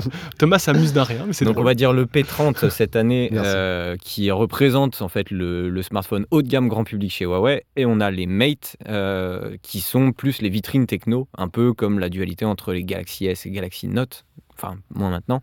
Thomas 0.40 0.60
s'amuse 0.60 0.94
d'un 0.94 1.04
rien, 1.04 1.24
mais 1.28 1.34
c'est 1.34 1.46
donc 1.46 1.58
on 1.58 1.64
va 1.64 1.74
dire 1.74 1.94
le 1.94 2.06
P30 2.06 2.70
cette 2.70 2.96
année 2.96 3.30
euh, 3.34 3.96
qui 4.02 4.30
représente 4.32 5.02
en 5.02 5.08
fait 5.08 5.32
le, 5.32 5.70
le 5.70 5.82
smartphone 5.82 6.26
haut 6.32 6.42
de 6.42 6.48
gamme 6.48 6.68
grand 6.68 6.84
public 6.84 7.12
chez 7.12 7.26
Huawei 7.26 7.64
et 7.76 7.86
on 7.86 8.00
a 8.00 8.12
les 8.12 8.26
Mate 8.28 8.78
euh, 8.88 9.58
qui 9.62 9.80
sont 9.82 10.12
plus 10.12 10.42
les 10.42 10.50
vitrines 10.50 10.86
techno 11.14 11.28
un 11.38 11.48
peu 11.50 11.74
comme 11.74 12.00
la 12.00 12.10
dualité 12.10 12.46
entre 12.46 12.74
les 12.74 12.84
Galaxy 12.84 13.26
S 13.28 13.46
et 13.46 13.52
Galaxy 13.52 13.88
Note 13.88 14.26
enfin 14.56 14.76
moins 14.94 15.10
maintenant 15.10 15.42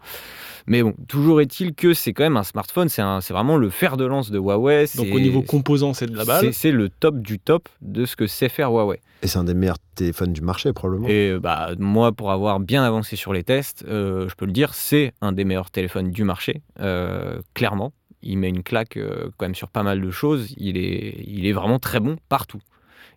mais 0.67 0.83
bon 0.83 0.95
toujours 1.09 1.41
est-il 1.41 1.75
que 1.75 1.95
c'est 1.95 2.13
quand 2.13 2.23
même 2.23 2.37
un 2.37 2.45
smartphone 2.45 2.89
c'est 2.89 3.03
un- 3.03 3.21
c'est 3.21 3.33
vraiment 3.35 3.57
le 3.57 3.69
fer 3.71 3.97
de 3.97 4.05
lance 4.05 4.31
de 4.31 4.39
Huawei 4.39 4.87
Donc 4.97 5.09
au 5.13 5.19
niveau 5.21 5.43
composant, 5.43 5.95
c'est 5.95 6.07
de 6.07 6.17
la 6.17 6.25
balle. 6.25 6.41
c'est 6.47 6.53
c'est 6.53 6.73
le 6.73 6.89
top 6.89 7.19
du 7.21 7.39
top 7.39 7.69
de 7.81 8.05
ce 8.05 8.15
que 8.17 8.27
sait 8.27 8.49
faire 8.49 8.71
Huawei 8.71 9.01
Et 9.23 9.27
c'est 9.27 9.39
un 9.39 9.45
des 9.45 9.55
meilleurs 9.55 9.79
téléphones 9.97 10.33
du 10.33 10.41
marché, 10.43 10.73
probablement. 10.73 11.09
et 11.09 11.39
bah, 11.41 11.71
moi, 11.79 12.13
pour 12.13 12.31
avoir 12.31 12.59
bien 12.61 12.83
avancé 12.85 13.17
sur 13.17 13.33
les 13.33 13.43
tests, 13.45 13.85
euh, 13.89 14.29
je 14.29 14.35
peux 14.35 14.47
le 14.47 14.53
dire, 14.53 14.73
c'est 14.75 15.13
un 15.21 15.33
des 15.33 15.45
meilleurs 15.45 15.71
téléphones 15.71 16.11
du 16.11 16.25
marché, 16.25 16.63
euh, 16.81 17.41
clairement. 17.55 17.93
Il 18.23 18.39
met 18.39 18.49
une 18.49 18.63
claque 18.63 18.97
euh, 18.97 19.29
quand 19.37 19.45
même 19.47 19.55
sur 19.55 19.69
pas 19.71 19.83
mal 19.83 20.01
de 20.01 20.11
choses. 20.11 20.55
Il 20.57 20.77
est, 20.79 21.23
il 21.27 21.45
est 21.47 21.53
vraiment 21.53 21.79
très 21.79 22.01
bon 22.01 22.17
partout. 22.31 22.61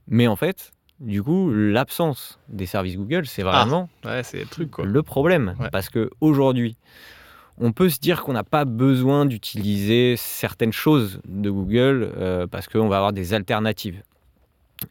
Mais 0.07 0.27
en 0.27 0.35
fait, 0.35 0.72
du 0.99 1.21
coup, 1.23 1.51
l'absence 1.51 2.39
des 2.49 2.65
services 2.65 2.97
Google, 2.97 3.25
c'est 3.25 3.43
vraiment 3.43 3.89
Ouais, 4.05 4.23
c'est 4.23 4.39
le 4.39 4.45
truc, 4.45 4.71
quoi. 4.71 4.85
le 4.85 5.03
problème. 5.03 5.55
Ouais. 5.59 5.69
Parce 5.71 5.89
que 5.89 6.09
aujourd'hui, 6.21 6.77
on 7.59 7.71
peut 7.71 7.89
se 7.89 7.99
dire 7.99 8.23
qu'on 8.23 8.33
n'a 8.33 8.43
pas 8.43 8.65
besoin 8.65 9.25
d'utiliser 9.25 10.15
certaines 10.17 10.71
choses 10.73 11.19
de 11.27 11.49
Google 11.49 12.11
euh, 12.17 12.47
parce 12.47 12.67
qu'on 12.67 12.87
va 12.87 12.97
avoir 12.97 13.13
des 13.13 13.33
alternatives. 13.33 14.01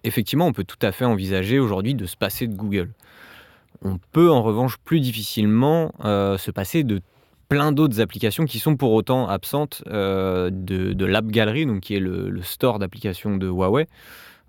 effectivement, 0.04 0.46
on 0.46 0.52
peut 0.52 0.64
tout 0.64 0.78
à 0.82 0.92
fait 0.92 1.04
envisager 1.04 1.58
aujourd'hui 1.58 1.94
de 1.94 2.06
se 2.06 2.16
passer 2.16 2.46
de 2.46 2.54
Google. 2.54 2.90
On 3.84 3.98
peut 4.12 4.30
en 4.30 4.42
revanche 4.42 4.76
plus 4.78 5.00
difficilement 5.00 5.92
euh, 6.04 6.38
se 6.38 6.50
passer 6.50 6.84
de 6.84 7.00
plein 7.48 7.72
d'autres 7.72 8.00
applications 8.00 8.44
qui 8.44 8.58
sont 8.60 8.76
pour 8.76 8.92
autant 8.92 9.28
absentes 9.28 9.82
euh, 9.88 10.48
de, 10.52 10.92
de 10.92 11.04
l'App 11.04 11.26
Gallery, 11.26 11.66
donc 11.66 11.80
qui 11.80 11.94
est 11.96 12.00
le, 12.00 12.30
le 12.30 12.42
store 12.42 12.78
d'applications 12.78 13.36
de 13.36 13.46
Huawei. 13.48 13.86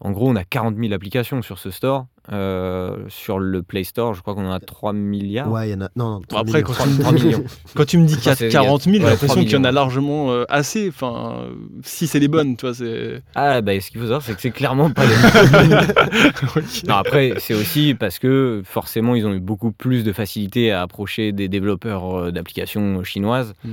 En 0.04 0.12
gros, 0.12 0.30
on 0.30 0.36
a 0.36 0.44
40 0.44 0.76
000 0.78 0.94
applications 0.94 1.42
sur 1.42 1.58
ce 1.60 1.72
store. 1.72 2.06
Euh, 2.32 3.04
sur 3.10 3.38
le 3.38 3.64
Play 3.64 3.84
Store, 3.84 4.14
je 4.14 4.22
crois 4.22 4.34
qu'on 4.34 4.46
en 4.48 4.52
a 4.54 4.60
3 4.62 4.94
milliards. 4.94 5.52
Ouais, 5.52 5.68
il 5.68 5.72
y 5.74 5.76
en 5.76 5.82
a. 5.82 5.90
Non, 5.98 6.06
non, 6.06 6.16
Bon, 6.20 6.26
3 6.30 6.40
après, 6.42 6.54
millions. 6.62 6.68
quand 6.68 6.74
3, 6.74 6.86
tu, 6.88 7.00
3 7.00 7.12
millions. 7.12 7.44
quand 7.76 7.86
tu 7.86 7.98
me 7.98 8.06
dis 8.06 8.16
qu'il 8.16 8.26
y 8.26 8.30
a 8.30 8.32
Enfin, 8.32 8.40
c'est- 8.46 8.50
40 8.50 8.82
000, 8.84 8.96
j'ai 8.96 9.04
ouais, 9.04 9.10
l'impression 9.10 9.28
3 9.36 9.44
qu'il 9.44 9.52
y 9.52 9.56
en 9.58 9.64
a 9.66 9.72
largement 9.74 10.32
euh, 10.32 10.46
assez. 10.48 10.88
Enfin, 10.88 11.48
si 11.84 12.08
c'est 12.08 12.20
les 12.20 12.30
bonnes, 12.30 12.56
tu 12.56 12.66
vois, 12.66 12.74
c'est. 12.76 13.22
Ah, 13.36 13.60
bah, 13.62 13.78
ce 13.82 13.90
qu'il 13.92 14.00
faut 14.00 14.06
savoir, 14.06 14.22
c'est 14.22 14.36
que 14.36 14.42
c'est 14.42 14.52
clairement 14.52 14.90
pas 14.90 15.04
les 15.06 15.14
Ok. 16.56 16.84
Non, 16.88 16.96
après, 16.96 17.34
c'est 17.40 17.54
aussi 17.56 17.94
parce 17.94 18.20
que 18.20 18.62
forcément, 18.66 19.16
ils 19.16 19.26
ont 19.26 19.34
eu 19.34 19.40
beaucoup 19.42 19.72
plus 19.74 20.04
de 20.06 20.14
facilité 20.14 20.72
à 20.72 20.82
approcher 20.82 21.34
des 21.34 21.50
développeurs 21.50 22.18
euh, 22.20 22.32
d'applications 22.32 23.04
chinoises 23.04 23.54
Mm. 23.66 23.70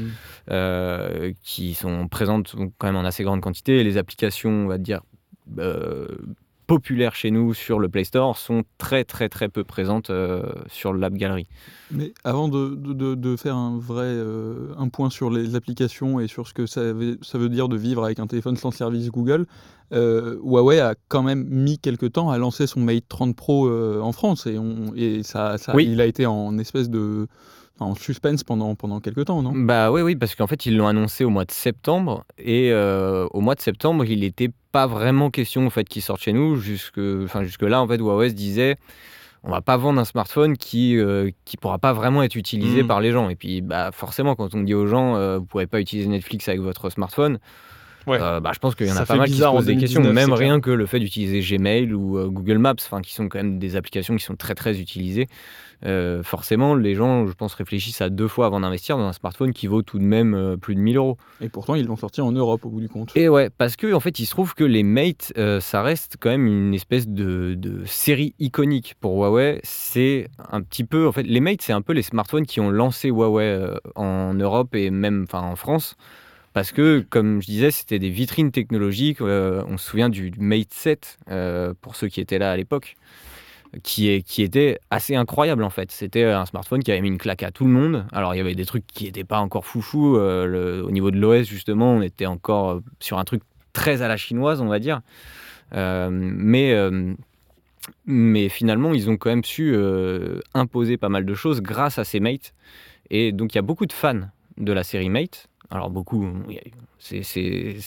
euh, 0.50 1.32
qui 1.44 1.74
sont 1.74 2.08
présentes 2.08 2.54
quand 2.78 2.86
même 2.88 2.96
en 2.96 3.04
assez 3.04 3.22
grande 3.24 3.40
quantité. 3.40 3.78
Et 3.80 3.84
les 3.84 3.96
applications, 3.96 4.50
on 4.50 4.66
va 4.66 4.78
dire, 4.78 5.00
populaires 6.66 7.16
chez 7.16 7.32
nous 7.32 7.52
sur 7.52 7.80
le 7.80 7.88
Play 7.88 8.04
Store 8.04 8.38
sont 8.38 8.62
très, 8.78 9.02
très, 9.04 9.28
très 9.28 9.48
peu 9.48 9.64
présentes 9.64 10.10
euh, 10.10 10.44
sur 10.68 10.92
l'App 10.92 11.14
Gallery. 11.14 11.48
Mais 11.90 12.12
avant 12.22 12.48
de, 12.48 12.76
de- 12.76 13.16
de- 13.16 13.36
faire 13.36 13.56
un 13.56 13.76
vrai 13.76 14.04
euh, 14.06 14.68
un 14.78 14.88
point 14.88 15.10
sur 15.10 15.30
les 15.30 15.56
applications 15.56 16.20
et 16.20 16.28
sur 16.28 16.46
ce 16.46 16.54
que 16.54 16.66
ça 16.66 16.92
veut, 16.92 17.18
ça 17.22 17.38
veut 17.38 17.48
dire 17.48 17.68
de 17.68 17.76
vivre 17.76 18.04
avec 18.04 18.20
un 18.20 18.28
téléphone 18.28 18.56
sans 18.56 18.70
service 18.70 19.10
Google, 19.10 19.46
euh, 19.92 20.36
Huawei 20.44 20.78
a 20.78 20.94
quand 21.08 21.24
même 21.24 21.44
mis 21.48 21.80
quelques 21.80 22.12
temps 22.12 22.30
à 22.30 22.38
lancer 22.38 22.68
son 22.68 22.78
Mate 22.80 23.02
30 23.08 23.34
Pro 23.34 23.66
euh, 23.66 24.00
en 24.00 24.12
France 24.12 24.46
et, 24.46 24.56
on, 24.56 24.92
et 24.94 25.24
ça, 25.24 25.58
ça- 25.58 25.74
Oui. 25.74 25.88
il 25.90 26.00
a 26.00 26.06
été 26.06 26.24
en 26.26 26.56
espèce 26.58 26.88
de 26.88 27.26
en 27.80 27.94
suspense 27.94 28.44
pendant, 28.44 28.74
pendant 28.74 29.00
quelques 29.00 29.24
temps, 29.24 29.42
non? 29.42 29.52
Bah 29.54 29.90
oui, 29.90 30.02
oui, 30.02 30.16
parce 30.16 30.34
qu'en 30.34 30.46
fait, 30.46 30.66
ils 30.66 30.76
l'ont 30.76 30.86
annoncé 30.86 31.24
au 31.24 31.30
mois 31.30 31.44
de 31.44 31.50
septembre. 31.50 32.24
Et 32.38 32.70
euh, 32.72 33.26
au 33.32 33.40
mois 33.40 33.54
de 33.54 33.60
septembre, 33.60 34.04
il 34.04 34.20
n'était 34.20 34.50
pas 34.72 34.86
vraiment 34.86 35.30
question 35.30 35.66
en 35.66 35.70
fait, 35.70 35.88
qu'il 35.88 36.02
sorte 36.02 36.20
chez 36.20 36.32
nous. 36.32 36.56
Jusque, 36.56 37.00
enfin, 37.24 37.42
jusque-là, 37.42 37.80
en 37.82 37.88
fait, 37.88 37.98
Huawei 37.98 38.30
se 38.30 38.34
disait 38.34 38.76
on 39.42 39.50
va 39.50 39.62
pas 39.62 39.78
vendre 39.78 39.98
un 39.98 40.04
smartphone 40.04 40.58
qui 40.58 40.96
ne 40.96 41.30
qui 41.46 41.56
pourra 41.56 41.78
pas 41.78 41.94
vraiment 41.94 42.22
être 42.22 42.36
utilisé 42.36 42.82
Mm. 42.82 42.86
par 42.86 43.00
les 43.00 43.10
gens. 43.10 43.30
Et 43.30 43.36
puis, 43.36 43.62
bah, 43.62 43.90
forcément, 43.90 44.34
quand 44.34 44.54
on 44.54 44.60
dit 44.60 44.74
aux 44.74 44.86
gens 44.86 45.16
euh, 45.16 45.38
vous 45.38 45.46
pourrez 45.46 45.66
pas 45.66 45.80
utiliser 45.80 46.08
Netflix 46.08 46.46
avec 46.48 46.60
votre 46.60 46.90
smartphone, 46.90 47.38
Ouais. 48.06 48.18
euh, 48.20 48.40
bah, 48.40 48.52
je 48.54 48.58
pense 48.58 48.74
qu'il 48.74 48.86
y 48.86 48.90
en 48.90 48.94
Ça 48.94 49.02
a 49.02 49.06
pas 49.06 49.16
mal 49.16 49.28
qui 49.28 49.34
se 49.34 49.44
posent 49.44 49.66
des 49.66 49.76
questions. 49.76 50.00
2019, 50.00 50.28
Même 50.28 50.38
rien 50.38 50.60
que 50.60 50.70
le 50.70 50.86
fait 50.86 50.98
d'utiliser 50.98 51.40
Gmail 51.40 51.92
ou 51.92 52.18
euh, 52.18 52.28
Google 52.28 52.58
Maps, 52.58 52.74
qui 53.02 53.14
sont 53.14 53.28
quand 53.28 53.38
même 53.38 53.58
des 53.58 53.76
applications 53.76 54.16
qui 54.16 54.24
sont 54.24 54.36
très 54.36 54.54
très 54.54 54.80
utilisées. 54.80 55.28
Euh, 55.86 56.22
forcément, 56.22 56.74
les 56.74 56.94
gens, 56.94 57.26
je 57.26 57.32
pense, 57.32 57.54
réfléchissent 57.54 58.02
à 58.02 58.10
deux 58.10 58.28
fois 58.28 58.46
avant 58.46 58.60
d'investir 58.60 58.98
dans 58.98 59.06
un 59.06 59.14
smartphone 59.14 59.52
qui 59.54 59.66
vaut 59.66 59.80
tout 59.80 59.98
de 59.98 60.04
même 60.04 60.56
plus 60.60 60.74
de 60.74 60.80
1000 60.80 60.98
euros. 60.98 61.16
Et 61.40 61.48
pourtant, 61.48 61.74
ils 61.74 61.86
l'ont 61.86 61.96
sorti 61.96 62.20
en 62.20 62.32
Europe 62.32 62.66
au 62.66 62.68
bout 62.68 62.80
du 62.80 62.88
compte. 62.88 63.16
Et 63.16 63.30
ouais, 63.30 63.48
parce 63.48 63.76
que 63.76 63.92
en 63.94 64.00
fait, 64.00 64.18
il 64.18 64.26
se 64.26 64.30
trouve 64.30 64.54
que 64.54 64.64
les 64.64 64.82
Mate, 64.82 65.32
ça 65.60 65.82
reste 65.82 66.16
quand 66.20 66.28
même 66.30 66.46
une 66.46 66.74
espèce 66.74 67.08
de, 67.08 67.54
de 67.54 67.82
série 67.86 68.34
iconique 68.38 68.94
pour 69.00 69.16
Huawei. 69.16 69.60
C'est 69.62 70.28
un 70.50 70.60
petit 70.60 70.84
peu, 70.84 71.06
en 71.08 71.12
fait, 71.12 71.22
les 71.22 71.40
Mate, 71.40 71.62
c'est 71.62 71.72
un 71.72 71.82
peu 71.82 71.94
les 71.94 72.02
smartphones 72.02 72.44
qui 72.44 72.60
ont 72.60 72.70
lancé 72.70 73.08
Huawei 73.08 73.74
en 73.94 74.34
Europe 74.34 74.74
et 74.74 74.90
même, 74.90 75.24
enfin, 75.26 75.40
en 75.40 75.56
France. 75.56 75.96
Parce 76.52 76.72
que, 76.72 77.00
comme 77.08 77.40
je 77.40 77.46
disais, 77.46 77.70
c'était 77.70 77.98
des 77.98 78.10
vitrines 78.10 78.50
technologiques. 78.50 79.20
Euh, 79.20 79.62
on 79.68 79.76
se 79.76 79.88
souvient 79.88 80.08
du 80.08 80.32
Mate 80.38 80.72
7, 80.72 81.18
euh, 81.30 81.74
pour 81.80 81.94
ceux 81.96 82.08
qui 82.08 82.20
étaient 82.20 82.38
là 82.38 82.50
à 82.52 82.56
l'époque, 82.56 82.96
qui, 83.84 84.22
qui 84.24 84.42
était 84.42 84.80
assez 84.90 85.14
incroyable 85.14 85.62
en 85.62 85.70
fait. 85.70 85.92
C'était 85.92 86.24
un 86.24 86.44
smartphone 86.46 86.82
qui 86.82 86.90
avait 86.90 87.00
mis 87.00 87.08
une 87.08 87.18
claque 87.18 87.44
à 87.44 87.52
tout 87.52 87.64
le 87.64 87.70
monde. 87.70 88.06
Alors, 88.12 88.34
il 88.34 88.38
y 88.38 88.40
avait 88.40 88.56
des 88.56 88.66
trucs 88.66 88.86
qui 88.86 89.04
n'étaient 89.04 89.24
pas 89.24 89.38
encore 89.38 89.64
foufou. 89.64 90.16
euh, 90.16 90.82
au 90.82 90.90
niveau 90.90 91.10
de 91.12 91.18
l'OS, 91.18 91.46
justement, 91.46 91.92
on 91.92 92.02
était 92.02 92.26
encore 92.26 92.70
euh, 92.70 92.80
sur 92.98 93.18
un 93.18 93.24
truc 93.24 93.42
très 93.72 94.02
à 94.02 94.08
la 94.08 94.16
chinoise, 94.16 94.60
on 94.60 94.66
va 94.68 94.78
dire. 94.80 95.00
Euh, 95.74 96.08
mais, 96.12 96.72
euh, 96.72 97.14
finalement, 98.48 98.92
ils 98.92 99.08
ont 99.10 99.16
quand 99.16 99.30
même 99.30 99.44
su 99.44 99.72
euh, 99.74 100.40
imposer 100.54 100.96
pas 100.96 101.08
mal 101.08 101.24
de 101.24 101.34
choses 101.34 101.60
grâce 101.62 101.98
à 101.98 102.04
ces 102.04 102.20
mates. 102.20 102.54
Et 103.10 103.32
donc, 103.32 103.54
il 103.54 103.56
y 103.56 103.58
a 103.58 103.62
beaucoup 103.62 103.86
de 103.86 103.92
fans 103.92 104.20
de 104.58 104.72
la 104.72 104.84
série 104.84 105.08
Mate. 105.08 105.49
Alors, 105.70 105.90
beaucoup, 105.90 106.26
c'est- 106.98 107.22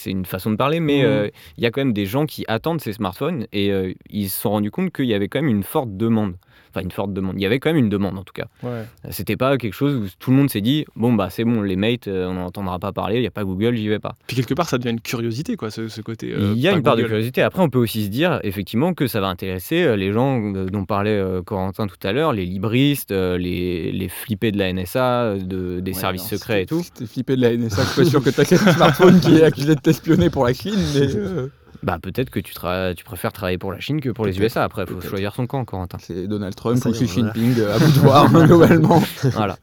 une 0.05 0.25
façon 0.25 0.51
de 0.51 0.55
parler, 0.55 0.79
mais 0.79 1.01
Mhm. 1.01 1.05
euh, 1.07 1.29
il 1.57 1.63
y 1.63 1.67
a 1.67 1.71
quand 1.71 1.81
même 1.81 1.93
des 1.93 2.05
gens 2.05 2.25
qui 2.25 2.45
attendent 2.47 2.81
ces 2.81 2.93
smartphones 2.93 3.45
et 3.51 3.71
euh, 3.71 3.93
ils 4.09 4.29
se 4.29 4.39
sont 4.41 4.51
rendus 4.51 4.71
compte 4.71 4.91
qu'il 4.93 5.05
y 5.05 5.13
avait 5.13 5.27
quand 5.27 5.41
même 5.41 5.49
une 5.51 5.63
forte 5.63 5.95
demande. 5.97 6.35
Enfin, 6.73 6.83
une 6.83 6.91
forte 6.91 7.13
demande. 7.13 7.35
Il 7.37 7.41
y 7.41 7.45
avait 7.45 7.59
quand 7.59 7.69
même 7.69 7.77
une 7.83 7.89
demande, 7.89 8.17
en 8.17 8.23
tout 8.23 8.33
cas. 8.33 8.47
Ouais. 8.63 8.83
C'était 9.11 9.37
pas 9.37 9.57
quelque 9.57 9.73
chose 9.73 9.95
où 9.95 10.07
tout 10.19 10.31
le 10.31 10.37
monde 10.37 10.49
s'est 10.49 10.61
dit 10.61 10.85
bon, 10.95 11.13
bah, 11.13 11.29
c'est 11.29 11.43
bon, 11.43 11.61
les 11.61 11.75
mates, 11.75 12.07
euh, 12.07 12.27
on 12.27 12.33
n'en 12.33 12.45
entendra 12.45 12.79
pas 12.79 12.91
parler, 12.91 13.17
il 13.17 13.21
n'y 13.21 13.27
a 13.27 13.31
pas 13.31 13.43
Google, 13.43 13.75
j'y 13.75 13.87
vais 13.87 13.99
pas. 13.99 14.15
Puis 14.27 14.35
quelque 14.35 14.53
part, 14.53 14.67
ça 14.67 14.77
devient 14.77 14.91
une 14.91 15.01
curiosité, 15.01 15.55
quoi, 15.55 15.69
ce, 15.71 15.87
ce 15.87 16.01
côté. 16.01 16.31
euh, 16.33 16.53
Il 16.55 16.61
y 16.61 16.67
a 16.67 16.71
une 16.71 16.81
part 16.83 16.95
de 16.95 17.03
curiosité. 17.03 17.41
Après, 17.41 17.61
on 17.61 17.69
peut 17.69 17.79
aussi 17.79 18.03
se 18.05 18.09
dire, 18.09 18.39
effectivement, 18.43 18.93
que 18.93 19.07
ça 19.07 19.21
va 19.21 19.27
intéresser 19.27 19.83
euh, 19.83 19.95
les 19.95 20.11
gens 20.11 20.39
dont 20.51 20.85
parlait 20.85 21.21
Corentin 21.45 21.87
tout 21.87 22.07
à 22.07 22.11
l'heure, 22.11 22.33
les 22.33 22.45
libristes, 22.45 23.11
les, 23.11 23.91
les 23.91 24.09
flippés 24.09 24.51
de 24.51 24.57
la 24.57 24.71
NSA, 24.73 25.35
de, 25.39 25.79
des 25.79 25.91
Ouais, 25.93 25.97
services 25.99 26.27
secrets 26.27 26.63
et 26.63 26.65
tout. 26.65 26.81
T'es 26.95 27.05
flippé 27.05 27.35
de 27.35 27.41
la 27.41 27.55
NSA, 27.55 27.83
je 27.83 27.87
suis 27.89 28.03
pas 28.03 28.09
sûr 28.09 28.23
que 28.23 28.29
t'as 28.31 28.43
un 28.43 28.71
smartphone 28.73 29.19
qui 29.19 29.35
est 29.37 29.43
accusé 29.43 29.75
de 29.75 29.79
t'espionner 29.79 30.29
pour 30.29 30.45
la 30.45 30.53
Chine, 30.53 30.73
mais 30.95 31.15
euh, 31.15 31.47
Bah, 31.83 31.99
peut-être 32.01 32.29
que 32.29 32.39
tu, 32.39 32.53
tra- 32.53 32.95
tu 32.95 33.03
préfères 33.03 33.33
travailler 33.33 33.57
pour 33.57 33.71
la 33.71 33.79
Chine 33.81 33.99
que 33.99 34.09
pour 34.09 34.25
les 34.25 34.39
USA. 34.39 34.63
Après, 34.63 34.85
il 34.87 34.93
faut 34.93 35.01
choisir 35.01 35.35
son 35.35 35.47
camp, 35.47 35.65
Corentin. 35.65 35.97
c'est 35.99 36.27
Donald 36.27 36.55
Trump 36.55 36.83
ou 36.85 36.91
Xi. 36.91 37.07
Jinping 37.07 37.59
euh, 37.59 37.75
à 37.75 37.79
bout 37.79 37.91
de 37.91 37.99
voir, 37.99 38.31
globalement. 38.47 39.01
voilà. 39.33 39.57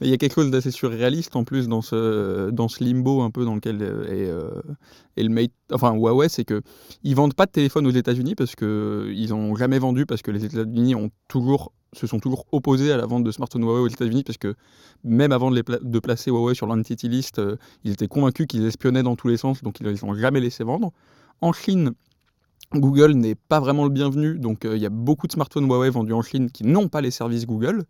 Mais 0.00 0.06
il 0.06 0.10
y 0.10 0.14
a 0.14 0.16
quelque 0.16 0.34
chose 0.34 0.50
d'assez 0.50 0.70
surréaliste 0.70 1.36
en 1.36 1.44
plus 1.44 1.68
dans 1.68 1.82
ce, 1.82 2.48
dans 2.50 2.68
ce 2.68 2.82
limbo 2.82 3.20
un 3.20 3.30
peu 3.30 3.44
dans 3.44 3.54
lequel 3.54 3.82
euh, 3.82 4.04
est, 4.06 4.30
euh, 4.30 4.62
est 5.18 5.22
le 5.22 5.28
Mate, 5.28 5.50
enfin 5.72 5.92
Huawei, 5.92 6.30
c'est 6.30 6.44
que 6.44 6.62
ils 7.02 7.14
vendent 7.14 7.34
pas 7.34 7.44
de 7.44 7.50
téléphone 7.50 7.86
aux 7.86 7.90
États-Unis 7.90 8.34
parce 8.34 8.54
que 8.54 9.12
ils 9.14 9.34
ont 9.34 9.54
jamais 9.56 9.78
vendu 9.78 10.06
parce 10.06 10.22
que 10.22 10.30
les 10.30 10.44
États-Unis 10.46 10.94
ont 10.94 11.10
toujours 11.28 11.72
se 11.92 12.06
sont 12.06 12.18
toujours 12.18 12.46
opposés 12.52 12.92
à 12.92 12.96
la 12.96 13.06
vente 13.06 13.24
de 13.24 13.30
smartphones 13.30 13.62
Huawei 13.62 13.80
aux 13.80 13.88
États-Unis 13.88 14.24
parce 14.24 14.38
que 14.38 14.54
même 15.04 15.32
avant 15.32 15.50
de, 15.50 15.98
placer 16.00 16.30
Huawei 16.30 16.54
sur 16.54 16.66
l'entity 16.66 17.08
list, 17.08 17.38
euh, 17.38 17.56
ils 17.84 17.92
étaient 17.92 18.08
convaincus 18.08 18.46
qu'ils 18.46 18.66
espionnaient 18.66 19.02
dans 19.02 19.16
tous 19.16 19.28
les 19.28 19.36
sens, 19.36 19.62
donc 19.62 19.80
ils 19.80 19.86
les 19.86 20.04
ont 20.04 20.14
jamais 20.14 20.40
laissé 20.40 20.64
vendre. 20.64 20.92
En 21.40 21.52
Chine, 21.52 21.92
Google 22.74 23.12
n'est 23.12 23.34
pas 23.34 23.60
vraiment 23.60 23.84
le 23.84 23.90
bienvenu, 23.90 24.38
donc 24.38 24.64
euh, 24.64 24.76
il 24.76 24.82
y 24.82 24.86
a 24.86 24.90
beaucoup 24.90 25.26
de 25.26 25.32
smartphones 25.32 25.66
Huawei 25.66 25.90
vendus 25.90 26.12
en 26.12 26.22
Chine 26.22 26.50
qui 26.50 26.64
n'ont 26.64 26.88
pas 26.88 27.00
les 27.00 27.10
services 27.10 27.46
Google. 27.46 27.84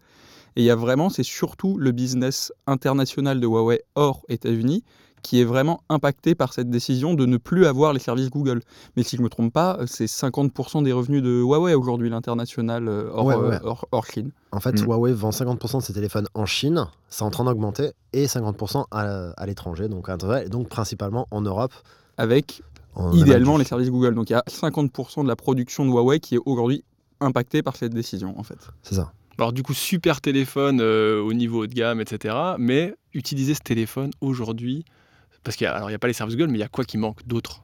Et 0.56 0.62
il 0.62 0.64
y 0.64 0.70
a 0.70 0.76
vraiment, 0.76 1.11
c'est 1.11 1.24
surtout 1.24 1.78
le 1.78 1.92
business 1.92 2.52
international 2.66 3.40
de 3.40 3.46
Huawei 3.46 3.82
hors 3.94 4.24
États-Unis 4.28 4.82
qui 5.22 5.40
est 5.40 5.44
vraiment 5.44 5.81
impacté 5.88 6.35
par 6.35 6.52
cette 6.52 6.70
décision 6.70 7.14
de 7.14 7.26
ne 7.26 7.37
plus 7.37 7.66
avoir 7.66 7.92
les 7.92 7.98
services 8.00 8.31
Google. 8.31 8.61
Mais 8.96 9.02
si 9.02 9.16
je 9.16 9.20
ne 9.20 9.24
me 9.24 9.28
trompe 9.31 9.52
pas, 9.52 9.78
c'est 9.87 10.07
50% 10.07 10.83
des 10.83 10.92
revenus 10.92 11.22
de 11.22 11.31
Huawei 11.42 11.74
aujourd'hui, 11.74 12.09
l'international 12.11 12.88
euh, 12.88 13.11
hors, 13.12 13.26
Ouais, 13.26 13.35
ouais. 13.37 13.54
euh, 13.57 13.59
hors- 13.64 13.87
hors 13.92 14.07
Chine. 14.07 14.31
En 14.52 14.61
fait, 14.61 14.81
Mm. 14.81 14.85
Huawei 14.87 15.12
vend 15.12 15.31
50% 15.31 15.78
de 15.78 15.83
ses 15.83 15.92
téléphones 15.92 16.26
en 16.35 16.46
Chine, 16.46 16.87
c'est 17.09 17.22
en 17.22 17.31
train 17.31 17.44
d'augmenter, 17.44 17.90
et 18.12 18.26
50% 18.26 18.85
à, 18.90 19.31
à 19.37 19.46
l'étranger, 19.46 19.88
donc 19.88 20.09
à 20.09 20.12
l'intérieur, 20.12 20.38
et 20.46 20.48
donc 20.48 20.68
principalement 20.68 21.26
en 21.31 21.40
Europe. 21.40 21.72
Avec 22.16 22.62
en 22.94 23.12
idéalement 23.12 23.57
les 23.59 23.64
services 23.64 23.90
Google. 23.90 24.14
Donc 24.14 24.28
il 24.31 24.33
y 24.33 24.37
a 24.37 24.42
50% 24.48 25.22
de 25.22 25.28
la 25.28 25.37
production 25.37 25.85
de 25.85 25.90
Huawei 25.90 26.18
qui 26.20 26.35
est 26.37 26.40
aujourd'hui 26.46 26.83
impactée 27.20 27.62
par 27.62 27.76
cette 27.76 27.92
décision 27.94 28.35
en 28.38 28.42
fait. 28.42 28.54
du- 28.54 28.64
C'est 28.83 28.94
ça. 28.96 29.12
Alors 29.38 29.52
du 29.52 29.62
coup, 29.62 29.72
super 29.74 30.20
téléphone 30.20 30.81
euh, 30.81 31.20
au 31.22 31.33
niveau 31.33 31.62
haut 31.62 31.66
de 31.68 31.72
gamme, 31.74 32.00
etc. 32.00 32.35
Mais 32.59 32.94
utiliser 33.14 33.54
ce 33.54 33.61
téléphone 33.61 34.11
aujourd'hui, 34.20 34.85
parce 35.48 35.56
qu'il 35.56 35.66
n'y 35.66 35.94
a, 35.94 35.98
pas 35.98 36.08
les 36.08 36.12
services 36.12 36.37
Google, 36.37 36.52
mais 36.52 36.58
il 36.58 36.61
y 36.61 36.64
a 36.64 36.68
quoi 36.68 36.84
qui 36.84 36.98
manque 36.98 37.26
d'autre? 37.26 37.62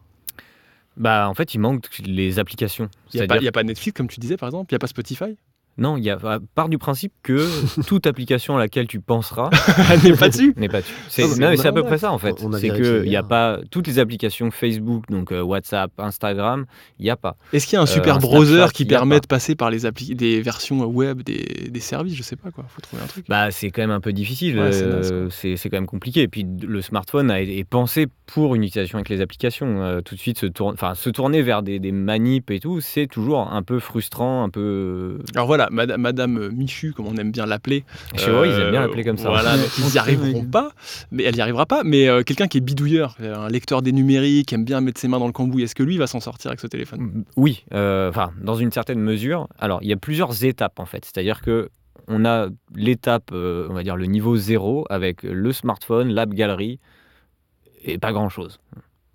Bah, 0.97 1.29
en 1.29 1.35
fait, 1.35 1.53
il 1.53 1.59
manque 1.59 1.87
les 1.99 2.39
applications. 2.39 2.89
Il 3.13 3.21
n'y 3.21 3.27
a, 3.47 3.49
a 3.49 3.53
pas 3.53 3.63
Netflix, 3.63 3.95
comme 3.95 4.09
tu 4.09 4.21
disais, 4.21 4.39
par 4.39 4.49
exemple? 4.49 4.73
Il 4.73 4.75
n'y 4.75 4.77
a 4.77 4.79
pas 4.79 4.87
Spotify? 4.87 5.37
Non, 5.79 5.97
il 5.97 6.05
y 6.05 6.11
a, 6.11 6.17
bah, 6.17 6.39
part 6.55 6.69
du 6.69 6.79
principe 6.79 7.13
que 7.23 7.49
toute 7.87 8.07
application 8.07 8.57
à 8.57 8.59
laquelle 8.59 8.87
tu 8.87 9.01
penseras 9.01 9.51
n'est 10.05 10.13
pas 10.13 10.29
dessus 10.29 10.55
n'est 10.57 10.69
pas 10.69 10.81
dessus. 10.81 10.95
C'est, 11.09 11.25
à 11.67 11.73
peu 11.73 11.83
près 11.83 11.99
ça 11.99 12.13
en 12.13 12.19
fait. 12.19 12.37
c'est 12.61 12.69
que 12.69 13.03
il 13.05 13.11
y 13.11 13.17
a 13.17 13.21
hier. 13.21 13.29
pas 13.29 13.59
toutes 13.71 13.87
les 13.87 13.99
applications 13.99 14.51
Facebook, 14.51 15.05
donc 15.09 15.33
euh, 15.33 15.43
WhatsApp, 15.43 15.91
Instagram, 15.99 16.67
il 16.99 17.07
y 17.07 17.11
a 17.11 17.17
pas. 17.17 17.37
Est-ce 17.53 17.67
qu'il 17.67 17.75
y 17.75 17.79
a 17.79 17.81
un 17.81 17.85
Euh, 17.85 17.87
super 17.87 18.19
browser 18.19 18.55
Snapchat, 18.55 18.73
qui 18.73 18.85
permet 18.85 19.21
de 19.21 19.27
passer 19.27 19.55
par 19.55 19.71
les 19.71 19.87
appli 19.87 20.15
des 20.15 20.41
versions 20.41 20.85
web 20.85 21.23
des, 21.23 21.69
des 21.71 21.81
services 21.81 22.15
Je 22.15 22.23
sais 22.23 22.37
pas 22.37 22.51
quoi, 22.51 22.65
faut 22.69 22.81
trouver 22.81 23.03
un 23.03 23.07
truc. 23.07 23.27
Bah, 23.29 23.51
c'est 23.51 23.71
quand 23.71 23.83
même 23.83 23.91
un 23.91 24.01
peu 24.01 24.13
difficile. 24.13 24.59
Ouais, 24.59 24.73
c'est 24.73 24.85
euh, 24.85 25.57
quand 25.65 25.73
même 25.73 25.87
compliqué. 25.87 26.23
Et 26.23 26.29
puis 26.29 26.47
le 26.63 26.83
smartphone 26.83 27.31
a, 27.31 27.41
est 27.41 27.65
pensé 27.65 28.07
pour 28.27 28.55
une 28.55 28.63
utilisation 28.63 28.99
avec 28.99 29.09
les 29.09 29.21
applications. 29.21 29.83
Euh, 29.83 30.01
tout 30.01 30.15
de 30.15 30.21
suite, 30.21 30.39
se, 30.39 30.47
tourne, 30.47 30.75
enfin, 30.75 30.95
se 30.95 31.11
tourner 31.11 31.43
vers 31.43 31.63
des, 31.63 31.79
des 31.79 31.93
manips 31.93 32.51
et 32.51 32.61
tout, 32.61 32.81
c'est 32.81 33.07
toujours 33.07 33.53
un 33.53 33.63
peu 33.63 33.79
frustrant, 33.79 34.45
un 34.45 34.51
peu. 34.51 35.19
Alors 35.35 35.47
voilà, 35.47 35.64
voilà, 35.71 35.97
Madame, 35.97 36.01
Madame 36.01 36.49
Michu, 36.51 36.93
comme 36.93 37.07
on 37.07 37.17
aime 37.17 37.31
bien 37.33 37.47
l'appeler. 37.47 37.85
Chez 38.17 38.31
Huawei, 38.31 38.49
ils 38.49 38.61
aiment 38.61 38.71
bien 38.71 38.83
euh, 38.83 38.87
l'appeler 38.87 39.05
comme 39.05 39.17
ça. 39.19 39.29
Voilà, 39.29 39.55
Ouais, 39.55 39.59
donc 39.63 39.71
ils 39.79 39.93
n'y 39.93 39.99
arriveront 39.99 40.41
oui. 40.41 40.47
pas, 40.47 40.71
mais 41.11 41.23
elle 41.25 41.35
n'y 41.35 41.41
arrivera 41.41 41.67
pas. 41.67 41.83
Mais 41.85 42.09
euh, 42.09 42.23
quelqu'un 42.23 42.47
qui 42.49 42.59
est 42.59 42.61
bidouilleur, 42.61 43.17
euh, 43.21 43.37
un 43.37 43.49
lecteur 43.49 43.83
des 43.83 43.93
numériques, 43.93 44.53
aime 44.53 44.65
bien 44.65 44.81
mettre 44.81 45.01
ses 45.01 45.09
mains 45.09 45.19
dans 45.19 45.27
le 45.27 45.33
cambouis, 45.33 45.63
est-ce 45.63 45.75
que 45.75 45.83
lui 45.83 45.99
va 45.99 46.07
s'en 46.07 46.21
sortir 46.21 46.51
avec 46.51 46.61
ce 46.61 46.67
téléphone? 46.67 47.25
Oui, 47.37 47.65
euh, 47.73 48.09
enfin, 48.11 48.33
dans 48.43 48.55
une 48.55 48.71
certaine 48.73 49.01
mesure. 49.01 49.49
Alors, 49.59 49.79
il 49.83 49.89
y 49.89 49.93
a 49.93 49.97
plusieurs 49.97 50.45
étapes 50.45 50.79
en 50.81 50.87
fait. 50.87 51.05
C'est-à-dire 51.05 51.41
que 51.43 51.71
on 52.07 52.25
a 52.27 52.49
l'étape, 52.75 53.31
euh, 53.33 53.67
on 53.71 53.73
va 53.75 53.83
dire 53.83 53.97
le 53.97 54.07
niveau 54.07 54.37
zéro, 54.37 54.85
avec 54.91 55.23
le 55.23 55.53
smartphone, 55.53 56.13
l'app 56.13 56.31
galerie, 56.35 56.79
et 57.83 57.99
pas 57.99 58.13
grand-chose. 58.13 58.61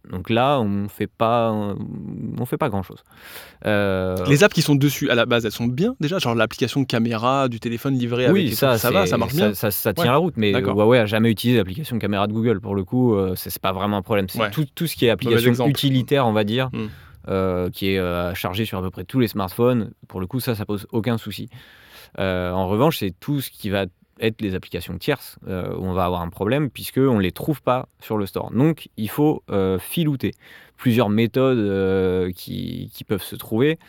Donc 0.10 0.30
là, 0.30 0.60
on 0.60 0.88
fait 0.90 1.08
pas, 1.08 1.52
on 1.52 2.46
fait 2.46 2.58
pas 2.58 2.70
grand-chose. 2.70 3.04
Euh, 3.66 4.16
Les 4.28 4.44
apps 4.44 4.54
qui 4.54 4.62
sont 4.62 4.76
dessus 4.76 5.10
à 5.10 5.16
la 5.16 5.26
base, 5.26 5.46
elles 5.46 5.52
sont 5.52 5.68
bien 5.68 5.96
déjà, 6.00 6.18
genre 6.18 6.34
l'application 6.36 6.82
de 6.82 6.86
caméra 6.86 7.48
du 7.48 7.60
téléphone 7.60 7.96
livré 7.98 8.26
avec 8.26 8.34
oui, 8.36 8.50
tout, 8.50 8.56
ça, 8.56 8.78
ça 8.78 8.90
va, 8.92 9.06
ça 9.06 9.18
marche 9.18 9.36
bien. 9.36 9.54
Ça, 9.54 9.70
ça 9.72 9.94
tient 9.94 10.06
Ouais. 10.06 10.10
la 10.10 10.18
route, 10.18 10.34
mais. 10.38 10.52
Huawei 10.52 11.00
a 11.00 11.06
jamais 11.06 11.30
utilisé 11.30 11.60
l'application 11.60 12.00
caméra 12.00 12.28
de 12.28 12.34
Google. 12.34 12.60
Pour 12.60 12.76
le 12.76 12.84
coup, 12.84 13.14
euh, 13.16 13.34
c'est 13.36 13.58
pas 13.60 13.72
vraiment 13.72 13.98
un 13.98 14.02
problème. 14.02 14.28
C'est 14.30 14.40
Ouais. 14.40 14.52
tout, 14.52 14.66
tout 14.74 14.88
ce 14.88 14.96
qui 14.96 15.06
est 15.06 15.10
application 15.10 15.68
utilitaire, 15.68 16.26
on 16.26 16.34
va 16.34 16.44
dire, 16.44 16.70
Mm. 16.74 16.88
euh, 17.30 17.70
qui 17.70 17.92
est 17.94 18.00
euh, 18.00 18.34
chargé 18.34 18.66
sur 18.66 18.78
à 18.80 18.82
peu 18.82 18.90
près 18.90 19.04
tous 19.04 19.20
les 19.20 19.28
smartphones. 19.28 19.92
Pour 20.08 20.20
le 20.22 20.28
coup, 20.28 20.40
ça, 20.40 20.56
ça 20.56 20.66
pose 20.66 20.88
aucun 20.92 21.18
souci. 21.18 21.50
Euh, 22.18 22.52
en 22.52 22.68
revanche, 22.68 22.98
c'est 22.98 23.14
tout 23.20 23.42
ce 23.42 23.52
qui 23.52 23.70
va 23.70 23.86
être 24.20 24.42
les 24.42 24.56
applications 24.56 24.98
tierces 24.98 25.38
euh, 25.48 25.74
où 25.76 25.86
on 25.86 25.94
va 25.94 26.06
avoir 26.06 26.22
un 26.22 26.30
problème 26.30 26.70
puisqu'on 26.70 27.18
ne 27.18 27.22
les 27.22 27.32
trouve 27.32 27.62
pas 27.62 27.88
sur 28.00 28.18
le 28.18 28.26
store. 28.26 28.52
Donc, 28.52 28.90
il 28.98 29.10
faut 29.10 29.44
euh, 29.50 29.80
filouter. 29.80 30.34
Plusieurs 30.78 31.10
méthodes 31.10 31.58
euh, 31.58 32.32
qui, 32.32 32.90
qui 32.94 33.04
peuvent 33.04 33.24
se 33.24 33.36
trouver. 33.36 33.80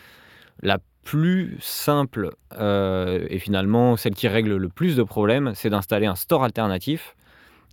La 0.61 0.79
plus 1.03 1.57
simple 1.59 2.29
et 2.51 3.39
finalement 3.39 3.97
celle 3.97 4.13
qui 4.13 4.27
règle 4.27 4.55
le 4.55 4.69
plus 4.69 4.95
de 4.95 5.01
problèmes, 5.01 5.53
c'est 5.55 5.71
d'installer 5.71 6.05
un 6.05 6.13
store 6.13 6.43
alternatif. 6.43 7.15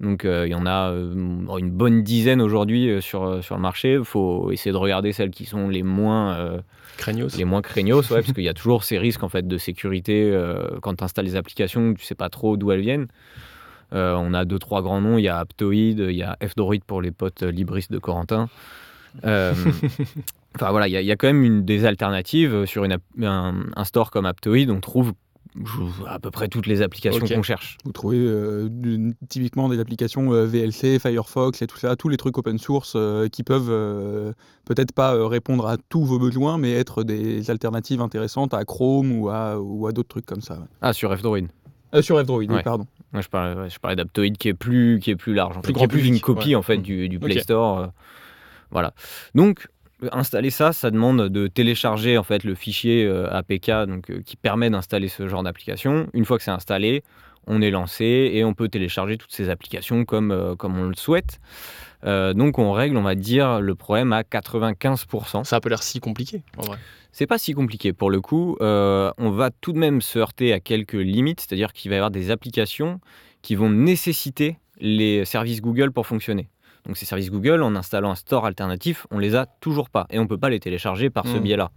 Donc 0.00 0.24
euh, 0.24 0.46
il 0.46 0.50
y 0.50 0.54
en 0.54 0.64
a 0.66 0.90
euh, 0.90 1.12
une 1.58 1.70
bonne 1.70 2.02
dizaine 2.02 2.40
aujourd'hui 2.40 2.88
euh, 2.88 3.00
sur, 3.00 3.42
sur 3.42 3.56
le 3.56 3.60
marché. 3.60 3.94
Il 3.94 4.04
faut 4.04 4.50
essayer 4.52 4.70
de 4.72 4.76
regarder 4.76 5.12
celles 5.12 5.30
qui 5.30 5.44
sont 5.44 5.68
les 5.68 5.82
moins, 5.82 6.60
Craignos. 6.96 7.36
les 7.36 7.44
moins 7.44 7.62
craignos, 7.62 8.08
ouais, 8.10 8.20
parce 8.20 8.32
qu'il 8.32 8.44
y 8.44 8.48
a 8.48 8.54
toujours 8.54 8.84
ces 8.84 8.98
risques 8.98 9.22
en 9.24 9.28
fait, 9.28 9.46
de 9.46 9.58
sécurité 9.58 10.32
quand 10.82 10.94
tu 10.94 11.04
installes 11.04 11.24
les 11.24 11.36
applications, 11.36 11.94
tu 11.94 12.04
sais 12.04 12.14
pas 12.14 12.28
trop 12.28 12.56
d'où 12.56 12.70
elles 12.72 12.80
viennent. 12.80 13.08
On 13.92 14.34
a 14.34 14.44
deux, 14.44 14.58
trois 14.58 14.82
grands 14.82 15.00
noms. 15.00 15.18
Il 15.18 15.22
y 15.24 15.28
a 15.28 15.38
Aptoid, 15.38 15.72
il 15.98 16.10
y 16.12 16.22
a 16.22 16.36
F-Droid 16.46 16.84
pour 16.86 17.00
les 17.02 17.10
potes 17.10 17.42
libristes 17.42 17.90
de 17.92 17.98
Corentin. 17.98 18.48
Enfin 20.54 20.70
voilà, 20.70 20.88
il 20.88 20.92
y, 20.92 20.96
a- 20.96 21.00
il 21.00 21.06
y 21.06 21.12
a 21.12 21.16
quand 21.16 21.26
même 21.28 21.44
une, 21.44 21.64
des 21.64 21.84
alternatives 21.84 22.64
sur 22.64 22.84
une 22.84 22.96
un, 23.22 23.54
un 23.76 23.84
store 23.84 24.10
comme 24.10 24.26
Aptoid. 24.26 24.70
On 24.70 24.80
trouve 24.80 25.12
à 26.06 26.18
peu 26.18 26.30
près 26.30 26.48
toutes 26.48 26.66
les 26.66 26.82
applications 26.82 27.26
qu'on 27.26 27.42
cherche. 27.42 27.78
Vous 27.84 27.92
trouvez 27.92 28.18
euh, 28.18 28.68
typiquement 29.28 29.68
des 29.68 29.80
applications 29.80 30.32
euh, 30.32 30.46
VLC, 30.46 30.98
Firefox 30.98 31.62
et 31.62 31.66
tout 31.66 31.78
ça, 31.78 31.96
tous 31.96 32.08
les 32.08 32.16
trucs 32.16 32.36
open 32.38 32.58
source 32.58 32.94
euh, 32.96 33.28
qui 33.28 33.42
peuvent 33.42 34.34
peut-être 34.64 34.92
pas 34.92 35.26
répondre 35.28 35.66
à 35.66 35.76
tous 35.88 36.04
vos 36.04 36.18
besoins, 36.18 36.58
mais 36.58 36.72
être 36.72 37.02
des 37.04 37.50
alternatives 37.50 38.00
intéressantes 38.00 38.54
à 38.54 38.64
Chrome 38.64 39.12
ou 39.12 39.28
à, 39.30 39.58
ou 39.58 39.86
à 39.86 39.92
d'autres 39.92 40.08
trucs 40.08 40.26
comme 40.26 40.40
ça. 40.42 40.54
ouais. 40.54 40.66
Ah, 40.80 40.92
sur 40.92 41.16
F-Droid. 41.16 41.46
Sur 42.02 42.20
F-Droid, 42.22 42.46
oui, 42.50 42.62
pardon. 42.62 42.86
Je 43.14 43.26
parlais, 43.28 43.58
ouais, 43.58 43.70
je 43.70 43.78
parlais 43.78 43.96
d'Aptoid 43.96 44.32
qui 44.38 44.48
est 44.48 44.54
plus, 44.54 44.98
qui 45.02 45.10
est 45.10 45.16
plus 45.16 45.32
large, 45.32 45.56
en 45.56 45.60
Plus 45.62 45.68
fait, 45.68 45.72
grand 45.72 45.84
qui 45.84 45.84
est 45.86 45.88
plus 45.88 46.00
une 46.00 46.06
public, 46.06 46.22
copie 46.22 46.48
ouais. 46.50 46.54
en 46.56 46.62
fait 46.62 46.76
du, 46.78 47.08
du 47.08 47.18
Play. 47.18 47.40
Store. 47.40 47.90
voilà. 48.70 48.92
Donc 49.34 49.68
installer 50.12 50.50
ça, 50.50 50.72
ça 50.72 50.90
demande 50.90 51.28
de 51.28 51.46
télécharger 51.46 52.18
en 52.18 52.22
fait 52.22 52.44
le 52.44 52.54
fichier 52.54 53.04
euh, 53.04 53.32
APK 53.32 53.70
donc 53.86 54.10
euh, 54.10 54.22
qui 54.24 54.36
permet 54.36 54.70
d'installer 54.70 55.08
ce 55.08 55.28
genre 55.28 55.42
d'application. 55.42 56.08
Une 56.12 56.24
fois 56.24 56.38
que 56.38 56.44
c'est 56.44 56.50
installé, 56.50 57.02
on 57.46 57.60
est 57.62 57.70
lancé 57.70 58.30
et 58.32 58.44
on 58.44 58.54
peut 58.54 58.68
télécharger 58.68 59.16
toutes 59.16 59.32
ces 59.32 59.48
applications 59.48 60.04
comme, 60.04 60.30
euh, 60.30 60.54
comme 60.54 60.78
on 60.78 60.84
le 60.84 60.94
souhaite. 60.94 61.40
Donc 62.04 62.60
on 62.60 62.70
règle, 62.70 62.96
on 62.96 63.02
va 63.02 63.16
dire, 63.16 63.60
le 63.60 63.74
problème 63.74 64.12
à 64.12 64.22
95%. 64.22 65.42
Ça 65.42 65.56
a 65.56 65.60
pas 65.60 65.68
l'air 65.68 65.82
si 65.82 65.98
compliqué, 65.98 66.42
en 66.56 66.62
vrai. 66.62 66.78
C'est 67.10 67.26
pas 67.26 67.38
si 67.38 67.54
compliqué 67.54 67.92
pour 67.92 68.08
le 68.08 68.20
coup. 68.20 68.56
On 68.60 69.30
va 69.30 69.50
tout 69.50 69.72
de 69.72 69.78
même 69.78 70.00
se 70.00 70.20
heurter 70.20 70.52
à 70.52 70.60
quelques 70.60 70.92
limites, 70.92 71.40
c'est-à-dire 71.40 71.72
qu'il 71.72 71.88
va 71.88 71.96
y 71.96 71.98
avoir 71.98 72.12
des 72.12 72.30
applications 72.30 73.00
qui 73.42 73.56
vont 73.56 73.68
nécessiter 73.68 74.58
les 74.78 75.24
services 75.24 75.60
Google 75.60 75.90
pour 75.90 76.06
fonctionner. 76.06 76.48
Donc 76.88 76.96
ces 76.96 77.04
services 77.04 77.30
Google, 77.30 77.62
en 77.62 77.76
installant 77.76 78.10
un 78.10 78.14
store 78.16 78.46
alternatif, 78.46 79.06
on 79.10 79.18
les 79.18 79.36
a 79.36 79.46
toujours 79.46 79.90
pas 79.90 80.06
et 80.10 80.18
on 80.18 80.26
peut 80.26 80.38
pas 80.38 80.48
les 80.48 80.58
télécharger 80.58 81.10
par 81.10 81.26
ce 81.26 81.36
Hmm. 81.36 81.40
biais-là. 81.42 81.70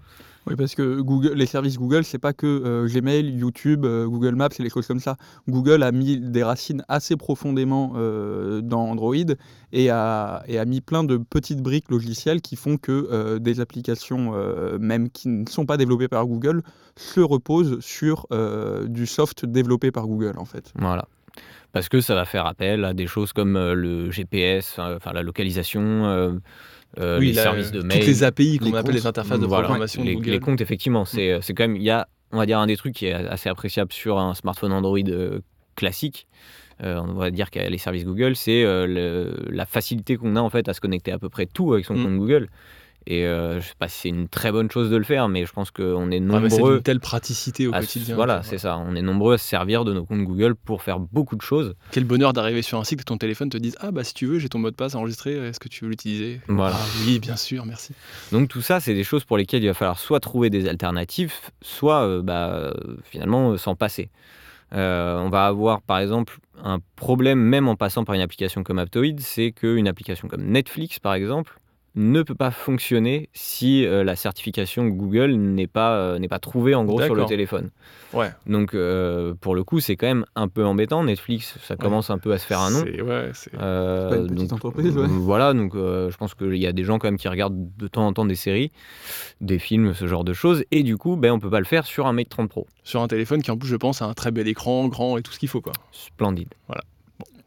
Oui, 0.47 0.55
parce 0.55 0.73
que 0.73 1.01
Google, 1.01 1.33
les 1.35 1.45
services 1.45 1.77
Google, 1.77 2.03
c'est 2.03 2.17
pas 2.17 2.33
que 2.33 2.47
euh, 2.47 2.87
Gmail, 2.87 3.29
YouTube, 3.29 3.85
euh, 3.85 4.07
Google 4.07 4.33
Maps 4.33 4.49
et 4.57 4.63
les 4.63 4.69
choses 4.71 4.87
comme 4.87 4.99
ça. 4.99 5.17
Google 5.47 5.83
a 5.83 5.91
mis 5.91 6.17
des 6.17 6.41
racines 6.41 6.83
assez 6.87 7.15
profondément 7.15 7.93
euh, 7.95 8.61
dans 8.61 8.89
Android 8.89 9.13
et 9.71 9.91
a, 9.91 10.41
et 10.47 10.57
a 10.57 10.65
mis 10.65 10.81
plein 10.81 11.03
de 11.03 11.17
petites 11.17 11.61
briques 11.61 11.91
logicielles 11.91 12.41
qui 12.41 12.55
font 12.55 12.77
que 12.77 13.37
des 13.37 13.59
applications, 13.59 14.33
même 14.79 15.09
qui 15.11 15.27
ne 15.29 15.47
sont 15.47 15.65
pas 15.67 15.77
développées 15.77 16.07
par 16.07 16.25
Google, 16.25 16.63
se 16.95 17.19
reposent 17.21 17.79
sur 17.79 18.27
du 18.89 19.05
soft 19.05 19.45
développé 19.45 19.91
par 19.91 20.07
Google, 20.07 20.33
en 20.37 20.45
fait. 20.45 20.73
Voilà. 20.75 21.07
Parce 21.73 21.87
que 21.89 22.01
ça 22.01 22.15
va 22.15 22.25
faire 22.25 22.45
appel 22.45 22.83
à 22.83 22.93
des 22.93 23.07
choses 23.07 23.31
comme 23.33 23.55
euh, 23.55 23.73
le 23.73 24.11
GPS, 24.11 24.75
euh, 24.79 24.97
enfin 24.97 25.13
la 25.13 25.21
localisation, 25.23 25.81
euh, 26.05 26.31
euh, 26.99 27.19
Oui, 27.19 27.27
les 27.27 27.33
services 27.35 27.71
de 27.71 27.79
toutes 27.79 27.87
mail. 27.93 28.05
les 28.05 28.23
API 28.23 28.57
qu'on 28.59 28.73
appelle 28.73 28.95
les 28.95 29.07
interfaces 29.07 29.39
de 29.39 29.45
Voilà. 29.45 29.63
programmation 29.63 30.01
de 30.03 30.07
les, 30.09 30.15
Google. 30.15 30.29
les 30.31 30.39
comptes, 30.39 30.59
effectivement, 30.61 31.05
c'est 31.05 31.39
c'est 31.41 31.53
quand 31.53 31.63
même, 31.63 31.77
il 31.77 31.83
y 31.83 31.89
a, 31.89 32.07
on 32.33 32.37
va 32.37 32.45
dire, 32.45 32.59
un 32.59 32.67
des 32.67 32.75
trucs 32.75 32.93
qui 32.95 33.05
est 33.05 33.13
assez 33.13 33.47
appréciable 33.47 33.93
sur 33.93 34.19
un 34.19 34.33
smartphone 34.33 34.73
Android 34.73 34.99
classique. 35.75 36.27
euh, 36.83 36.99
on 36.99 37.13
va 37.13 37.29
dire 37.31 37.49
qu'il 37.51 37.61
y 37.61 37.65
a 37.65 37.69
les 37.69 37.77
services 37.77 38.05
Google, 38.05 38.35
c'est 38.35 38.63
euh, 38.63 39.31
la 39.49 39.65
facilité 39.65 40.17
qu'on 40.17 40.35
a 40.35 40.41
en 40.41 40.49
fait 40.49 40.67
à 40.67 40.73
se 40.73 40.81
connecter 40.81 41.11
à 41.11 41.19
peu 41.19 41.29
près 41.29 41.45
tout 41.45 41.73
avec 41.73 41.85
son 41.85 41.93
Mm. 41.95 42.03
compte 42.03 42.17
Google. 42.17 42.49
Et 43.07 43.25
euh, 43.25 43.59
je 43.59 43.67
sais 43.67 43.73
pas 43.79 43.87
si 43.87 43.99
c'est 44.01 44.09
une 44.09 44.27
très 44.27 44.51
bonne 44.51 44.69
chose 44.69 44.91
de 44.91 44.95
le 44.95 45.03
faire, 45.03 45.27
mais 45.27 45.45
je 45.45 45.51
pense 45.51 45.71
qu'on 45.71 46.11
est 46.11 46.17
Ah, 46.17 46.19
c'est 46.19 46.19
nombreux. 46.19 46.75
une 46.77 46.83
telle 46.83 46.99
praticité 46.99 47.65
au 47.67 47.71
quotidien. 47.71 48.13
voilà, 48.15 48.43
c'est 48.43 48.59
ça. 48.59 48.77
On 48.77 48.93
est 48.95 49.01
nombreux 49.01 49.33
à 49.33 49.37
se 49.39 49.47
servir 49.47 49.85
de 49.85 49.93
nos 49.93 50.05
comptes 50.05 50.21
Google 50.23 50.53
pour 50.55 50.83
faire 50.83 50.99
beaucoup 50.99 51.35
de 51.35 51.41
choses. 51.41 51.73
Quel 51.91 52.03
bonheur 52.03 52.31
d'arriver 52.33 52.61
sur 52.61 52.77
un 52.77 52.83
site 52.83 53.01
et 53.01 53.03
ton 53.03 53.17
téléphone 53.17 53.49
te 53.49 53.57
dise 53.57 53.75
Ah, 53.79 53.89
bah 53.91 54.03
si 54.03 54.13
tu 54.13 54.27
veux, 54.27 54.37
j'ai 54.37 54.49
ton 54.49 54.59
mot 54.59 54.69
de 54.69 54.75
passe 54.75 54.93
enregistré, 54.93 55.33
est-ce 55.33 55.59
que 55.59 55.67
tu 55.67 55.83
veux 55.83 55.89
l'utiliser? 55.89 56.41
Voilà. 56.47 56.75
Ah 56.79 56.85
oui, 57.05 57.17
bien 57.19 57.37
sûr, 57.37 57.65
merci. 57.65 57.93
Donc 58.31 58.49
tout 58.49 58.61
ça, 58.61 58.79
c'est 58.79 58.93
des 58.93 59.03
choses 59.03 59.25
pour 59.25 59.37
lesquelles 59.37 59.63
il 59.63 59.67
va 59.67 59.73
falloir 59.73 59.97
soit 59.97 60.19
trouver 60.19 60.51
des 60.51 60.67
alternatives, 60.67 61.33
soit 61.63 62.03
euh, 62.05 62.21
bah, 62.21 62.73
finalement 63.03 63.51
euh, 63.53 63.57
s'en 63.57 63.75
passer. 63.75 64.09
Euh, 64.73 65.17
on 65.19 65.29
va 65.29 65.47
avoir 65.47 65.81
par 65.81 65.99
exemple 65.99 66.37
un 66.63 66.77
problème 66.95 67.39
même 67.39 67.67
en 67.67 67.75
passant 67.75 68.05
par 68.05 68.15
une 68.15 68.21
application 68.21 68.63
comme 68.63 68.79
Aptoid, 68.79 69.19
c'est 69.19 69.51
qu'une 69.51 69.87
application 69.87 70.27
comme 70.29 70.43
Netflix 70.43 70.97
par 70.99 71.13
exemple 71.13 71.57
ne 71.95 72.21
peut 72.23 72.35
pas 72.35 72.51
fonctionner 72.51 73.29
si 73.33 73.85
euh, 73.85 74.03
la 74.05 74.15
certification 74.15 74.87
Google 74.87 75.31
n'est 75.33 75.67
pas, 75.67 75.95
euh, 75.97 76.19
n'est 76.19 76.29
pas 76.29 76.39
trouvée 76.39 76.73
en 76.73 76.85
gros 76.85 77.01
sur 77.01 77.15
le 77.15 77.25
téléphone. 77.25 77.69
Ouais. 78.13 78.29
Donc 78.47 78.73
euh, 78.73 79.33
pour 79.39 79.55
le 79.55 79.63
coup, 79.63 79.79
c'est 79.81 79.95
quand 79.97 80.07
même 80.07 80.25
un 80.35 80.47
peu 80.47 80.65
embêtant. 80.65 81.03
Netflix, 81.03 81.57
ça 81.63 81.75
commence 81.75 82.09
un 82.09 82.17
peu 82.17 82.31
à 82.31 82.37
se 82.37 82.45
faire 82.45 82.59
un 82.61 82.71
nom. 82.71 82.79
C'est- 82.85 83.01
Ouais. 83.01 83.31
Euh, 83.59 84.09
pas 84.09 84.15
une 84.17 84.27
petite 84.27 84.37
donc, 84.49 84.53
entreprise, 84.53 84.95
ouais. 84.97 85.03
euh, 85.03 85.07
Voilà, 85.07 85.53
donc 85.53 85.75
euh, 85.75 86.09
je 86.11 86.17
pense 86.17 86.33
qu'il 86.33 86.55
y 86.57 86.67
a 86.67 86.71
des 86.71 86.83
gens 86.83 86.97
quand 86.99 87.07
même 87.07 87.17
qui 87.17 87.27
regardent 87.27 87.67
de 87.77 87.87
temps 87.87 88.05
en 88.07 88.13
temps 88.13 88.25
des 88.25 88.35
séries, 88.35 88.71
des 89.41 89.59
films, 89.59 89.93
ce 89.93 90.07
genre 90.07 90.23
de 90.23 90.33
choses, 90.33 90.63
et 90.71 90.83
du 90.83 90.97
coup, 90.97 91.15
ben, 91.17 91.31
on 91.31 91.39
peut 91.39 91.49
pas 91.49 91.59
le 91.59 91.65
faire 91.65 91.85
sur 91.85 92.07
un 92.07 92.13
Mate 92.13 92.29
30 92.29 92.49
Pro. 92.49 92.67
Sur 92.83 93.01
un 93.01 93.07
téléphone 93.07 93.41
qui, 93.41 93.51
en 93.51 93.57
plus, 93.57 93.67
je 93.67 93.75
pense, 93.75 94.01
a 94.01 94.05
un 94.05 94.13
très 94.13 94.31
bel 94.31 94.47
écran, 94.47 94.87
grand 94.87 95.17
et 95.17 95.21
tout 95.21 95.31
ce 95.33 95.39
qu'il 95.39 95.49
faut, 95.49 95.61
quoi. 95.61 95.73
Splendide. 95.91 96.53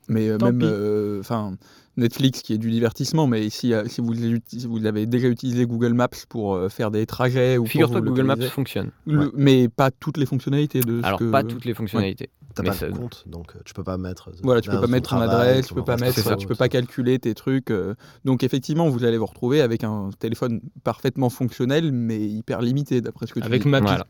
Mais 0.09 0.29
euh, 0.29 0.37
Tant 0.37 0.47
même 0.47 0.59
pis. 0.59 0.67
euh, 0.69 1.21
enfin 1.21 1.55
Netflix 1.97 2.43
qui 2.43 2.53
est 2.55 2.59
du 2.59 2.71
divertissement, 2.71 3.27
mais 3.27 3.49
si, 3.51 3.73
euh, 3.73 3.85
si, 3.87 4.01
vous, 4.01 4.15
si 4.15 4.87
avez 4.87 5.07
déjà 5.07 5.29
utilisé 5.29 5.67
Google 5.67 5.93
Maps 5.95 6.09
pour 6.29 6.55
euh, 6.55 6.69
faire 6.69 6.91
des 6.91 7.07
trajets 7.07 7.57
ou 7.59 7.67
Figure-toi 7.67 8.01
que 8.01 8.07
Google 8.07 8.25
Maps 8.25 8.37
fonctionne. 8.51 8.91
le- 9.07 9.31
mais 9.35 9.69
pas 9.69 9.91
toutes 9.91 10.17
les 10.17 10.27
fonctionnalités 10.27 10.81
de 10.81 11.01
ce 11.01 11.07
Alors, 11.07 11.19
que- 11.19 11.31
pas 11.31 11.43
toutes 11.45 11.65
les 11.65 11.75
fonctionnalités. 11.75 12.31
T'as 12.55 12.63
Mais 12.63 12.69
pas 12.69 12.75
ça- 12.75 12.89
de 12.89 12.93
compte, 12.97 13.25
donc 13.27 13.57
euh, 13.57 13.61
tu 13.65 13.75
peux 13.75 13.83
pas 13.83 13.97
mettre. 13.99 14.31
Voilà, 14.45 14.61
tu 14.61 14.71
peux 14.71 14.81
pas 14.81 14.87
mettre 14.87 15.11
ton 15.11 15.21
adresse, 15.21 15.67
tu 15.67 15.75
peux 15.75 15.83
pas 15.85 15.97
mettre, 15.97 16.19
ça. 16.21 16.37
tu 16.37 16.47
peux 16.47 16.55
pas 16.55 16.69
calculer 16.69 17.19
tes 17.19 17.35
trucs. 17.35 17.73
donc 18.25 18.43
effectivement, 18.45 18.89
vous 18.89 19.05
allez 19.05 19.19
vous 19.19 19.27
retrouver 19.27 19.61
avec 19.61 19.83
un 19.85 20.11
téléphone 20.19 20.61
parfaitement 20.85 21.31
fonctionnel, 21.31 21.91
mais 21.93 22.21
hyper 22.21 22.61
limité 22.63 23.01
d'après 23.01 23.27
ce 23.27 23.35
que 23.35 23.41
tu 23.41 23.47
Avec 23.47 23.63
dis. 23.63 23.69
Mappy. 23.69 23.87
Voilà. 23.87 24.07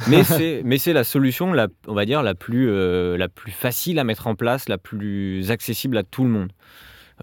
mais 0.08 0.24
c'est 0.24 0.62
mais 0.64 0.76
c'est 0.76 0.92
la 0.92 1.04
solution 1.04 1.52
la 1.52 1.68
on 1.86 1.94
va 1.94 2.04
dire 2.04 2.22
la 2.24 2.34
plus 2.34 2.68
euh, 2.68 3.16
la 3.16 3.28
plus 3.28 3.52
facile 3.52 3.98
à 4.00 4.04
mettre 4.04 4.26
en 4.26 4.34
place, 4.34 4.68
la 4.68 4.76
plus 4.76 5.50
accessible 5.52 5.96
à 5.96 6.02
tout 6.02 6.24
le 6.24 6.30
monde. 6.30 6.50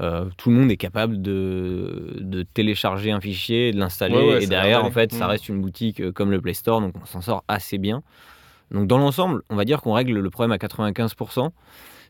Euh, 0.02 0.26
tout 0.38 0.50
le 0.50 0.58
monde 0.58 0.72
est 0.72 0.78
capable 0.78 1.22
de, 1.22 2.18
de 2.20 2.44
télécharger 2.44 3.12
un 3.12 3.22
fichier, 3.22 3.72
de 3.72 3.80
l'installer 3.80 4.16
Ouais, 4.16 4.34
ouais, 4.36 4.44
et 4.44 4.48
derrière 4.48 4.84
en 4.84 4.92
fait 4.92 5.14
ça 5.14 5.26
Mm. 5.26 5.30
reste 5.30 5.50
une 5.50 5.62
boutique 5.62 6.02
euh, 6.02 6.12
comme 6.12 6.32
le 6.32 6.42
Play 6.42 6.54
Store 6.54 6.82
donc 6.82 6.94
on 7.02 7.06
s'en 7.06 7.22
sort 7.22 7.44
assez 7.48 7.78
bien. 7.78 8.04
Donc 8.72 8.88
dans 8.88 8.98
l'ensemble, 8.98 9.42
on 9.50 9.56
va 9.56 9.64
dire 9.64 9.82
qu'on 9.82 9.94
règle 9.94 10.20
le 10.20 10.30
problème 10.30 10.52
à 10.52 10.58
95%. 10.58 11.52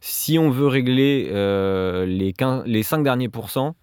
Si 0.02 0.38
on 0.40 0.50
veut 0.50 0.68
régler 0.68 1.30
euh, 1.32 2.06
les, 2.06 2.34
15 2.34 2.64
les 2.66 2.82
5 2.84 3.04
derniers 3.04 3.30
pourcents, 3.30 3.76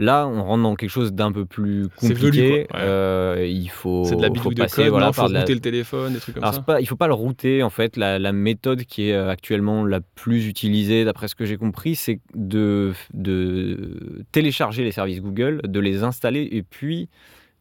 Là, 0.00 0.28
on 0.28 0.44
rentre 0.44 0.62
dans 0.62 0.76
quelque 0.76 0.90
chose 0.90 1.12
d'un 1.12 1.32
peu 1.32 1.44
plus 1.44 1.82
velu, 1.82 1.88
compliqué. 1.96 2.66
Euh, 2.76 3.44
il 3.50 3.68
faut, 3.68 4.04
C'est 4.04 4.14
de 4.14 4.22
la 4.22 4.28
faut 4.28 4.34
bidouille 4.34 4.54
de 4.54 4.62
passer 4.62 4.82
code, 4.82 4.90
voilà, 4.90 5.06
non, 5.06 5.12
faut 5.12 5.26
la- 5.26 5.40
router 5.40 5.54
le 5.54 5.60
téléphone, 5.60 6.12
des 6.12 6.20
trucs 6.20 6.36
comme 6.36 6.44
Alors, 6.44 6.54
ça. 6.54 6.62
pas, 6.62 6.80
il 6.80 6.86
faut 6.86 6.94
pas 6.94 7.08
le 7.08 7.14
router 7.14 7.64
en 7.64 7.70
fait. 7.70 7.96
La, 7.96 8.18
la 8.20 8.30
méthode 8.32 8.84
qui 8.84 9.10
est 9.10 9.14
euh, 9.14 9.28
actuellement 9.28 9.84
la 9.84 10.00
plus 10.00 10.46
utilisée, 10.46 11.04
d'après 11.04 11.26
ce 11.26 11.34
que 11.34 11.44
j'ai 11.44 11.56
compris, 11.56 11.96
c'est 11.96 12.20
de, 12.36 12.92
de 13.12 14.24
télécharger 14.32 14.84
les 14.84 14.92
services 14.92 15.20
Google, 15.20 15.60
de 15.64 15.80
les 15.80 16.04
installer 16.04 16.48
et 16.52 16.62
puis 16.62 17.08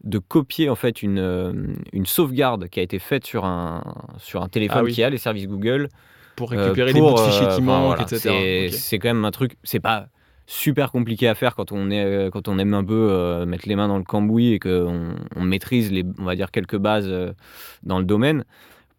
de 0.04 0.20
copier 0.20 0.70
en 0.70 0.76
fait 0.76 1.02
une, 1.02 1.18
euh, 1.18 1.54
une 1.92 2.06
sauvegarde 2.06 2.68
qui 2.70 2.80
a 2.80 2.84
été 2.84 3.00
faite 3.00 3.26
sur 3.26 3.46
un, 3.46 3.84
sur 4.20 4.44
un 4.44 4.48
téléphone 4.48 4.78
Ah 4.82 4.84
oui. 4.84 4.94
qui 4.94 5.02
a 5.04 5.10
les 5.10 5.18
services 5.18 5.48
Google 5.48 5.90
Pour 6.36 6.54
euh, 6.54 6.56
récupérer 6.62 6.94
les 6.94 7.00
bouts 7.02 7.16
de 7.16 7.20
fichiers 7.20 7.48
qui 7.56 7.62
manquent, 7.64 8.00
etc. 8.02 8.70
C'est 8.72 9.00
quand 9.00 9.10
même 9.10 9.26
un 9.26 9.32
truc, 9.32 9.58
c'est 9.64 9.80
pas 9.80 10.08
super 10.48 10.92
compliqué 10.92 11.28
à 11.28 11.36
faire 11.36 11.56
quand 11.56 11.72
on, 11.72 11.92
est, 11.92 12.04
euh, 12.04 12.30
quand 12.32 12.48
on 12.48 12.58
aime 12.58 12.74
un 12.74 12.84
peu 12.84 13.10
euh, 13.12 13.46
mettre 13.46 13.68
les 13.68 13.76
mains 13.76 13.88
dans 13.90 13.98
le 13.98 14.04
cambouis 14.04 14.54
et 14.54 14.60
qu'on 14.60 15.14
on 15.36 15.44
maîtrise 15.44 15.92
les, 15.92 16.04
on 16.18 16.24
va 16.24 16.36
dire 16.36 16.52
quelques 16.52 16.78
bases 16.78 17.08
euh, 17.08 17.34
dans 17.84 18.00
le 18.00 18.06
domaine. 18.06 18.44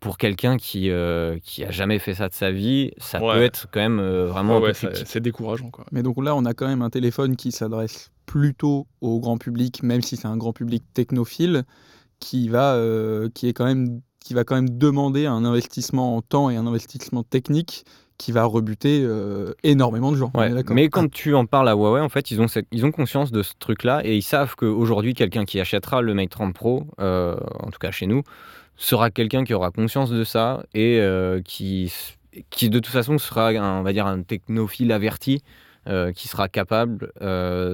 Pour 0.01 0.17
quelqu'un 0.17 0.59
qui, 0.59 0.91
euh, 0.91 1.39
qui 1.43 1.65
a 1.65 1.73
jamais 1.73 1.99
fait 1.99 2.15
ça 2.15 2.29
de 2.29 2.35
sa 2.35 2.53
vie, 2.53 2.93
ça 2.99 3.21
Ouais. 3.21 3.35
peut 3.35 3.43
être 3.43 3.67
quand 3.73 3.81
même 3.81 3.99
euh, 3.99 4.27
vraiment 4.29 4.59
Ouais, 4.61 4.69
ouais, 4.69 4.93
c'est 5.05 5.19
décourageant. 5.21 5.71
Quoi. 5.71 5.87
Mais 5.91 6.05
donc 6.05 6.23
là, 6.23 6.37
on 6.37 6.45
a 6.45 6.55
quand 6.55 6.69
même 6.69 6.83
un 6.83 6.91
téléphone 6.91 7.35
qui 7.35 7.51
s'adresse 7.51 8.13
plutôt 8.25 8.87
au 9.01 9.19
grand 9.19 9.39
public, 9.39 9.83
même 9.83 10.01
si 10.03 10.17
c'est 10.17 10.29
un 10.29 10.37
grand 10.37 10.53
public 10.53 10.85
technophile, 10.95 11.65
qui 12.21 12.49
va, 12.49 12.75
euh, 12.75 13.29
qui 13.35 13.49
est 13.49 13.53
quand 13.53 13.65
même, 13.65 14.01
qui 14.21 14.35
va 14.35 14.45
quand 14.45 14.55
même 14.55 14.71
demander 14.71 15.27
un 15.27 15.45
investissement 15.45 16.15
en 16.17 16.23
temps 16.23 16.49
et 16.49 16.55
un 16.57 16.67
investissement 16.69 17.25
technique 17.25 17.85
qui 18.19 18.33
va 18.33 18.45
rebuter 18.45 19.01
euh, 19.05 19.55
énormément 19.63 20.11
de 20.13 20.17
gens. 20.17 20.31
Ouais, 20.35 20.51
mais 20.75 20.89
quand 20.89 21.09
tu 21.11 21.35
en 21.35 21.47
parles 21.47 21.69
à 21.69 21.73
Huawei, 21.75 22.01
en 22.01 22.09
fait, 22.09 22.31
ils 22.31 22.41
ont, 22.41 22.49
cette- 22.49 22.67
ils 22.73 22.85
ont 22.85 22.91
conscience 22.91 23.31
de 23.31 23.43
ce 23.43 23.53
truc-là 23.59 24.01
et 24.05 24.17
ils 24.17 24.23
savent 24.23 24.57
qu'aujourd'hui, 24.57 25.15
quelqu'un 25.15 25.45
qui 25.45 25.61
achètera 25.61 26.03
le 26.03 26.15
Mate 26.15 26.31
30 26.31 26.53
Pro, 26.53 26.85
euh, 27.01 27.37
en 27.61 27.71
tout 27.71 27.79
cas 27.79 27.93
chez 27.93 28.07
nous, 28.07 28.23
sera 28.77 29.11
quelqu'un 29.11 29.45
qui 29.45 29.55
aura 29.55 29.71
conscience 29.71 30.11
de 30.11 30.25
ça 30.25 30.65
et 30.75 30.99
euh, 31.01 31.41
qui, 31.43 31.93
qui, 32.51 32.69
de 32.71 32.79
toute 32.81 32.93
façon, 32.93 33.19
sera, 33.19 33.49
un, 33.51 33.79
on 33.79 33.83
va 33.83 33.93
dire, 33.93 34.07
un 34.07 34.23
technophile 34.23 34.93
averti. 34.93 35.43
qui 36.15 36.29
sera 36.29 36.49
capable, 36.51 37.13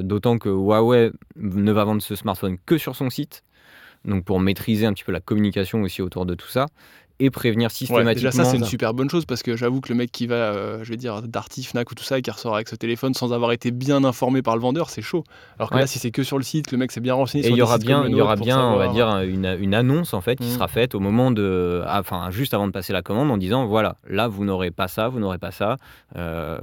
d'autant 0.04 0.38
que 0.38 0.48
Huawei 0.48 1.10
ne 1.34 1.72
va 1.72 1.82
vendre 1.84 2.00
ce 2.00 2.14
smartphone 2.14 2.58
que 2.64 2.78
sur 2.78 2.94
son 2.94 3.10
site, 3.10 3.42
donc 4.04 4.24
pour 4.24 4.38
maîtriser 4.38 4.86
un 4.86 4.92
petit 4.92 5.02
peu 5.02 5.10
la 5.10 5.18
communication 5.20 5.82
aussi 5.82 6.00
autour 6.00 6.24
de 6.24 6.34
tout 6.36 6.46
ça, 6.46 6.66
et 7.20 7.30
prévenir 7.30 7.68
Ouais, 7.68 7.74
systématiquement. 7.74 8.12
déjà 8.14 8.30
ça 8.32 8.44
c'est 8.44 8.56
une 8.56 8.64
super 8.64 8.92
bonne 8.94 9.08
chose 9.08 9.24
parce 9.24 9.42
que 9.42 9.56
j'avoue 9.56 9.80
que 9.80 9.88
le 9.90 9.94
mec 9.94 10.10
qui 10.10 10.26
va, 10.26 10.34
euh, 10.34 10.78
je 10.82 10.90
vais 10.90 10.96
dire, 10.96 11.22
Darty, 11.22 11.62
Fnac 11.64 11.90
ou 11.90 11.94
tout 11.94 12.02
ça 12.04 12.18
et 12.18 12.22
qui 12.22 12.30
ressort 12.30 12.54
avec 12.54 12.68
ce 12.68 12.74
téléphone 12.76 13.14
sans 13.14 13.32
avoir 13.32 13.52
été 13.52 13.70
bien 13.70 14.02
informé 14.04 14.42
par 14.42 14.56
le 14.56 14.62
vendeur, 14.62 14.90
c'est 14.90 15.02
chaud. 15.02 15.24
Alors 15.58 15.70
que 15.70 15.74
Ouais. 15.76 15.80
là 15.82 15.86
si 15.86 15.98
c'est 15.98 16.10
que 16.10 16.22
sur 16.22 16.38
le 16.38 16.44
site, 16.44 16.72
le 16.72 16.78
mec 16.78 16.90
s'est 16.92 17.00
bien 17.00 17.14
renseigné 17.14 17.44
Et 17.44 17.46
sur 17.48 17.56
il 17.56 17.58
y 17.58 17.62
aura 17.62 17.78
bien, 17.78 18.06
il 18.06 18.16
y 18.16 18.20
aura 18.20 18.36
bien, 18.36 18.60
on 18.60 18.76
va 18.76 18.88
dire, 18.88 19.08
une, 19.20 19.56
une 19.60 19.74
annonce 19.74 20.12
en 20.14 20.20
fait 20.20 20.36
qui 20.36 20.48
Mm. 20.48 20.54
sera 20.54 20.68
faite 20.68 20.94
au 20.94 21.00
moment 21.00 21.30
de, 21.30 21.82
ah, 21.86 22.00
enfin, 22.00 22.30
juste 22.30 22.52
avant 22.54 22.66
de 22.66 22.72
passer 22.72 22.92
la 22.92 23.02
commande, 23.02 23.30
en 23.30 23.36
disant 23.36 23.66
voilà, 23.66 23.96
là 24.08 24.26
vous 24.28 24.44
n'aurez 24.44 24.70
pas 24.70 24.88
ça, 24.88 25.08
vous 25.08 25.20
n'aurez 25.20 25.38
pas 25.38 25.50
ça, 25.52 25.76
euh, 26.16 26.58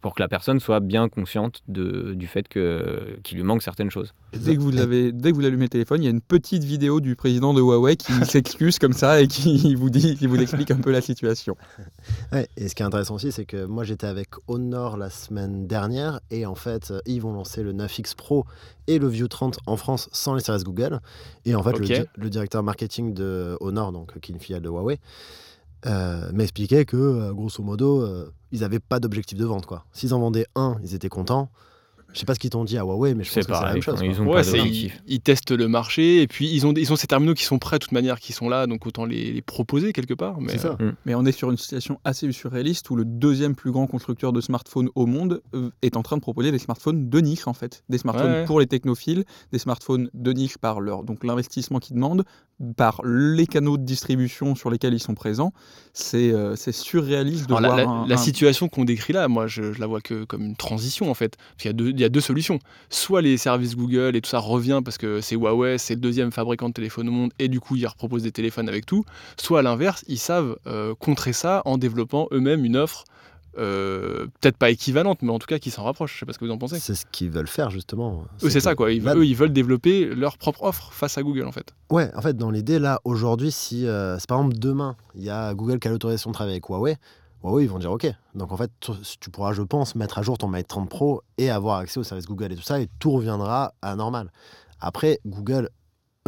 pour 0.00 0.14
que 0.14 0.22
la 0.22 0.28
personne 0.28 0.60
soit 0.60 0.80
bien 0.80 1.08
consciente 1.08 1.62
de, 1.68 2.14
du 2.14 2.26
fait 2.26 2.48
que 2.48 3.18
qu'il 3.22 3.36
lui 3.38 3.44
manque 3.44 3.62
certaines 3.62 3.90
choses. 3.90 4.12
Dès 4.32 4.54
que 4.56 4.60
vous 4.60 4.70
l'avez, 4.70 5.12
dès 5.12 5.30
que 5.32 5.36
vous 5.36 5.44
allumez 5.44 5.64
le 5.64 5.68
téléphone, 5.70 6.02
il 6.02 6.04
y 6.04 6.08
a 6.08 6.10
une 6.10 6.20
petite 6.20 6.64
vidéo 6.64 7.00
du 7.00 7.16
président 7.16 7.54
de 7.54 7.60
Huawei 7.60 7.96
qui 7.96 8.12
s'excuse 8.24 8.78
comme 8.78 8.92
ça 8.92 9.20
et 9.20 9.26
qui 9.26 9.74
vous 9.74 9.90
dit, 9.90 9.95
qui 10.00 10.26
vous 10.26 10.36
explique 10.40 10.70
un 10.70 10.76
peu 10.80 10.90
la 10.90 11.00
situation. 11.00 11.56
Ouais, 12.32 12.48
et 12.56 12.68
ce 12.68 12.74
qui 12.74 12.82
est 12.82 12.86
intéressant 12.86 13.14
aussi, 13.14 13.30
c'est 13.32 13.44
que 13.44 13.64
moi 13.66 13.84
j'étais 13.84 14.06
avec 14.06 14.30
Honor 14.48 14.96
la 14.96 15.10
semaine 15.10 15.66
dernière 15.66 16.20
et 16.30 16.44
en 16.46 16.54
fait, 16.54 16.90
euh, 16.90 17.00
ils 17.06 17.20
vont 17.20 17.32
lancer 17.32 17.62
le 17.62 17.72
9X 17.72 18.14
Pro 18.16 18.44
et 18.86 18.98
le 18.98 19.08
View 19.08 19.28
30 19.28 19.58
en 19.66 19.76
France 19.76 20.08
sans 20.12 20.34
les 20.34 20.40
services 20.40 20.64
Google. 20.64 21.00
Et 21.44 21.54
en 21.54 21.62
fait, 21.62 21.72
le, 21.78 21.84
Ok. 21.84 21.92
di- 21.92 22.06
le 22.16 22.30
directeur 22.30 22.62
marketing 22.62 23.14
de 23.14 23.56
Honor, 23.60 23.92
donc 23.92 24.16
euh, 24.16 24.20
qui 24.20 24.32
est 24.32 24.34
une 24.34 24.40
filiale 24.40 24.62
de 24.62 24.68
Huawei, 24.68 24.98
euh, 25.86 26.30
m'expliquait 26.32 26.84
que 26.84 27.30
grosso 27.32 27.62
modo, 27.62 28.02
euh, 28.02 28.32
ils 28.52 28.60
n'avaient 28.60 28.80
pas 28.80 28.98
d'objectif 28.98 29.38
de 29.38 29.44
vente. 29.44 29.66
quoi. 29.66 29.84
S'ils 29.92 30.14
en 30.14 30.18
vendaient 30.20 30.46
un, 30.56 30.76
ils 30.82 30.94
étaient 30.94 31.08
contents. 31.08 31.48
Je 32.12 32.20
sais 32.20 32.24
pas 32.24 32.34
ce 32.34 32.38
qu'ils 32.38 32.50
t'ont 32.50 32.64
dit 32.64 32.78
à 32.78 32.82
Huawei, 32.82 33.14
mais 33.14 33.24
je 33.24 33.28
pense 33.28 33.34
C'est 33.44 33.50
que 33.50 33.54
c'est 33.58 33.62
la 33.64 33.72
même 33.74 33.82
chose. 33.82 34.00
ils 34.02 34.20
ont 34.22 34.26
Ouais, 34.26 34.34
pas 34.36 34.42
c'est- 34.42 34.52
ils, 34.58 34.64
d'objectif. 34.64 35.02
ils 35.06 35.20
testent 35.20 35.50
le 35.52 35.68
marché 35.68 36.22
et 36.22 36.26
puis 36.26 36.48
ils 36.50 36.66
ont, 36.66 36.72
ils 36.72 36.90
ont 36.92 36.96
ces 36.96 37.06
terminaux 37.06 37.34
qui 37.34 37.44
sont 37.44 37.58
prêts 37.58 37.76
de 37.78 37.82
toute 37.84 37.92
manière, 37.92 38.20
qui 38.20 38.32
sont 38.32 38.48
là, 38.48 38.66
donc 38.66 38.86
autant 38.86 39.04
les, 39.04 39.32
les 39.32 39.42
proposer 39.42 39.92
quelque 39.92 40.14
part. 40.14 40.40
Mais 40.40 40.56
ça. 40.56 40.78
Mais 41.04 41.14
on 41.14 41.24
est 41.26 41.32
sur 41.32 41.50
une 41.50 41.58
situation 41.58 41.98
assez 42.04 42.30
surréaliste 42.32 42.88
où 42.90 42.96
le 42.96 43.04
deuxième 43.04 43.54
plus 43.54 43.70
grand 43.70 43.86
constructeur 43.86 44.32
de 44.32 44.40
smartphones 44.40 44.88
au 44.94 45.04
monde 45.06 45.42
euh, 45.54 45.70
est 45.82 45.96
en 45.96 46.02
train 46.02 46.16
de 46.16 46.22
proposer 46.22 46.52
des 46.52 46.58
smartphones 46.58 47.10
de 47.10 47.18
niche 47.20 47.46
en 47.46 47.52
fait, 47.54 47.84
des 47.90 47.98
smartphones 47.98 48.32
Ouais. 48.32 48.44
pour 48.46 48.60
les 48.60 48.66
technophiles, 48.66 49.24
des 49.52 49.58
smartphones 49.58 50.08
de 50.14 50.32
niche 50.32 50.56
par 50.58 50.80
leur 50.80 51.02
donc 51.02 51.22
l'investissement 51.24 51.78
qu'ils 51.80 51.96
demandent, 51.96 52.24
par 52.78 53.02
les 53.04 53.46
canaux 53.46 53.76
de 53.76 53.84
distribution 53.84 54.54
sur 54.54 54.70
lesquels 54.70 54.94
ils 54.94 55.00
sont 55.00 55.14
présents. 55.14 55.52
C'est 55.92 56.32
euh, 56.32 56.56
c'est 56.56 56.72
surréaliste 56.72 57.48
de 57.48 57.54
Alors, 57.54 57.74
voir 57.74 57.76
la- 57.86 57.90
un- 57.92 58.06
la 58.06 58.14
un- 58.14 58.18
situation 58.18 58.68
qu'on 58.68 58.84
décrit 58.84 59.12
là, 59.12 59.28
moi, 59.28 59.46
je, 59.46 59.72
je 59.72 59.80
la 59.80 59.86
vois 59.86 60.00
que 60.00 60.24
comme 60.24 60.42
une 60.42 60.56
transition 60.56 61.10
en 61.10 61.14
fait. 61.14 61.36
Parce 61.36 61.62
qu'il 61.62 61.68
y 61.68 61.70
a 61.70 61.72
deux, 61.74 61.92
il 61.98 62.02
y 62.02 62.04
a 62.04 62.08
deux 62.08 62.20
solutions. 62.20 62.58
Soit 62.90 63.22
les 63.22 63.36
services 63.36 63.76
Google 63.76 64.14
et 64.16 64.20
tout 64.20 64.30
ça 64.30 64.38
revient 64.38 64.80
parce 64.84 64.98
que 64.98 65.20
c'est 65.20 65.34
Huawei, 65.36 65.78
c'est 65.78 65.94
le 65.94 66.00
deuxième 66.00 66.30
fabricant 66.32 66.68
de 66.68 66.74
téléphones 66.74 67.08
au 67.08 67.12
monde 67.12 67.32
et 67.38 67.48
du 67.48 67.60
coup 67.60 67.76
ils 67.76 67.86
reproposent 67.86 68.22
des 68.22 68.32
téléphones 68.32 68.68
avec 68.68 68.86
tout. 68.86 69.04
Soit 69.36 69.60
à 69.60 69.62
l'inverse, 69.62 70.04
ils 70.08 70.18
savent 70.18 70.56
euh, 70.66 70.94
contrer 70.94 71.32
ça 71.32 71.62
en 71.64 71.78
développant 71.78 72.28
eux-mêmes 72.32 72.64
une 72.64 72.76
offre. 72.76 73.04
euh, 73.58 74.26
peut-être 74.40 74.58
pas 74.58 74.68
équivalente, 74.68 75.22
mais 75.22 75.30
en 75.32 75.38
tout 75.38 75.46
cas 75.46 75.58
qui 75.58 75.70
s'en 75.70 75.82
rapproche. 75.84 76.12
Je 76.14 76.18
sais 76.20 76.26
pas 76.26 76.32
ce 76.34 76.38
que 76.38 76.44
vous 76.44 76.50
en 76.50 76.58
pensez. 76.58 76.78
C'est 76.78 76.94
ce 76.94 77.06
qu'ils 77.10 77.30
veulent 77.30 77.48
faire 77.48 77.70
justement. 77.70 78.24
Eux, 78.42 78.50
c'est 78.50 78.60
ça 78.60 78.74
quoi. 78.74 78.92
Ils, 78.92 79.02
là- 79.02 79.14
eux, 79.16 79.24
ils 79.24 79.34
veulent 79.34 79.52
développer 79.52 80.04
leur 80.14 80.36
propre 80.36 80.62
offre 80.64 80.92
face 80.92 81.16
à 81.16 81.22
Google 81.22 81.46
en 81.46 81.52
fait. 81.52 81.74
Ouais, 81.90 82.10
en 82.14 82.20
fait, 82.20 82.36
dans 82.36 82.50
l'idée, 82.50 82.78
là, 82.78 83.00
aujourd'hui, 83.04 83.50
si, 83.50 83.86
euh, 83.86 84.18
si 84.18 84.26
par 84.26 84.38
exemple 84.40 84.58
demain, 84.58 84.94
il 85.14 85.24
y 85.24 85.30
a 85.30 85.54
Google 85.54 85.78
qui 85.78 85.88
a 85.88 85.90
l'autorisation 85.90 86.30
de 86.30 86.34
travailler 86.34 86.56
avec 86.56 86.66
Huawei, 86.68 86.96
Huawei, 87.42 87.64
ils 87.64 87.70
vont 87.70 87.78
dire 87.78 87.92
OK. 87.92 88.06
Donc 88.34 88.52
en 88.52 88.56
fait, 88.56 88.70
tu, 89.20 89.30
pourras, 89.30 89.52
je 89.52 89.62
pense, 89.62 89.94
mettre 89.94 90.18
à 90.18 90.22
jour 90.22 90.38
ton 90.38 90.48
Mate 90.48 90.68
30 90.68 90.88
Pro 90.88 91.22
et 91.38 91.50
avoir 91.50 91.78
accès 91.78 92.00
aux 92.00 92.04
services 92.04 92.26
Google 92.26 92.52
et 92.52 92.56
tout 92.56 92.62
ça, 92.62 92.80
et 92.80 92.88
tout 92.98 93.12
reviendra 93.12 93.74
à 93.82 93.90
la 93.90 93.96
normale. 93.96 94.32
Après, 94.80 95.20
Google, 95.26 95.70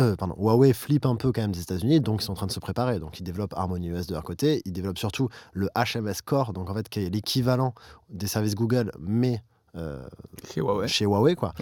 euh, 0.01 0.15
Huawei 0.37 0.73
flippe 0.73 1.07
un 1.07 1.17
peu 1.17 1.33
quand 1.33 1.41
même 1.41 1.53
des 1.53 1.63
États-Unis, 1.63 2.01
donc 2.01 2.23
ils 2.23 2.25
sont 2.25 2.33
en 2.33 2.37
train 2.37 2.47
de 2.47 2.53
se 2.53 2.61
préparer. 2.61 2.99
Donc 2.99 3.19
ils 3.21 3.25
développent 3.25 3.55
Harmony 3.57 3.93
OS 3.93 4.07
de 4.07 4.15
leur 4.15 4.23
côté, 4.23 4.63
ils 4.65 4.73
développent 4.73 4.99
surtout 4.99 5.29
le 5.53 5.69
HMS 5.77 6.23
Core, 6.25 6.53
donc 6.53 6.71
en 6.71 6.75
fait, 6.75 6.89
qui 6.89 7.01
est 7.01 7.11
l'équivalent 7.11 7.75
des 8.09 8.27
services 8.27 8.55
Google, 8.55 8.93
mais 8.99 9.43
euh, 9.77 10.03
chez 10.53 10.61
Huawei. 10.61 10.89
chez 10.89 11.05
Huawei, 11.05 11.35
quoi. 11.35 11.53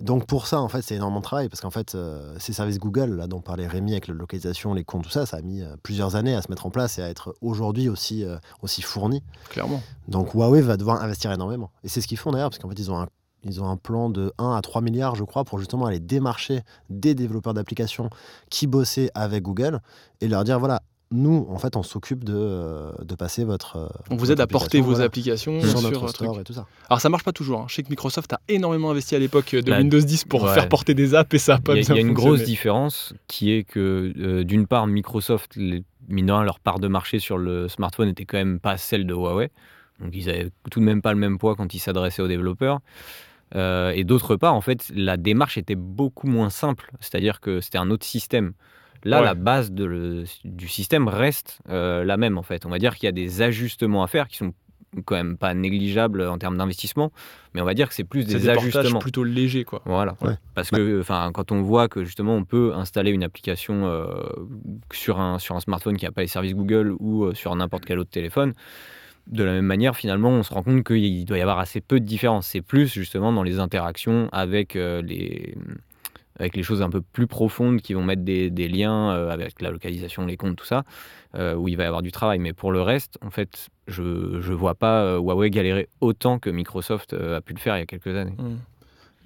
Donc 0.00 0.26
pour 0.26 0.46
ça, 0.46 0.60
en 0.60 0.68
fait, 0.68 0.82
c'est 0.82 0.94
énormément 0.96 1.20
de 1.20 1.24
travail 1.24 1.48
parce 1.48 1.60
qu'en 1.60 1.70
fait, 1.70 1.94
euh, 1.94 2.34
ces 2.38 2.52
services 2.52 2.78
Google, 2.78 3.16
là 3.16 3.26
dont 3.26 3.40
parlait 3.40 3.66
Rémi 3.66 3.92
avec 3.92 4.08
la 4.08 4.14
localisation, 4.14 4.74
les 4.74 4.84
comptes, 4.84 5.04
tout 5.04 5.10
ça, 5.10 5.26
ça 5.26 5.38
a 5.38 5.42
mis 5.42 5.62
euh, 5.62 5.76
plusieurs 5.82 6.16
années 6.16 6.34
à 6.34 6.42
se 6.42 6.50
mettre 6.50 6.66
en 6.66 6.70
place 6.70 6.98
et 6.98 7.02
à 7.02 7.08
être 7.08 7.34
aujourd'hui 7.40 7.88
aussi, 7.88 8.24
aussi 8.62 8.82
fourni. 8.82 9.22
Clairement. 9.50 9.82
Donc 10.08 10.34
Huawei 10.34 10.62
va 10.62 10.76
devoir 10.76 11.02
investir 11.02 11.32
énormément. 11.32 11.70
Et 11.84 11.88
c'est 11.88 12.00
ce 12.00 12.06
qu'ils 12.08 12.18
font 12.18 12.32
d'ailleurs, 12.32 12.50
parce 12.50 12.58
qu'en 12.58 12.68
fait, 12.68 12.78
ils 12.78 12.90
ont 12.90 12.98
un 12.98 13.08
ils 13.42 13.62
ont 13.62 13.70
un 13.70 13.78
plan 13.78 14.10
de 14.10 14.34
1 14.36 14.54
à 14.54 14.60
3 14.60 14.82
milliards, 14.82 15.14
je 15.14 15.24
crois, 15.24 15.44
pour 15.44 15.58
justement 15.58 15.86
aller 15.86 15.98
démarcher 15.98 16.60
des 16.90 17.14
développeurs 17.14 17.54
d'applications 17.54 18.10
qui 18.50 18.66
bossaient 18.66 19.10
avec 19.14 19.42
Google 19.42 19.80
et 20.20 20.28
leur 20.28 20.44
dire 20.44 20.58
voilà, 20.58 20.82
nous, 21.12 21.46
en 21.50 21.58
fait, 21.58 21.76
on 21.76 21.82
s'occupe 21.82 22.22
de, 22.22 22.34
euh, 22.36 22.92
de 23.02 23.14
passer 23.16 23.44
votre. 23.44 23.76
euh, 23.76 23.88
On 24.10 24.14
vous 24.14 24.20
votre 24.20 24.32
aide 24.32 24.40
à 24.40 24.46
porter 24.46 24.78
application, 24.78 24.82
vos 24.84 24.90
voilà, 24.92 25.04
applications 25.06 25.60
sur 25.60 25.70
sur, 25.70 25.80
notre 25.82 26.08
store 26.08 26.32
truc. 26.34 26.40
et 26.42 26.44
tout 26.44 26.52
ça. 26.52 26.66
Alors 26.88 27.00
ça 27.00 27.08
marche 27.08 27.24
pas 27.24 27.32
toujours. 27.32 27.60
hein. 27.62 27.66
Je 27.68 27.74
sais 27.74 27.82
que 27.82 27.88
Microsoft 27.90 28.32
a 28.32 28.40
énormément 28.48 28.90
investi 28.90 29.16
à 29.16 29.18
l'époque 29.18 29.54
de 29.56 29.68
Bah, 29.68 29.78
Windows 29.78 29.98
10 29.98 30.24
pour 30.26 30.44
ouais. 30.44 30.54
faire 30.54 30.68
porter 30.68 30.94
des 30.94 31.14
apps 31.16 31.34
et 31.34 31.38
ça 31.38 31.56
a 31.56 31.58
pas 31.58 31.74
Il 31.74 31.82
y 31.82 31.90
a, 31.90 31.94
y 31.94 31.98
a 31.98 32.00
une 32.00 32.12
grosse 32.12 32.42
différence 32.44 33.12
qui 33.26 33.50
est 33.50 33.64
que 33.64 34.12
euh, 34.18 34.44
d'une 34.44 34.68
part 34.68 34.86
Microsoft, 34.86 35.56
les, 35.56 35.82
mine 36.08 36.26
de 36.26 36.32
rien, 36.32 36.44
leur 36.44 36.60
part 36.60 36.78
de 36.78 36.86
marché 36.86 37.18
sur 37.18 37.38
le 37.38 37.68
smartphone 37.68 38.08
était 38.08 38.24
quand 38.24 38.38
même 38.38 38.60
pas 38.60 38.76
celle 38.76 39.04
de 39.06 39.12
Huawei. 39.14 39.50
Donc 40.00 40.10
ils 40.14 40.30
avaient 40.30 40.50
tout 40.70 40.78
de 40.80 40.84
même 40.84 41.02
pas 41.02 41.12
le 41.12 41.18
même 41.18 41.38
poids 41.38 41.56
quand 41.56 41.74
ils 41.74 41.80
s'adressaient 41.80 42.22
aux 42.22 42.28
développeurs. 42.28 42.78
Euh, 43.56 43.90
et 43.90 44.04
d'autre 44.04 44.36
part, 44.36 44.54
en 44.54 44.60
fait, 44.60 44.92
la 44.94 45.16
démarche 45.16 45.58
était 45.58 45.74
beaucoup 45.74 46.28
moins 46.28 46.50
simple. 46.50 46.92
C'est-à-dire 47.00 47.40
que 47.40 47.60
c'était 47.60 47.78
un 47.78 47.90
autre 47.90 48.06
système. 48.06 48.52
Là, 49.04 49.20
Ouais. 49.20 49.24
la 49.24 49.34
base 49.34 49.72
de 49.72 49.84
le- 49.84 50.24
du 50.44 50.68
système 50.68 51.08
reste 51.08 51.60
euh, 51.68 52.04
la 52.04 52.16
même, 52.16 52.36
en 52.38 52.42
fait. 52.42 52.66
On 52.66 52.68
va 52.70 52.78
dire 52.78 52.94
qu'il 52.96 53.04
y 53.06 53.08
a 53.08 53.12
des 53.12 53.42
ajustements 53.42 54.02
à 54.02 54.06
faire 54.06 54.28
qui 54.28 54.36
sont 54.36 54.52
quand 55.04 55.14
même 55.14 55.38
pas 55.38 55.54
négligeables 55.54 56.22
en 56.22 56.36
termes 56.36 56.58
d'investissement, 56.58 57.12
mais 57.54 57.60
on 57.60 57.64
va 57.64 57.74
dire 57.74 57.88
que 57.88 57.94
c'est 57.94 58.02
plus 58.04 58.26
des, 58.26 58.34
des 58.34 58.48
ajustements. 58.48 58.98
plutôt 58.98 59.22
légers 59.22 59.62
quoi. 59.62 59.82
Voilà. 59.84 60.16
Ouais. 60.20 60.34
Parce 60.56 60.70
que 60.70 61.00
enfin, 61.00 61.30
quand 61.32 61.52
on 61.52 61.62
voit 61.62 61.86
que 61.86 62.04
justement 62.04 62.34
on 62.34 62.44
peut 62.44 62.72
installer 62.74 63.12
une 63.12 63.22
application 63.22 63.86
euh, 63.86 64.06
sur, 64.92 65.20
un, 65.20 65.38
sur 65.38 65.54
un 65.54 65.60
smartphone 65.60 65.96
qui 65.96 66.06
n'a 66.06 66.10
pas 66.10 66.22
les 66.22 66.26
services 66.26 66.56
Google 66.56 66.92
ou 66.98 67.22
euh, 67.24 67.34
sur 67.34 67.54
n'importe 67.54 67.84
quel 67.84 68.00
autre 68.00 68.10
téléphone, 68.10 68.52
de 69.28 69.44
la 69.44 69.52
même 69.52 69.66
manière, 69.66 69.94
finalement, 69.94 70.30
on 70.30 70.42
se 70.42 70.52
rend 70.52 70.64
compte 70.64 70.82
qu'il 70.82 71.24
doit 71.24 71.38
y 71.38 71.40
avoir 71.42 71.60
assez 71.60 71.80
peu 71.80 72.00
de 72.00 72.04
différence. 72.04 72.48
C'est 72.48 72.62
plus 72.62 72.92
justement 72.92 73.32
dans 73.32 73.44
les 73.44 73.60
interactions 73.60 74.28
avec, 74.32 74.74
euh, 74.74 75.02
les, 75.02 75.54
avec 76.40 76.56
les 76.56 76.62
choses 76.62 76.82
un 76.82 76.90
peu 76.90 77.02
plus 77.02 77.26
profondes 77.26 77.80
qui 77.80 77.94
vont 77.94 78.02
mettre 78.02 78.22
des, 78.22 78.68
liens 78.68 79.14
euh, 79.14 79.30
avec 79.30 79.60
la 79.60 79.70
localisation, 79.70 80.24
les 80.24 80.36
comptes, 80.36 80.56
tout 80.56 80.64
ça, 80.64 80.84
euh, 81.34 81.54
où 81.54 81.68
il 81.68 81.76
va 81.76 81.84
y 81.84 81.86
avoir 81.86 82.02
du 82.02 82.10
travail. 82.10 82.38
Mais 82.38 82.52
pour 82.52 82.72
le 82.72 82.80
reste, 82.80 83.18
en 83.22 83.30
fait, 83.30 83.68
je 83.86 84.02
ne 84.02 84.54
vois 84.54 84.74
pas 84.74 85.02
euh, 85.02 85.18
Huawei 85.18 85.50
galérer 85.50 85.88
autant 86.00 86.38
que 86.38 86.48
Microsoft 86.50 87.12
a 87.12 87.40
pu 87.40 87.52
le 87.52 87.58
faire 87.58 87.76
il 87.76 87.80
y 87.80 87.82
a 87.82 87.86
quelques 87.86 88.16
années. 88.16 88.34
Hmm. 88.38 88.56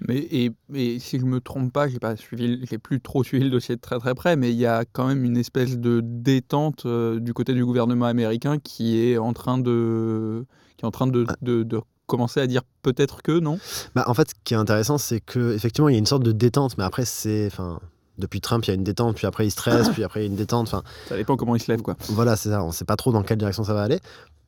Mais 0.09 0.17
et, 0.17 0.99
si 0.99 1.19
je 1.19 1.25
me 1.25 1.39
trompe 1.39 1.71
pas, 1.71 1.87
j'ai 1.87 1.99
pas 1.99 2.17
suivi, 2.17 2.59
j'ai 2.69 2.77
plus 2.77 2.99
trop 2.99 3.23
suivi 3.23 3.45
le 3.45 3.49
dossier 3.49 3.77
de 3.77 3.81
très 3.81 3.97
très 3.97 4.13
près, 4.13 4.35
mais 4.35 4.51
il 4.51 4.57
y 4.57 4.65
a 4.65 4.83
quand 4.83 5.07
même 5.07 5.23
une 5.23 5.37
espèce 5.37 5.79
de 5.79 6.01
détente 6.03 6.85
du 6.85 7.33
côté 7.33 7.53
du 7.53 7.63
gouvernement 7.63 8.07
américain 8.07 8.59
qui 8.59 8.99
est 8.99 9.17
en 9.17 9.31
train 9.31 9.57
de, 9.57 10.45
qui 10.75 10.83
est 10.83 10.87
en 10.87 10.91
train 10.91 11.07
de, 11.07 11.25
de, 11.41 11.63
de 11.63 11.79
commencer 12.07 12.39
à 12.39 12.47
dire 12.47 12.61
peut-être 12.81 13.21
que 13.21 13.39
non? 13.39 13.59
Bah, 13.95 14.03
en 14.07 14.13
fait, 14.13 14.29
ce 14.29 14.35
qui 14.43 14.53
est 14.53 14.57
intéressant, 14.57 14.97
c'est 14.97 15.19
que 15.19 15.53
effectivement, 15.53 15.89
il 15.89 15.93
y 15.93 15.95
a 15.95 15.99
une 15.99 16.05
sorte 16.05 16.23
de 16.23 16.31
détente, 16.31 16.77
mais 16.77 16.83
après, 16.83 17.05
c'est, 17.05 17.47
enfin, 17.47 17.79
depuis 18.17 18.41
Trump, 18.41 18.65
il 18.65 18.69
y 18.69 18.71
a 18.71 18.75
une 18.75 18.83
détente, 18.83 19.15
puis 19.15 19.27
après 19.27 19.45
il 19.45 19.51
stresse, 19.51 19.89
puis 19.89 20.03
après 20.03 20.21
il 20.21 20.23
y 20.23 20.25
a 20.27 20.29
une 20.29 20.35
détente. 20.37 20.67
Enfin, 20.67 20.83
Ça 21.09 21.17
dépend 21.17 21.35
comment 21.35 21.55
il 21.55 21.61
se 21.61 21.71
lève 21.71 21.81
quoi. 21.81 21.95
voilà, 22.09 22.35
c'est 22.35 22.49
ça. 22.49 22.63
On 22.63 22.67
ne 22.67 22.71
sait 22.73 22.85
pas 22.85 22.95
trop 22.95 23.11
dans 23.11 23.23
quelle 23.23 23.37
direction 23.37 23.63
ça 23.63 23.73
va 23.73 23.83
aller. 23.83 23.99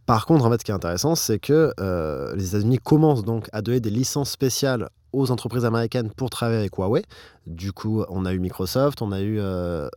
Par 0.05 0.25
contre, 0.25 0.45
en 0.45 0.49
fait, 0.51 0.59
ce 0.59 0.63
qui 0.63 0.71
est 0.71 0.75
intéressant, 0.75 1.15
c'est 1.15 1.37
que 1.39 1.73
euh, 1.81 2.33
les 2.35 2.47
États-Unis 2.49 2.77
commencent 2.77 3.25
donc 3.25 3.49
à 3.51 3.61
donner 3.61 3.81
des 3.81 3.89
licences 3.89 4.31
spéciales 4.31 4.87
aux 5.11 5.31
entreprises 5.31 5.65
américaines 5.65 6.11
pour 6.11 6.29
travailler 6.29 6.59
avec 6.59 6.75
Huawei. 6.77 7.03
Du 7.45 7.73
coup, 7.73 8.03
on 8.07 8.25
a 8.25 8.31
eu 8.33 8.39
Microsoft, 8.39 9.01
on 9.01 9.11
a 9.11 9.19
eu, 9.19 9.37
euh, 9.39 9.89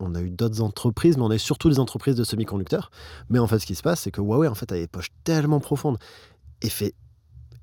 on 0.00 0.14
a 0.14 0.22
eu 0.22 0.30
d'autres 0.30 0.62
entreprises, 0.62 1.18
mais 1.18 1.22
on 1.24 1.30
a 1.30 1.34
eu 1.34 1.38
surtout 1.38 1.68
des 1.68 1.78
entreprises 1.80 2.14
de 2.16 2.24
semi-conducteurs. 2.24 2.90
Mais 3.28 3.38
en 3.38 3.46
fait, 3.46 3.58
ce 3.58 3.66
qui 3.66 3.74
se 3.74 3.82
passe, 3.82 4.00
c'est 4.00 4.10
que 4.10 4.22
Huawei 4.22 4.48
en 4.48 4.54
fait 4.54 4.72
a 4.72 4.76
des 4.76 4.88
poches 4.88 5.10
tellement 5.22 5.60
profondes 5.60 5.98
et 6.62 6.68
fait 6.68 6.94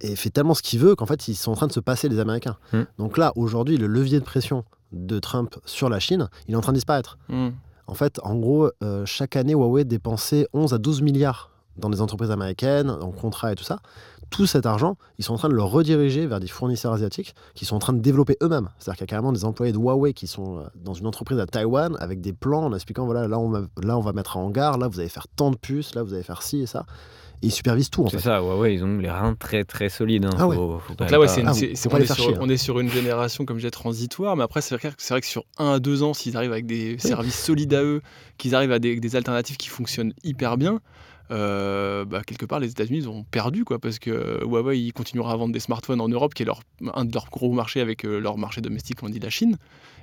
et 0.01 0.15
fait 0.15 0.29
tellement 0.29 0.53
ce 0.53 0.61
qu'il 0.61 0.79
veut 0.79 0.95
qu'en 0.95 1.05
fait, 1.05 1.27
ils 1.27 1.35
sont 1.35 1.51
en 1.51 1.55
train 1.55 1.67
de 1.67 1.73
se 1.73 1.79
passer 1.79 2.07
les 2.07 2.19
Américains. 2.19 2.57
Hmm. 2.71 2.83
Donc 2.97 3.17
là, 3.17 3.33
aujourd'hui, 3.35 3.77
le 3.77 3.87
levier 3.87 4.19
de 4.19 4.23
pression 4.23 4.63
de 4.91 5.19
Trump 5.19 5.55
sur 5.65 5.89
la 5.89 5.99
Chine, 5.99 6.29
il 6.47 6.53
est 6.53 6.57
en 6.57 6.61
train 6.61 6.71
de 6.71 6.77
disparaître. 6.77 7.17
Hmm. 7.27 7.49
En 7.87 7.95
fait, 7.95 8.19
en 8.23 8.35
gros, 8.35 8.69
euh, 8.83 9.05
chaque 9.05 9.35
année, 9.35 9.53
Huawei 9.53 9.83
dépensait 9.83 10.47
11 10.53 10.73
à 10.73 10.77
12 10.77 11.01
milliards 11.01 11.51
dans 11.75 11.89
des 11.89 12.01
entreprises 12.01 12.31
américaines, 12.31 12.89
en 12.89 13.11
contrats 13.11 13.51
et 13.51 13.55
tout 13.55 13.63
ça. 13.63 13.79
Tout 14.29 14.45
cet 14.45 14.67
argent, 14.67 14.95
ils 15.17 15.25
sont 15.25 15.33
en 15.33 15.37
train 15.37 15.49
de 15.49 15.55
le 15.55 15.63
rediriger 15.63 16.27
vers 16.27 16.39
des 16.39 16.47
fournisseurs 16.47 16.93
asiatiques 16.93 17.33
qui 17.55 17.65
sont 17.65 17.75
en 17.75 17.79
train 17.79 17.93
de 17.93 17.99
développer 17.99 18.37
eux-mêmes. 18.43 18.69
C'est-à-dire 18.77 18.97
qu'il 18.97 19.03
y 19.03 19.05
a 19.05 19.07
carrément 19.07 19.31
des 19.31 19.43
employés 19.43 19.73
de 19.73 19.77
Huawei 19.77 20.13
qui 20.13 20.27
sont 20.27 20.59
euh, 20.59 20.63
dans 20.75 20.93
une 20.93 21.07
entreprise 21.07 21.39
à 21.39 21.47
Taïwan 21.47 21.97
avec 21.99 22.21
des 22.21 22.33
plans 22.33 22.65
en 22.65 22.73
expliquant 22.73 23.05
voilà, 23.05 23.27
là 23.27 23.39
on, 23.39 23.49
va, 23.49 23.61
là, 23.81 23.97
on 23.97 24.01
va 24.01 24.13
mettre 24.13 24.37
un 24.37 24.41
hangar, 24.41 24.77
là, 24.77 24.87
vous 24.87 24.99
allez 24.99 25.09
faire 25.09 25.27
tant 25.27 25.49
de 25.49 25.55
puces, 25.55 25.95
là, 25.95 26.03
vous 26.03 26.13
allez 26.13 26.21
faire 26.21 26.43
ci 26.43 26.61
et 26.61 26.67
ça. 26.67 26.85
Ils 27.41 27.51
supervisent 27.51 27.89
tout, 27.89 28.03
en 28.03 28.09
C'est 28.09 28.19
ça, 28.19 28.43
ouais, 28.43 28.55
ouais, 28.55 28.73
ils 28.73 28.83
ont 28.83 28.97
les 28.97 29.09
reins 29.09 29.33
très 29.33 29.63
très 29.63 29.87
solides. 29.87 30.25
hein. 30.25 30.29
Ah 30.37 30.47
ouais. 30.47 30.55
Faut- 30.55 30.79
faut 30.79 30.93
quand 30.93 31.05
Donc 31.05 31.11
là, 31.11 31.19
ouais, 31.19 31.27
pas- 31.27 31.31
c'est 31.33 31.41
Ah, 31.45 31.51
on, 31.51 31.97
est 31.97 32.05
sur, 32.05 32.15
chier, 32.15 32.33
hein. 32.35 32.39
on 32.41 32.49
est 32.49 32.57
sur 32.57 32.79
une 32.79 32.89
génération, 32.91 33.45
comme 33.45 33.57
je 33.57 33.61
disais, 33.61 33.71
transitoire, 33.71 34.35
mais 34.35 34.43
après, 34.43 34.61
c'est 34.61 34.75
vrai, 34.75 34.89
que- 34.89 34.95
c'est 34.97 35.13
vrai 35.13 35.21
que 35.21 35.27
sur 35.27 35.45
un 35.57 35.71
à 35.73 35.79
deux 35.79 36.03
ans, 36.03 36.13
s'ils 36.13 36.35
arrivent 36.35 36.51
avec 36.51 36.65
des 36.65 36.97
services 36.99 37.41
solides 37.41 37.73
à 37.73 37.81
eux, 37.83 38.01
qu'ils 38.37 38.55
arrivent 38.55 38.73
à 38.73 38.79
des, 38.79 38.99
des 38.99 39.15
alternatives 39.15 39.55
qui 39.57 39.69
fonctionnent 39.69 40.13
hyper 40.23 40.57
bien, 40.57 40.81
euh, 41.31 42.05
bah, 42.05 42.21
quelque 42.25 42.45
part, 42.45 42.59
les 42.59 42.71
États-Unis 42.71 43.05
ont 43.07 43.23
perdu, 43.23 43.63
quoi, 43.65 43.79
parce 43.79 43.99
que 43.99 44.43
Huawei 44.43 44.79
il 44.79 44.93
continuera 44.93 45.33
à 45.33 45.35
vendre 45.35 45.53
des 45.53 45.59
smartphones 45.59 46.01
en 46.01 46.09
Europe, 46.09 46.33
qui 46.33 46.43
est 46.43 46.45
leur, 46.45 46.61
un 46.95 47.05
de 47.05 47.13
leurs 47.13 47.29
gros 47.29 47.51
marchés 47.51 47.81
avec 47.81 48.05
euh, 48.05 48.19
leur 48.19 48.37
marché 48.37 48.61
domestique, 48.61 48.97
on 49.03 49.09
dit 49.09 49.19
la 49.19 49.29
Chine. 49.29 49.57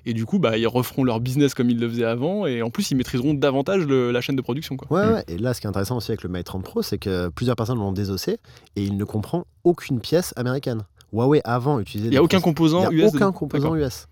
Et 0.08 0.12
du 0.14 0.24
coup, 0.24 0.38
bah, 0.38 0.56
ils 0.56 0.68
referont 0.68 1.02
leur 1.02 1.18
business 1.20 1.52
comme 1.54 1.68
ils 1.68 1.80
le 1.80 1.88
faisaient 1.88 2.04
avant, 2.04 2.46
et 2.46 2.62
en 2.62 2.70
plus, 2.70 2.90
ils 2.92 2.96
maîtriseront 2.96 3.34
davantage 3.34 3.84
le- 3.86 4.12
la 4.12 4.20
chaîne 4.20 4.36
de 4.36 4.42
production. 4.42 4.76
Quoi. 4.76 4.86
Ouais, 4.96 5.06
Mm. 5.10 5.14
ouais. 5.14 5.24
Et 5.28 5.38
là, 5.38 5.52
ce 5.52 5.60
qui 5.60 5.66
est 5.66 5.70
intéressant 5.70 5.96
aussi 5.96 6.12
avec 6.12 6.22
le 6.22 6.28
Mate 6.28 6.46
30 6.46 6.62
Pro, 6.62 6.82
c'est 6.82 6.98
que 6.98 7.28
plusieurs 7.30 7.56
personnes 7.56 7.78
l'ont 7.78 7.92
désossé 7.92 8.38
et 8.76 8.84
il 8.84 8.96
ne 8.96 9.04
comprend 9.04 9.46
aucune 9.64 9.98
pièce 10.00 10.32
américaine. 10.36 10.82
Huawei 11.12 11.40
avant 11.44 11.80
utilisait 11.80 12.08
Il 12.08 12.10
n'y 12.10 12.16
a 12.16 12.20
des 12.20 12.24
aucun 12.24 12.40
composant 12.40 12.88
Il 12.90 12.96
n'y 12.98 13.02
a 13.02 13.06
US. 13.06 13.14
aucun 13.14 13.32
composant. 13.32 13.74
US. 13.74 14.06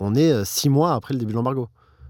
On 0.00 0.14
est 0.14 0.32
euh, 0.32 0.44
six 0.44 0.68
mois 0.68 0.94
après 0.94 1.14
le 1.14 1.20
début 1.20 1.32
de 1.32 1.36
l'embargo 1.36 1.68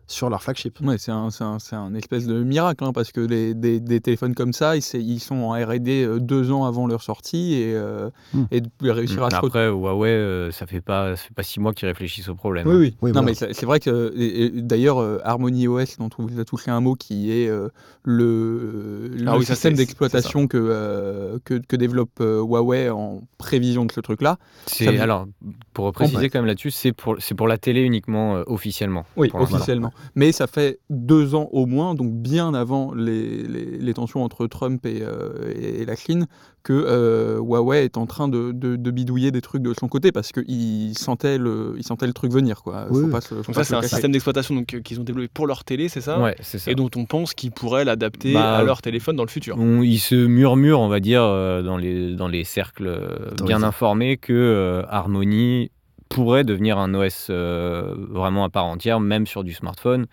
sur 0.08 0.30
leur 0.30 0.42
flagship. 0.42 0.80
Ouais, 0.80 0.96
c'est 0.98 1.12
un, 1.12 1.30
c'est 1.30 1.44
un, 1.44 1.58
c'est 1.58 1.76
un 1.76 1.94
espèce 1.94 2.26
de 2.26 2.42
miracle, 2.42 2.82
hein, 2.82 2.92
parce 2.92 3.12
que 3.12 3.20
les- 3.20 3.54
des, 3.54 3.78
des 3.78 4.00
téléphones 4.00 4.34
comme 4.34 4.52
ça, 4.52 4.74
ils, 4.76 5.20
sont 5.20 5.36
en 5.36 5.50
R&D 5.52 6.02
euh, 6.02 6.18
deux 6.18 6.50
ans 6.50 6.64
avant 6.64 6.86
leur 6.86 7.02
sortie, 7.02 7.54
et, 7.54 7.74
euh, 7.74 8.08
Hmm. 8.32 8.44
et 8.50 8.60
de 8.62 8.90
réussir 8.90 9.22
à 9.22 9.30
se 9.30 9.36
Après, 9.36 9.68
Huawei, 9.68 10.08
euh, 10.10 10.50
ça 10.50 10.66
fait 10.66 10.80
pas, 10.80 11.14
ça 11.14 11.22
fait 11.22 11.34
pas 11.34 11.42
six 11.42 11.60
mois 11.60 11.72
qu'ils 11.74 11.88
réfléchissent 11.88 12.28
au 12.28 12.34
problème. 12.34 12.66
Oui, 12.66 12.74
oui. 12.74 12.96
Oui, 13.02 13.10
non, 13.12 13.22
voilà. 13.22 13.36
mais 13.48 13.52
c'est 13.54 13.66
vrai 13.66 13.80
que, 13.80 14.58
d'ailleurs, 14.60 14.98
euh, 14.98 15.18
Harmony 15.24 15.68
OS, 15.68 15.98
dont 15.98 16.08
vous 16.18 16.32
avez 16.32 16.44
touché 16.44 16.70
un 16.70 16.80
mot, 16.80 16.94
qui 16.94 17.30
est 17.30 17.48
euh, 17.48 17.68
le, 18.02 19.08
le 19.08 19.28
Ah 19.28 19.36
oui, 19.36 19.44
ça, 19.44 19.54
système 19.54 19.74
d'exploitation 19.74 20.46
que, 20.48 20.56
euh, 20.58 21.38
que, 21.44 21.54
que 21.54 21.76
développe 21.76 22.20
euh, 22.20 22.40
Huawei 22.40 22.88
en 22.90 23.22
prévision 23.36 23.84
de 23.84 23.92
ce 23.92 24.00
truc-là. 24.00 24.38
Alors 24.86 25.26
pour 25.72 25.92
préciser 25.92 26.28
quand 26.30 26.38
même 26.38 26.46
là-dessus, 26.46 26.70
c'est 26.70 26.92
pour 26.92 27.16
c'est 27.20 27.34
pour 27.34 27.46
la 27.48 27.58
télé 27.58 27.82
uniquement 27.82 28.36
euh, 28.36 28.42
officiellement. 28.46 29.04
Oui, 29.16 29.30
officiellement. 29.34 29.92
Mais 30.14 30.32
ça 30.32 30.46
fait 30.46 30.78
deux 30.90 31.34
ans 31.34 31.48
au 31.52 31.66
moins, 31.66 31.94
donc 31.94 32.12
bien 32.12 32.54
avant 32.54 32.92
les, 32.94 33.42
les- 33.42 33.78
les 33.78 33.94
tensions 33.94 34.22
entre 34.24 34.46
Trump 34.46 34.84
et, 34.86 35.00
euh, 35.02 35.52
et 35.54 35.84
la 35.84 35.96
Chine, 35.96 36.26
que 36.62 36.72
euh, 36.72 37.38
Huawei 37.38 37.84
est 37.84 37.96
en 37.96 38.06
train 38.06 38.28
de, 38.28 38.52
de- 38.52 38.76
de 38.76 38.90
bidouiller 38.90 39.30
des 39.30 39.40
trucs 39.40 39.62
de 39.62 39.72
son 39.78 39.88
côté 39.88 40.12
parce 40.12 40.32
qu'il 40.32 40.96
sentait 40.98 41.38
le, 41.38 41.74
il 41.78 41.84
sentait 41.84 42.06
le 42.06 42.12
truc 42.12 42.30
venir. 42.32 42.62
Quoi. 42.62 42.86
Faut 42.88 42.94
Oui, 42.96 43.02
oui. 43.04 43.10
pas 43.10 43.20
se- 43.20 43.28
faut 43.28 43.36
Donc 43.36 43.54
pas 43.54 43.64
ça, 43.64 43.64
c'est 43.64 43.74
un 43.76 43.82
système 43.88 44.12
d'exploitation 44.12 44.54
donc, 44.54 44.74
euh, 44.74 44.80
qu'ils 44.80 45.00
ont 45.00 45.04
développé 45.04 45.30
pour 45.32 45.46
leur 45.46 45.64
télé, 45.64 45.88
c'est 45.88 46.00
ça 46.00 46.20
Ouais, 46.20 46.36
c'est 46.40 46.58
ça. 46.58 46.70
et 46.70 46.74
dont 46.74 46.90
on 46.96 47.04
pense 47.06 47.32
qu'ils 47.34 47.52
pourraient 47.52 47.84
l'adapter 47.84 48.34
Bah, 48.34 48.56
à 48.58 48.62
leur 48.64 48.82
téléphone 48.82 49.16
dans 49.16 49.24
le 49.24 49.30
futur. 49.30 49.56
On- 49.58 49.82
il 49.82 49.98
se 49.98 50.14
murmure, 50.14 50.80
on 50.80 50.88
va 50.88 51.00
dire, 51.00 51.20
dans 51.22 51.76
les, 51.76 52.14
dans 52.14 52.28
les 52.28 52.44
cercles 52.44 53.00
bien 53.44 53.62
informés 53.62 54.16
que 54.16 54.32
euh, 54.32 54.82
Harmony 54.88 55.70
pourrait 56.08 56.44
devenir 56.44 56.78
un 56.78 56.94
OS 56.94 57.28
euh, 57.30 57.94
vraiment 58.08 58.44
à 58.44 58.48
part 58.48 58.66
entière, 58.66 59.00
même 59.00 59.26
sur 59.26 59.44
du 59.44 59.52
smartphone. 59.52 60.06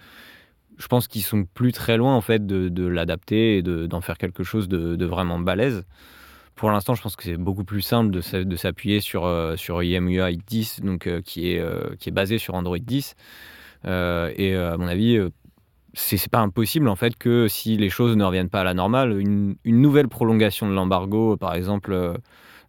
Je 0.77 0.87
pense 0.87 1.07
qu'ils 1.07 1.23
sont 1.23 1.45
plus 1.45 1.71
très 1.71 1.97
loin 1.97 2.15
en 2.15 2.21
fait 2.21 2.45
de, 2.45 2.85
l'adapter 2.85 3.57
et 3.57 3.61
de- 3.61 3.87
d'en 3.87 4.01
faire 4.01 4.17
quelque 4.17 4.43
chose 4.43 4.67
de, 4.67 5.05
vraiment 5.05 5.39
balèze. 5.39 5.85
Pour 6.55 6.71
l'instant, 6.71 6.95
je 6.95 7.01
pense 7.01 7.15
que 7.15 7.23
c'est 7.23 7.37
beaucoup 7.37 7.63
plus 7.65 7.81
simple 7.81 8.11
de, 8.11 8.21
s'a- 8.21 8.43
de 8.43 8.55
s'appuyer 8.55 9.01
sur, 9.01 9.25
euh, 9.25 9.55
sur 9.55 9.83
IMUI 9.83 10.37
10, 10.47 10.81
donc, 10.81 11.07
euh, 11.07 11.21
qui, 11.21 11.51
est, 11.51 11.63
qui 11.97 12.09
est 12.09 12.13
basé 12.13 12.37
sur 12.37 12.55
Android 12.55 12.77
10. 12.77 13.15
Euh, 13.85 14.31
et 14.35 14.55
à 14.55 14.77
mon 14.77 14.87
avis, 14.87 15.19
c'est 15.93 16.29
pas 16.29 16.39
impossible 16.39 16.89
en 16.89 16.95
fait 16.95 17.17
que 17.17 17.47
si 17.47 17.77
les 17.77 17.89
choses 17.89 18.15
ne 18.15 18.23
reviennent 18.23 18.49
pas 18.49 18.61
à 18.61 18.63
la 18.63 18.73
normale, 18.73 19.19
une, 19.19 19.55
nouvelle 19.65 20.07
prolongation 20.09 20.67
de 20.67 20.73
l'embargo, 20.73 21.37
par 21.37 21.55
exemple 21.55 22.17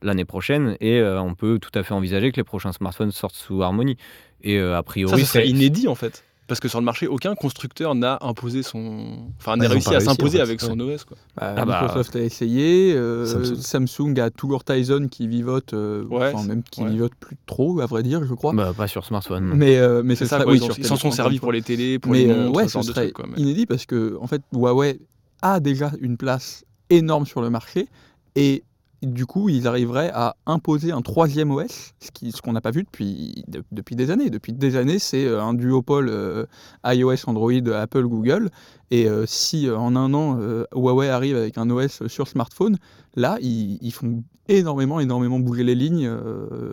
l'année 0.02 0.24
prochaine, 0.24 0.76
et 0.80 0.98
euh, 1.00 1.20
on 1.20 1.34
peut 1.34 1.58
tout 1.58 1.76
à 1.78 1.82
fait 1.82 1.94
envisager 1.94 2.30
que 2.32 2.36
les 2.36 2.44
prochains 2.44 2.72
smartphones 2.72 3.12
sortent 3.12 3.34
sous 3.36 3.62
Harmony. 3.62 3.96
Et 4.42 4.58
euh, 4.58 4.74
a 4.74 4.78
Ça, 4.78 4.82
priori, 4.82 5.20
ce 5.20 5.26
serait 5.26 5.44
c'est- 5.44 5.48
inédit 5.50 5.88
en 5.88 5.94
fait. 5.94 6.22
Parce 6.48 6.60
que 6.60 6.68
sur 6.68 6.78
le 6.78 6.84
marché, 6.84 7.08
aucun 7.08 7.34
constructeur 7.34 7.96
n'a 7.96 8.18
imposé 8.20 8.62
son. 8.62 9.18
Enfin, 9.36 9.56
Bah, 9.56 9.64
n'a 9.64 9.68
réussi 9.68 9.92
à 9.92 9.98
s'imposer 9.98 10.36
en 10.36 10.42
fait, 10.44 10.48
avec 10.48 10.60
son 10.60 10.78
OS. 10.78 11.02
Quoi. 11.02 11.16
Bah, 11.36 11.54
Ah 11.56 11.64
bah. 11.64 11.80
Microsoft 11.82 12.14
a 12.14 12.20
essayé, 12.20 12.94
euh, 12.94 13.26
Samsung. 13.26 13.56
Samsung. 13.56 14.18
a 14.20 14.30
toujours 14.30 14.62
Tizen 14.62 15.08
qui 15.08 15.26
vivote, 15.26 15.74
euh, 15.74 16.04
Ouais, 16.04 16.30
enfin, 16.32 16.46
même 16.46 16.62
qui 16.62 16.82
ouais. 16.82 16.90
vivote 16.90 17.14
plus 17.18 17.36
trop, 17.46 17.80
à 17.80 17.86
vrai 17.86 18.04
dire, 18.04 18.24
je 18.24 18.32
crois. 18.32 18.52
Bah, 18.52 18.72
pas 18.76 18.86
sur 18.86 19.04
smartphone. 19.04 19.54
mais 19.56 19.76
euh, 19.78 20.02
mais 20.04 20.14
C'est 20.14 20.26
ce 20.26 20.30
ça, 20.30 20.36
serait- 20.36 20.44
quoi, 20.44 20.52
oui, 20.52 20.60
ils 20.78 20.84
s'en 20.84 20.94
sont 20.94 21.10
servis 21.10 21.40
pour 21.40 21.50
les 21.50 21.62
télés, 21.62 21.98
pour 21.98 22.12
mais 22.12 22.26
les 22.26 22.32
montres, 22.32 22.56
ouais, 22.56 22.68
ce 22.68 22.74
genre 22.74 22.84
ce 22.84 22.88
de 22.90 22.94
serait 22.94 23.04
trucs. 23.06 23.14
Quoi, 23.16 23.26
mais- 23.28 23.42
inédit 23.42 23.66
parce 23.66 23.84
que 23.86 24.16
en 24.20 24.28
fait, 24.28 24.42
Huawei 24.52 25.00
a 25.42 25.58
déjà 25.58 25.90
une 26.00 26.16
place 26.16 26.64
énorme 26.90 27.26
sur 27.26 27.40
le 27.40 27.50
marché 27.50 27.88
et 28.36 28.62
du 29.02 29.26
coup, 29.26 29.48
ils 29.48 29.66
arriveraient 29.68 30.10
à 30.14 30.36
imposer 30.46 30.90
un 30.92 31.02
troisième 31.02 31.50
OS, 31.50 31.92
ce 32.00 32.40
qu'on 32.42 32.52
n'a 32.52 32.60
pas 32.60 32.70
vu 32.70 32.82
depuis, 32.82 33.44
de- 33.48 33.62
depuis 33.72 33.94
des 33.96 34.10
années. 34.10 34.30
Depuis 34.30 34.52
des 34.52 34.76
années, 34.76 34.98
c'est 34.98 35.26
euh, 35.26 35.42
un 35.42 35.54
duopole 35.54 36.08
euh, 36.08 36.46
iOS, 36.84 37.28
Android, 37.28 37.52
Apple, 37.74 38.04
Google. 38.06 38.50
Et 38.90 39.08
euh, 39.08 39.24
si 39.26 39.68
en 39.70 39.96
un 39.96 40.14
an, 40.14 40.38
euh, 40.40 40.64
Huawei 40.74 41.08
arrive 41.10 41.36
avec 41.36 41.58
un 41.58 41.68
OS 41.70 42.06
sur 42.06 42.26
smartphone, 42.28 42.76
là, 43.16 43.36
ils, 43.40 43.78
ils 43.82 43.92
font 43.92 44.22
énormément, 44.48 45.00
énormément 45.00 45.40
bouger 45.40 45.64
les 45.64 45.74
lignes 45.74 46.08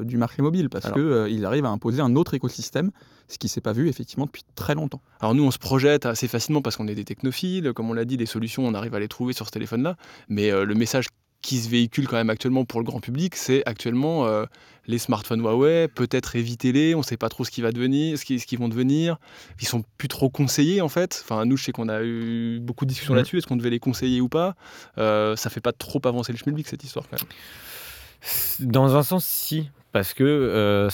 du 0.04 0.18
marché 0.18 0.42
mobile 0.44 0.70
parce 0.70 0.86
qu'ils 0.94 1.44
arrivent 1.46 1.66
à 1.66 1.70
imposer 1.72 2.02
un 2.02 2.16
autre 2.16 2.36
écosystème, 2.36 2.92
ce 3.28 3.40
qui 3.40 3.48
s'est 3.48 3.62
pas 3.62 3.74
vu 3.74 3.90
effectivement 3.90 4.26
depuis 4.28 4.44
très 4.54 4.76
longtemps. 4.76 5.02
Alors 5.22 5.34
nous, 5.34 5.44
on 5.44 5.50
se 5.52 5.58
projette 5.58 6.06
assez 6.06 6.28
facilement 6.28 6.62
parce 6.62 6.78
qu'on 6.78 6.88
est 6.88 6.94
des 6.96 7.04
technophiles. 7.06 7.74
Comme 7.74 7.90
on 7.90 7.94
l'a 7.94 8.06
dit, 8.06 8.16
les 8.16 8.28
solutions, 8.28 8.64
on 8.66 8.76
arrive 8.76 8.94
à 8.94 9.00
les 9.00 9.08
trouver 9.08 9.34
sur 9.34 9.48
ce 9.48 9.52
téléphone-là. 9.52 9.96
Mais 10.30 10.52
euh, 10.52 10.66
le 10.66 10.76
message 10.76 11.08
qui 11.44 11.60
se 11.60 11.70
véhicule 11.70 12.08
quand 12.08 12.16
même 12.16 12.32
actuellement 12.32 12.66
pour 12.66 12.80
le 12.80 12.86
grand 12.86 13.00
public, 13.00 13.36
c'est 13.36 13.62
actuellement 13.68 14.26
euh, 14.26 14.46
les 14.88 14.98
smartphones 14.98 15.42
Huawei, 15.42 15.88
peut-être 15.88 16.36
évitez-les, 16.36 16.96
on 16.96 17.00
ne 17.00 17.04
sait 17.04 17.18
pas 17.18 17.30
trop 17.30 17.44
ce 17.46 17.52
qui 17.52 17.62
va 17.62 17.72
devenir, 17.72 18.18
ce 18.18 18.26
qui- 18.26 18.40
ce 18.40 18.48
qu'ils 18.48 18.58
vont 18.60 18.70
devenir. 18.70 19.18
Ils 19.62 19.68
sont 19.68 19.84
plus 19.98 20.08
trop 20.08 20.30
conseillés 20.30 20.82
en 20.82 20.90
fait. 20.90 21.22
Enfin, 21.24 21.46
nous, 21.46 21.56
je 21.58 21.66
sais 21.66 21.72
qu'on 21.72 21.90
a 21.90 22.02
eu 22.04 22.60
beaucoup 22.62 22.86
de 22.86 22.90
discussions 22.90 23.14
Mhm. 23.14 23.18
là-dessus. 23.18 23.38
Est-ce 23.38 23.46
qu'on 23.48 23.56
devait 23.58 23.70
les 23.70 23.80
conseiller 23.80 24.20
ou 24.22 24.30
pas? 24.30 24.56
Euh, 24.98 25.36
Ça 25.36 25.50
fait 25.50 25.62
pas 25.62 25.74
trop 25.74 26.02
avancer 26.06 26.32
le 26.32 26.38
schmilblick 26.40 26.68
cette 26.68 26.84
histoire 26.84 27.06
quand 27.10 27.18
même. 27.22 27.30
Dans 28.72 28.96
un 28.96 29.04
sens, 29.04 29.26
si, 29.26 29.70
parce 29.92 30.14
que 30.14 30.24
euh, 30.24 30.90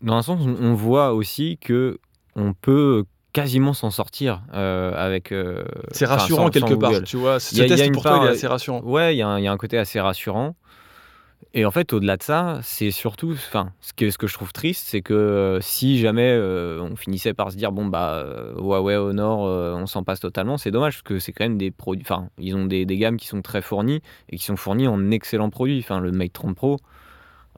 dans 0.00 0.14
un 0.14 0.22
sens, 0.22 0.40
on- 0.42 0.56
on 0.64 0.74
voit 0.74 1.12
aussi 1.12 1.58
que 1.60 1.98
on 2.36 2.54
peut 2.54 3.04
quasiment 3.32 3.72
s'en 3.72 3.90
sortir 3.90 4.42
euh, 4.54 4.92
avec. 4.96 5.32
euh, 5.32 5.64
C'est 5.92 6.06
rassurant 6.06 6.44
sans- 6.44 6.50
quelque 6.50 6.68
sans 6.70 6.78
part, 6.78 7.02
tu 7.04 7.16
vois. 7.16 7.40
Ce 7.40 7.54
Il 7.54 7.58
y 7.58 7.62
a- 7.62 7.68
test 7.68 7.92
pour 7.92 8.02
toi, 8.02 8.12
part, 8.12 8.24
il 8.24 8.28
est 8.28 8.32
assez 8.32 8.46
rassurant. 8.46 8.80
Ouais, 8.82 9.14
il 9.14 9.18
y, 9.18 9.22
a 9.22 9.28
un- 9.28 9.38
il 9.38 9.44
y 9.44 9.48
a 9.48 9.52
un 9.52 9.56
côté 9.56 9.78
assez 9.78 10.00
rassurant. 10.00 10.54
Et 11.54 11.66
en 11.66 11.70
fait, 11.70 11.92
au-delà 11.92 12.16
de 12.16 12.22
ça, 12.22 12.60
c'est 12.62 12.90
surtout, 12.90 13.32
enfin, 13.32 13.72
ce 13.82 13.92
que, 13.92 14.10
ce 14.10 14.16
que 14.16 14.26
je 14.26 14.32
trouve 14.32 14.52
triste, 14.54 14.86
c'est 14.88 15.02
que 15.02 15.12
euh, 15.12 15.60
si 15.60 15.98
jamais 15.98 16.30
euh, 16.30 16.80
on 16.80 16.96
finissait 16.96 17.34
par 17.34 17.52
se 17.52 17.56
dire, 17.58 17.72
bon, 17.72 17.84
bah, 17.86 18.24
Huawei 18.56 18.96
Honor, 18.96 19.44
euh, 19.46 19.74
on 19.74 19.84
s'en 19.86 20.02
passe 20.02 20.20
totalement, 20.20 20.56
c'est 20.56 20.70
dommage, 20.70 20.94
parce 20.94 21.02
que 21.02 21.18
c'est 21.18 21.32
quand 21.32 21.44
même 21.44 21.58
des 21.58 21.70
produits, 21.70 22.04
enfin, 22.06 22.28
ils 22.38 22.56
ont 22.56 22.64
des, 22.64 22.86
des 22.86 22.96
gammes 22.96 23.18
qui 23.18 23.26
sont 23.26 23.42
très 23.42 23.60
fournies 23.60 24.00
et 24.30 24.38
qui 24.38 24.44
sont 24.44 24.56
fournies 24.56 24.86
en 24.88 25.10
excellents 25.10 25.50
produits. 25.50 25.78
Enfin, 25.80 26.00
le 26.00 26.10
Mate 26.10 26.32
30 26.32 26.54
Pro, 26.56 26.78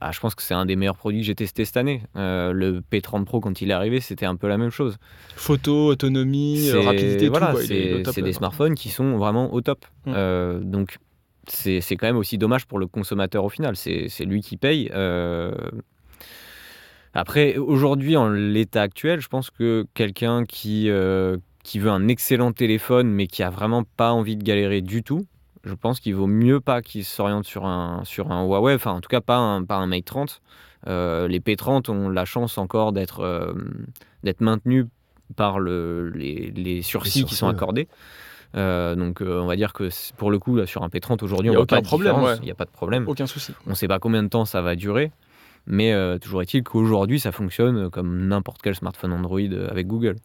ah, 0.07 0.11
je 0.13 0.21
pense 0.21 0.35
que 0.35 0.43
c'est 0.43 0.53
un 0.53 0.67
des 0.67 0.77
meilleurs 0.77 0.99
produits 0.99 1.21
que 1.21 1.27
j'ai 1.27 1.35
testé 1.35 1.65
cette 1.65 1.79
année. 1.79 2.03
Euh, 2.15 2.53
le 2.53 2.83
P30 2.83 3.25
Pro, 3.25 3.41
quand 3.41 3.63
il 3.63 3.71
est 3.71 3.73
arrivé, 3.73 4.01
c'était 4.01 4.27
un 4.27 4.37
peu 4.37 4.49
la 4.49 4.59
même 4.59 4.69
chose. 4.69 4.99
Photo, 5.35 5.87
autonomie, 5.87 6.69
euh, 6.69 6.83
rapidité, 6.83 7.29
voilà, 7.29 7.55
tout. 7.55 7.61
c'est 8.13 8.21
des 8.21 8.35
smartphones 8.35 8.75
qui 8.75 8.91
sont 8.91 9.17
vraiment 9.17 9.55
au 9.55 9.63
top. 9.63 9.87
Mm. 10.05 10.13
Euh, 10.15 10.61
donc, 10.61 10.99
c'est 11.49 11.81
c'est 11.81 11.97
quand 11.97 12.07
même 12.07 12.19
aussi 12.19 12.37
dommage 12.37 12.67
pour 12.67 12.79
le 12.79 12.87
consommateur 12.87 13.47
au 13.47 13.49
final. 13.49 13.77
C'est 13.77 14.11
c'est 14.11 14.27
lui 14.27 14.43
qui 14.43 14.59
paye. 14.59 14.91
Euh, 14.93 15.55
Après, 17.15 17.57
aujourd'hui, 17.57 18.19
en 18.19 18.29
l'état 18.29 18.83
actuel, 18.83 19.21
je 19.21 19.29
pense 19.29 19.49
que 19.49 19.87
quelqu'un 19.95 20.45
qui, 20.45 20.91
qui 21.63 21.79
veut 21.79 21.91
un 21.91 22.09
excellent 22.09 22.53
téléphone, 22.53 23.09
mais 23.09 23.27
qui 23.27 23.43
a 23.43 23.49
vraiment 23.49 23.85
pas 23.97 24.13
envie 24.13 24.37
de 24.37 24.43
galérer 24.43 24.83
du 24.83 25.03
tout, 25.03 25.25
je 25.65 25.75
pense 25.75 26.01
qu'il 26.01 26.15
vaut 26.15 26.27
mieux 26.27 26.61
pas 26.61 26.83
qu'il 26.83 27.05
s'oriente 27.05 27.45
sur 27.45 27.67
un, 27.67 28.03
sur 28.05 28.31
un 28.31 28.45
Huawei, 28.45 28.75
enfin 28.75 28.93
en 28.93 29.01
tout 29.01 29.09
cas 29.09 29.21
pas 29.21 29.37
un, 29.37 29.65
pas 29.65 29.77
un 29.77 29.87
Mate 29.87 30.05
30. 30.05 30.41
Euh, 30.87 31.29
les 31.29 31.41
P30 31.41 31.91
ont 31.91 32.11
la 32.11 32.25
chance 32.25 32.59
encore 32.59 32.93
d'être 32.93 33.21
euh, 33.21 33.55
d'être 34.23 34.43
maintenus 34.43 34.87
par 35.37 35.59
le, 35.59 36.11
les, 36.11 36.53
les 36.55 36.83
sursis 36.83 37.21
Les 37.21 37.25
qui 37.25 37.35
sont 37.35 37.49
accordés. 37.49 37.89
Euh, 38.57 38.95
donc 38.95 39.21
euh, 39.21 39.41
on 39.41 39.47
va 39.47 39.57
dire 39.57 39.73
que 39.73 39.89
pour 40.17 40.31
le 40.31 40.39
coup 40.39 40.57
là, 40.57 40.67
sur 40.67 40.83
un 40.83 40.89
P30 40.89 41.25
aujourd'hui 41.25 41.51
on 41.51 41.55
a 41.55 41.59
aucun 41.59 41.77
pas 41.77 41.83
de 41.83 41.87
problème, 41.87 42.23
ouais. 42.23 42.37
il 42.37 42.45
n'y 42.45 42.51
a 42.51 42.55
pas 42.55 42.67
de 42.67 42.71
problème. 42.71 43.09
Aucun 43.09 43.27
souci. 43.27 43.53
On 43.67 43.71
ne 43.71 43.75
sait 43.75 43.89
pas 43.89 43.99
combien 43.99 44.23
de 44.23 44.29
temps 44.29 44.45
ça 44.45 44.61
va 44.61 44.77
durer, 44.77 45.11
mais 45.67 45.93
euh, 45.93 46.19
toujours 46.19 46.43
est-il 46.43 46.63
qu'aujourd'hui, 46.63 47.19
ça 47.19 47.33
fonctionne 47.33 47.91
comme 47.91 48.29
n'importe 48.29 48.61
quel 48.63 48.75
smartphone 48.75 49.13
Android 49.13 49.41
avec 49.69 49.87
Google. 49.87 50.17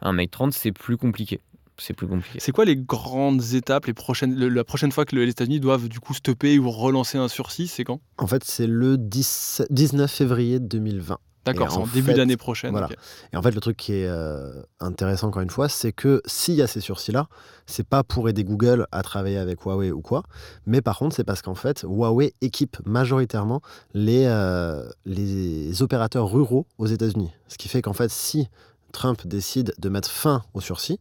Un 0.00 0.12
Mate 0.12 0.30
30, 0.30 0.52
c'est 0.52 0.72
plus 0.72 0.96
compliqué. 0.96 1.40
C'est 1.80 1.94
plus 1.94 2.06
compliqué. 2.06 2.38
C'est 2.40 2.52
quoi 2.52 2.64
les 2.64 2.76
grandes 2.76 3.42
étapes, 3.54 3.86
les 3.86 3.94
prochaines, 3.94 4.34
le- 4.34 4.48
la 4.48 4.64
prochaine 4.64 4.92
fois 4.92 5.04
que 5.04 5.16
le- 5.16 5.24
les 5.24 5.30
États-Unis 5.30 5.60
doivent 5.60 5.88
du 5.88 5.98
coup 6.00 6.14
stopper 6.14 6.58
ou 6.58 6.70
relancer 6.70 7.18
un 7.18 7.28
sursis, 7.28 7.68
c'est 7.68 7.84
quand? 7.84 8.00
En 8.18 8.26
fait, 8.26 8.44
c'est 8.44 8.66
le 8.66 8.96
10 8.98 9.62
19 9.70 10.10
février 10.10 10.60
2020. 10.60 11.18
D'accord, 11.46 11.70
c'est 11.70 11.78
en 11.78 11.82
en 11.84 11.86
début 11.86 12.12
d'année 12.12 12.36
prochaine. 12.36 12.70
voilà. 12.72 12.90
Et 13.32 13.36
en 13.38 13.40
fait, 13.40 13.52
le 13.52 13.60
truc 13.62 13.74
qui 13.78 13.94
est 13.94 14.06
euh, 14.06 14.52
intéressant, 14.78 15.28
encore 15.28 15.40
une 15.40 15.48
fois, 15.48 15.70
c'est 15.70 15.90
que 15.90 16.20
s'il 16.26 16.52
y 16.54 16.60
a 16.60 16.66
ces 16.66 16.80
sursis-là, 16.82 17.28
c'est 17.64 17.86
pas 17.86 18.04
pour 18.04 18.28
aider 18.28 18.44
Google 18.44 18.86
à 18.92 19.02
travailler 19.02 19.38
avec 19.38 19.62
Huawei 19.64 19.90
ou 19.90 20.02
quoi, 20.02 20.22
mais 20.66 20.82
par 20.82 20.98
contre, 20.98 21.16
c'est 21.16 21.24
parce 21.24 21.40
qu'en 21.40 21.54
fait, 21.54 21.80
Huawei 21.88 22.34
équipe 22.42 22.76
majoritairement 22.84 23.62
les, 23.94 24.24
euh, 24.26 24.86
les 25.06 25.80
opérateurs 25.82 26.30
ruraux 26.30 26.66
aux 26.76 26.86
États-Unis. 26.86 27.30
Ce 27.48 27.56
qui 27.56 27.68
fait 27.68 27.80
qu'en 27.80 27.94
fait, 27.94 28.10
si 28.10 28.48
Trump 28.92 29.26
décide 29.26 29.72
de 29.78 29.88
mettre 29.88 30.10
fin 30.10 30.42
aux 30.52 30.60
sursis, 30.60 30.98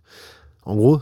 en 0.70 0.76
gros, 0.76 1.02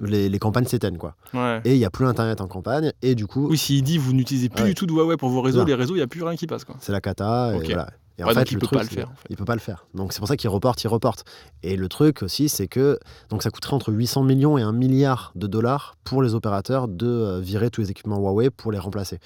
les, 0.00 0.28
les 0.28 0.38
campagnes 0.38 0.64
s'éteignent, 0.66 0.96
quoi. 0.96 1.16
Ouais. 1.34 1.60
Et 1.64 1.74
il 1.74 1.78
n'y 1.78 1.84
a 1.84 1.90
plus 1.90 2.06
Internet 2.06 2.40
en 2.40 2.46
campagne, 2.46 2.92
et 3.02 3.14
du 3.14 3.26
coup, 3.26 3.48
Oui, 3.48 3.58
s'il 3.58 3.82
dit 3.82 3.98
vous 3.98 4.12
n'utilisez 4.12 4.48
plus 4.48 4.62
Ouais. 4.62 4.68
du 4.70 4.74
tout 4.74 4.86
de 4.86 4.92
Huawei 4.92 5.16
pour 5.16 5.28
vos 5.28 5.42
réseaux, 5.42 5.58
Non. 5.60 5.64
les 5.64 5.74
réseaux, 5.74 5.94
il 5.94 5.98
n'y 5.98 6.02
a 6.04 6.06
plus 6.06 6.22
rien 6.22 6.36
qui 6.36 6.46
passe. 6.46 6.64
Quoi. 6.64 6.76
c'est 6.80 6.92
la 6.92 7.00
cata. 7.00 7.52
Et 7.54 7.58
voilà. 7.64 7.88
Et 8.20 8.24
Ouais, 8.24 8.34
donc 8.34 8.50
il 8.50 8.58
peut 8.58 8.66
pas 8.66 8.82
le 8.82 8.88
faire, 8.88 9.08
en 9.10 9.14
fait. 9.14 9.26
Il 9.30 9.36
peut 9.36 9.44
pas 9.44 9.54
le 9.54 9.60
faire. 9.60 9.86
Donc 9.94 10.12
c'est 10.12 10.18
pour 10.18 10.26
ça 10.28 10.36
qu'il 10.36 10.50
reporte, 10.50 10.82
il 10.82 10.88
reporte. 10.88 11.24
Et 11.62 11.76
le 11.76 11.88
truc 11.88 12.22
aussi, 12.24 12.48
c'est 12.48 12.66
que 12.66 12.98
donc 13.28 13.42
ça 13.44 13.50
coûterait 13.50 13.74
entre 13.74 13.92
800 13.92 14.24
millions 14.24 14.58
et 14.58 14.62
1 14.62 14.72
milliard 14.72 15.30
de 15.36 15.46
dollars 15.46 15.94
pour 16.02 16.20
les 16.22 16.34
opérateurs 16.34 16.88
de 16.88 17.06
euh, 17.06 17.38
virer 17.40 17.70
tous 17.70 17.80
les 17.82 17.90
équipements 17.92 18.18
Huawei 18.18 18.50
pour 18.50 18.72
les 18.72 18.78
remplacer. 18.80 19.18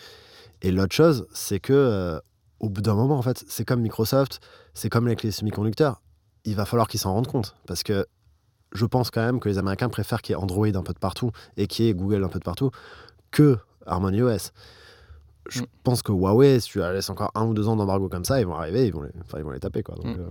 Et 0.60 0.70
l'autre 0.72 0.94
chose, 0.94 1.26
c'est 1.32 1.58
que 1.58 1.72
euh, 1.72 2.18
au 2.60 2.68
bout 2.68 2.82
d'un 2.82 2.94
moment, 2.94 3.16
en 3.16 3.22
fait, 3.22 3.42
c'est 3.48 3.64
comme 3.64 3.80
Microsoft, 3.80 4.40
c'est 4.74 4.90
comme 4.90 5.06
avec 5.06 5.22
les 5.22 5.30
semi-conducteurs. 5.30 6.02
Il 6.44 6.54
va 6.54 6.66
falloir 6.66 6.86
qu'ils 6.86 7.00
s'en 7.00 7.14
rendent 7.14 7.26
compte 7.28 7.56
parce 7.66 7.82
que 7.82 8.04
je 8.74 8.86
pense 8.86 9.10
quand 9.10 9.20
même 9.24 9.40
que 9.40 9.48
les 9.48 9.58
Américains 9.58 9.88
préfèrent 9.88 10.22
qu'il 10.22 10.34
y 10.34 10.38
ait 10.38 10.42
Android 10.42 10.66
un 10.66 10.82
peu 10.82 10.92
de 10.92 10.98
partout 10.98 11.30
et 11.56 11.66
qu'il 11.66 11.84
y 11.84 11.88
ait 11.88 11.94
Google 11.94 12.24
un 12.24 12.28
peu 12.28 12.38
de 12.38 12.44
partout 12.44 12.70
que 13.30 13.58
Harmony 13.86 14.22
OS. 14.22 14.52
Je 15.48 15.60
Mm. 15.62 15.66
pense 15.82 16.02
que 16.02 16.12
Huawei, 16.12 16.60
si 16.60 16.68
tu 16.70 16.78
la 16.78 16.92
laisses 16.92 17.10
encore 17.10 17.32
un 17.34 17.44
ou 17.46 17.52
deux 17.54 17.66
ans 17.68 17.76
d'embargo 17.76 18.08
comme 18.08 18.24
ça, 18.24 18.40
ils 18.40 18.46
vont 18.46 18.54
arriver, 18.54 18.86
ils 18.86 18.92
vont 18.92 19.02
les, 19.02 19.10
enfin, 19.22 19.38
ils 19.38 19.44
vont 19.44 19.50
les 19.50 19.58
taper. 19.60 19.82
Quoi. 19.82 19.96
Donc, 19.96 20.06
Mm. 20.06 20.20
euh, 20.20 20.26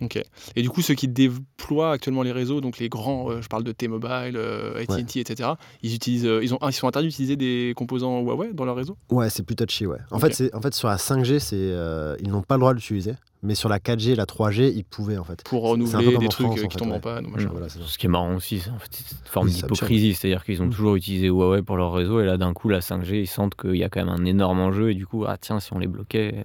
Ok. 0.00 0.22
Et 0.54 0.62
du 0.62 0.70
coup, 0.70 0.80
ceux 0.80 0.94
qui 0.94 1.08
déploient 1.08 1.90
actuellement 1.90 2.22
les 2.22 2.30
réseaux, 2.30 2.60
donc 2.60 2.78
les 2.78 2.88
grands, 2.88 3.32
euh, 3.32 3.42
je 3.42 3.48
parle 3.48 3.64
de 3.64 3.72
T-Mobile, 3.72 4.36
euh, 4.36 4.80
AT&T, 4.80 5.18
etc., 5.18 5.50
ils, 5.82 5.92
utilisent, 5.92 6.24
euh, 6.24 6.38
ils, 6.40 6.54
ont, 6.54 6.58
ils 6.68 6.72
sont 6.72 6.86
interdits 6.86 7.08
d'utiliser 7.08 7.34
des 7.34 7.72
composants 7.76 8.20
Huawei 8.22 8.52
dans 8.52 8.64
leur 8.64 8.76
réseau 8.76 8.96
Ouais, 9.10 9.28
c'est 9.28 9.42
plus 9.42 9.56
touchy, 9.56 9.86
ouais. 9.86 9.98
En, 10.12 10.20
fait, 10.20 10.32
c'est, 10.34 10.54
en 10.54 10.60
fait, 10.60 10.72
sur 10.72 10.86
la 10.86 10.98
5G, 10.98 11.40
c'est, 11.40 11.74
ils 12.22 12.30
n'ont 12.30 12.42
pas 12.42 12.54
le 12.54 12.60
droit 12.60 12.74
de 12.74 12.78
l'utiliser. 12.78 13.14
Mais 13.42 13.54
sur 13.54 13.68
la 13.68 13.78
4G 13.78 14.10
et 14.10 14.14
la 14.16 14.24
3G, 14.26 14.72
ils 14.74 14.84
pouvaient, 14.84 15.16
en 15.16 15.22
fait. 15.24 15.42
pour 15.44 15.62
renouveler 15.62 16.16
des 16.18 16.26
en 16.26 16.28
trucs 16.28 16.46
France, 16.48 16.58
euh, 16.60 16.66
qui 16.66 16.76
tombent 16.76 16.90
en 16.90 16.94
ouais. 16.94 17.00
panne. 17.00 17.26
ou 17.26 17.28
Mm. 17.28 17.32
machin. 17.34 17.48
Voilà, 17.52 17.68
c'est 17.68 17.78
ça. 17.78 17.84
Ce 17.86 17.96
qui 17.96 18.06
est 18.06 18.08
marrant 18.08 18.34
aussi, 18.34 18.58
c'est 18.58 18.70
en 18.70 18.78
fait, 18.78 18.88
c'est 18.90 19.12
une 19.12 19.18
forme 19.26 19.48
d'hypocrisie, 19.48 20.14
c'est-à-dire 20.14 20.44
qu'ils 20.44 20.60
ont 20.60 20.66
Mm. 20.66 20.70
toujours 20.70 20.96
utilisé 20.96 21.28
Huawei 21.28 21.62
pour 21.62 21.76
leur 21.76 21.92
réseau 21.92 22.20
et 22.20 22.24
là 22.24 22.36
d'un 22.36 22.52
coup 22.52 22.68
la 22.68 22.80
5G 22.80 23.20
ils 23.20 23.26
sentent 23.28 23.54
qu'il 23.54 23.76
y 23.76 23.84
a 23.84 23.88
quand 23.88 24.04
même 24.04 24.08
un 24.14 24.24
énorme 24.24 24.58
enjeu 24.60 24.90
et 24.90 24.94
du 24.94 25.06
coup 25.06 25.24
ah 25.26 25.36
tiens 25.40 25.60
si 25.60 25.72
on 25.72 25.78
les 25.78 25.86
bloquait 25.86 26.34
euh, 26.38 26.42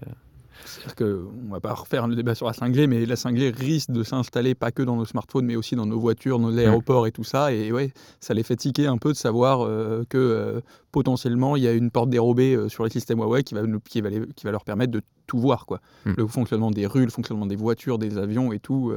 C'est-à-dire 0.65 0.95
qu'on 0.95 1.51
va 1.53 1.59
pas 1.59 1.73
refaire 1.73 2.07
le 2.07 2.15
débat 2.15 2.35
sur 2.35 2.45
la 2.45 2.53
5G, 2.53 2.87
mais 2.87 3.05
la 3.05 3.15
5G 3.15 3.53
risque 3.55 3.91
de 3.91 4.03
s'installer 4.03 4.55
pas 4.55 4.71
que 4.71 4.83
dans 4.83 4.95
nos 4.95 5.05
smartphones, 5.05 5.45
mais 5.45 5.55
aussi 5.55 5.75
dans 5.75 5.85
nos 5.85 5.99
voitures, 5.99 6.39
nos 6.39 6.57
aéroports 6.57 7.07
et 7.07 7.11
tout 7.11 7.23
ça. 7.23 7.51
Et 7.53 7.71
ouais, 7.71 7.91
ça 8.19 8.33
les 8.33 8.43
fait 8.43 8.55
tiquer 8.55 8.87
un 8.87 8.97
peu 8.97 9.09
de 9.11 9.17
savoir 9.17 9.61
euh, 9.65 10.03
que 10.09 10.17
euh, 10.17 10.61
potentiellement 10.91 11.55
il 11.55 11.63
y 11.63 11.67
a 11.67 11.73
une 11.73 11.91
porte 11.91 12.09
dérobée 12.09 12.55
euh, 12.55 12.69
sur 12.69 12.83
les 12.83 12.89
systèmes 12.89 13.19
Huawei 13.19 13.43
qui 13.43 13.53
va, 13.53 13.63
nous- 13.63 13.79
qui, 13.79 14.01
va 14.01 14.09
les- 14.09 14.27
qui 14.35 14.45
va 14.45 14.51
leur 14.51 14.63
permettre 14.63 14.91
de 14.91 15.01
tout 15.27 15.39
voir. 15.39 15.65
Quoi. 15.65 15.79
Mm. 16.05 16.13
Le 16.17 16.27
fonctionnement 16.27 16.71
des 16.71 16.85
rues, 16.87 17.05
le 17.05 17.11
fonctionnement 17.11 17.45
des 17.45 17.55
voitures, 17.55 17.97
des 17.97 18.17
avions 18.17 18.51
et 18.53 18.59
tout, 18.59 18.93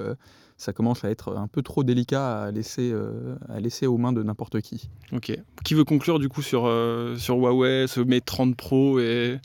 ça 0.59 0.73
commence 0.73 1.05
à 1.05 1.11
être 1.11 1.37
un 1.37 1.47
peu 1.49 1.63
trop 1.63 1.85
délicat 1.85 2.43
à 2.45 2.51
laisser, 2.51 2.93
à 3.49 3.61
laisser 3.61 3.87
aux 3.87 3.99
mains 3.99 4.13
de 4.13 4.23
n'importe 4.23 4.61
qui. 4.61 4.89
Ok. 5.13 5.39
Qui 5.65 5.75
veut 5.75 5.85
conclure 5.85 6.19
du 6.19 6.29
coup 6.29 6.43
sur, 6.43 6.63
sur 7.19 7.37
Huawei, 7.37 7.87
ce 7.87 8.01
Mate 8.01 8.25
30 8.25 8.57
Pro 8.57 8.99
et. 8.99 9.39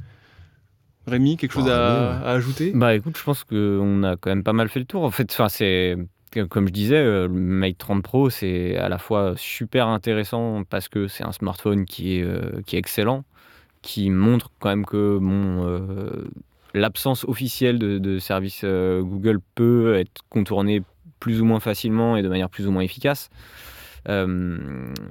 Rémi, 1.07 1.37
quelque 1.37 1.51
chose 1.53 1.67
Ah, 1.67 1.73
à, 1.73 1.93
Rémi, 1.93 2.21
ouais. 2.21 2.27
à 2.27 2.31
ajouter? 2.31 2.71
Bah 2.75 2.95
écoute, 2.95 3.17
je 3.17 3.23
pense 3.23 3.43
qu'on 3.43 4.03
a 4.03 4.15
quand 4.17 4.29
même 4.29 4.43
pas 4.43 4.53
mal 4.53 4.69
fait 4.69 4.79
le 4.79 4.85
tour. 4.85 5.03
En 5.03 5.11
fait, 5.11 5.31
enfin, 5.31 5.49
c'est 5.49 5.97
comme 6.49 6.67
je 6.67 6.71
disais, 6.73 6.95
euh, 6.95 7.27
le 7.27 7.33
Mate 7.33 7.77
30 7.77 8.01
Pro, 8.03 8.29
c'est 8.29 8.77
à 8.77 8.87
la 8.87 8.97
fois 8.97 9.33
super 9.35 9.87
intéressant 9.87 10.63
parce 10.63 10.87
que 10.87 11.07
c'est 11.09 11.25
un 11.25 11.33
smartphone 11.33 11.83
qui 11.85 12.17
est, 12.17 12.23
euh, 12.23 12.61
qui 12.65 12.77
est 12.77 12.79
excellent, 12.79 13.25
qui 13.81 14.09
montre 14.09 14.49
quand 14.59 14.69
même 14.69 14.85
que 14.85 15.17
bon, 15.17 15.65
euh, 15.67 16.23
l'absence 16.73 17.25
officielle 17.25 17.79
de, 17.79 17.97
de 17.97 18.17
service 18.17 18.61
euh, 18.63 19.01
Google 19.01 19.39
peut 19.55 19.95
être 19.95 20.21
contournée 20.29 20.83
plus 21.19 21.41
ou 21.41 21.45
moins 21.45 21.59
facilement 21.59 22.15
et 22.15 22.21
de 22.21 22.29
manière 22.29 22.49
plus 22.49 22.65
ou 22.65 22.71
moins 22.71 22.81
efficace. 22.83 23.29
Euh, 24.07 24.57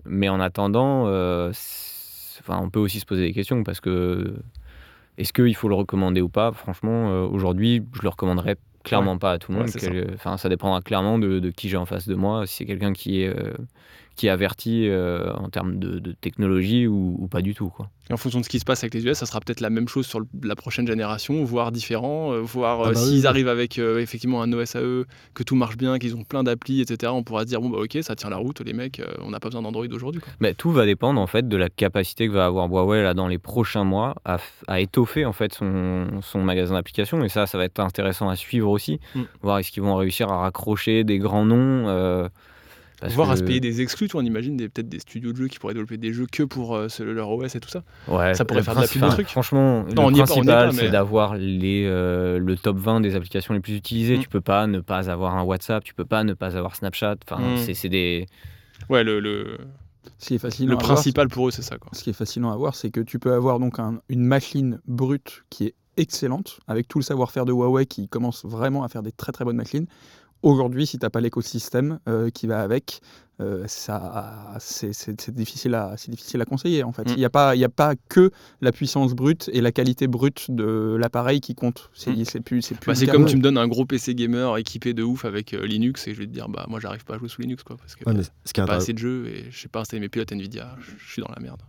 mais 0.06 0.28
en 0.30 0.40
attendant, 0.40 1.04
euh, 1.06 1.50
enfin, 2.40 2.60
on 2.62 2.70
peut 2.70 2.80
aussi 2.80 2.98
se 2.98 3.04
poser 3.06 3.26
des 3.26 3.32
questions 3.32 3.62
parce 3.62 3.80
que 3.80 4.34
est-ce 5.18 5.32
qu'il 5.32 5.54
faut 5.54 5.68
le 5.68 5.74
recommander 5.74 6.20
ou 6.20 6.28
pas? 6.28 6.52
Franchement, 6.52 7.10
euh, 7.10 7.26
aujourd'hui, 7.26 7.82
je 7.94 8.02
le 8.02 8.08
recommanderais 8.08 8.56
clairement 8.84 9.18
pas 9.18 9.32
à 9.32 9.38
tout 9.38 9.52
le 9.52 9.58
monde. 9.58 9.68
Quel- 9.92 10.10
Enfin, 10.14 10.36
ça 10.38 10.48
dépendra 10.48 10.80
clairement 10.80 11.18
de, 11.18 11.38
de 11.38 11.50
qui 11.50 11.68
j'ai 11.68 11.76
en 11.76 11.84
face 11.86 12.08
de 12.08 12.14
moi. 12.14 12.46
Si 12.46 12.56
c'est 12.56 12.66
quelqu'un 12.66 12.92
qui 12.92 13.22
est 13.22 13.28
euh, 13.28 13.52
qui 14.20 14.26
est 14.26 14.30
averti 14.30 14.86
euh, 14.86 15.32
en 15.34 15.48
termes 15.48 15.78
de, 15.78 15.98
de 15.98 16.12
technologie 16.12 16.86
ou, 16.86 17.16
ou 17.18 17.26
pas 17.26 17.40
du 17.40 17.54
tout, 17.54 17.70
quoi. 17.70 17.88
Et 18.10 18.12
en 18.12 18.16
fonction 18.18 18.40
de 18.40 18.44
ce 18.44 18.50
qui 18.50 18.58
se 18.58 18.64
passe 18.64 18.82
avec 18.82 18.92
les 18.92 19.06
US, 19.06 19.16
ça 19.16 19.24
sera 19.24 19.40
peut-être 19.40 19.60
la 19.60 19.70
même 19.70 19.88
chose 19.88 20.04
sur 20.06 20.20
le- 20.20 20.26
la 20.42 20.56
prochaine 20.56 20.86
génération, 20.86 21.42
voire 21.44 21.72
différent, 21.72 22.32
euh, 22.32 22.40
voire 22.40 22.80
Ah 22.84 22.88
euh, 22.88 22.92
bah 22.92 23.00
s'ils 23.00 23.20
oui, 23.20 23.26
arrivent 23.26 23.48
avec 23.48 23.78
euh, 23.78 23.98
effectivement 24.00 24.42
un 24.42 24.52
OS 24.52 24.76
à 24.76 24.82
eux, 24.82 25.06
que 25.32 25.42
tout 25.42 25.54
marche 25.54 25.76
bien, 25.78 25.98
qu'ils 25.98 26.16
ont 26.16 26.24
plein 26.24 26.42
d'applis, 26.42 26.80
etc. 26.82 27.12
On 27.14 27.22
pourra 27.22 27.42
se 27.42 27.46
dire 27.46 27.60
bon 27.62 27.70
bah 27.70 27.78
ok, 27.78 27.98
ça 28.02 28.14
tient 28.16 28.28
la 28.28 28.36
route, 28.36 28.60
les 28.60 28.72
mecs, 28.74 29.00
euh, 29.00 29.06
on 29.22 29.30
n'a 29.30 29.40
pas 29.40 29.48
besoin 29.48 29.62
d'Android 29.62 29.86
aujourd'hui. 29.90 30.20
Mais 30.40 30.52
tout 30.54 30.70
va 30.72 30.84
dépendre 30.84 31.18
en 31.20 31.26
fait 31.26 31.48
de 31.48 31.56
la 31.56 31.70
capacité 31.70 32.26
que 32.28 32.32
va 32.32 32.44
avoir 32.46 32.68
Huawei 32.68 33.02
là 33.02 33.14
dans 33.14 33.28
les 33.28 33.38
prochains 33.38 33.84
mois 33.84 34.16
à, 34.24 34.80
étoffer 34.80 35.24
en 35.24 35.32
fait 35.32 35.54
son, 35.54 36.06
son 36.20 36.42
magasin 36.42 36.74
d'applications 36.74 37.24
et 37.24 37.28
ça 37.30 37.46
ça 37.46 37.56
va 37.58 37.64
être 37.64 37.80
intéressant 37.80 38.28
à 38.28 38.36
suivre 38.36 38.68
aussi 38.70 38.98
Mm. 39.14 39.22
voir 39.42 39.58
est-ce 39.60 39.70
qu'ils 39.72 39.82
vont 39.82 39.94
réussir 39.96 40.28
à 40.30 40.38
raccrocher 40.40 41.04
des 41.04 41.18
grands 41.18 41.44
noms 41.46 41.88
euh, 41.88 42.28
parce 43.00 43.14
Voire 43.14 43.30
à 43.30 43.36
se 43.36 43.42
payer 43.42 43.60
des 43.60 43.80
exclus, 43.80 44.08
tu 44.08 44.12
vois, 44.12 44.22
on 44.22 44.24
imagine 44.24 44.56
peut-être 44.56 44.88
des 44.88 44.98
studios 44.98 45.32
de 45.32 45.36
jeux 45.38 45.48
qui 45.48 45.58
pourraient 45.58 45.74
développer 45.74 45.96
des 45.96 46.12
jeux 46.12 46.26
que 46.30 46.42
pour 46.42 46.76
euh, 46.76 46.88
leur 47.00 47.30
OS 47.30 47.54
et 47.54 47.60
tout 47.60 47.68
ça. 47.68 47.82
Ouais, 48.08 48.34
Ça 48.34 48.44
pourrait 48.44 48.62
faire 48.62 48.76
de 48.76 48.82
la 48.82 48.86
pub 48.88 49.02
de 49.02 49.08
trucs. 49.08 49.28
Franchement, 49.28 49.84
Non, 49.94 50.10
le 50.10 50.16
principal, 50.22 50.68
mais- 50.72 50.78
c'est 50.78 50.90
d'avoir 50.90 51.36
les, 51.36 51.84
euh, 51.86 52.38
le 52.38 52.56
top 52.56 52.76
20 52.76 53.00
des 53.00 53.16
applications 53.16 53.54
les 53.54 53.60
plus 53.60 53.74
utilisées. 53.74 54.18
Mm. 54.18 54.20
Tu 54.20 54.28
peux 54.28 54.40
pas 54.40 54.66
ne 54.66 54.80
pas 54.80 55.10
avoir 55.10 55.36
un 55.36 55.42
WhatsApp, 55.42 55.82
tu 55.82 55.94
peux 55.94 56.04
pas 56.04 56.24
ne 56.24 56.34
pas 56.34 56.56
avoir 56.56 56.76
Snapchat. 56.76 57.16
Enfin, 57.28 57.40
Mm. 57.40 57.74
c'est 57.74 57.88
des. 57.88 58.26
Ouais, 58.88 59.02
le, 59.04 59.20
le, 59.20 59.58
Ce 60.18 60.28
qui 60.28 60.34
est 60.34 60.38
fascinant 60.38 60.70
le 60.70 60.76
à 60.76 60.80
voir, 60.80 60.92
principal 60.94 61.28
pour 61.28 61.48
eux, 61.48 61.50
c'est 61.50 61.62
ça. 61.62 61.78
Quoi. 61.78 61.90
Ce 61.92 62.02
qui 62.02 62.10
est 62.10 62.14
fascinant 62.14 62.50
à 62.52 62.56
voir, 62.56 62.74
c'est 62.74 62.90
que 62.90 63.00
tu 63.00 63.18
peux 63.18 63.32
avoir 63.32 63.58
donc 63.60 63.78
un- 63.78 64.00
une 64.08 64.22
machine 64.24 64.80
brute 64.86 65.42
qui 65.50 65.66
est 65.66 65.74
excellente, 65.96 66.60
avec 66.66 66.88
tout 66.88 66.98
le 66.98 67.04
savoir-faire 67.04 67.44
de 67.44 67.52
Huawei 67.52 67.84
qui 67.84 68.08
commence 68.08 68.44
vraiment 68.46 68.84
à 68.84 68.88
faire 68.88 69.02
des 69.02 69.12
très 69.12 69.32
très 69.32 69.44
bonnes 69.44 69.56
machines. 69.56 69.86
Aujourd'hui, 70.42 70.86
si 70.86 70.98
tu 70.98 71.04
n'as 71.04 71.10
pas 71.10 71.20
l'écosystème 71.20 71.98
euh, 72.08 72.30
qui 72.30 72.46
va 72.46 72.60
avec, 72.62 73.00
euh, 73.40 73.64
ça, 73.66 74.56
c'est, 74.58 74.90
difficile 75.30 75.74
à, 75.74 75.94
c'est 75.96 76.10
difficile 76.10 76.40
à 76.40 76.44
conseiller 76.44 76.82
en 76.82 76.92
fait. 76.92 77.04
Mm. 77.04 77.12
Il 77.12 77.16
n'y 77.18 77.24
a, 77.24 77.30
pas- 77.30 77.54
il 77.54 77.58
y 77.58 77.64
a 77.64 77.68
pas 77.70 77.94
que 78.08 78.30
la 78.60 78.72
puissance 78.72 79.14
brute 79.14 79.48
et 79.52 79.60
la 79.60 79.72
qualité 79.72 80.06
brute 80.08 80.50
de 80.50 80.96
l'appareil 80.98 81.40
qui 81.40 81.54
compte. 81.54 81.90
C'est, 81.94 82.10
Mm. 82.10 82.42
plus, 82.42 82.62
c'est 82.62 82.74
plus 82.78 83.06
Bah, 83.06 83.12
comme 83.12 83.26
tu 83.26 83.36
me 83.36 83.42
donnes 83.42 83.58
un 83.58 83.68
gros 83.68 83.84
PC 83.84 84.14
gamer 84.14 84.56
équipé 84.58 84.92
de 84.94 85.02
ouf 85.02 85.24
avec 85.24 85.52
euh, 85.54 85.66
Linux 85.66 86.06
et 86.08 86.14
je 86.14 86.18
vais 86.20 86.26
te 86.26 86.32
dire 86.32 86.48
bah 86.48 86.66
moi 86.68 86.80
j'arrive 86.80 87.04
pas 87.04 87.14
à 87.14 87.18
jouer 87.18 87.28
sous 87.28 87.40
Linux 87.42 87.62
quoi 87.62 87.76
parce 87.76 87.94
que 87.96 88.04
Ouais, 88.08 88.14
mais 88.14 88.22
ce 88.44 88.52
qui 88.52 88.60
est 88.60 88.64
pas 88.66 88.74
assez 88.76 88.92
de 88.92 88.98
jeux 88.98 89.26
et 89.28 89.50
je 89.50 89.58
sais 89.58 89.68
pas 89.68 89.80
installer 89.80 90.00
mes 90.00 90.08
pilotes 90.08 90.32
Nvidia, 90.32 90.76
je 90.80 91.12
suis 91.12 91.22
dans 91.22 91.30
la 91.34 91.40
merde. 91.40 91.60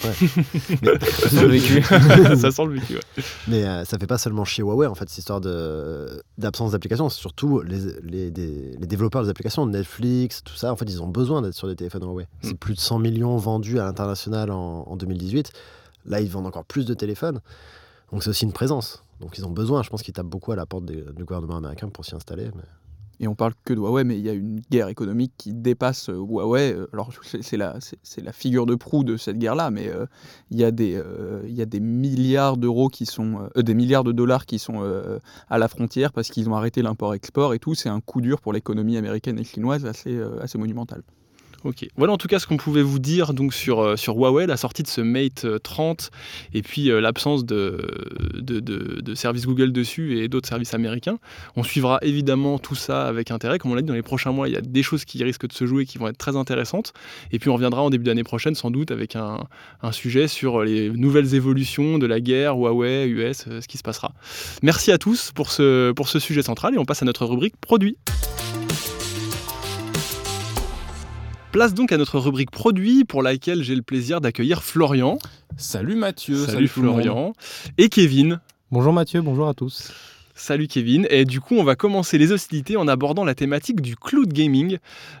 Ça 0.00 1.28
sent 1.28 1.42
le 1.42 1.48
vécu. 1.48 1.82
ça 2.36 2.50
sent 2.50 2.64
le 2.64 2.72
vécu, 2.74 2.94
ouais. 2.94 3.22
Mais 3.48 3.64
euh, 3.64 3.84
ça 3.84 3.98
fait 3.98 4.06
pas 4.06 4.18
seulement 4.18 4.44
chez 4.44 4.62
Huawei, 4.62 4.86
en 4.86 4.94
fait, 4.94 5.08
cette 5.08 5.18
histoire 5.18 5.40
de- 5.40 6.22
d'absence 6.38 6.72
d'applications. 6.72 7.08
C'est 7.08 7.20
surtout 7.20 7.60
les, 7.62 7.78
les, 8.02 8.30
des- 8.30 8.76
les 8.78 8.86
développeurs 8.86 9.22
des 9.22 9.28
applications, 9.28 9.64
Netflix, 9.66 10.42
tout 10.42 10.54
ça. 10.54 10.72
En 10.72 10.76
fait, 10.76 10.86
ils 10.86 11.02
ont 11.02 11.08
besoin 11.08 11.42
d'être 11.42 11.54
sur 11.54 11.68
des 11.68 11.76
téléphones 11.76 12.02
Huawei. 12.04 12.26
C'est 12.42 12.54
Mm. 12.54 12.56
plus 12.58 12.74
de 12.74 12.80
100 12.80 12.98
millions 12.98 13.36
vendus 13.36 13.78
à 13.78 13.84
l'international 13.84 14.50
en, 14.50 14.84
en 14.88 14.96
2018. 14.96 15.52
Là, 16.06 16.20
ils 16.20 16.28
vendent 16.28 16.46
encore 16.46 16.64
plus 16.64 16.84
de 16.84 16.94
téléphones. 16.94 17.40
Donc, 18.10 18.24
c'est 18.24 18.30
aussi 18.30 18.44
une 18.44 18.52
présence. 18.52 19.04
Donc, 19.20 19.38
ils 19.38 19.44
ont 19.46 19.50
besoin. 19.50 19.82
Je 19.84 19.90
pense 19.90 20.02
qu'ils 20.02 20.14
tapent 20.14 20.26
beaucoup 20.26 20.52
à 20.52 20.56
la 20.56 20.66
porte 20.66 20.84
des- 20.84 21.04
du 21.16 21.24
gouvernement 21.24 21.56
américain 21.58 21.88
pour 21.88 22.04
s'y 22.04 22.14
installer. 22.14 22.50
mais- 22.56 22.62
Et 23.20 23.28
on 23.28 23.34
parle 23.34 23.52
que 23.64 23.72
de 23.72 23.78
Huawei, 23.78 24.04
mais 24.04 24.18
il 24.18 24.24
y 24.24 24.28
a 24.28 24.32
une 24.32 24.60
guerre 24.70 24.88
économique 24.88 25.32
qui 25.36 25.52
dépasse 25.52 26.08
euh, 26.08 26.14
Huawei. 26.14 26.72
Euh, 26.72 26.88
Alors, 26.92 27.10
c'est 27.22 27.56
la, 27.56 27.78
figure 28.32 28.66
de 28.66 28.74
proue 28.74 29.04
de 29.04 29.16
cette 29.16 29.38
guerre-là, 29.38 29.70
mais 29.70 29.88
euh, 29.88 30.06
il 30.50 30.58
y, 30.58 30.64
a 30.64 30.70
des, 30.70 31.80
milliards 31.80 32.56
d'euros 32.56 32.88
qui 32.88 33.06
sont. 33.06 33.48
des 33.56 33.74
milliards 33.74 34.04
de 34.04 34.12
dollars 34.12 34.46
qui 34.46 34.58
sont 34.58 34.82
à 35.48 35.58
la 35.58 35.68
frontière 35.68 36.12
parce 36.12 36.28
qu'ils 36.30 36.48
ont 36.48 36.54
arrêté 36.54 36.82
l'import-export 36.82 37.54
et 37.54 37.58
tout. 37.58 37.74
C'est 37.74 37.88
un 37.88 38.00
coup 38.00 38.20
dur 38.20 38.40
pour 38.40 38.52
l'économie 38.52 38.96
américaine 38.96 39.38
et 39.38 39.44
chinoise 39.44 39.86
assez, 39.86 40.20
assez 40.40 40.58
monumental. 40.58 41.02
Ok. 41.64 41.86
Voilà 41.96 42.12
en 42.12 42.16
tout 42.16 42.28
cas 42.28 42.38
ce 42.38 42.46
qu'on 42.46 42.56
pouvait 42.56 42.82
vous 42.82 42.98
dire 42.98 43.34
donc 43.34 43.54
sur, 43.54 43.80
euh, 43.80 43.96
sur 43.96 44.16
Huawei, 44.16 44.46
la 44.46 44.56
sortie 44.56 44.82
de 44.82 44.88
ce 44.88 45.00
Mate 45.00 45.44
euh, 45.44 45.58
30 45.58 46.10
et 46.54 46.62
puis 46.62 46.90
euh, 46.90 47.00
l'absence 47.00 47.44
de, 47.44 47.78
services 49.14 49.46
Google 49.46 49.72
dessus 49.72 50.18
et 50.18 50.28
d'autres 50.28 50.48
services 50.48 50.74
américains. 50.74 51.18
On 51.56 51.62
suivra 51.62 51.98
évidemment 52.02 52.58
tout 52.58 52.74
ça 52.74 53.06
avec 53.06 53.30
intérêt. 53.30 53.58
Comme 53.58 53.70
on 53.70 53.74
l'a 53.74 53.82
dit, 53.82 53.88
dans 53.88 53.94
les 53.94 54.02
prochains 54.02 54.32
mois, 54.32 54.48
il 54.48 54.54
y 54.54 54.56
a 54.56 54.60
des 54.60 54.82
choses 54.82 55.04
qui 55.04 55.22
risquent 55.22 55.46
de 55.46 55.52
se 55.52 55.66
jouer 55.66 55.86
qui 55.86 55.98
vont 55.98 56.08
être 56.08 56.18
très 56.18 56.36
intéressantes. 56.36 56.92
Et 57.30 57.38
puis 57.38 57.50
on 57.50 57.54
reviendra 57.54 57.82
en 57.82 57.90
début 57.90 58.04
d'année 58.04 58.24
prochaine 58.24 58.54
sans 58.54 58.70
doute 58.70 58.90
avec 58.90 59.16
un, 59.16 59.38
sujet 59.92 60.26
sur 60.26 60.62
les 60.62 60.90
nouvelles 60.90 61.34
évolutions 61.34 61.98
de 61.98 62.06
la 62.06 62.20
guerre 62.20 62.56
Huawei, 62.56 63.06
US, 63.06 63.44
euh, 63.46 63.60
ce 63.60 63.68
qui 63.68 63.76
se 63.76 63.82
passera. 63.82 64.12
Merci 64.62 64.90
à 64.90 64.98
tous 64.98 65.32
pour 65.32 65.50
ce, 65.50 65.92
pour 65.92 66.08
ce 66.08 66.18
sujet 66.18 66.42
central 66.42 66.74
et 66.74 66.78
on 66.78 66.84
passe 66.84 67.02
à 67.02 67.04
notre 67.04 67.26
rubrique 67.26 67.56
produit. 67.60 67.96
Place 71.52 71.74
donc 71.74 71.92
à 71.92 71.98
notre 71.98 72.18
rubrique 72.18 72.50
produit 72.50 73.04
pour 73.04 73.22
laquelle 73.22 73.62
j'ai 73.62 73.74
le 73.74 73.82
plaisir 73.82 74.22
d'accueillir 74.22 74.62
Florian. 74.62 75.18
Salut 75.58 75.96
Mathieu, 75.96 76.46
Salut. 76.46 76.66
Florian. 76.66 77.34
Et 77.76 77.90
Kevin. 77.90 78.40
Bonjour 78.70 78.94
Mathieu, 78.94 79.20
bonjour 79.20 79.46
à 79.48 79.52
tous. 79.52 79.92
Salut 80.34 80.66
Kevin. 80.66 81.06
Et 81.10 81.26
du 81.26 81.40
coup, 81.40 81.56
on 81.56 81.62
va 81.62 81.76
commencer 81.76 82.16
les 82.16 82.32
hostilités 82.32 82.78
en 82.78 82.88
abordant 82.88 83.22
la 83.22 83.34
thématique 83.34 83.82
du 83.82 83.96
cloud 83.96 84.32
gaming, 84.32 84.78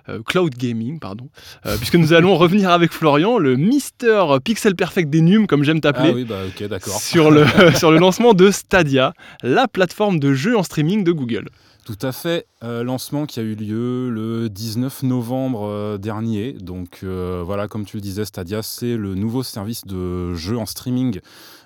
euh, 0.08 0.22
cloud 0.24 0.54
gaming, 0.56 0.98
pardon, 0.98 1.28
euh, 1.66 1.76
puisque 1.76 1.96
nous 1.96 2.14
allons 2.14 2.34
revenir 2.38 2.70
avec 2.70 2.92
Florian, 2.92 3.36
le 3.36 3.56
Mister 3.56 4.24
Pixel 4.42 4.74
Perfect 4.74 5.10
des 5.10 5.20
Num, 5.20 5.46
comme 5.46 5.64
j'aime 5.64 5.82
t'appeler, 5.82 6.08
Ah 6.12 6.14
oui, 6.14 6.24
bah 6.24 6.40
ok, 6.48 6.66
d'accord. 6.66 6.98
sur 6.98 7.30
le 7.30 7.44
sur 7.76 7.90
le 7.90 7.98
lancement 7.98 8.32
de 8.32 8.50
Stadia, 8.50 9.12
la 9.42 9.68
plateforme 9.68 10.18
de 10.18 10.32
jeux 10.32 10.56
en 10.56 10.62
streaming 10.62 11.04
de 11.04 11.12
Google. 11.12 11.50
Tout 11.84 11.98
à 12.02 12.12
fait. 12.12 12.46
Euh, 12.62 12.84
lancement 12.84 13.26
qui 13.26 13.40
a 13.40 13.42
eu 13.42 13.56
lieu 13.56 14.08
le 14.08 14.48
19 14.48 15.02
novembre 15.02 15.66
euh, 15.66 15.98
dernier. 15.98 16.52
Donc 16.52 17.00
euh, 17.02 17.42
voilà, 17.44 17.66
comme 17.66 17.84
tu 17.84 17.96
le 17.96 18.00
disais, 18.00 18.24
Stadia, 18.24 18.62
c'est 18.62 18.96
le 18.96 19.16
nouveau 19.16 19.42
service 19.42 19.84
de 19.84 20.32
jeu 20.34 20.56
en 20.56 20.66
streaming 20.66 21.20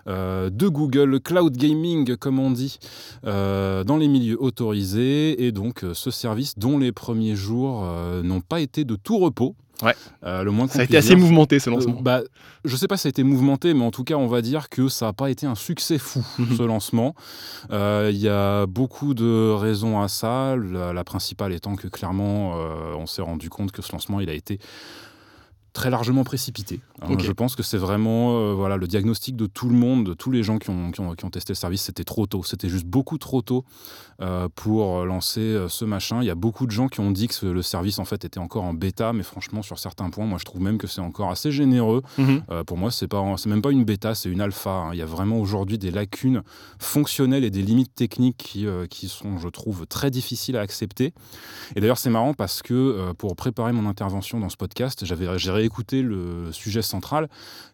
de 0.09 0.69
Google, 0.69 1.11
le 1.11 1.19
cloud 1.19 1.57
gaming, 1.57 2.17
comme 2.17 2.39
on 2.39 2.53
dit, 2.53 2.79
dans 3.25 3.97
les 3.99 4.07
milieux 4.07 4.41
autorisés. 4.41 5.45
Et 5.45 5.51
donc 5.51 5.85
ce 5.95 6.13
service 6.13 6.57
dont 6.57 6.79
les 6.79 6.93
premiers 6.93 7.35
jours 7.35 7.85
n'ont 8.23 8.41
pas 8.41 8.61
été 8.61 8.85
de 8.85 8.95
tout 8.95 9.19
repos. 9.19 9.57
Ouais. 9.83 9.95
Euh, 10.25 10.43
le 10.43 10.51
moins 10.51 10.67
qu'on 10.67 10.73
Ça 10.75 10.81
a 10.81 10.85
été 10.85 10.97
assez 10.97 11.09
dire. 11.11 11.19
mouvementé 11.19 11.59
ce 11.59 11.69
Euh, 11.69 11.75
lancement. 11.75 11.99
bah, 12.01 12.23
je 12.65 12.75
sais 12.77 12.89
pas 12.89 12.97
si 12.97 13.03
ça 13.03 13.09
a 13.09 13.11
été 13.11 13.23
mouvementé, 13.23 13.75
mais 13.75 13.85
en 13.85 13.91
tout 13.91 14.05
cas, 14.05 14.15
on 14.15 14.27
va 14.27 14.41
dire 14.43 14.69
que 14.71 14.89
ça 14.89 15.07
n'a 15.07 15.13
pas 15.13 15.31
été 15.31 15.47
un 15.47 15.55
succès 15.55 15.99
fou, 15.99 16.25
Mhm. 16.39 16.57
ce 16.57 16.63
lancement. 16.63 17.15
Euh, 17.71 18.11
Il 18.13 18.19
y 18.19 18.29
a 18.29 18.67
beaucoup 18.67 19.13
de 19.15 19.51
raisons 19.53 20.01
à 20.01 20.09
ça. 20.09 20.57
La, 20.57 20.93
la 20.93 21.05
principale 21.05 21.53
étant 21.53 21.77
que 21.77 21.89
clairement, 21.89 22.55
euh, 22.57 22.95
on 22.97 23.07
s'est 23.07 23.23
rendu 23.23 23.51
compte 23.51 23.71
que 23.73 23.83
ce 23.83 23.93
lancement, 23.93 24.21
il 24.21 24.31
a 24.31 24.35
été 24.35 24.59
très 25.77 25.91
largement 25.91 26.25
précipité. 26.25 26.81
Hein. 27.03 27.09
Je 27.19 27.33
pense 27.33 27.55
que 27.55 27.63
c'est 27.63 27.77
vraiment 27.79 28.39
euh, 28.41 28.55
voilà, 28.55 28.77
le 28.79 28.87
diagnostic 28.87 29.37
de 29.37 29.47
tout 29.47 29.69
le 29.69 29.77
monde, 29.77 30.07
de 30.07 30.15
tous 30.15 30.31
les 30.31 30.43
gens 30.43 30.59
qui 30.59 30.71
ont, 30.71 30.91
qui 30.91 31.01
ont, 31.01 31.15
qui 31.15 31.25
ont 31.25 31.31
testé 31.31 31.53
le 31.53 31.57
service, 31.57 31.83
c'était 31.83 32.05
trop 32.05 32.27
tôt. 32.27 32.43
C'était 32.43 32.69
juste 32.71 32.87
beaucoup 32.87 33.19
trop 33.19 33.43
tôt 33.43 33.65
euh, 34.23 34.49
pour 34.55 35.05
lancer 35.05 35.41
euh, 35.41 35.69
ce 35.69 35.85
machin. 35.85 36.23
Il 36.23 36.27
y 36.27 36.31
a 36.31 36.35
beaucoup 36.35 36.67
de 36.67 36.71
gens 36.73 36.89
qui 36.89 37.01
ont 37.01 37.11
dit 37.11 37.29
que 37.29 37.35
ce- 37.35 37.47
le 37.47 37.63
service 37.63 37.99
en 37.99 38.05
fait 38.07 38.25
était 38.25 38.39
encore 38.41 38.65
en 38.65 38.73
bêta, 38.75 39.13
mais 39.13 39.23
franchement 39.23 39.63
sur 39.63 39.79
certains 39.79 40.09
points, 40.11 40.25
moi 40.27 40.39
je 40.39 40.45
trouve 40.45 40.63
même 40.63 40.79
que 40.79 40.87
c'est 40.87 41.03
encore 41.03 41.31
assez 41.31 41.53
généreux. 41.53 42.03
Mhm. 42.19 42.43
Euh, 42.51 42.65
pour 42.65 42.79
moi, 42.79 42.91
c'est 42.91 43.07
pas, 43.09 43.23
c'est 43.37 43.49
même 43.51 43.63
pas 43.63 43.71
une 43.73 43.85
bêta, 43.85 44.15
c'est 44.15 44.31
une 44.31 44.41
alpha. 44.41 44.71
hein. 44.71 44.91
Il 44.95 44.99
y 44.99 45.03
a 45.03 45.07
vraiment 45.07 45.39
aujourd'hui 45.39 45.77
des 45.79 45.91
lacunes 45.91 46.43
fonctionnelles 46.79 47.45
et 47.45 47.51
des 47.51 47.63
limites 47.63 47.95
techniques 47.95 48.37
qui, 48.39 48.67
qui 48.91 49.09
sont, 49.09 49.39
je 49.39 49.49
trouve, 49.49 49.87
très 49.87 50.11
difficiles 50.11 50.57
à 50.57 50.61
accepter. 50.61 51.13
Et 51.75 51.81
d'ailleurs, 51.81 51.99
c'est 51.99 52.11
marrant 52.11 52.33
parce 52.35 52.63
que 52.63 53.13
pour 53.19 53.37
préparer 53.37 53.73
mon 53.73 53.87
intervention 53.89 54.41
dans 54.41 54.49
ce 54.49 54.57
podcast, 54.57 55.05
j'avais, 55.05 55.39
j'ai 55.39 55.51
réécouté 55.67 56.03
le 56.03 56.53
sujet 56.53 56.83
central 56.83 57.29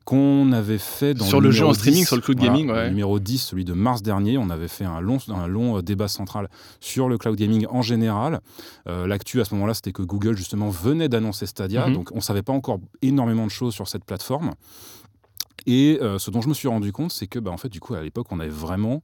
qu'on 0.04 0.50
avait 0.52 0.78
fait 0.78 1.14
dans 1.14 1.26
Sur 1.26 1.40
le 1.40 1.50
jeu 1.50 1.58
numéro 1.58 1.70
en 1.70 1.74
streaming, 1.74 2.00
10, 2.00 2.06
sur 2.06 2.16
le 2.16 2.22
cloud 2.22 2.38
voilà, 2.38 2.52
gaming, 2.52 2.70
ouais. 2.70 2.84
le 2.84 2.88
numéro 2.88 3.20
10, 3.20 3.38
celui 3.38 3.64
de 3.64 3.72
mars 3.72 4.02
dernier. 4.02 4.38
On 4.38 4.50
avait 4.50 4.68
fait 4.68 4.84
un 4.84 5.00
long, 5.00 5.18
un 5.28 5.46
long 5.46 5.78
euh, 5.78 5.82
débat 5.82 6.08
central 6.08 6.48
sur 6.80 7.08
le 7.08 7.18
cloud 7.18 7.36
gaming 7.36 7.66
en 7.70 7.82
général. 7.82 8.40
Euh, 8.88 9.06
L'actu 9.06 9.40
à 9.40 9.44
ce 9.44 9.54
moment-là, 9.54 9.74
c'était 9.74 9.92
que 9.92 10.02
Google, 10.02 10.36
justement, 10.36 10.70
venait 10.70 11.08
d'annoncer 11.08 11.46
Stadia. 11.46 11.86
Mhm. 11.86 11.94
Donc, 11.94 12.10
on 12.14 12.20
savait 12.20 12.42
pas 12.42 12.52
encore 12.52 12.80
énormément 13.02 13.44
de 13.44 13.50
choses 13.50 13.74
sur 13.74 13.86
cette 13.86 14.04
plateforme. 14.04 14.52
Et 15.66 15.98
euh, 16.00 16.18
ce 16.18 16.30
dont 16.30 16.40
je 16.40 16.48
me 16.48 16.54
suis 16.54 16.68
rendu 16.68 16.90
compte, 16.92 17.12
c'est 17.12 17.26
que, 17.26 17.38
bah, 17.38 17.50
en 17.50 17.58
fait, 17.58 17.68
du 17.68 17.78
coup, 17.78 17.94
à 17.94 18.02
l'époque, 18.02 18.26
on 18.30 18.40
avait 18.40 18.48
vraiment. 18.48 19.02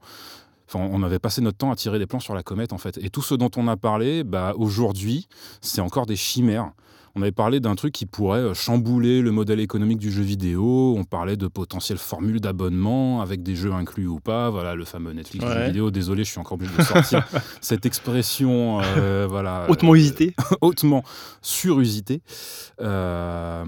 Enfin, 0.68 0.86
on 0.92 1.02
avait 1.02 1.18
passé 1.18 1.40
notre 1.40 1.56
temps 1.56 1.70
à 1.70 1.76
tirer 1.76 1.98
des 1.98 2.06
plans 2.06 2.20
sur 2.20 2.34
la 2.34 2.42
comète, 2.42 2.72
en 2.72 2.78
fait. 2.78 2.98
Et 2.98 3.08
tout 3.08 3.22
ce 3.22 3.34
dont 3.34 3.50
on 3.56 3.68
a 3.68 3.76
parlé, 3.76 4.24
bah, 4.24 4.54
aujourd'hui, 4.56 5.28
c'est 5.62 5.80
encore 5.80 6.06
des 6.06 6.16
chimères. 6.16 6.72
On 7.18 7.22
avait 7.22 7.32
parlé 7.32 7.58
d'un 7.58 7.74
truc 7.74 7.92
qui 7.92 8.06
pourrait 8.06 8.38
euh, 8.38 8.54
chambouler 8.54 9.22
le 9.22 9.32
modèle 9.32 9.58
économique 9.58 9.98
du 9.98 10.12
jeu 10.12 10.22
vidéo. 10.22 10.94
On 10.96 11.02
parlait 11.02 11.36
de 11.36 11.48
potentielles 11.48 11.98
formules 11.98 12.40
d'abonnement 12.40 13.20
avec 13.22 13.42
des 13.42 13.56
jeux 13.56 13.72
inclus 13.72 14.06
ou 14.06 14.20
pas. 14.20 14.50
Voilà, 14.50 14.76
le 14.76 14.84
fameux 14.84 15.12
Netflix 15.12 15.44
du 15.44 15.50
Ouais. 15.50 15.58
jeu 15.58 15.66
vidéo. 15.66 15.90
Désolé, 15.90 16.22
je 16.22 16.30
suis 16.30 16.38
encore 16.38 16.52
obligé 16.54 16.70
de 16.76 16.82
sortir 16.82 17.26
cette 17.60 17.86
expression. 17.86 18.80
euh, 18.82 19.26
voilà, 19.28 19.66
Hautement 19.68 19.92
euh, 19.92 19.96
usité. 19.96 20.34
hautement 20.60 21.02
surusité. 21.42 22.22
Euh, 22.80 23.64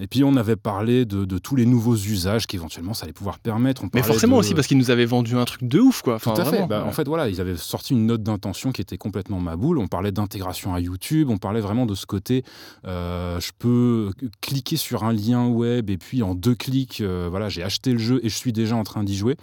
et 0.00 0.06
puis 0.06 0.24
on 0.24 0.36
avait 0.36 0.56
parlé 0.56 1.04
de, 1.04 1.24
de 1.24 1.38
tous 1.38 1.56
les 1.56 1.66
nouveaux 1.66 1.96
usages 1.96 2.46
qu'éventuellement 2.46 2.94
ça 2.94 3.04
allait 3.04 3.12
pouvoir 3.12 3.38
permettre. 3.38 3.84
On 3.84 3.90
Mais 3.92 4.02
forcément 4.02 4.36
de- 4.36 4.40
aussi 4.40 4.54
parce 4.54 4.66
qu'ils 4.66 4.78
nous 4.78 4.90
avaient 4.90 5.04
vendu 5.04 5.36
un 5.36 5.44
truc 5.44 5.64
de 5.64 5.80
ouf 5.80 6.02
quoi. 6.02 6.14
Enfin, 6.14 6.32
tout 6.32 6.40
à 6.40 6.44
fait. 6.46 6.66
Bah, 6.66 6.82
ouais. 6.82 6.88
En 6.88 6.92
fait, 6.92 7.06
voilà, 7.06 7.28
ils 7.28 7.40
avaient 7.40 7.56
sorti 7.56 7.92
une 7.92 8.06
note 8.06 8.22
d'intention 8.22 8.72
qui 8.72 8.80
était 8.80 8.96
complètement 8.96 9.40
maboule. 9.40 9.78
On 9.78 9.86
parlait 9.88 10.12
d'intégration 10.12 10.74
à 10.74 10.80
YouTube. 10.80 11.28
On 11.30 11.36
parlait 11.38 11.60
vraiment 11.60 11.84
de 11.86 11.94
ce 11.94 12.06
côté. 12.06 12.42
Euh, 12.86 13.40
je 13.40 13.50
peux 13.58 14.12
cliquer 14.40 14.76
sur 14.76 15.04
un 15.04 15.12
lien 15.12 15.46
web 15.46 15.90
et 15.90 15.98
puis 15.98 16.22
en 16.22 16.34
deux 16.34 16.54
clics, 16.54 17.00
euh, 17.00 17.28
voilà, 17.30 17.48
j'ai 17.48 17.62
acheté 17.62 17.92
le 17.92 17.98
jeu 17.98 18.20
et 18.22 18.28
je 18.28 18.36
suis 18.36 18.52
déjà 18.52 18.76
en 18.76 18.84
train 18.84 19.02
d'y 19.02 19.16
jouer. 19.16 19.36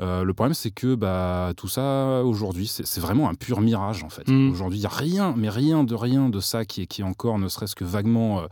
Euh, 0.00 0.24
le 0.24 0.34
problème, 0.34 0.54
c'est 0.54 0.70
que 0.70 0.94
bah, 0.94 1.52
tout 1.56 1.68
ça 1.68 2.22
aujourd'hui, 2.24 2.66
c'est 2.66 3.00
vraiment 3.00 3.28
un 3.28 3.34
pur 3.34 3.60
mirage 3.60 4.02
en 4.02 4.08
fait. 4.08 4.28
Mm. 4.28 4.50
Aujourd'hui, 4.50 4.78
il 4.78 4.82
n'y 4.82 4.86
a 4.86 4.90
rien, 4.90 5.34
mais 5.36 5.48
rien 5.48 5.84
de 5.84 5.94
rien 5.94 6.28
de 6.28 6.40
ça 6.40 6.64
qui 6.64 6.82
est, 6.82 6.86
qui 6.86 7.02
est 7.02 7.04
encore, 7.04 7.38
ne 7.38 7.48
serait-ce 7.48 7.76
que 7.76 7.84
vaguement. 7.84 8.42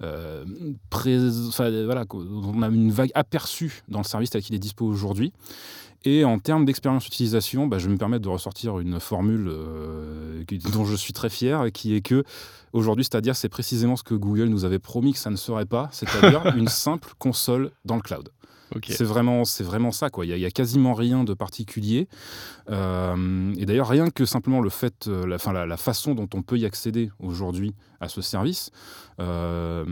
voilà, 0.00 2.04
on 2.10 2.62
a 2.62 2.68
une 2.68 2.90
vague 2.90 3.10
aperçue 3.14 3.82
dans 3.88 4.00
le 4.00 4.04
service 4.04 4.30
tel 4.30 4.42
qu'il 4.42 4.54
est 4.54 4.58
dispo 4.58 4.86
aujourd'hui. 4.86 5.32
Et 6.04 6.24
en 6.24 6.38
termes 6.38 6.66
d'expérience 6.66 7.06
utilisation, 7.06 7.66
bah, 7.66 7.78
je 7.78 7.86
vais 7.86 7.92
me 7.92 7.98
permettre 7.98 8.24
de 8.24 8.28
ressortir 8.28 8.78
une 8.78 9.00
formule 9.00 9.48
euh, 9.48 10.44
dont 10.72 10.84
je 10.84 10.96
suis 10.96 11.14
très 11.14 11.30
fier, 11.30 11.72
qui 11.72 11.94
est 11.94 12.02
que 12.02 12.24
aujourd'hui, 12.74 13.04
c'est-à-dire, 13.04 13.34
c'est 13.36 13.48
précisément 13.48 13.96
ce 13.96 14.02
que 14.02 14.14
Google 14.14 14.48
nous 14.48 14.64
avait 14.64 14.78
promis 14.78 15.14
que 15.14 15.18
ça 15.18 15.30
ne 15.30 15.36
serait 15.36 15.64
pas, 15.64 15.88
c'est-à-dire 15.92 16.44
une 16.56 16.68
simple 16.68 17.12
console 17.18 17.70
dans 17.84 17.96
le 17.96 18.02
cloud. 18.02 18.28
C'est 18.88 19.04
vraiment, 19.04 19.44
c'est 19.44 19.62
vraiment 19.62 19.92
ça. 19.92 20.10
Quoi. 20.10 20.24
Il 20.24 20.28
n'y 20.28 20.34
a, 20.34 20.36
il 20.36 20.42
y 20.42 20.46
a 20.46 20.50
quasiment 20.50 20.94
rien 20.94 21.22
de 21.22 21.32
particulier. 21.32 22.08
Euh, 22.70 23.52
et 23.56 23.66
d'ailleurs, 23.66 23.88
rien 23.88 24.10
que 24.10 24.24
simplement 24.24 24.60
le 24.60 24.70
fait, 24.70 25.06
euh, 25.06 25.26
la, 25.26 25.66
la 25.66 25.76
façon 25.76 26.14
dont 26.14 26.28
on 26.34 26.42
peut 26.42 26.58
y 26.58 26.66
accéder 26.66 27.10
aujourd'hui 27.20 27.74
à 28.00 28.08
ce 28.08 28.20
service. 28.20 28.70
Euh, 29.20 29.84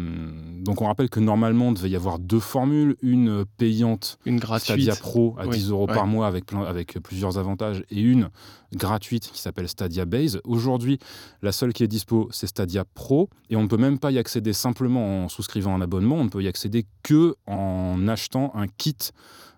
donc, 0.62 0.80
on 0.82 0.86
rappelle 0.86 1.08
que 1.08 1.20
normalement, 1.20 1.70
il 1.70 1.74
devait 1.74 1.90
y 1.90 1.96
avoir 1.96 2.18
deux 2.18 2.40
formules, 2.40 2.96
une 3.02 3.44
payante 3.56 4.18
Une 4.26 4.38
gratuite. 4.38 4.82
Stadia 4.82 4.96
Pro 4.96 5.36
à 5.38 5.46
Oui, 5.46 5.56
10 5.56 5.70
euros 5.70 5.86
ouais. 5.86 5.94
par 5.94 6.06
mois 6.06 6.26
avec, 6.26 6.46
plein, 6.46 6.62
avec 6.62 6.98
plusieurs 7.00 7.38
avantages 7.38 7.84
et 7.90 8.00
une 8.00 8.30
gratuite 8.74 9.30
qui 9.32 9.40
s'appelle 9.40 9.68
Stadia 9.68 10.04
Base. 10.04 10.40
Aujourd'hui, 10.44 10.98
la 11.42 11.52
seule 11.52 11.72
qui 11.72 11.82
est 11.84 11.88
dispo, 11.88 12.28
c'est 12.30 12.46
Stadia 12.46 12.84
Pro 12.84 13.28
et 13.50 13.56
on 13.56 13.62
ne 13.62 13.68
peut 13.68 13.76
même 13.76 13.98
pas 13.98 14.10
y 14.10 14.18
accéder 14.18 14.52
simplement 14.52 15.24
en 15.24 15.28
souscrivant 15.28 15.74
un 15.74 15.80
abonnement, 15.80 16.16
on 16.16 16.24
ne 16.24 16.30
peut 16.30 16.42
y 16.42 16.48
accéder 16.48 16.86
que 17.02 17.34
en 17.46 18.08
achetant 18.08 18.52
un 18.54 18.66
kit. 18.66 18.96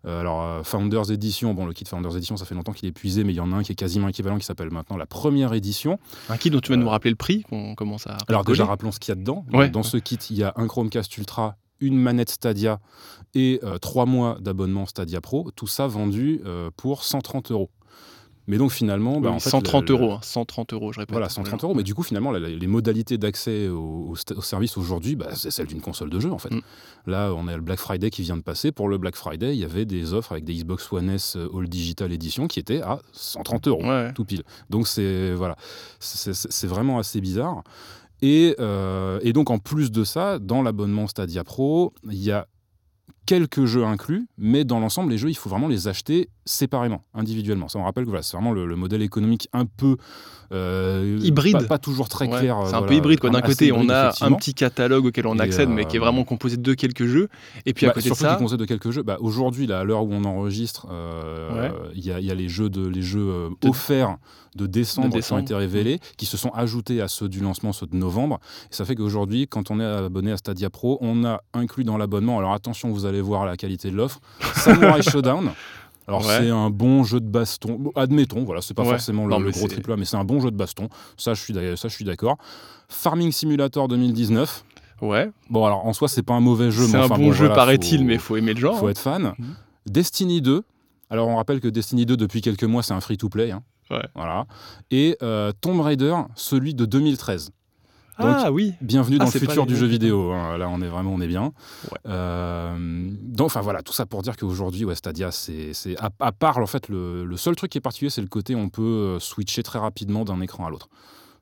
Euh, 0.07 0.21
alors, 0.21 0.43
euh, 0.43 0.63
Founders 0.63 1.11
Edition, 1.11 1.55
bon, 1.55 1.67
le 1.67 1.73
kit 1.73 1.85
Founders 1.87 2.17
Edition, 2.17 2.37
ça 2.37 2.45
fait 2.45 2.55
longtemps 2.55 2.73
qu'il 2.73 2.87
est 2.87 2.91
épuisé, 2.91 3.25
mais 3.25 3.33
il 3.33 3.37
y 3.37 3.41
en 3.41 3.53
a 3.53 3.57
un 3.57 3.63
qui 3.63 3.73
est 3.73 3.77
quasiment 3.77 4.09
équivalent 4.09 4.39
qui 4.39 4.45
s'appelle 4.45 4.71
maintenant 4.71 4.97
la 4.97 5.07
première 5.07 5.53
édition. 5.55 5.99
Un 6.29 6.37
kit 6.37 6.51
dont 6.51 6.61
tu 6.61 6.71
vas 6.73 6.77
Euh, 6.79 6.81
nous 6.81 6.89
rappeler 6.89 7.11
le 7.11 7.17
prix 7.17 7.43
qu'on 7.45 7.75
commence 7.75 8.07
à. 8.07 8.19
Alors, 8.29 8.45
déjà, 8.45 8.65
rappelons 8.67 8.93
ce 8.93 9.01
qu'il 9.01 9.11
y 9.11 9.13
a 9.13 9.17
dedans. 9.17 9.45
Ouais. 9.53 9.71
Dans 9.71 9.83
ce 9.83 9.97
kit, 9.97 10.17
il 10.31 10.37
y 10.37 10.43
a 10.43 10.53
un 10.57 10.67
Chromecast 10.67 11.17
Ultra, 11.17 11.57
une 11.81 11.97
manette 11.97 12.31
Stadia 12.31 12.81
et 13.35 13.61
euh, 13.65 13.79
trois 13.79 14.07
mois 14.07 14.39
d'abonnement 14.41 14.87
Stadia 14.87 15.21
Pro, 15.21 15.51
tout 15.57 15.67
ça 15.67 15.87
vendu 15.87 16.41
euh, 16.45 16.71
pour 16.77 17.03
130 17.05 17.51
euros. 17.51 17.71
Mais 18.47 18.59
donc 18.59 18.73
finalement, 18.73 19.21
bah, 19.21 19.31
Oui, 19.31 19.37
en 19.37 19.41
fait, 19.41 19.49
130 19.51 19.89
le- 19.89 19.97
le- 19.97 20.03
euros, 20.03 20.13
hein, 20.15 20.19
130 20.23 20.73
euros, 20.75 20.93
je 20.93 20.99
répète. 21.01 21.13
Voilà, 21.13 21.29
130 21.31 21.65
euros. 21.65 21.75
Mais 21.75 21.83
du 21.83 21.95
coup, 21.95 22.03
finalement, 22.03 22.31
la- 22.31 22.39
la- 22.41 22.49
les 22.51 22.67
modalités 22.67 23.17
d'accès 23.17 23.69
au, 23.69 24.15
au 24.37 24.43
service 24.43 24.77
aujourd'hui, 24.77 25.17
bah, 25.17 25.29
c'est 25.35 25.51
celle 25.51 25.67
d'une 25.67 25.81
console 25.81 26.11
de 26.11 26.21
jeu, 26.21 26.31
en 26.31 26.39
fait. 26.39 26.51
Mm. 26.53 26.61
Là, 27.07 27.33
on 27.35 27.49
a 27.49 27.57
le 27.57 27.63
Black 27.63 27.79
Friday 27.79 28.11
qui 28.11 28.21
vient 28.23 28.37
de 28.37 28.43
passer. 28.43 28.71
Pour 28.71 28.89
le 28.89 28.99
Black 28.99 29.17
Friday, 29.17 29.55
il 29.55 29.61
y 29.61 29.65
avait 29.65 29.87
des 29.87 30.13
offres 30.13 30.33
avec 30.33 30.45
des 30.45 30.55
Xbox 30.55 30.93
One 30.93 31.09
S 31.11 31.37
euh, 31.37 31.49
All 31.57 31.69
Digital 31.69 32.13
Edition 32.13 32.47
qui 32.47 32.61
étaient 32.61 32.83
à 32.83 32.99
130 33.13 33.67
euros, 33.69 33.83
Ouais. 33.85 34.13
tout 34.13 34.25
pile. 34.27 34.43
Donc, 34.69 34.89
c'est 34.89 35.33
voilà, 35.35 35.57
c'est 35.99 36.67
vraiment 36.67 36.99
assez 36.99 37.21
bizarre. 37.21 37.63
Et, 38.23 38.55
euh, 38.61 39.19
et 39.23 39.33
donc, 39.33 39.51
en 39.51 39.59
plus 39.59 39.91
de 39.91 40.05
ça, 40.05 40.39
dans 40.39 40.63
l'abonnement 40.63 41.07
Stadia 41.07 41.45
Pro, 41.45 41.93
il 42.11 42.23
y 42.23 42.31
a 42.31 42.47
quelques 43.27 43.65
jeux 43.65 43.85
inclus, 43.85 44.27
mais 44.39 44.65
dans 44.65 44.81
l'ensemble, 44.81 45.11
les 45.11 45.19
jeux, 45.19 45.31
il 45.31 45.35
faut 45.35 45.49
vraiment 45.49 45.69
les 45.69 45.89
acheter 45.89 46.29
séparément, 46.45 47.03
individuellement. 47.15 47.69
Ça 47.69 47.79
me 47.79 47.85
rappelle 47.85 48.05
que 48.05 48.11
voilà, 48.11 48.23
c'est 48.23 48.37
vraiment 48.37 48.53
le, 48.53 48.67
le 48.67 48.77
modèle 48.77 49.03
économique 49.03 49.49
un 49.53 49.65
peu 49.67 49.97
euh, 50.53 51.19
Hybride. 51.23 51.55
pas, 51.61 51.65
pas 51.65 51.79
toujours 51.79 52.09
très 52.09 52.27
Ouais, 52.29 52.39
clair. 52.39 52.57
c'est 52.67 52.75
un 52.75 52.79
voilà, 52.81 52.87
peu 52.87 52.95
hybride. 52.95 53.19
quoi. 53.21 53.31
D'un 53.31 53.41
côté, 53.41 53.73
on 53.73 53.77
hybride, 53.83 53.91
a 53.93 54.13
un 54.21 54.33
petit 54.33 54.55
catalogue 54.55 55.07
auquel 55.07 55.27
on 55.27 55.37
Et, 55.37 55.41
accède, 55.41 55.69
mais 55.69 55.85
qui 55.87 55.97
est 55.97 56.01
euh, 56.01 56.03
vraiment 56.03 56.25
composé 56.25 56.57
de 56.59 56.75
quelques 56.75 57.07
jeux. 57.07 57.29
Et 57.67 57.73
puis 57.73 57.87
à 57.87 57.89
Bah, 57.89 57.95
côté 57.95 58.11
de 58.11 58.15
surtout 58.15 58.31
ça, 58.31 58.37
conseille 58.37 58.59
de 58.59 58.65
quelques 58.67 58.91
jeux. 58.91 59.03
Bah, 59.03 59.17
Aujourd'hui, 59.21 59.67
là, 59.67 59.81
à 59.81 59.85
l'heure 59.85 60.05
où 60.05 60.13
on 60.13 60.25
enregistre, 60.25 60.87
euh, 60.91 61.71
il 61.95 62.05
y, 62.05 62.13
a, 62.13 62.21
il 62.21 62.27
y 62.27 62.31
a 62.31 62.35
les 62.35 62.49
jeux, 62.49 62.69
de, 62.69 62.87
les 62.87 63.03
jeux 63.03 63.27
euh, 63.29 63.49
De- 63.63 63.69
offerts 63.69 64.17
de 64.55 64.67
décembre, 64.69 65.09
de 65.09 65.13
qui 65.13 65.17
ont 65.17 65.19
décembre. 65.19 65.41
été 65.43 65.55
révélés, 65.57 65.99
qui 66.17 66.27
se 66.27 66.37
sont 66.37 66.51
ajoutés 66.51 67.01
à 67.01 67.09
ceux 67.09 67.29
du 67.29 67.41
lancement, 67.41 67.73
ceux 67.73 67.87
de 67.87 67.97
novembre. 67.97 68.39
Et 68.71 68.75
ça 68.75 68.85
fait 68.85 68.95
qu'aujourd'hui, 68.95 69.49
quand 69.49 69.73
on 69.73 69.81
est 69.81 69.85
abonné 69.85 70.31
à 70.31 70.37
Stadia 70.37 70.71
Pro, 70.71 70.97
on 71.01 71.25
a 71.25 71.41
inclus 71.55 71.83
dans 71.83 71.97
l'abonnement, 71.97 72.39
alors 72.39 72.53
attention, 72.53 72.91
vous 72.93 73.05
allez 73.05 73.14
voir 73.21 73.45
la 73.47 73.57
qualité 73.57 73.91
de 73.91 73.97
l'offre, 73.97 74.21
Samurai 74.55 75.03
Showdown. 75.03 75.51
Alors 76.07 76.21
Ouais. 76.27 76.37
c'est 76.39 76.51
un 76.51 76.69
bon 76.69 77.03
jeu 77.03 77.19
de 77.21 77.27
baston, 77.27 77.91
admettons, 77.95 78.45
voilà, 78.45 78.61
c'est 78.61 78.75
pas 78.75 78.83
Ouais. 78.83 78.91
forcément 78.91 79.25
le, 79.25 79.31
Non, 79.31 79.39
le 79.39 79.47
mais 79.47 79.53
gros 79.53 79.67
triple 79.69 79.93
A, 79.93 79.97
mais 79.97 80.05
c'est 80.05 80.17
un 80.19 80.25
bon 80.25 80.39
jeu 80.41 80.51
de 80.51 80.57
baston. 80.57 80.89
Ça, 81.17 81.33
je 81.33 81.41
suis 81.41 81.55
d'ailleurs- 81.55 81.79
ça, 81.79 81.89
je 81.89 81.95
suis 81.95 82.05
d'accord. 82.05 82.37
Farming 82.89 83.33
Simulator 83.33 83.89
2019. 83.89 84.65
ouais, 85.01 85.31
Bon, 85.51 85.65
alors 85.65 85.87
en 85.87 85.93
soi, 85.95 86.09
c'est 86.09 86.23
pas 86.23 86.35
un 86.35 86.41
mauvais 86.41 86.71
jeu, 86.71 86.87
c'est 86.87 86.97
un 86.97 87.05
enfin, 87.05 87.17
bon 87.17 87.33
jeu, 87.33 87.47
voilà, 87.47 87.55
paraît-il, 87.55 88.05
mais 88.05 88.19
faut 88.19 88.37
aimer 88.37 88.53
le 88.55 88.61
genre. 88.61 88.79
faut 88.79 88.87
hein. 88.87 88.91
être 88.91 88.99
fan. 88.99 89.33
Mhm. 89.39 89.55
Destiny 89.87 90.41
2. 90.43 90.63
Alors 91.11 91.29
on 91.29 91.37
rappelle 91.37 91.61
que 91.61 91.69
Destiny 91.69 92.07
2 92.07 92.17
depuis 92.17 92.41
quelques 92.43 92.65
mois 92.65 92.83
c'est 92.83 92.93
un 92.95 93.01
free-to-play. 93.01 93.51
hein. 93.53 93.63
Ouais. 93.91 94.03
Voilà. 94.15 94.47
Et 94.91 95.17
euh, 95.23 95.53
Tomb 95.61 95.81
Raider, 95.81 96.15
celui 96.35 96.75
de 96.75 96.85
2013. 96.87 97.51
Donc, 98.21 98.37
ah 98.39 98.53
oui, 98.53 98.75
Bienvenue 98.81 99.17
Ah, 99.17 99.21
dans 99.21 99.25
le 99.27 99.31
c'est 99.33 99.41
pas 99.41 99.47
futur 99.47 99.67
du 99.67 99.77
jeu 99.77 99.87
vidéo. 99.87 100.33
hein. 100.33 100.57
Là 100.57 100.69
on 100.69 100.81
est 100.83 100.89
vraiment 100.89 101.13
on 101.13 101.21
est 101.21 101.27
bien. 101.27 101.53
Ouais. 101.91 101.99
Euh, 102.07 102.77
donc 103.23 103.47
enfin 103.47 103.61
voilà 103.61 103.83
tout 103.83 103.93
ça 103.93 104.07
pour 104.07 104.23
dire 104.23 104.37
qu'aujourd'hui 104.37 104.85
ouais, 104.85 104.95
Stadia 104.95 105.31
c'est 105.33 105.73
à 106.21 106.33
part 106.33 106.59
en 106.59 106.67
fait 106.67 106.89
le, 106.89 107.25
le 107.25 107.37
seul 107.37 107.57
truc 107.57 107.73
qui 107.73 107.79
est 107.79 107.81
particulier 107.81 108.11
c'est 108.11 108.21
le 108.23 108.29
côté 108.29 108.55
on 108.55 108.69
peut 108.69 108.83
euh, 108.83 109.19
switcher 109.21 109.63
très 109.63 109.79
rapidement 109.79 110.25
d'un 110.25 110.41
écran 110.41 110.67
à 110.67 110.71
l'autre. 110.71 110.89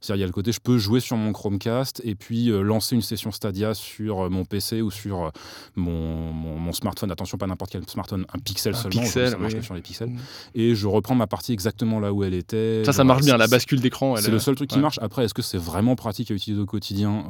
C'est-à-dire, 0.02 0.16
il 0.16 0.20
y 0.20 0.24
a 0.24 0.26
le 0.26 0.32
côté, 0.32 0.52
je 0.52 0.60
peux 0.60 0.76
jouer 0.78 1.00
sur 1.00 1.16
mon 1.16 1.32
Chromecast 1.32 2.02
et 2.04 2.14
puis 2.14 2.50
euh, 2.50 2.60
lancer 2.62 2.94
une 2.96 3.00
session 3.02 3.30
Stadia 3.30 3.72
sur 3.72 4.24
euh, 4.24 4.28
mon 4.28 4.44
PC 4.44 4.82
ou 4.82 4.90
sur 4.90 5.26
euh, 5.26 5.30
mon, 5.76 6.32
mon- 6.32 6.58
mon 6.58 6.72
smartphone. 6.72 7.10
Attention, 7.10 7.38
pas 7.38 7.46
n'importe 7.46 7.70
quel 7.70 7.88
smartphone, 7.88 8.26
un 8.34 8.38
Pixel 8.40 8.74
Un 8.74 8.76
seulement. 8.76 9.00
Pixel, 9.02 9.30
ça 9.30 9.38
marche 9.38 9.54
oui. 9.54 9.62
sur 9.62 9.74
les 9.74 9.80
Pixels. 9.80 10.10
Mhm. 10.10 10.18
Et 10.56 10.74
je 10.74 10.86
reprends 10.86 11.14
ma 11.14 11.26
partie 11.26 11.52
exactement 11.52 12.00
là 12.00 12.12
où 12.12 12.24
elle 12.24 12.34
était. 12.34 12.82
ça, 12.84 12.92
ça 12.92 13.04
marche 13.04 13.22
bien. 13.24 13.36
La 13.36 13.46
bascule 13.46 13.80
d'écran, 13.80 14.16
C'est 14.16 14.28
est- 14.28 14.30
le 14.32 14.38
seul 14.38 14.56
truc 14.56 14.68
qui 14.68 14.78
marche. 14.78 14.98
Après, 15.00 15.24
est-ce 15.24 15.34
que 15.34 15.42
c'est 15.42 15.56
vraiment 15.58 15.94
pratique 15.96 16.30
à 16.30 16.34
utiliser 16.34 16.60
au 16.60 16.66
quotidien? 16.66 17.24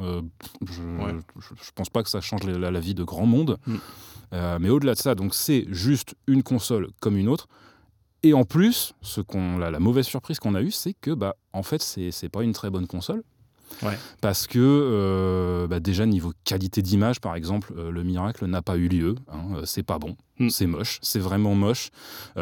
Je, 0.65 0.81
Ouais. 0.81 1.13
je, 1.39 1.47
je 1.63 1.71
pense 1.75 1.89
pas 1.89 2.03
que 2.03 2.09
ça 2.09 2.21
change 2.21 2.43
la, 2.43 2.71
la 2.71 2.79
vie 2.79 2.95
de 2.95 3.03
grand 3.03 3.25
monde. 3.25 3.57
Mm. 3.67 3.75
Euh, 4.33 4.57
mais 4.59 4.69
au-delà 4.69 4.93
de 4.95 4.99
ça, 4.99 5.13
donc 5.13 5.35
c'est 5.35 5.65
juste 5.69 6.15
une 6.25 6.41
console 6.41 6.87
comme 7.01 7.17
une 7.17 7.29
autre. 7.29 7.47
Et 8.23 8.33
en 8.33 8.45
plus, 8.45 8.93
ce 9.01 9.21
qu'on, 9.21 9.57
la, 9.57 9.69
la 9.69 9.79
mauvaise 9.79 10.05
surprise 10.05 10.39
qu'on 10.39 10.55
a 10.55 10.61
eue, 10.61 10.71
c'est 10.71 10.93
que 10.93 11.11
bah, 11.11 11.35
en 11.53 11.63
fait, 11.63 11.81
c'est, 11.81 12.29
pas 12.29 12.43
une 12.43 12.53
très 12.53 12.69
bonne 12.69 12.87
console. 12.87 13.23
Ouais. 13.81 13.97
Parce 14.21 14.45
que 14.45 14.59
euh, 14.59 15.67
bah, 15.67 15.79
déjà 15.79 16.05
niveau 16.05 16.31
qualité 16.43 16.83
d'image, 16.83 17.19
par 17.19 17.35
exemple, 17.35 17.73
euh, 17.75 17.89
le 17.89 18.03
miracle 18.03 18.45
n'a 18.45 18.61
pas 18.61 18.77
eu 18.77 18.87
lieu. 18.87 19.15
hein, 19.31 19.55
euh, 19.55 19.61
c'est 19.65 19.81
pas 19.83 19.97
bon, 19.97 20.15
Mm. 20.39 20.49
c'est 20.49 20.65
moche, 20.67 20.99
c'est 21.01 21.19
vraiment 21.19 21.53
moche. 21.55 21.89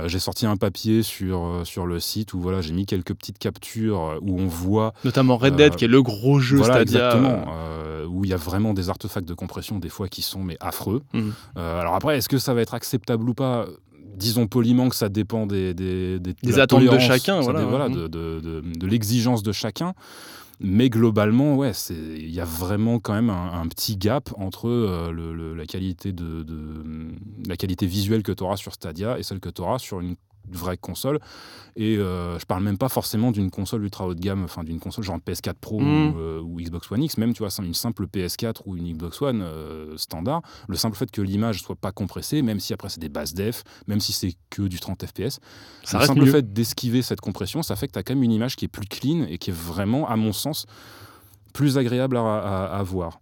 J'ai 0.07 0.19
sorti 0.19 0.45
un 0.45 0.55
papier 0.57 1.03
sur, 1.03 1.61
sur 1.65 1.85
le 1.85 1.99
site 1.99 2.33
où 2.33 2.39
voilà, 2.39 2.61
j'ai 2.61 2.73
mis 2.73 2.85
quelques 2.85 3.13
petites 3.13 3.37
captures 3.37 4.17
où 4.21 4.39
on 4.39 4.47
voit 4.47 4.93
Notamment 5.03 5.37
Red 5.37 5.55
Dead, 5.57 5.75
qui 5.75 5.85
est 5.85 5.89
le 5.89 6.01
gros 6.01 6.39
jeu 6.39 6.57
voilà, 6.57 6.75
Stadia. 6.85 7.09
exactement, 7.11 7.45
où 8.07 8.23
il 8.23 8.29
y 8.29 8.33
a 8.33 8.37
vraiment 8.37 8.73
des 8.73 8.89
artefacts 8.89 9.27
de 9.27 9.33
compression 9.33 9.77
des 9.79 9.89
fois 9.89 10.07
qui 10.07 10.21
sont 10.21 10.41
mais 10.43 10.57
affreux. 10.61 11.01
Euh, 11.13 11.79
alors 11.79 11.95
après, 11.95 12.17
est-ce 12.17 12.29
que 12.29 12.37
ça 12.39 12.53
va 12.53 12.61
être 12.61 12.73
acceptable 12.73 13.29
ou 13.29 13.33
pas? 13.33 13.67
Disons 14.21 14.47
poliment 14.47 14.87
que 14.89 14.95
ça 14.95 15.09
dépend 15.09 15.45
des, 15.47 15.73
des, 15.73 16.19
des- 16.19 16.35
attentes 16.59 16.79
de 16.83 16.99
chacun, 16.99 17.39
voilà, 17.41 17.61
Mhm. 17.89 17.95
de, 17.95 18.07
de- 18.07 18.39
de- 18.39 18.61
de 18.79 18.87
l'exigence 18.87 19.43
de 19.43 19.51
chacun. 19.51 19.93
Mais 20.63 20.89
globalement, 20.91 21.55
ouais, 21.55 21.71
il 21.89 22.29
y 22.29 22.39
a 22.39 22.45
vraiment 22.45 22.99
quand 22.99 23.13
même 23.13 23.31
un, 23.31 23.51
un 23.61 23.67
petit 23.67 23.97
gap 23.97 24.29
entre 24.37 24.69
euh, 24.69 25.11
le- 25.11 25.33
le- 25.33 25.55
la, 25.55 25.65
qualité 25.65 26.11
de, 26.11 26.43
de- 26.43 26.83
la 27.47 27.57
qualité 27.57 27.87
visuelle 27.87 28.21
que 28.21 28.31
tu 28.31 28.43
auras 28.43 28.57
sur 28.57 28.71
Stadia 28.73 29.17
et 29.17 29.23
celle 29.23 29.39
que 29.39 29.49
tu 29.49 29.61
auras 29.63 29.79
sur 29.79 29.99
une 30.01 30.15
vraie 30.51 30.77
console. 30.77 31.19
Et 31.75 31.97
euh, 31.97 32.37
je 32.39 32.45
parle 32.45 32.63
même 32.63 32.77
pas 32.77 32.89
forcément 32.89 33.31
d'une 33.31 33.49
console 33.49 33.83
ultra 33.83 34.05
haut 34.07 34.13
de 34.13 34.19
gamme, 34.19 34.43
enfin 34.43 34.63
d'une 34.63 34.79
console 34.79 35.03
genre 35.03 35.17
PS4 35.19 35.53
Pro 35.59 35.79
Mm. 35.79 35.83
ou, 36.13 36.17
euh, 36.19 36.41
ou 36.41 36.59
Xbox 36.59 36.91
One 36.91 37.03
X, 37.03 37.17
même 37.17 37.33
tu 37.33 37.39
vois, 37.43 37.49
une 37.63 37.73
simple 37.73 38.05
PS4 38.07 38.61
ou 38.65 38.75
une 38.75 38.91
Xbox 38.93 39.21
One 39.21 39.41
euh, 39.41 39.95
standard. 39.97 40.41
Le 40.67 40.75
simple 40.75 40.97
fait 40.97 41.09
que 41.09 41.21
l'image 41.21 41.61
soit 41.61 41.75
pas 41.75 41.91
compressée, 41.91 42.41
même 42.41 42.59
si 42.59 42.73
après 42.73 42.89
c'est 42.89 42.99
des 42.99 43.09
bases 43.09 43.33
def, 43.33 43.63
même 43.87 43.99
si 43.99 44.11
c'est 44.13 44.33
que 44.49 44.63
du 44.63 44.79
30 44.79 45.05
FPS, 45.05 45.39
Ça 45.83 45.99
le 45.99 46.05
simple 46.05 46.21
mieux. 46.25 46.31
fait 46.31 46.53
d'esquiver 46.53 47.01
cette 47.01 47.21
compression, 47.21 47.63
ça 47.63 47.75
fait 47.75 47.87
que 47.87 47.93
tu 47.93 47.99
as 47.99 48.03
quand 48.03 48.13
même 48.15 48.23
une 48.23 48.31
image 48.31 48.55
qui 48.55 48.65
est 48.65 48.67
plus 48.69 48.87
clean 48.87 49.25
et 49.29 49.37
qui 49.37 49.49
est 49.51 49.53
vraiment, 49.57 50.07
à 50.09 50.15
mon 50.17 50.33
sens, 50.33 50.65
plus 51.53 51.77
agréable 51.77 52.17
à, 52.17 52.21
à- 52.21 52.65
à 52.77 52.83
voir. 52.83 53.19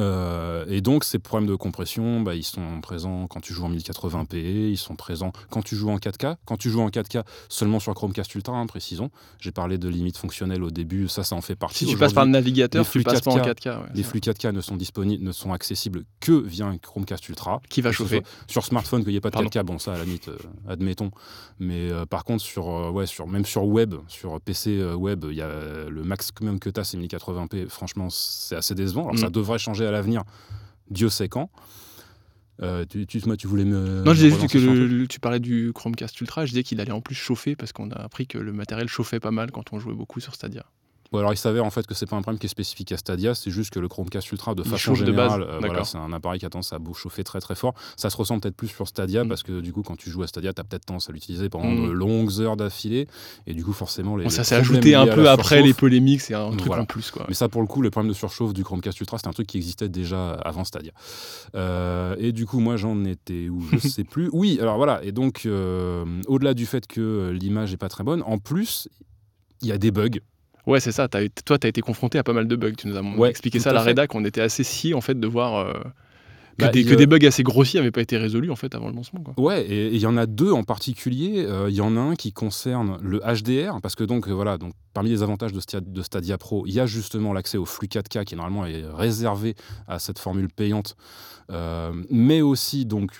Euh, 0.00 0.64
et 0.68 0.80
donc 0.80 1.04
ces 1.04 1.18
problèmes 1.20 1.48
de 1.48 1.54
compression, 1.54 2.20
bah, 2.20 2.34
ils 2.34 2.42
sont 2.42 2.80
présents 2.80 3.28
quand 3.28 3.40
tu 3.40 3.52
joues 3.52 3.64
en 3.64 3.70
1080p, 3.70 4.36
ils 4.70 4.76
sont 4.76 4.96
présents 4.96 5.32
quand 5.50 5.62
tu 5.62 5.76
joues 5.76 5.90
en 5.90 5.98
4K. 5.98 6.36
Quand 6.44 6.56
tu 6.56 6.68
joues 6.70 6.80
en 6.80 6.88
4K, 6.88 7.22
seulement 7.48 7.78
sur 7.78 7.94
Chromecast 7.94 8.34
Ultra, 8.34 8.56
hein, 8.56 8.66
précisons. 8.66 9.10
J'ai 9.38 9.52
parlé 9.52 9.78
de 9.78 9.88
limites 9.88 10.16
fonctionnelles 10.18 10.64
au 10.64 10.70
début, 10.70 11.06
ça, 11.08 11.22
ça 11.22 11.36
en 11.36 11.40
fait 11.40 11.54
partie. 11.54 11.84
Si 11.84 11.86
tu 11.86 11.96
passes 11.96 12.12
par 12.12 12.24
le 12.24 12.32
navigateur, 12.32 12.80
les 12.82 12.84
tu 12.86 12.90
flux 12.90 13.02
passes 13.04 13.20
pas 13.20 13.30
en 13.30 13.38
4K, 13.38 13.54
4K. 13.54 13.68
ouais, 13.82 13.86
les 13.94 14.02
flux 14.02 14.20
4K 14.20 14.50
ne 14.52 14.60
sont 14.60 14.76
disponibles, 14.76 15.22
ne 15.24 15.32
sont 15.32 15.52
accessibles 15.52 16.04
que 16.20 16.32
via 16.32 16.66
un 16.66 16.76
Chromecast 16.78 17.28
Ultra. 17.28 17.60
Qui 17.68 17.80
va 17.80 17.92
chauffer. 17.92 18.22
Sur 18.48 18.64
smartphone, 18.64 19.02
qu'il 19.04 19.12
n'y 19.12 19.16
ait 19.16 19.20
pas 19.20 19.30
de 19.30 19.34
Pardon. 19.34 19.48
4K, 19.48 19.62
bon, 19.62 19.78
ça, 19.78 19.94
à 19.94 19.98
la 19.98 20.04
limite, 20.04 20.28
euh, 20.28 20.36
admettons. 20.68 21.10
Mais 21.60 21.90
euh, 21.92 22.04
par 22.04 22.24
contre, 22.24 22.42
sur, 22.42 22.66
ouais, 22.92 23.06
sur, 23.06 23.28
même 23.28 23.44
sur 23.44 23.64
web, 23.64 23.94
sur 24.08 24.40
PC 24.40 24.82
web, 24.94 25.24
il 25.30 25.36
y 25.36 25.42
a 25.42 25.48
le 25.88 26.02
maximum 26.02 26.58
que 26.58 26.68
tu 26.70 26.80
as, 26.80 26.84
c'est 26.84 26.98
1080p. 26.98 27.68
Franchement, 27.68 28.08
c'est 28.10 28.56
assez 28.56 28.74
décevant. 28.74 29.02
Alors, 29.02 29.14
Mm. 29.14 29.18
ça 29.18 29.30
devrait 29.30 29.58
changer 29.58 29.83
à 29.86 29.90
l'avenir. 29.90 30.24
Dieu 30.90 31.08
sait 31.08 31.28
quand. 31.28 31.50
Euh, 32.62 32.84
tu, 32.88 33.04
tu, 33.06 33.20
moi, 33.26 33.36
tu 33.36 33.46
voulais 33.48 33.64
me. 33.64 34.02
Non, 34.04 34.12
je 34.12 34.16
disais 34.24 34.28
juste 34.28 34.36
relancer 34.52 34.58
que 34.58 34.64
le- 34.94 35.08
tu 35.08 35.18
parlais 35.18 35.40
du 35.40 35.72
Chromecast 35.74 36.20
Ultra, 36.20 36.46
je 36.46 36.50
disais 36.52 36.62
qu'il 36.62 36.80
allait 36.80 36.92
en 36.92 37.00
plus 37.00 37.14
chauffer 37.16 37.56
parce 37.56 37.72
qu'on 37.72 37.90
a 37.90 37.96
appris 37.96 38.26
que 38.28 38.38
le 38.38 38.52
matériel 38.52 38.88
chauffait 38.88 39.18
pas 39.20 39.32
mal 39.32 39.50
quand 39.50 39.72
on 39.72 39.80
jouait 39.80 39.94
beaucoup 39.94 40.20
sur 40.20 40.34
Stadia. 40.34 40.64
Bon, 41.12 41.18
alors 41.20 41.32
il 41.32 41.36
s'avère 41.36 41.64
en 41.64 41.70
fait 41.70 41.86
que 41.86 41.94
c'est 41.94 42.06
pas 42.06 42.16
un 42.16 42.22
problème 42.22 42.38
qui 42.40 42.46
est 42.46 42.48
spécifique 42.48 42.90
à 42.90 42.96
Stadia, 42.96 43.34
c'est 43.34 43.50
juste 43.50 43.70
que 43.70 43.78
le 43.78 43.86
Chromecast 43.88 44.32
Ultra, 44.32 44.54
de 44.54 44.62
Il 44.64 44.70
façon 44.70 44.94
générale, 44.96 45.42
euh, 45.42 45.58
voilà, 45.60 45.84
c'est 45.84 45.98
un 45.98 46.12
appareil 46.12 46.40
qui 46.40 46.46
a 46.46 46.50
tendance 46.50 46.72
à 46.72 46.78
chauffer 46.94 47.22
très 47.22 47.40
très 47.40 47.54
fort. 47.54 47.74
Ça 47.96 48.10
se 48.10 48.16
ressent 48.16 48.40
peut-être 48.40 48.56
plus 48.56 48.68
sur 48.68 48.88
Stadia 48.88 49.22
Mm. 49.24 49.28
parce 49.28 49.42
que 49.44 49.60
du 49.60 49.72
coup, 49.72 49.82
quand 49.82 49.96
tu 49.96 50.10
joues 50.10 50.22
à 50.22 50.26
Stadia, 50.26 50.52
tu 50.52 50.60
as 50.60 50.64
peut-être 50.64 50.86
tendance 50.86 51.08
à 51.08 51.12
l'utiliser 51.12 51.48
pendant 51.48 51.70
Mm. 51.70 51.86
de 51.86 51.92
longues 51.92 52.40
heures 52.40 52.56
d'affilée 52.56 53.06
et 53.46 53.54
du 53.54 53.64
coup, 53.64 53.72
forcément, 53.72 54.16
les. 54.16 54.24
Bon, 54.24 54.30
ça 54.30 54.42
s'est 54.44 54.56
ajouté 54.56 54.94
un 54.96 55.06
peu 55.06 55.28
après 55.28 55.62
les 55.62 55.74
polémiques, 55.74 56.20
c'est 56.22 56.34
un 56.34 56.50
truc 56.50 56.66
Voilà. 56.66 56.82
en 56.82 56.86
plus. 56.86 57.10
Quoi. 57.10 57.24
mais 57.28 57.34
ça, 57.34 57.48
pour 57.48 57.60
le 57.60 57.66
coup, 57.68 57.80
le 57.82 57.90
problème 57.90 58.10
de 58.10 58.16
surchauffe 58.16 58.52
du 58.54 58.64
Chromecast 58.64 58.98
Ultra, 58.98 59.18
c'est 59.18 59.28
un 59.28 59.32
truc 59.32 59.46
qui 59.46 59.56
existait 59.58 59.88
déjà 59.88 60.32
avant 60.32 60.64
Stadia. 60.64 60.92
Euh, 61.54 62.16
et 62.18 62.32
du 62.32 62.46
coup, 62.46 62.58
moi, 62.60 62.76
j'en 62.76 63.04
étais 63.04 63.48
où? 63.48 63.62
Je 63.72 63.78
sais 63.88 64.04
plus. 64.04 64.28
Oui, 64.32 64.58
alors 64.60 64.76
voilà. 64.76 65.02
Et 65.04 65.12
donc, 65.12 65.42
euh, 65.46 66.04
au-delà 66.26 66.54
du 66.54 66.66
fait 66.66 66.86
que 66.86 67.30
l'image 67.38 67.72
est 67.72 67.76
pas 67.76 67.88
très 67.88 68.04
bonne, 68.04 68.22
en 68.26 68.38
plus, 68.38 68.88
il 69.62 69.68
y 69.68 69.72
a 69.72 69.78
des 69.78 69.90
bugs. 69.90 70.18
Ouais, 70.66 70.80
c'est 70.80 70.92
ça. 70.92 71.08
toi, 71.08 71.58
tu 71.58 71.66
as 71.66 71.68
été 71.68 71.80
confronté 71.80 72.18
à 72.18 72.22
pas 72.22 72.32
mal 72.32 72.48
de 72.48 72.56
bugs. 72.56 72.72
Tu 72.76 72.88
nous 72.88 72.96
as 72.96 73.02
Ouais, 73.02 73.30
expliqué 73.30 73.58
ça 73.58 73.70
à 73.70 73.72
la 73.74 73.80
fait. 73.80 73.88
rédac. 73.90 74.14
On 74.14 74.24
était 74.24 74.40
assez 74.40 74.64
sciés 74.64 74.94
en 74.94 75.00
fait 75.00 75.18
de 75.18 75.26
voir 75.26 75.56
euh, 75.56 75.72
que, 76.58 76.64
Bah, 76.64 76.68
des, 76.68 76.84
que 76.84 77.04
bugs 77.04 77.26
assez 77.26 77.42
grossiers 77.42 77.80
n'avaient 77.80 77.90
pas 77.90 78.00
été 78.00 78.16
résolus 78.16 78.50
en 78.50 78.56
fait 78.56 78.74
avant 78.74 78.88
le 78.88 78.94
lancement. 78.94 79.20
Quoi. 79.22 79.34
Ouais, 79.36 79.62
et 79.66 79.88
il 79.94 80.00
y 80.00 80.06
en 80.06 80.16
a 80.16 80.26
deux 80.26 80.52
en 80.52 80.62
particulier. 80.62 81.44
Euh, 81.46 81.66
Il 81.68 81.74
y 81.74 81.80
en 81.82 81.96
a 81.96 82.00
un 82.00 82.14
qui 82.14 82.32
concerne 82.32 82.98
le 83.02 83.18
HDR, 83.20 83.80
parce 83.82 83.94
que 83.94 84.04
donc 84.04 84.28
euh, 84.28 84.32
voilà, 84.32 84.56
donc 84.56 84.72
parmi 84.94 85.10
les 85.10 85.22
avantages 85.22 85.52
de 85.52 85.60
Stadia, 85.60 85.86
de 85.92 86.02
Stadia 86.02 86.38
Pro, 86.38 86.64
il 86.66 86.72
y 86.72 86.80
a 86.80 86.86
justement 86.86 87.32
l'accès 87.32 87.58
au 87.58 87.64
flux 87.66 87.88
4K 87.88 88.24
qui 88.24 88.36
normalement 88.36 88.64
est 88.64 88.84
réservé 88.86 89.56
à 89.88 89.98
cette 89.98 90.18
formule 90.18 90.48
payante, 90.48 90.96
mais 92.10 92.40
aussi 92.42 92.86
donc 92.86 93.10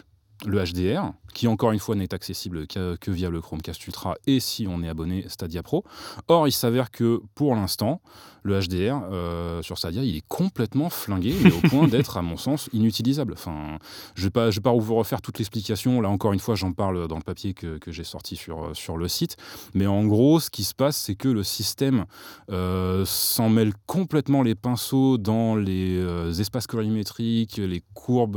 le 0.47 0.63
HDR, 0.63 1.13
qui 1.33 1.49
encore 1.49 1.73
une 1.73 1.79
fois 1.79 1.95
n'est 1.97 2.15
accessible 2.15 2.67
que, 2.67 2.97
via 3.11 3.31
le 3.31 3.41
Chromecast 3.41 3.87
Ultra 3.87 4.15
et 4.27 4.41
si 4.41 4.67
on 4.69 4.83
est 4.83 4.89
abonné 4.89 5.25
Stadia 5.29 5.63
Pro. 5.63 5.85
Or, 6.29 6.47
il 6.49 6.53
s'avère 6.53 6.91
que 6.91 7.21
pour 7.35 7.55
l'instant, 7.55 8.01
le 8.47 8.61
HDR 8.61 9.01
euh, 9.11 9.63
sur 9.63 9.79
Stadia, 9.79 10.03
il 10.05 10.17
est 10.17 10.25
complètement 10.29 10.91
flingué, 10.91 11.35
mais 11.43 11.51
au 11.51 11.61
point 11.69 11.89
d'être, 11.89 12.19
à 12.19 12.23
mon 12.23 12.37
sens, 12.37 12.69
inutilisable. 12.75 13.33
Enfin, 13.33 13.79
je 14.15 14.21
ne 14.21 14.27
vais, 14.27 14.61
pas- 14.61 14.73
vous 14.75 14.95
refaire 14.97 15.23
toute 15.23 15.39
l'explication. 15.39 16.03
Là, 16.03 16.11
encore 16.11 16.35
une 16.35 16.39
fois, 16.41 16.55
j'en 16.55 16.73
parle 16.73 17.09
dans 17.09 17.17
le 17.17 17.23
papier 17.23 17.55
que, 17.55 17.79
j'ai 17.87 18.05
sorti 18.05 18.37
sur, 18.37 18.65
euh, 18.67 18.75
sur 18.75 18.99
le 18.99 19.09
site. 19.09 19.37
Mais 19.73 19.87
en 19.87 20.05
gros, 20.05 20.41
ce 20.41 20.51
qui 20.51 20.63
se 20.65 20.75
passe, 20.75 20.97
c'est 20.99 21.15
que 21.15 21.29
le 21.29 21.43
système 21.43 22.05
euh, 22.51 23.05
s'en 23.07 23.49
mêle 23.49 23.73
complètement 23.87 24.43
les 24.43 24.55
pinceaux 24.55 25.17
dans 25.17 25.57
les 25.57 26.05
espaces 26.39 26.67
colorimétriques, 26.67 27.57
les 27.57 27.83
courbes, 27.95 28.37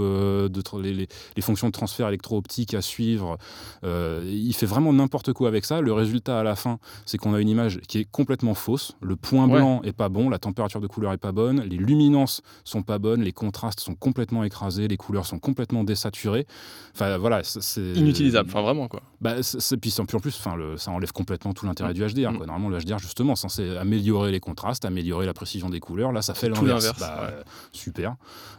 les- 0.81 1.07
les 1.35 1.41
fonctions 1.41 1.67
de 1.67 1.73
transfert 1.73 1.96
électro-optique 2.05 2.73
à 2.73 2.81
suivre. 2.81 3.37
Euh, 3.83 4.21
il 4.25 4.53
fait 4.53 4.65
vraiment 4.65 4.93
n'importe 4.93 5.33
quoi 5.33 5.47
avec 5.47 5.65
ça. 5.65 5.81
Le 5.81 5.93
résultat 5.93 6.39
à 6.39 6.43
la 6.43 6.55
fin, 6.55 6.77
c'est 7.05 7.17
qu'on 7.17 7.33
a 7.33 7.39
une 7.39 7.49
image 7.49 7.79
qui 7.87 7.99
est 7.99 8.05
complètement 8.11 8.53
fausse. 8.53 8.95
Le 9.01 9.15
point 9.15 9.47
Ouais. 9.47 9.55
blanc 9.57 9.81
est 9.83 9.93
pas 9.93 10.09
bon, 10.09 10.29
la 10.29 10.37
température 10.39 10.81
de 10.81 10.87
couleur 10.87 11.13
est 11.13 11.17
pas 11.17 11.31
bonne, 11.31 11.61
les 11.61 11.77
luminances 11.77 12.41
sont 12.63 12.81
pas 12.83 12.99
bonnes, 12.99 13.21
les 13.21 13.31
contrastes 13.31 13.79
sont 13.79 13.95
complètement 13.95 14.43
écrasés, 14.43 14.87
les 14.87 14.97
couleurs 14.97 15.25
sont 15.25 15.39
complètement 15.39 15.83
désaturées. 15.83 16.45
Enfin 16.93 17.17
voilà, 17.17 17.43
c'est- 17.43 17.93
Inutilisable, 17.93 18.49
enfin 18.49 18.61
vraiment 18.61 18.87
quoi. 18.87 19.01
bah, 19.21 19.41
c'est- 19.41 19.77
puis, 19.77 19.93
en 19.99 20.05
plus, 20.19 20.35
enfin, 20.37 20.55
ça 20.77 20.91
enlève 20.91 21.11
complètement 21.11 21.53
tout 21.53 21.65
l'intérêt 21.65 21.93
du 21.93 22.01
HDR. 22.03 22.31
Mm. 22.31 22.37
Quoi. 22.37 22.45
Normalement, 22.45 22.69
le 22.69 22.77
HDR, 22.79 22.99
justement, 22.99 23.35
censé 23.35 23.77
améliorer 23.77 24.31
les 24.31 24.39
contrastes, 24.39 24.85
améliorer 24.85 25.25
la 25.25 25.33
précision 25.33 25.69
des 25.69 25.79
couleurs. 25.79 26.11
Là, 26.11 26.21
ça 26.21 26.33
fait 26.33 26.49
l'inverse. 26.49 26.91
Bah, 26.99 27.19
ouais. 27.21 27.33
euh, 27.33 27.43
Super. 27.71 28.15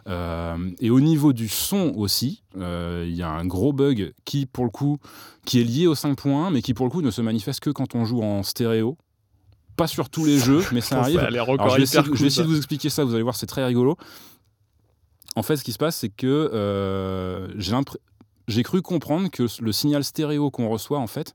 Euh, 0.08 0.56
et 0.80 0.90
au 0.90 1.00
niveau 1.00 1.32
du 1.32 1.48
son 1.48 1.92
aussi, 1.96 2.42
euh, 2.56 3.04
il 3.08 3.14
y 3.18 3.22
a 3.22 3.28
un 3.30 3.44
gros 3.46 3.72
bug 3.72 4.12
qui, 4.24 4.46
pour 4.46 4.64
le 4.64 4.70
coup, 4.70 4.98
qui 5.44 5.60
est 5.60 5.64
lié 5.64 5.86
au 5.86 5.94
5.1, 5.94 6.52
mais 6.52 6.62
qui, 6.62 6.74
pour 6.74 6.86
le 6.86 6.90
coup, 6.90 7.02
ne 7.02 7.10
se 7.10 7.20
manifeste 7.22 7.60
que 7.60 7.70
quand 7.70 7.94
on 7.94 8.04
joue 8.04 8.22
en 8.22 8.42
stéréo. 8.42 8.96
Pas 9.76 9.86
sur 9.86 10.10
tous 10.10 10.24
les 10.24 10.38
jeux, 10.48 10.64
mais 10.72 10.80
ça 10.80 11.00
arrive. 11.00 11.20
Ça 11.20 11.26
Alors, 11.26 11.70
je 11.70 11.76
vais 11.76 11.82
essayer, 11.82 12.02
de- 12.02 12.06
je 12.06 12.10
vais 12.12 12.16
cool, 12.18 12.26
essayer 12.26 12.30
ça. 12.30 12.42
de 12.42 12.48
vous 12.48 12.56
expliquer 12.56 12.90
ça, 12.90 13.04
vous 13.04 13.14
allez 13.14 13.22
voir, 13.22 13.36
c'est 13.36 13.46
très 13.46 13.64
rigolo. 13.64 13.96
En 15.36 15.42
fait, 15.42 15.56
ce 15.56 15.62
qui 15.64 15.72
se 15.72 15.78
passe, 15.78 15.96
c'est 15.96 16.08
que 16.08 16.50
euh, 16.52 17.48
j'ai 18.48 18.62
cru 18.62 18.82
comprendre 18.82 19.28
que 19.30 19.44
le 19.62 19.72
signal 19.72 20.02
stéréo 20.02 20.50
qu'on 20.50 20.68
reçoit, 20.68 20.98
en 20.98 21.06
fait, 21.06 21.34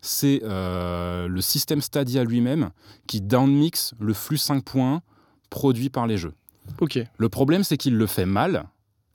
c'est 0.00 0.40
euh, 0.44 1.28
le 1.28 1.40
système 1.40 1.80
Stadia 1.82 2.24
lui-même 2.24 2.70
qui 3.06 3.20
downmix 3.20 3.94
le 4.00 4.14
flux 4.14 4.36
5.1 4.36 5.00
produit 5.50 5.90
par 5.90 6.06
les 6.06 6.16
jeux. 6.16 6.32
Ok. 6.80 6.98
Le 7.18 7.28
problème, 7.28 7.62
c'est 7.62 7.76
qu'il 7.76 7.96
le 7.96 8.06
fait 8.06 8.24
mal, 8.26 8.68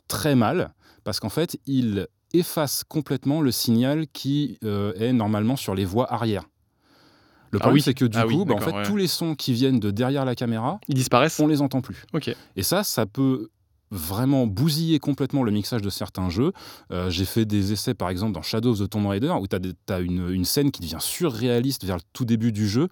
très 0.07 0.35
mal, 0.35 0.73
parce 1.07 1.21
qu'en 1.21 1.29
fait, 1.29 1.57
il 1.65 2.05
efface 2.33 2.83
complètement 2.83 3.39
le 3.39 3.49
signal 3.49 4.07
qui 4.11 4.57
euh, 4.65 4.91
est 4.99 5.13
normalement 5.13 5.55
sur 5.55 5.73
les 5.73 5.85
voies 5.85 6.11
arrière. 6.13 6.43
Le 7.51 7.59
Ah 7.59 7.61
problème, 7.61 7.75
oui. 7.75 7.81
c'est 7.81 7.93
que 7.93 8.03
du 8.03 8.17
Ah 8.17 8.23
coup, 8.25 8.39
oui, 8.39 8.45
bah, 8.45 8.55
en 8.55 8.59
fait, 8.59 8.71
ouais. 8.73 8.83
tous 8.83 8.97
les 8.97 9.07
sons 9.07 9.33
qui 9.33 9.53
viennent 9.53 9.79
de 9.79 9.89
derrière 9.89 10.25
la 10.25 10.35
caméra, 10.35 10.81
Ils 10.89 10.95
disparaissent 10.95 11.39
on 11.39 11.47
les 11.47 11.61
entend 11.61 11.79
plus. 11.79 12.03
Ok. 12.11 12.35
Et 12.57 12.61
ça, 12.61 12.83
ça 12.83 13.05
peut 13.05 13.47
vraiment 13.91 14.47
bousiller 14.47 14.99
complètement 14.99 15.43
le 15.43 15.51
mixage 15.51 15.81
de 15.81 15.89
certains 15.89 16.29
jeux. 16.29 16.51
Euh, 16.91 17.09
J'ai 17.09 17.25
fait 17.25 17.45
des 17.45 17.71
essais, 17.71 17.93
par 17.93 18.09
exemple, 18.09 18.33
dans 18.33 18.41
Shadow 18.41 18.71
of 18.71 18.79
the 18.79 18.89
Tomb 18.89 19.07
Raider, 19.07 19.33
où 19.39 19.47
tu 19.47 19.55
as, 19.89 19.99
une, 19.99 20.29
une 20.29 20.45
scène 20.45 20.71
qui 20.71 20.81
devient 20.81 20.97
surréaliste 20.99 21.85
vers 21.85 21.95
le 21.95 22.01
tout 22.13 22.25
début 22.25 22.51
du 22.51 22.67
jeu. 22.67 22.87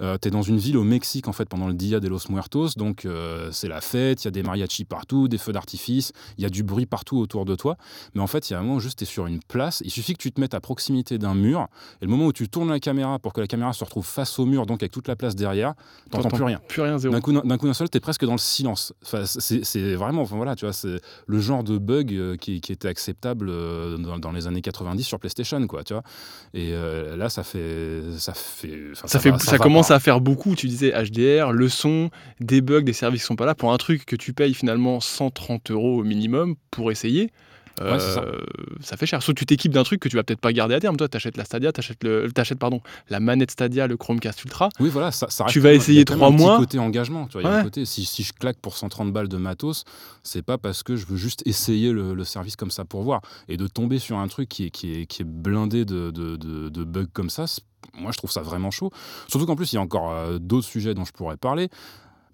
Euh, 0.00 0.16
tu 0.20 0.28
es 0.28 0.30
dans 0.30 0.42
une 0.42 0.58
ville 0.58 0.76
au 0.76 0.84
Mexique, 0.84 1.28
en 1.28 1.32
fait, 1.32 1.48
pendant 1.48 1.68
le 1.68 1.74
Dia 1.74 2.00
de 2.00 2.08
los 2.08 2.18
Muertos, 2.28 2.70
donc 2.76 3.04
euh, 3.04 3.50
c'est 3.52 3.68
la 3.68 3.80
fête, 3.80 4.24
il 4.24 4.26
y 4.26 4.28
a 4.28 4.32
des 4.32 4.42
mariachis 4.42 4.84
partout, 4.84 5.28
des 5.28 5.38
feux 5.38 5.52
d'artifice, 5.52 6.12
il 6.38 6.42
y 6.42 6.46
a 6.46 6.50
du 6.50 6.62
bruit 6.62 6.86
partout 6.86 7.18
autour 7.18 7.44
de 7.44 7.54
toi. 7.54 7.76
Mais 8.14 8.20
en 8.20 8.26
fait, 8.26 8.50
il 8.50 8.52
y 8.52 8.56
a 8.56 8.58
un 8.58 8.62
moment 8.62 8.78
juste, 8.78 8.98
tu 8.98 9.04
es 9.04 9.06
sur 9.06 9.26
une 9.26 9.40
place, 9.40 9.82
il 9.84 9.90
suffit 9.90 10.14
que 10.14 10.22
tu 10.22 10.32
te 10.32 10.40
mettes 10.40 10.54
à 10.54 10.60
proximité 10.60 11.18
d'un 11.18 11.34
mur, 11.34 11.68
et 12.00 12.04
le 12.04 12.10
moment 12.10 12.26
où 12.26 12.32
tu 12.32 12.48
tournes 12.48 12.70
la 12.70 12.80
caméra 12.80 13.18
pour 13.18 13.32
que 13.32 13.40
la 13.40 13.46
caméra 13.46 13.72
se 13.72 13.84
retrouve 13.84 14.06
face 14.06 14.38
au 14.38 14.46
mur, 14.46 14.66
donc 14.66 14.82
avec 14.82 14.92
toute 14.92 15.08
la 15.08 15.16
place 15.16 15.36
derrière, 15.36 15.74
t'entends 16.10 16.28
plus 16.28 16.44
rien. 16.44 16.60
Plus 16.68 16.82
rien, 16.82 16.98
zéro. 16.98 17.14
D'un 17.14 17.20
coup, 17.20 17.66
d'un 17.66 17.74
seul, 17.74 17.88
t'es 17.88 18.00
presque 18.00 18.24
dans 18.24 18.32
le 18.32 18.38
silence. 18.38 18.92
Enfin, 19.04 19.24
c'est 19.24 19.94
vraiment, 19.94 20.24
enfin, 20.32 20.36
voilà, 20.36 20.56
tu 20.56 20.64
vois, 20.64 20.72
c'est 20.72 21.00
le 21.26 21.40
genre 21.40 21.62
de 21.62 21.78
bug 21.78 22.12
euh, 22.14 22.36
qui, 22.36 22.60
qui 22.60 22.72
était 22.72 22.88
acceptable 22.88 23.48
euh, 23.50 23.96
dans, 23.98 24.18
dans 24.18 24.32
les 24.32 24.46
années 24.46 24.62
90 24.62 25.02
sur 25.02 25.18
PlayStation, 25.20 25.64
quoi, 25.66 25.84
tu 25.84 25.92
vois. 25.92 26.02
Et 26.54 26.70
euh, 26.72 27.16
là, 27.16 27.28
ça 27.28 27.42
fait, 27.44 28.00
ça 28.18 28.32
fait, 28.34 28.78
Ça, 28.94 29.18
fait, 29.20 29.30
va- 29.30 29.38
ça, 29.38 29.58
commence 29.58 29.88
pas. 29.88 29.94
à 29.96 30.00
faire 30.00 30.20
beaucoup. 30.20 30.54
Tu 30.54 30.66
disais 30.68 30.90
HDR, 30.92 31.52
le 31.52 31.68
son, 31.68 32.10
des 32.40 32.60
bugs, 32.60 32.82
des 32.82 32.92
services 32.92 33.20
qui 33.22 33.26
sont 33.26 33.36
pas 33.36 33.46
là 33.46 33.54
pour 33.54 33.72
un 33.72 33.76
truc 33.78 34.04
que 34.06 34.16
tu 34.16 34.32
payes 34.32 34.54
finalement 34.54 35.00
130 35.00 35.70
euros 35.70 36.00
au 36.00 36.04
minimum 36.04 36.54
pour 36.70 36.90
essayer. 36.90 37.30
Ouais, 37.80 37.98
c'est 37.98 38.14
ça. 38.14 38.20
euh, 38.22 38.40
ça 38.80 38.96
fait 38.96 39.06
cher. 39.06 39.22
Sauf 39.22 39.34
que 39.34 39.38
tu 39.38 39.46
t'équipes 39.46 39.72
d'un 39.72 39.82
truc 39.82 40.00
que 40.00 40.08
tu 40.08 40.16
vas 40.16 40.22
peut-être 40.22 40.40
pas 40.40 40.52
garder 40.52 40.74
à 40.74 40.80
terme. 40.80 40.96
Toi, 40.96 41.08
t'achètes 41.08 41.36
la 41.36 41.44
Stadia, 41.44 41.72
t'achètes 41.72 42.04
le, 42.04 42.30
t'achètes 42.30 42.58
pardon 42.58 42.80
la 43.08 43.18
manette 43.20 43.50
Stadia, 43.50 43.86
le 43.86 43.96
Chromecast 43.96 44.44
Ultra. 44.44 44.68
Oui, 44.80 44.88
voilà, 44.90 45.10
ça, 45.10 45.28
ça 45.30 45.46
Tu 45.48 45.58
vas 45.60 45.72
essayer 45.72 45.96
il 45.96 45.98
y 46.00 46.02
a 46.02 46.04
quand 46.04 46.12
même 46.30 46.36
trois 46.36 46.46
mois. 46.48 46.58
côté 46.58 46.78
engagement, 46.78 47.26
tu 47.26 47.32
vois. 47.32 47.42
il 47.42 47.44
y 47.44 47.48
a 47.48 47.58
un 47.60 47.62
côté, 47.64 47.84
si, 47.84 48.04
si 48.04 48.22
je 48.22 48.32
claque 48.32 48.58
pour 48.58 48.76
130 48.76 49.12
balles 49.12 49.28
de 49.28 49.36
matos, 49.38 49.84
c'est 50.22 50.42
pas 50.42 50.58
parce 50.58 50.82
que 50.82 50.96
je 50.96 51.06
veux 51.06 51.16
juste 51.16 51.42
essayer 51.46 51.92
le, 51.92 52.14
le 52.14 52.24
service 52.24 52.56
comme 52.56 52.70
ça 52.70 52.84
pour 52.84 53.02
voir. 53.02 53.22
Et 53.48 53.56
de 53.56 53.66
tomber 53.66 53.98
sur 53.98 54.18
un 54.18 54.28
truc 54.28 54.48
qui 54.48 54.66
est, 54.66 54.70
qui 54.70 54.94
est, 55.00 55.06
qui 55.06 55.22
est 55.22 55.26
blindé 55.26 55.84
de, 55.84 56.10
de, 56.10 56.36
de- 56.36 56.68
de 56.68 56.84
bugs 56.84 57.06
comme 57.12 57.30
ça, 57.30 57.46
moi 57.94 58.12
je 58.12 58.18
trouve 58.18 58.30
ça 58.30 58.42
vraiment 58.42 58.70
chaud. 58.70 58.90
Surtout 59.28 59.46
qu'en 59.46 59.56
plus, 59.56 59.72
il 59.72 59.76
y 59.76 59.78
a 59.78 59.82
encore 59.82 60.10
euh, 60.12 60.38
d'autres 60.38 60.66
sujets 60.66 60.94
dont 60.94 61.04
je 61.04 61.12
pourrais 61.12 61.36
parler. 61.36 61.68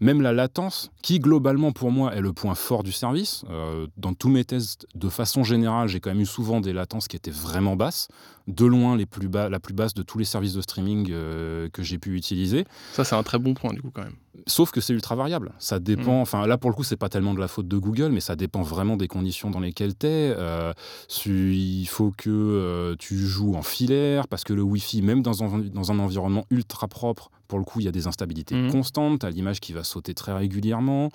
Même 0.00 0.22
la 0.22 0.32
latence, 0.32 0.90
qui 1.02 1.18
globalement 1.18 1.72
pour 1.72 1.90
moi 1.90 2.14
est 2.14 2.20
le 2.20 2.32
point 2.32 2.54
fort 2.54 2.84
du 2.84 2.92
service. 2.92 3.44
Euh, 3.50 3.86
dans 3.96 4.14
tous 4.14 4.28
mes 4.28 4.44
tests, 4.44 4.86
de 4.94 5.08
façon 5.08 5.42
générale, 5.42 5.88
j'ai 5.88 5.98
quand 5.98 6.10
même 6.10 6.20
eu 6.20 6.26
souvent 6.26 6.60
des 6.60 6.72
latences 6.72 7.08
qui 7.08 7.16
étaient 7.16 7.32
vraiment 7.32 7.74
basses, 7.74 8.08
de 8.48 8.64
loin 8.66 8.96
les 8.96 9.06
plus 9.06 9.28
bas, 9.28 9.48
la 9.48 9.60
plus 9.60 9.74
basse 9.74 9.94
de 9.94 10.02
tous 10.02 10.18
les 10.18 10.24
services 10.24 10.54
de 10.54 10.60
streaming 10.62 11.08
euh, 11.12 11.68
que 11.70 11.82
j'ai 11.84 11.98
pu 11.98 12.16
utiliser. 12.16 12.64
Ça, 12.94 13.04
c'est 13.04 13.14
un 13.14 13.22
très 13.22 13.38
bon 13.38 13.54
point 13.54 13.72
du 13.72 13.80
coup 13.82 13.90
quand 13.92 14.02
même. 14.02 14.16
Sauf 14.46 14.70
que 14.70 14.80
c'est 14.80 14.92
ultra 14.94 15.14
variable. 15.16 15.52
Ça 15.58 15.78
dépend. 15.78 16.20
Enfin, 16.20 16.46
là 16.46 16.56
pour 16.58 16.70
le 16.70 16.74
coup, 16.76 16.82
c'est 16.84 16.96
pas 16.96 17.08
tellement 17.08 17.34
de 17.34 17.40
la 17.40 17.48
faute 17.48 17.68
de 17.68 17.76
Google, 17.76 18.08
mais 18.10 18.20
ça 18.20 18.36
dépend 18.36 18.62
vraiment 18.62 18.96
des 18.96 19.06
conditions 19.08 19.50
dans 19.50 19.60
lesquelles 19.60 19.96
tu 19.96 20.06
es. 20.06 20.34
il 21.26 21.86
faut 21.86 22.12
que 22.16 22.30
euh, 22.30 22.96
tu 22.98 23.16
joues 23.18 23.54
en 23.54 23.62
filaire 23.62 24.28
parce 24.28 24.44
que 24.44 24.52
le 24.52 24.62
Wi-Fi, 24.62 25.02
même 25.02 25.22
dans 25.22 25.42
un, 25.44 25.58
dans 25.58 25.92
un 25.92 25.98
environnement 25.98 26.44
ultra 26.50 26.88
propre, 26.88 27.30
pour 27.48 27.58
le 27.58 27.64
coup, 27.64 27.80
il 27.80 27.84
y 27.84 27.88
a 27.88 27.92
des 27.92 28.06
instabilités 28.06 28.54
Mhm. 28.54 28.70
constantes. 28.72 29.20
Tu 29.20 29.26
as 29.26 29.30
l'image 29.30 29.60
qui 29.60 29.72
va 29.72 29.84
sauter 29.84 30.14
très 30.14 30.32
régulièrement. 30.34 31.10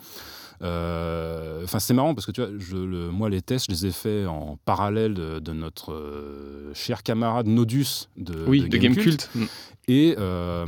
Euh, 0.61 1.61
Enfin, 1.63 1.79
c'est 1.79 1.93
marrant 1.93 2.13
parce 2.13 2.25
que 2.25 2.31
tu 2.31 2.41
vois, 2.41 2.49
je, 2.57 2.75
le- 2.75 3.09
moi, 3.09 3.29
les 3.29 3.41
tests, 3.41 3.67
je 3.67 3.71
les 3.71 3.85
ai 3.85 3.91
faits 3.91 4.27
en 4.27 4.57
parallèle 4.65 5.13
de, 5.13 5.39
de 5.39 5.53
notre 5.53 5.93
euh, 5.93 6.71
cher 6.73 7.03
camarade 7.03 7.47
Nodus 7.47 8.09
de, 8.17 8.45
oui, 8.47 8.61
de 8.63 8.67
de 8.67 8.77
Gamecult. 8.77 9.29
Mm. 9.33 9.43
et 9.87 10.15
euh, 10.17 10.65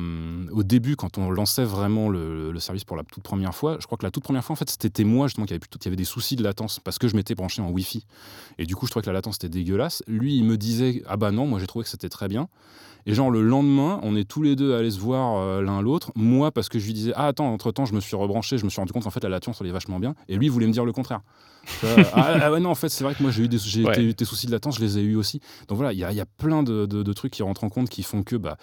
au 0.52 0.64
début, 0.64 0.96
quand 0.96 1.18
on 1.18 1.30
lançait 1.30 1.66
vraiment 1.66 2.08
le, 2.10 2.52
le 2.52 2.60
service 2.60 2.86
pour 2.86 2.96
la 2.96 3.04
toute 3.04 3.24
première 3.24 3.54
fois, 3.54 3.78
je 3.82 3.86
crois 3.86 3.98
que 3.98 4.06
la 4.06 4.12
toute 4.12 4.24
première 4.24 4.44
fois, 4.44 4.54
en 4.54 4.58
fait, 4.58 4.70
c'était 4.70 5.04
moi 5.04 5.28
justement 5.28 5.46
qui 5.46 5.54
avait, 5.54 5.60
plutôt, 5.60 5.78
qui 5.80 5.88
avait 5.90 5.98
des 5.98 6.06
soucis 6.06 6.38
de 6.38 6.44
latence 6.44 6.80
parce 6.80 6.98
que 6.98 7.08
je 7.10 7.16
m'étais 7.16 7.36
branché 7.36 7.62
en 7.62 7.70
Wi-Fi. 7.70 8.06
Et 8.58 8.66
du 8.66 8.76
coup, 8.76 8.86
je 8.86 8.92
trouvais 8.92 9.04
que 9.04 9.10
la 9.10 9.14
latence 9.14 9.36
était 9.36 9.50
dégueulasse. 9.50 10.02
Lui, 10.08 10.38
il 10.38 10.46
me 10.46 10.56
disait 10.58 11.04
Ah 11.08 11.18
bah 11.18 11.32
non, 11.32 11.46
moi 11.48 11.60
j'ai 11.60 11.68
trouvé 11.68 11.84
que 11.84 11.90
c'était 11.90 12.10
très 12.10 12.30
bien. 12.30 12.48
Et 13.08 13.14
genre 13.14 13.30
le 13.30 13.42
lendemain, 13.44 14.00
on 14.04 14.16
est 14.16 14.24
tous 14.28 14.42
les 14.42 14.56
deux 14.56 14.74
à 14.76 14.80
aller 14.80 14.90
se 14.92 15.00
voir 15.00 15.38
euh, 15.38 15.62
l'un 15.62 15.82
l'autre. 15.82 16.12
Moi, 16.16 16.52
parce 16.52 16.70
que 16.70 16.80
je 16.80 16.86
lui 16.88 16.94
disais 16.94 17.14
Ah 17.16 17.28
attends, 17.28 17.54
entre 17.54 17.72
temps, 17.72 17.86
je 17.86 17.94
me 17.94 18.00
suis 18.00 18.16
rebranché, 18.16 18.58
je 18.58 18.66
me 18.66 18.70
suis 18.70 18.80
rendu 18.82 18.92
compte 18.94 19.04
qu'en 19.04 19.12
fait 19.12 19.24
la 19.24 19.30
latence 19.30 19.60
elle 19.62 19.68
est 19.68 19.72
vachement 19.72 20.00
bien. 20.00 20.16
Et 20.28 20.38
lui, 20.38 20.48
il 20.48 20.52
voulait 20.52 20.66
me 20.68 20.72
dire 20.74 20.86
le 20.86 20.92
contraire. 20.92 21.22
Ah, 22.14 22.38
ah 22.44 22.52
ouais, 22.52 22.60
non, 22.60 22.70
en 22.70 22.76
fait, 22.76 22.90
c'est 22.90 23.04
vrai 23.04 23.16
que 23.16 23.22
moi 23.24 23.32
j'ai 23.32 23.44
eu 23.44 23.48
des, 23.48 23.58
j'ai 23.58 23.84
Ouais. 23.84 23.92
été- 23.94 24.14
des 24.14 24.26
soucis 24.26 24.46
de 24.48 24.52
latence, 24.52 24.76
je 24.78 24.82
les 24.82 24.98
ai 25.00 25.02
eu 25.02 25.16
aussi. 25.16 25.40
Donc 25.68 25.78
voilà, 25.78 25.94
il 25.94 25.98
y 25.98 26.02
y 26.16 26.20
a 26.22 26.26
plein 26.26 26.62
de, 26.64 26.86
de- 26.86 27.02
de 27.04 27.14
trucs 27.14 27.34
qui 27.34 27.42
rentrent 27.44 27.64
en 27.64 27.70
compte 27.70 27.90
qui 27.90 28.04
font 28.04 28.22
que 28.24 28.36
bah, 28.36 28.58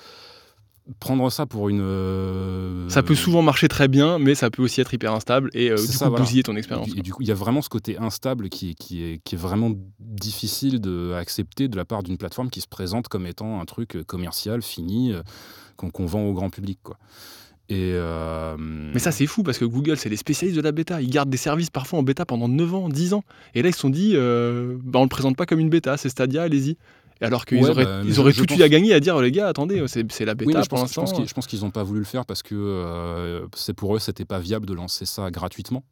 prendre 1.00 1.30
ça 1.30 1.46
pour 1.46 1.68
une. 1.68 1.80
euh, 1.80 2.88
Ça 2.88 3.02
peut 3.02 3.14
souvent 3.14 3.42
marcher 3.42 3.68
très 3.68 3.88
bien, 3.88 4.18
mais 4.18 4.34
ça 4.34 4.50
peut 4.50 4.62
aussi 4.62 4.80
être 4.80 4.92
hyper 4.92 5.12
instable 5.12 5.50
et 5.54 5.70
euh, 5.70 5.76
du 5.76 5.82
ça, 5.82 6.06
coup 6.06 6.10
voilà. 6.10 6.24
bousiller 6.24 6.42
ton 6.42 6.56
expérience. 6.56 6.88
et 6.96 7.02
du 7.02 7.12
coup, 7.12 7.22
il 7.22 7.28
y 7.28 7.30
a 7.30 7.34
vraiment 7.34 7.62
ce 7.62 7.68
côté 7.68 7.98
instable 7.98 8.48
qui 8.48 8.70
est, 8.70 8.74
qui 8.74 9.02
est, 9.04 9.20
qui 9.24 9.34
est 9.34 9.38
vraiment 9.38 9.72
difficile 10.00 10.80
de, 10.80 11.12
accepter 11.14 11.68
de 11.68 11.76
la 11.76 11.84
part 11.84 12.02
d'une 12.02 12.18
plateforme 12.18 12.50
qui 12.50 12.60
se 12.60 12.68
présente 12.68 13.08
comme 13.08 13.26
étant 13.26 13.60
un 13.60 13.64
truc 13.64 13.96
euh, 13.96 14.04
commercial, 14.04 14.62
fini, 14.62 15.12
euh, 15.12 15.22
qu'on 15.76 16.06
vend 16.06 16.22
au 16.22 16.32
grand 16.32 16.50
public. 16.50 16.78
Quoi. 16.82 16.96
Et, 17.68 17.92
euh, 17.94 18.56
Mais 18.58 18.98
ça, 18.98 19.12
c'est 19.12 19.26
fou 19.26 19.42
parce 19.44 19.58
que 19.58 19.64
Google, 19.64 19.96
c'est 19.96 20.08
les 20.08 20.16
spécialistes 20.16 20.56
de 20.58 20.62
la 20.62 20.72
bêta. 20.72 21.00
Ils 21.00 21.08
gardent 21.10 21.30
des 21.30 21.36
services 21.38 21.70
parfois 21.70 21.98
en 22.00 22.02
bêta 22.02 22.26
pendant 22.26 22.48
9 22.48 22.74
ans, 22.74 22.88
10 22.88 23.14
ans. 23.14 23.24
Et 23.54 23.62
là, 23.62 23.68
ils 23.70 23.72
se 23.74 23.80
sont 23.80 23.88
dit, 23.88 24.12
euh, 24.14 24.76
bah, 24.84 24.98
on 24.98 25.04
le 25.04 25.08
présente 25.08 25.36
pas 25.36 25.46
comme 25.46 25.60
une 25.60 25.70
bêta, 25.70 25.96
c'est 25.96 26.08
Stadia, 26.08 26.42
allez-y. 26.42 26.76
Alors 27.22 27.44
qu'ils 27.46 27.62
Ouais, 27.62 27.70
auraient, 27.70 27.84
bah, 27.84 28.00
mais 28.02 28.08
ils 28.10 28.14
je- 28.14 28.20
auraient 28.20 28.32
je 28.32 28.38
tout 28.38 28.46
de 28.46 28.50
suite 28.52 28.62
à 28.62 28.68
gagner 28.68 28.92
à 28.94 29.00
dire, 29.00 29.20
les 29.20 29.30
gars, 29.32 29.48
attendez, 29.48 29.82
c'est 29.86 30.10
c'est 30.12 30.24
la 30.24 30.34
bêta 30.34 30.48
oui, 30.60 30.68
pour 30.68 30.78
pense, 30.80 30.90
je 30.90 30.94
pense 30.94 30.96
l'instant. 31.10 31.16
qu'ils 31.18 31.28
je 31.28 31.34
pense 31.34 31.46
qu'ils 31.46 31.60
n'ont 31.60 31.70
pas 31.70 31.82
voulu 31.82 32.00
le 32.00 32.04
faire 32.04 32.26
parce 32.26 32.42
que 32.42 32.54
euh, 32.54 33.46
c'est 33.54 33.74
pour 33.74 33.94
eux, 33.94 33.98
c'était 33.98 34.24
pas 34.24 34.38
viable 34.40 34.66
de 34.66 34.74
lancer 34.74 35.06
ça 35.06 35.30
gratuitement. 35.30 35.84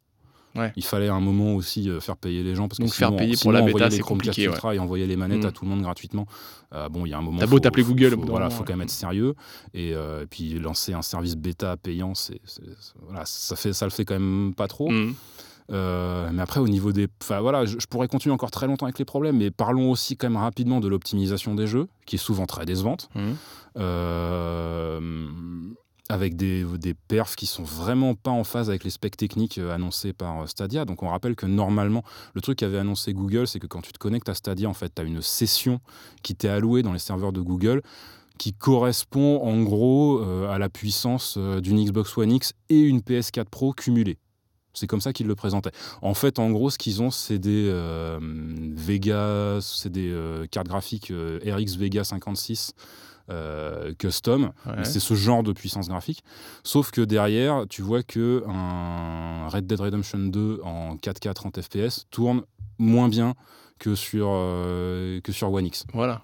Ouais. 0.53 0.73
Il 0.75 0.83
fallait 0.83 1.07
à 1.07 1.13
un 1.13 1.21
moment 1.21 1.55
aussi 1.55 1.89
euh, 1.89 2.01
faire 2.01 2.17
payer 2.17 2.43
les 2.43 2.55
gens 2.55 2.67
parce 2.67 2.77
que 2.79 2.83
Donc 2.83 2.91
faire 2.93 3.07
sinon, 3.07 3.17
payer 3.19 3.31
pour 3.31 3.39
sinon, 3.39 3.53
la 3.53 3.61
bêta, 3.61 3.89
c'est 3.89 3.99
compliqué, 4.01 4.49
ouais. 4.49 4.75
Et 4.75 4.79
envoyer 4.79 5.07
les 5.07 5.15
manettes 5.15 5.43
Mm. 5.43 5.47
à 5.47 5.51
tout 5.53 5.63
le 5.63 5.69
monde 5.71 5.81
gratuitement. 5.81 6.25
Euh, 6.73 6.89
bon, 6.89 7.05
il 7.05 7.09
y 7.09 7.13
a 7.13 7.17
un 7.17 7.21
moment. 7.21 7.39
T'as 7.39 7.45
beau 7.47 7.59
t'appeler 7.59 7.83
Google, 7.83 8.09
faut- 8.15 8.21
voilà, 8.25 8.47
moment, 8.47 8.57
faut 8.57 8.63
quand 8.65 8.73
même 8.73 8.81
être 8.81 8.89
sérieux 8.89 9.33
et 9.73 9.93
euh, 9.95 10.25
puis 10.29 10.59
lancer 10.59 10.91
un 10.91 11.01
service 11.01 11.37
bêta 11.37 11.77
payant, 11.77 12.15
c'est 12.15 12.41
voilà, 13.01 13.21
ça 13.25 13.55
fait 13.55 13.71
ça 13.71 13.85
le 13.85 13.91
fait 13.91 14.03
quand 14.03 14.15
même 14.19 14.53
pas 14.53 14.67
trop. 14.67 14.89
Mhm. 14.91 15.13
Euh, 15.71 16.29
mais 16.33 16.41
après, 16.41 16.59
au 16.59 16.67
niveau 16.67 16.91
des. 16.91 17.07
Enfin 17.21 17.39
voilà, 17.39 17.65
je, 17.65 17.79
je 17.79 17.87
pourrais 17.87 18.07
continuer 18.07 18.33
encore 18.33 18.51
très 18.51 18.67
longtemps 18.67 18.85
avec 18.85 18.99
les 18.99 19.05
problèmes, 19.05 19.37
mais 19.37 19.51
parlons 19.51 19.91
aussi 19.91 20.17
quand 20.17 20.29
même 20.29 20.41
rapidement 20.41 20.79
de 20.79 20.87
l'optimisation 20.87 21.55
des 21.55 21.67
jeux, 21.67 21.87
qui 22.05 22.15
est 22.15 22.19
souvent 22.19 22.45
très 22.45 22.65
décevante. 22.65 23.09
Mhm. 23.15 23.35
Euh, 23.77 24.99
avec 26.09 26.35
des, 26.35 26.65
des 26.77 26.93
perfs 26.93 27.37
qui 27.37 27.45
sont 27.45 27.63
vraiment 27.63 28.15
pas 28.15 28.31
en 28.31 28.43
phase 28.43 28.69
avec 28.69 28.83
les 28.83 28.89
specs 28.89 29.15
techniques 29.15 29.57
euh, 29.57 29.73
annoncés 29.73 30.11
par 30.11 30.47
Stadia. 30.49 30.83
Donc 30.83 31.03
on 31.03 31.07
rappelle 31.07 31.37
que 31.37 31.45
normalement, 31.45 32.03
le 32.33 32.41
truc 32.41 32.57
qu'avait 32.59 32.79
annoncé 32.79 33.13
Google, 33.13 33.47
c'est 33.47 33.59
que 33.59 33.67
quand 33.67 33.81
tu 33.81 33.93
te 33.93 33.97
connectes 33.97 34.27
à 34.27 34.33
Stadia, 34.33 34.67
en 34.67 34.73
fait, 34.73 34.93
tu 34.93 35.01
as 35.01 35.05
une 35.05 35.21
session 35.21 35.79
qui 36.21 36.35
t'est 36.35 36.49
allouée 36.49 36.83
dans 36.83 36.91
les 36.91 36.99
serveurs 36.99 37.31
de 37.31 37.39
Google 37.39 37.81
qui 38.37 38.53
correspond 38.53 39.39
en 39.41 39.61
gros 39.61 40.19
euh, 40.19 40.49
à 40.49 40.57
la 40.57 40.67
puissance 40.67 41.37
d'une 41.37 41.81
Xbox 41.81 42.17
One 42.17 42.31
X 42.31 42.53
et 42.69 42.79
une 42.79 42.99
PS4 42.99 43.45
Pro 43.45 43.71
cumulée. 43.71 44.17
C'est 44.73 44.87
comme 44.87 45.01
ça 45.01 45.13
qu'ils 45.13 45.27
le 45.27 45.35
présentaient. 45.35 45.71
En 46.01 46.13
fait, 46.13 46.39
en 46.39 46.49
gros, 46.51 46.69
ce 46.69 46.77
qu'ils 46.77 47.01
ont, 47.01 47.11
c'est 47.11 47.39
des 47.39 47.67
euh, 47.69 48.19
Vega, 48.21 49.59
c'est 49.61 49.91
des 49.91 50.09
euh, 50.11 50.45
cartes 50.49 50.67
graphiques 50.67 51.11
euh, 51.11 51.39
RX 51.45 51.77
Vega 51.77 52.03
56 52.03 52.73
euh, 53.29 53.93
custom. 53.97 54.51
Ouais. 54.65 54.83
C'est 54.83 54.99
ce 54.99 55.13
genre 55.13 55.43
de 55.43 55.53
puissance 55.53 55.87
graphique. 55.87 56.23
Sauf 56.63 56.91
que 56.91 57.01
derrière, 57.01 57.65
tu 57.69 57.81
vois 57.81 58.03
que 58.03 58.43
un 58.47 59.47
Red 59.49 59.67
Dead 59.67 59.79
Redemption 59.79 60.19
2 60.19 60.61
en 60.63 60.95
4K 60.95 61.33
30 61.33 61.61
FPS 61.61 62.07
tourne 62.09 62.41
moins 62.77 63.07
bien 63.09 63.35
que 63.79 63.95
sur, 63.95 64.27
euh, 64.29 65.21
que 65.21 65.31
sur 65.31 65.51
One 65.51 65.65
X. 65.65 65.85
Voilà. 65.93 66.21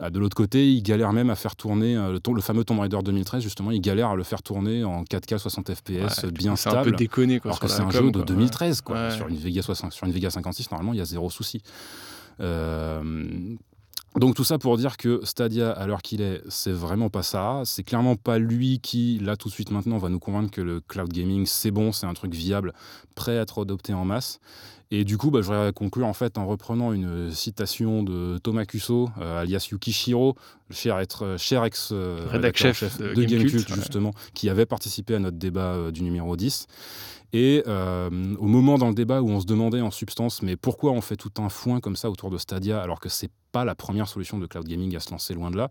Ah, 0.00 0.10
de 0.10 0.18
l'autre 0.20 0.36
côté, 0.36 0.72
ils 0.72 0.82
galèrent 0.82 1.12
même 1.12 1.28
à 1.28 1.34
faire 1.34 1.56
tourner 1.56 1.96
euh, 1.96 2.18
le, 2.24 2.40
fameux 2.40 2.62
Tomb 2.62 2.78
Raider 2.78 2.98
2013, 3.02 3.42
justement, 3.42 3.72
ils 3.72 3.80
galèrent 3.80 4.10
à 4.10 4.16
le 4.16 4.22
faire 4.22 4.42
tourner 4.42 4.84
en 4.84 5.02
4K 5.02 5.38
60 5.38 5.74
FPS 5.74 5.88
Ouais, 5.88 6.30
bien 6.30 6.54
c'est 6.54 6.68
un 6.68 6.72
peu 6.72 6.80
stable. 6.82 6.96
déconné 6.96 7.40
quoi. 7.40 7.50
Alors 7.50 7.60
que 7.60 7.66
c'est 7.66 7.80
un 7.80 7.88
com, 7.88 8.04
jeu 8.04 8.10
de 8.12 8.18
quoi. 8.18 8.26
2013, 8.26 8.80
quoi. 8.82 8.96
Ouais. 8.96 9.10
Sur, 9.10 9.26
une 9.26 9.36
Vega 9.36 9.60
60, 9.60 9.92
sur 9.92 10.06
une 10.06 10.12
Vega 10.12 10.30
56, 10.30 10.70
normalement, 10.70 10.92
il 10.92 10.98
y 10.98 11.02
a 11.02 11.04
zéro 11.04 11.30
souci. 11.30 11.62
Euh, 12.40 13.56
donc 14.16 14.34
tout 14.34 14.44
ça 14.44 14.58
pour 14.58 14.76
dire 14.76 14.96
que 14.96 15.20
Stadia, 15.24 15.72
à 15.72 15.86
l'heure 15.86 16.02
qu'il 16.02 16.22
est, 16.22 16.42
c'est 16.48 16.72
vraiment 16.72 17.10
pas 17.10 17.22
ça. 17.22 17.62
C'est 17.64 17.82
clairement 17.82 18.16
pas 18.16 18.38
lui 18.38 18.80
qui, 18.80 19.18
là 19.20 19.36
tout 19.36 19.48
de 19.48 19.52
suite 19.52 19.70
maintenant, 19.70 19.98
va 19.98 20.08
nous 20.08 20.18
convaincre 20.18 20.50
que 20.50 20.60
le 20.60 20.80
cloud 20.80 21.12
gaming, 21.12 21.44
c'est 21.46 21.70
bon, 21.70 21.92
c'est 21.92 22.06
un 22.06 22.14
truc 22.14 22.34
viable, 22.34 22.72
prêt 23.14 23.38
à 23.38 23.42
être 23.42 23.62
adopté 23.62 23.92
en 23.94 24.04
masse. 24.04 24.40
Et 24.90 25.04
du 25.04 25.18
coup, 25.18 25.30
bah, 25.30 25.40
je 25.42 25.46
voudrais 25.46 25.72
conclure 25.72 26.06
en 26.06 26.14
fait 26.14 26.38
en 26.38 26.46
reprenant 26.46 26.92
une 26.92 27.30
citation 27.30 28.02
de 28.02 28.38
Thomas 28.38 28.64
Cusso, 28.64 29.10
euh, 29.20 29.42
alias 29.42 29.68
Yukishiro, 29.70 30.34
cher, 30.70 30.98
être, 30.98 31.36
cher 31.38 31.64
ex 31.64 31.90
euh, 31.92 32.26
Rédac 32.30 32.56
rédacteur 32.56 32.70
en 32.70 32.74
chef 32.74 32.98
de 32.98 33.08
de 33.08 33.24
Gamecult, 33.24 33.52
Gamecult, 33.52 33.70
ouais. 33.70 33.76
justement, 33.76 34.12
qui 34.32 34.48
avait 34.48 34.66
participé 34.66 35.14
à 35.14 35.18
notre 35.18 35.36
débat 35.36 35.74
euh, 35.74 35.90
du 35.90 36.02
numéro 36.02 36.36
10. 36.36 36.66
Et 37.34 37.62
euh, 37.66 38.08
au 38.38 38.46
moment 38.46 38.78
dans 38.78 38.88
le 38.88 38.94
débat 38.94 39.20
où 39.20 39.28
on 39.28 39.40
se 39.40 39.44
demandait 39.44 39.82
en 39.82 39.90
substance, 39.90 40.40
mais 40.40 40.56
pourquoi 40.56 40.92
on 40.92 41.02
fait 41.02 41.16
tout 41.16 41.32
un 41.38 41.50
foin 41.50 41.80
comme 41.80 41.94
ça 41.94 42.08
autour 42.08 42.30
de 42.30 42.38
Stadia 42.38 42.80
alors 42.80 43.00
que 43.00 43.10
c'est 43.10 43.30
pas 43.52 43.66
la 43.66 43.74
première 43.74 44.08
solution 44.08 44.38
de 44.38 44.46
cloud 44.46 44.66
gaming 44.66 44.96
à 44.96 45.00
se 45.00 45.10
lancer 45.10 45.34
loin 45.34 45.50
de 45.50 45.58
là, 45.58 45.70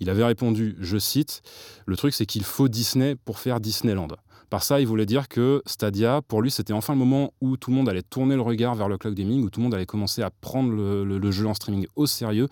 il 0.00 0.10
avait 0.10 0.24
répondu, 0.24 0.76
je 0.80 0.98
cite, 0.98 1.42
le 1.86 1.96
truc 1.96 2.12
c'est 2.12 2.26
qu'il 2.26 2.42
faut 2.42 2.68
Disney 2.68 3.14
pour 3.14 3.38
faire 3.38 3.60
Disneyland. 3.60 4.08
Par 4.50 4.62
ça, 4.62 4.80
il 4.80 4.86
voulait 4.86 5.06
dire 5.06 5.28
que 5.28 5.62
Stadia, 5.66 6.22
pour 6.28 6.40
lui, 6.40 6.50
c'était 6.50 6.72
enfin 6.72 6.92
le 6.92 6.98
moment 6.98 7.32
où 7.40 7.56
tout 7.56 7.70
le 7.70 7.76
monde 7.76 7.88
allait 7.88 8.02
tourner 8.02 8.36
le 8.36 8.42
regard 8.42 8.74
vers 8.74 8.88
le 8.88 8.96
cloud 8.96 9.14
gaming, 9.14 9.42
où 9.42 9.50
tout 9.50 9.60
le 9.60 9.64
monde 9.64 9.74
allait 9.74 9.86
commencer 9.86 10.22
à 10.22 10.30
prendre 10.30 10.72
le, 10.72 11.04
le- 11.04 11.30
jeu 11.32 11.46
en 11.46 11.54
streaming 11.54 11.86
au 11.96 12.06
sérieux, 12.06 12.48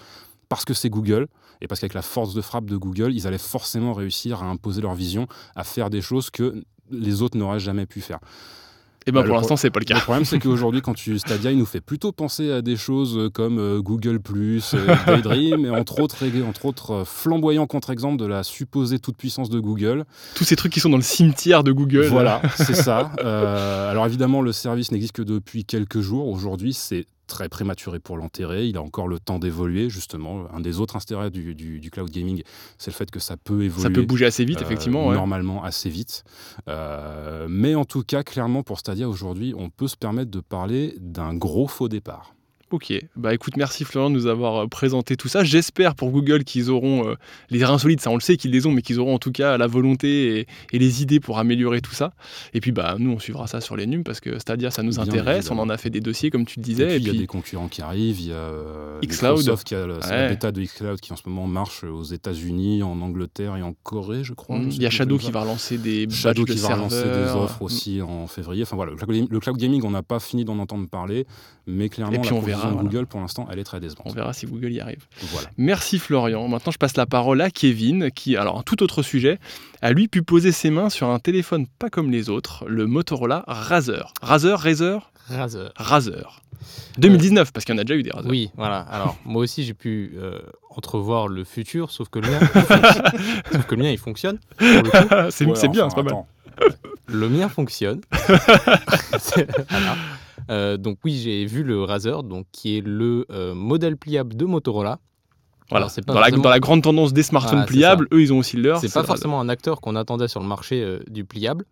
parce 0.49 0.65
que 0.65 0.75
c'est 0.75 0.91
Google, 0.91 1.29
et 1.61 1.69
parce 1.69 1.81
qu'avec 1.81 1.95
la 1.95 2.03
force 2.03 2.35
de 2.35 2.41
frappe 2.41 2.67
de 2.67 2.77
Google, 2.77 3.13
ils 3.15 3.27
allaient 3.27 3.39
forcément 3.39 3.93
réussir 3.93 4.43
à 4.43 4.47
imposer 4.47 4.83
leur 4.83 4.95
vision, 4.95 5.29
à 5.55 5.63
faire 5.63 5.89
des 5.89 6.03
choses 6.03 6.31
que 6.31 6.63
les 6.91 7.23
autres 7.23 7.39
n'auraient 7.39 7.61
jamais 7.61 7.87
pu 7.87 8.01
faire. 8.01 8.19
Et 9.07 9.13
ben 9.13 9.21
Bah, 9.21 9.27
pour 9.27 9.35
le 9.35 9.41
l'instant 9.41 9.57
c'est 9.57 9.71
pas 9.71 9.81
le 9.81 9.85
Le 9.89 9.95
cas. 9.95 10.01
problème, 10.01 10.25
c'est 10.25 10.39
qu'aujourd'hui, 10.41 10.81
quand 10.81 10.95
tu 10.95 11.19
Stadia, 11.19 11.51
il 11.51 11.59
nous 11.59 11.67
fait 11.67 11.81
plutôt 11.81 12.13
penser 12.13 12.51
à 12.51 12.63
des 12.63 12.77
choses 12.77 13.31
comme 13.33 13.59
euh, 13.59 13.81
Google 13.81 14.21
euh, 14.35 14.97
Daydream, 15.07 15.67
et 15.67 15.71
entre 15.71 16.01
autres, 16.01 16.25
entre 16.49 16.67
autres 16.67 16.91
euh, 16.93 17.05
flamboyants 17.05 17.67
contre-exemples 17.67 18.17
de 18.17 18.27
la 18.27 18.43
supposée 18.43 18.99
toute-puissance 18.99 19.51
de 19.51 19.61
Google. 19.61 20.05
Tous 20.35 20.45
ces 20.45 20.57
trucs 20.57 20.73
qui 20.73 20.81
sont 20.81 20.91
dans 20.91 20.97
le 20.97 21.03
cimetière 21.03 21.65
de 21.65 21.73
Google. 21.73 22.07
Voilà, 22.07 22.41
c'est 22.57 22.75
ça. 22.75 23.13
Euh, 23.25 23.91
alors 23.91 24.07
évidemment, 24.07 24.41
le 24.43 24.53
service 24.53 24.91
n'existe 24.91 25.13
que 25.13 25.23
depuis 25.23 25.65
quelques 25.65 26.01
jours. 26.01 26.29
Aujourd'hui, 26.29 26.73
c'est 26.73 27.07
très 27.27 27.49
prématuré 27.49 27.99
pour 28.01 28.17
l'enterrer. 28.17 28.67
Il 28.67 28.77
a 28.77 28.83
encore 28.83 29.09
le 29.09 29.19
temps 29.19 29.39
d'évoluer, 29.39 29.89
justement. 29.91 30.45
Un 30.53 30.61
des 30.61 30.81
autres 30.81 30.97
intérêts 30.97 31.31
du, 31.31 31.55
du- 31.55 31.81
du 31.81 31.91
cloud 31.91 32.11
gaming, 32.11 32.43
c'est 32.79 32.91
le 32.91 32.97
fait 32.97 33.11
que 33.11 33.21
ça 33.21 33.37
peut 33.37 33.63
évoluer. 33.65 33.83
Ça 33.83 33.91
peut 33.91 34.03
bouger 34.03 34.27
assez 34.27 34.45
vite 34.45 34.59
euh, 34.59 34.65
effectivement. 34.65 35.09
ouais. 35.09 35.15
Normalement 35.15 35.65
assez 35.65 35.89
vite. 35.91 36.25
Euh, 36.69 37.47
mais 37.49 37.75
en 37.75 37.85
tout 37.85 38.03
cas, 38.03 38.23
clairement, 38.23 38.63
pour 38.63 38.79
Stadia 38.79 39.09
aujourd'hui, 39.09 39.55
on 39.57 39.71
peut 39.71 39.89
se 39.89 39.97
permettre 39.97 40.31
de 40.31 40.41
parler 40.41 40.97
d'un 41.01 41.35
gros 41.35 41.67
faux 41.69 41.89
départ. 41.89 42.35
Ok, 42.75 42.93
bah 43.15 43.33
écoute, 43.33 43.57
merci 43.57 43.85
Florian 43.85 44.11
de 44.11 44.17
nous 44.17 44.27
avoir 44.27 44.65
euh, 44.65 44.67
présenté 44.67 45.17
tout 45.17 45.29
ça. 45.29 45.45
J'espère 45.45 45.95
pour 45.95 46.11
Google 46.11 46.43
qu'ils 46.43 46.71
auront 46.71 47.09
euh, 47.09 47.15
les 47.51 47.65
reins 47.65 47.79
solides, 47.79 48.01
ça 48.01 48.11
on 48.11 48.15
le 48.15 48.21
sait 48.21 48.37
qu'ils 48.37 48.51
les 48.51 48.67
ont, 48.67 48.73
mais 48.73 48.83
qu'ils 48.83 48.99
auront 48.99 49.15
en 49.15 49.19
tout 49.21 49.31
cas 49.31 49.57
la 49.57 49.69
volonté 49.69 50.41
et, 50.41 50.47
et 50.73 50.79
les 50.81 51.01
idées 51.03 51.21
pour 51.21 51.39
améliorer 51.39 51.81
tout 51.81 51.93
ça. 51.95 52.15
Et 52.53 52.61
puis 52.61 52.73
bah 52.73 52.97
nous 52.99 53.13
on 53.13 53.21
suivra 53.21 53.47
ça 53.47 53.61
sur 53.61 53.77
les 53.77 53.87
nums 53.87 54.03
parce 54.03 54.19
que 54.19 54.41
Stadia 54.41 54.73
ça 54.73 54.83
nous 54.83 54.95
Bien 54.95 55.03
intéresse, 55.05 55.39
évidemment. 55.47 55.63
on 55.63 55.65
en 55.67 55.71
a 55.71 55.77
fait 55.77 55.91
des 55.91 56.01
dossiers 56.01 56.31
comme 56.31 56.47
tu 56.47 56.59
le 56.59 56.65
Et 56.65 56.69
disais. 56.69 56.87
puis, 56.87 56.95
Et 56.95 56.99
il 56.99 57.03
y 57.05 57.09
a 57.09 57.11
puis, 57.13 57.19
des 57.21 57.27
concurrents 57.29 57.69
qui 57.69 57.81
arrivent. 57.81 58.19
Il 58.21 58.27
y 58.29 58.33
a 58.33 58.35
euh, 58.35 58.99
Xcloud. 59.05 59.37
Microsoft 59.39 59.65
qui 59.67 59.75
a 59.77 59.85
Ouais. 59.87 59.99
la 60.11 60.29
bêta 60.31 60.51
de 60.51 60.61
Xcloud 60.61 61.01
qui 61.01 61.13
en 61.13 61.17
ce 61.17 61.29
moment 61.29 61.47
marche 61.47 61.85
aux 61.85 62.03
États-Unis, 62.03 62.83
en 62.83 63.01
Angleterre 63.03 63.57
et 63.57 63.63
en 63.63 63.73
Corée, 63.85 64.25
je 64.25 64.33
crois. 64.33 64.57
sais 64.59 64.65
il 64.77 64.83
y 64.83 64.87
a 64.87 64.91
Shadow 64.91 65.17
qui 65.19 65.31
va 65.31 65.43
relancer 65.43 65.79
des 65.79 66.09
Shadow 66.11 66.43
batchs 66.45 66.55
qui 66.57 66.63
de 66.63 66.67
va 66.67 66.75
relancer 66.75 66.97
des 66.97 67.03
serveurs. 67.03 67.43
offres 67.43 67.63
aussi 67.63 68.03
en 68.03 68.27
février. 68.27 68.63
Enfin 68.65 68.75
voilà, 68.75 68.91
le 68.93 68.97
cloud, 68.97 69.29
le 69.31 69.41
cloud 69.41 69.57
gaming, 69.57 69.83
on 69.85 69.91
n'a 69.93 70.03
pas 70.03 70.19
fini 70.19 70.45
d'en 70.45 70.59
entendre 70.59 70.89
parler, 70.89 71.27
mais 71.67 71.89
clairement, 71.89 72.13
Et 72.15 72.19
puis 72.19 72.31
la 72.31 72.37
on 72.37 72.41
verra, 72.41 72.69
voilà. 72.69 72.83
Google, 72.89 73.07
pour 73.07 73.21
l'instant, 73.21 73.49
elle 73.51 73.59
est 73.59 73.65
très 73.65 73.79
On 73.79 73.81
décevante. 73.81 74.15
verra 74.15 74.33
si 74.33 74.47
Google 74.47 74.73
y 74.73 74.81
arrive. 74.81 75.05
Voilà. 75.33 75.49
Merci 75.57 75.99
Florian. 75.99 76.47
Maintenant, 76.49 76.73
je 76.73 76.79
passe 76.79 76.97
la 76.97 77.07
parole 77.07 77.41
à 77.41 77.51
Kevin, 77.51 78.11
qui, 78.11 78.37
alors 78.37 78.59
un 78.59 78.63
tout 78.63 78.83
autre 78.83 79.03
sujet, 79.03 79.39
a 79.83 79.93
lui 79.93 80.09
pu 80.09 80.23
poser 80.23 80.53
ses 80.53 80.71
mains 80.71 80.91
sur 80.91 81.09
un 81.09 81.19
téléphone 81.19 81.67
pas 81.79 81.91
comme 81.91 82.11
les 82.11 82.29
autres, 82.31 82.65
le 82.69 82.87
Motorola 82.87 83.45
Razer. 83.47 84.13
Razer, 84.23 84.59
Razer, 84.59 85.11
Razer. 85.29 85.73
Razer. 85.77 86.41
2019, 86.99 87.53
parce 87.53 87.65
qu'il 87.65 87.75
y 87.75 87.79
en 87.79 87.81
a 87.81 87.85
déjà 87.85 87.99
eu 87.99 88.03
des 88.03 88.11
Razer. 88.11 88.31
Oui, 88.31 88.51
voilà. 88.57 88.79
Alors, 88.81 89.17
moi 89.25 89.43
aussi, 89.43 89.65
j'ai 89.65 89.75
pu 89.75 90.15
euh, 90.17 90.39
entrevoir 90.71 91.29
le 91.29 91.45
futur, 91.45 91.91
sauf 91.91 92.09
que 92.09 92.19
le 92.21 92.29
mien, 92.31 92.41
sauf 93.53 93.67
que 93.67 93.75
le 93.75 93.83
mien, 93.83 93.91
il 93.91 93.99
fonctionne. 93.99 94.39
c'est 95.31 95.45
Ouais, 95.47 95.69
bien, 95.69 95.87
enfin, 95.87 95.89
c'est 95.91 95.95
pas 95.97 96.03
mal. 96.03 96.07
attends. 96.09 96.27
Le 97.07 97.29
mien 97.29 97.49
fonctionne. 97.49 98.01
Voilà. 99.71 99.97
Euh, 100.51 100.77
donc 100.77 100.99
oui, 101.05 101.15
j'ai 101.17 101.45
vu 101.47 101.63
le 101.63 101.83
Razer, 101.83 102.23
donc 102.23 102.47
qui 102.53 102.79
est 102.79 102.81
le 102.81 103.27
euh, 103.31 103.55
modèle 103.55 103.97
pliable 103.97 104.37
de 104.37 104.45
Motorola. 104.45 104.99
Voilà. 105.71 105.85
Alors, 105.85 105.91
c'est 105.91 106.05
pas 106.05 106.13
dans, 106.13 106.21
la, 106.21 106.27
forcément- 106.27 106.43
dans 106.43 106.51
la 106.51 106.61
grande 106.61 106.83
tendance 106.83 107.13
des 107.13 107.23
smartphones 107.23 107.61
c'est 107.61 107.67
pliables, 107.67 108.07
eux, 108.13 108.21
ils 108.21 108.33
ont 108.33 108.39
aussi 108.39 108.57
le 108.57 108.63
leur. 108.65 108.81
C'est 108.81 108.93
pas 108.93 109.05
forcément 109.05 109.41
un 109.41 109.49
acteur 109.49 109.81
qu'on 109.81 109.97
attendait 109.97 110.29
sur 110.29 110.41
le 110.41 110.47
marché 110.47 110.83
euh, 110.83 111.01
du 111.09 111.25
pliable, 111.25 111.65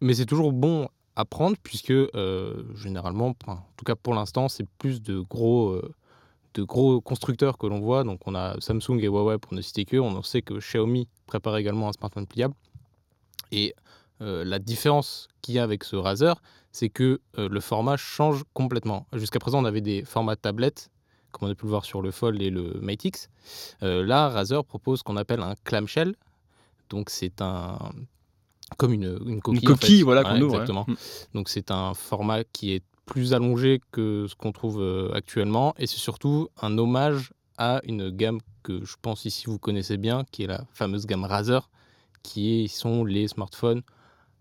mais 0.00 0.14
c'est 0.14 0.26
toujours 0.26 0.52
bon 0.52 0.88
à 1.16 1.24
prendre 1.24 1.56
puisque 1.62 1.94
généralement, 2.74 3.34
en 3.46 3.56
tout 3.76 3.84
cas 3.86 3.94
pour 3.94 4.14
l'instant, 4.14 4.48
c'est 4.48 4.66
plus 4.78 5.00
de 5.00 5.20
gros, 5.20 5.80
de 6.52 6.62
gros 6.62 7.00
constructeurs 7.00 7.56
que 7.56 7.66
l'on 7.66 7.80
voit. 7.80 8.04
Donc 8.04 8.20
on 8.26 8.34
a 8.34 8.56
Samsung 8.60 8.98
et 9.00 9.06
Huawei 9.06 9.38
pour 9.38 9.54
ne 9.54 9.62
citer 9.62 9.86
que. 9.86 9.96
On 9.96 10.14
en 10.14 10.22
sait 10.22 10.42
que 10.42 10.58
Xiaomi 10.58 11.08
prépare 11.26 11.56
également 11.56 11.88
un 11.88 11.92
smartphone 11.92 12.26
pliable. 12.26 12.54
Et 13.50 13.74
euh, 14.22 14.44
la 14.44 14.58
différence 14.58 15.28
qu'il 15.42 15.54
y 15.54 15.58
a 15.58 15.62
avec 15.62 15.84
ce 15.84 15.96
Razer, 15.96 16.40
c'est 16.76 16.90
que 16.90 17.20
euh, 17.38 17.48
le 17.48 17.60
format 17.60 17.96
change 17.96 18.44
complètement. 18.52 19.06
Jusqu'à 19.14 19.38
présent, 19.38 19.62
on 19.62 19.64
avait 19.64 19.80
des 19.80 20.04
formats 20.04 20.36
tablettes, 20.36 20.90
comme 21.32 21.48
on 21.48 21.52
a 21.52 21.54
pu 21.54 21.64
le 21.64 21.70
voir 21.70 21.86
sur 21.86 22.02
le 22.02 22.10
Fold 22.10 22.42
et 22.42 22.50
le 22.50 22.74
Mate 22.82 23.06
X. 23.06 23.30
Euh, 23.82 24.04
là, 24.04 24.28
Razer 24.28 24.62
propose 24.62 24.98
ce 24.98 25.04
qu'on 25.04 25.16
appelle 25.16 25.40
un 25.40 25.54
clamshell. 25.64 26.14
Donc 26.90 27.08
c'est 27.08 27.40
un 27.40 27.78
comme 28.76 28.92
une, 28.92 29.18
une 29.26 29.40
coquille. 29.40 29.62
Une 29.62 29.68
en 29.70 29.72
coquille, 29.74 29.98
fait. 29.98 30.02
voilà. 30.02 30.36
Exactement. 30.36 30.84
Mm. 30.86 30.94
Donc 31.34 31.48
c'est 31.48 31.70
un 31.70 31.94
format 31.94 32.44
qui 32.44 32.72
est 32.72 32.82
plus 33.06 33.32
allongé 33.32 33.80
que 33.90 34.26
ce 34.28 34.34
qu'on 34.34 34.52
trouve 34.52 34.80
euh, 34.82 35.10
actuellement 35.14 35.72
et 35.78 35.86
c'est 35.86 35.96
surtout 35.98 36.48
un 36.60 36.76
hommage 36.76 37.32
à 37.56 37.80
une 37.84 38.10
gamme 38.10 38.40
que 38.64 38.84
je 38.84 38.96
pense 39.00 39.24
ici 39.24 39.44
vous 39.46 39.58
connaissez 39.58 39.96
bien, 39.96 40.24
qui 40.30 40.42
est 40.42 40.48
la 40.48 40.64
fameuse 40.74 41.06
gamme 41.06 41.24
Razer, 41.24 41.70
qui 42.22 42.64
est- 42.64 42.68
sont 42.68 43.04
les 43.04 43.28
smartphones 43.28 43.82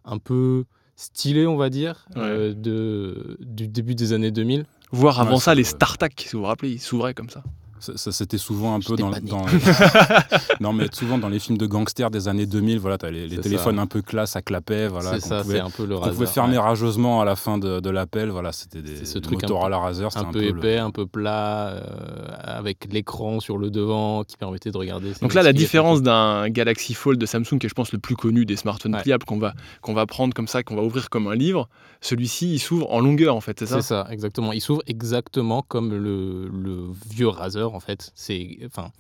un 0.04 0.18
peu 0.18 0.66
stylés, 0.96 1.46
on 1.48 1.58
va 1.58 1.70
dire, 1.70 2.06
euh, 2.18 2.54
de, 2.56 3.38
du 3.42 3.68
début 3.68 3.96
des 3.96 4.14
années 4.14 4.32
2000. 4.32 4.66
Voire 4.92 5.20
avant 5.20 5.36
Ouais, 5.36 5.40
ça, 5.40 5.54
les 5.56 5.62
le- 5.64 5.68
StarTAC, 5.68 6.14
si 6.28 6.34
vous 6.36 6.40
vous 6.42 6.46
rappelez, 6.46 6.72
ils 6.72 6.80
s'ouvraient 6.82 7.14
comme 7.14 7.30
ça. 7.30 7.44
Ça, 7.86 7.94
ça, 7.98 8.12
c'était 8.12 8.38
souvent 8.38 8.74
un 8.76 8.80
peu 8.80 8.96
dans, 8.96 9.12
non 10.60 10.74
mais 10.74 10.88
souvent 10.92 11.18
dans 11.18 11.30
les 11.30 11.40
films 11.40 11.58
de 11.58 11.66
gangsters 11.68 12.10
des 12.10 12.28
années 12.28 12.46
2000 12.46 12.80
voilà 12.80 12.98
t'as 12.98 13.12
les, 13.12 13.28
téléphones 13.38 13.76
ça. 13.76 13.82
un 13.82 13.86
peu 13.88 14.02
classe 14.02 14.36
à 14.36 14.42
clapet 14.42 14.88
voilà 14.88 15.12
c'est 15.14 15.22
qu'on 15.22 15.30
ça, 15.30 15.42
pouvait, 15.42 15.56
c'est 15.56 15.62
un 15.62 15.70
peu 15.70 15.86
le 15.86 15.96
qu'on 15.96 16.02
Razer. 16.02 16.14
pouvait 16.16 16.26
fermer 16.28 16.58
ouais. 16.58 16.64
rageusement 16.64 17.22
à 17.22 17.26
la 17.26 17.36
fin 17.36 17.58
de, 17.58 17.80
de 17.80 17.90
l'appel 17.90 18.30
voilà 18.30 18.52
c'était 18.52 18.82
des 18.82 19.06
ce 19.06 19.20
truc 19.20 19.40
c'était 19.42 19.54
un 20.18 20.32
peu 20.32 20.40
le- 20.42 20.48
épais, 20.58 20.78
un 20.78 20.92
peu 20.92 21.06
plat, 21.06 21.68
euh, 21.70 21.82
avec 22.44 22.92
l'écran 22.92 23.40
sur 23.40 23.58
le 23.58 23.70
devant 23.70 24.24
qui 24.24 24.38
permettait 24.38 24.72
de 24.72 24.78
regarder. 24.78 25.12
Donc 25.22 25.34
là, 25.34 25.44
la 25.44 25.54
différence 25.54 26.02
d'un 26.02 26.50
Galaxy 26.50 26.94
Fold 26.94 27.20
de 27.20 27.26
Samsung, 27.26 27.58
qui 27.60 27.66
est 27.66 27.70
je 27.70 27.74
pense 27.74 27.92
le 27.92 28.00
plus 28.00 28.16
connu 28.16 28.46
des 28.46 28.56
smartphones 28.56 28.96
Ouais. 28.96 29.02
pliables 29.02 29.26
qu'on 29.26 29.38
va, 29.40 29.54
qu'on 29.82 29.94
va 29.94 30.06
prendre 30.06 30.34
comme 30.34 30.48
ça, 30.48 30.64
qu'on 30.64 30.76
va 30.76 30.84
ouvrir 30.84 31.10
comme 31.10 31.28
un 31.28 31.36
livre, 31.36 31.68
celui-ci, 32.02 32.54
il 32.54 32.60
s'ouvre 32.60 32.92
en 32.92 33.00
longueur 33.00 33.36
en 33.36 33.42
fait, 33.42 33.60
c'est 33.60 33.66
ça? 33.66 33.76
C'est 33.82 33.88
ça, 33.88 34.08
exactement. 34.12 34.54
Il 34.54 34.62
s'ouvre 34.62 34.82
exactement 34.88 35.64
comme 35.68 35.92
le, 35.92 36.48
le 36.50 36.84
vieux 37.10 37.28
Razer, 37.28 37.74
en 37.76 37.80
fait. 37.80 38.12
C'est, 38.16 38.58
enfin, 38.66 38.92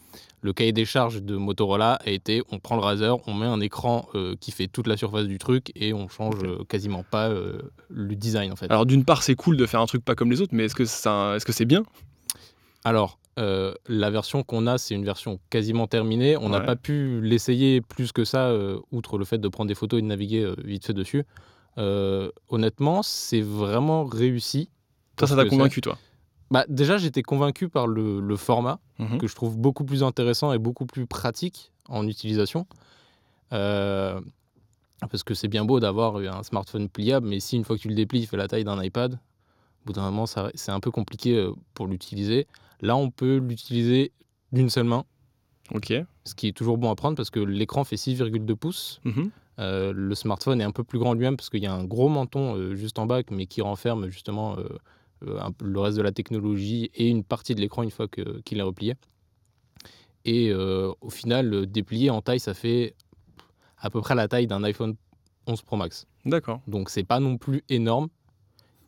le 0.41 0.53
cahier 0.53 0.71
des 0.73 0.85
charges 0.85 1.21
de 1.23 1.35
Motorola 1.35 1.93
a 2.05 2.09
été 2.09 2.43
on 2.51 2.59
prend 2.59 2.75
le 2.75 2.81
Razer, 2.81 3.17
on 3.27 3.33
met 3.33 3.45
un 3.47 3.59
écran 3.61 4.07
euh, 4.13 4.35
qui 4.39 4.51
fait 4.51 4.67
toute 4.67 4.85
la 4.87 4.97
surface 4.97 5.25
du 5.25 5.37
truc 5.39 5.71
et 5.75 5.93
on 5.93 6.07
change 6.07 6.35
euh, 6.43 6.63
quasiment 6.69 7.03
pas 7.03 7.29
euh, 7.29 7.61
le 7.89 8.15
design, 8.15 8.51
en 8.51 8.55
fait. 8.55 8.69
Alors 8.69 8.85
d'une 8.85 9.05
part, 9.05 9.23
c'est 9.23 9.35
cool 9.35 9.57
de 9.57 9.65
faire 9.65 9.81
un 9.81 9.85
truc 9.87 10.03
pas 10.05 10.13
comme 10.15 10.29
les 10.29 10.41
autres, 10.41 10.53
mais 10.53 10.65
est-ce 10.65 10.75
que, 10.75 10.85
ça, 10.85 11.33
est-ce 11.35 11.45
que 11.45 11.53
c'est 11.53 11.65
bien? 11.65 11.83
Alors, 12.83 13.17
euh, 13.39 13.73
la 13.87 14.09
version 14.11 14.43
qu'on 14.43 14.67
a, 14.67 14.77
c'est 14.77 14.93
une 14.95 15.03
version 15.03 15.39
quasiment 15.49 15.87
terminée. 15.87 16.37
On 16.37 16.49
n'a 16.49 16.59
Ouais. 16.59 16.65
pas 16.65 16.75
pu 16.75 17.19
l'essayer 17.21 17.81
plus 17.81 18.11
que 18.11 18.23
ça, 18.23 18.47
euh, 18.47 18.79
outre 18.91 19.17
le 19.17 19.25
fait 19.25 19.39
de 19.39 19.47
prendre 19.49 19.67
des 19.67 19.75
photos 19.75 19.97
et 19.99 20.01
de 20.01 20.07
naviguer 20.07 20.41
euh, 20.43 20.55
vite 20.63 20.85
fait 20.85 20.93
dessus. 20.93 21.23
Honnêtement, 22.49 23.03
c'est 23.03 23.41
vraiment 23.41 24.05
réussi. 24.05 24.69
Ça, 25.19 25.27
ça 25.27 25.35
t'a 25.35 25.45
convaincu, 25.45 25.81
toi? 25.81 25.97
Bah, 26.55 26.65
déjà, 26.69 26.97
j'étais 26.97 27.21
convaincu 27.21 27.67
par 27.67 27.85
le, 27.85 28.21
le 28.21 28.37
format, 28.37 28.79
Mhm. 28.97 29.17
que 29.17 29.27
je 29.27 29.35
trouve 29.35 29.57
beaucoup 29.57 29.83
plus 29.83 30.03
intéressant 30.03 30.53
et 30.53 30.57
beaucoup 30.57 30.85
plus 30.85 31.05
pratique 31.05 31.73
en 31.89 32.07
utilisation. 32.07 32.65
Euh, 33.51 34.21
parce 35.11 35.23
que 35.23 35.33
c'est 35.33 35.49
bien 35.49 35.65
beau 35.65 35.81
d'avoir 35.81 36.15
un 36.15 36.43
smartphone 36.43 36.87
pliable, 36.87 37.27
mais 37.27 37.41
si 37.41 37.57
une 37.57 37.65
fois 37.65 37.75
que 37.75 37.81
tu 37.81 37.89
le 37.89 37.95
déplies, 37.95 38.21
il 38.21 38.25
fait 38.27 38.37
la 38.37 38.47
taille 38.47 38.63
d'un 38.63 38.81
iPad, 38.81 39.15
au 39.15 39.85
bout 39.87 39.91
d'un 39.93 40.03
moment, 40.09 40.25
c'est 40.27 40.71
un 40.71 40.79
peu 40.79 40.91
compliqué 40.91 41.35
euh, 41.35 41.51
pour 41.73 41.87
l'utiliser. 41.87 42.47
Là, 42.79 42.95
on 42.95 43.11
peut 43.11 43.35
l'utiliser 43.37 44.13
d'une 44.53 44.69
seule 44.69 44.85
main, 44.85 45.03
Ok. 45.73 45.93
ce 46.23 46.35
qui 46.35 46.47
est 46.47 46.53
toujours 46.53 46.77
bon 46.77 46.89
à 46.89 46.95
prendre 46.95 47.17
parce 47.17 47.29
que 47.31 47.41
l'écran 47.41 47.83
fait 47.83 47.97
6,2 47.97 48.55
pouces. 48.55 49.01
Mhm. 49.03 49.29
Euh, 49.59 49.91
le 49.93 50.15
smartphone 50.15 50.61
est 50.61 50.63
un 50.65 50.71
peu 50.71 50.85
plus 50.85 50.99
grand 50.99 51.13
lui-même 51.13 51.35
parce 51.35 51.49
qu'il 51.49 51.61
y 51.63 51.67
a 51.67 51.73
un 51.73 51.83
gros 51.83 52.07
menton 52.07 52.55
euh, 52.55 52.75
juste 52.75 52.97
en 52.97 53.05
bas, 53.05 53.21
mais 53.29 53.45
qui 53.45 53.61
renferme 53.61 54.07
justement 54.09 54.55
le 55.61 55.79
reste 55.79 55.97
de 55.97 56.01
la 56.01 56.11
technologie 56.11 56.91
et 56.93 57.07
une 57.07 57.23
partie 57.23 57.55
de 57.55 57.61
l'écran 57.61 57.83
une 57.83 57.91
fois 57.91 58.07
qu'il 58.07 58.57
est 58.57 58.61
replié. 58.61 58.95
Et 60.25 60.49
euh, 60.49 60.91
au 61.01 61.09
final, 61.09 61.67
déplié 61.67 62.09
en 62.09 62.21
taille, 62.21 62.39
ça 62.39 62.53
fait 62.53 62.95
à 63.77 63.89
peu 63.89 64.01
près 64.01 64.15
la 64.15 64.27
taille 64.27 64.47
d'un 64.47 64.63
iPhone 64.63 64.95
11 65.47 65.61
Pro 65.61 65.77
Max. 65.77 66.07
D'accord. 66.25 66.61
Donc 66.67 66.89
c'est 66.89 67.03
pas 67.03 67.19
non 67.19 67.37
plus 67.37 67.63
énorme. 67.69 68.09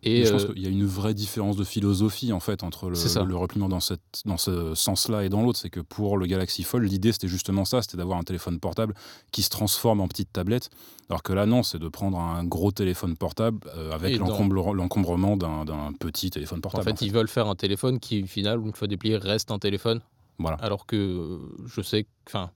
Et 0.04 0.26
je 0.26 0.32
pense 0.32 0.44
euh, 0.44 0.54
qu'il 0.54 0.62
y 0.62 0.68
a 0.68 0.70
une 0.70 0.86
vraie 0.86 1.14
différence 1.14 1.58
de 1.58 1.64
philosophie 1.64 2.32
en 2.32 2.40
fait 2.40 2.64
entre 2.64 2.90
le, 2.90 3.26
le 3.26 3.36
repliement 3.36 3.68
dans, 3.68 3.80
cette, 3.80 4.02
dans 4.26 4.38
ce 4.38 4.76
sens-là 4.76 5.24
et 5.24 5.30
dans 5.30 5.42
l'autre. 5.42 5.60
C'est 5.60 5.70
que 5.70 5.80
pour 5.80 6.18
le 6.18 6.28
Galaxy 6.28 6.64
Fold, 6.64 6.90
l'idée 6.90 7.12
c'était 7.12 7.28
justement 7.28 7.66
ça, 7.66 7.82
c'était 7.82 7.98
d'avoir 7.98 8.20
un 8.20 8.24
téléphone 8.24 8.60
portable 8.60 8.94
qui 9.32 9.42
se 9.42 9.50
transforme 9.50 10.02
en 10.02 10.08
petite 10.08 10.32
tablette. 10.32 10.70
Alors 11.10 11.24
que 11.24 11.34
là, 11.34 11.46
non, 11.46 11.64
c'est 11.64 11.80
de 11.80 11.88
prendre 11.88 12.20
un 12.20 12.44
gros 12.44 12.72
téléphone 12.72 13.16
portable 13.16 13.60
euh, 13.76 13.92
avec 13.92 14.18
l'encombrement 14.20 15.38
d'un 15.38 15.94
petit 16.00 16.30
téléphone 16.30 16.60
en 16.60 16.62
portable. 16.62 16.84
fait, 16.84 16.92
en 16.92 16.96
fait. 16.96 17.06
ils 17.06 17.14
veulent 17.14 17.30
faire 17.30 17.48
un 17.48 17.56
téléphone 17.56 18.00
qui, 18.00 18.24
au 18.24 18.28
final, 18.28 18.60
une 18.60 18.74
fois 18.74 18.88
déplié, 18.88 19.18
reste 19.18 19.52
un 19.52 19.60
téléphone. 19.60 20.02
Voilà. 20.38 20.58
Alors 20.58 20.86
que 20.86 20.96
euh, 20.96 21.40
je 21.66 21.82
sais 21.82 22.04
que 22.04 22.10
enfin, 22.28 22.52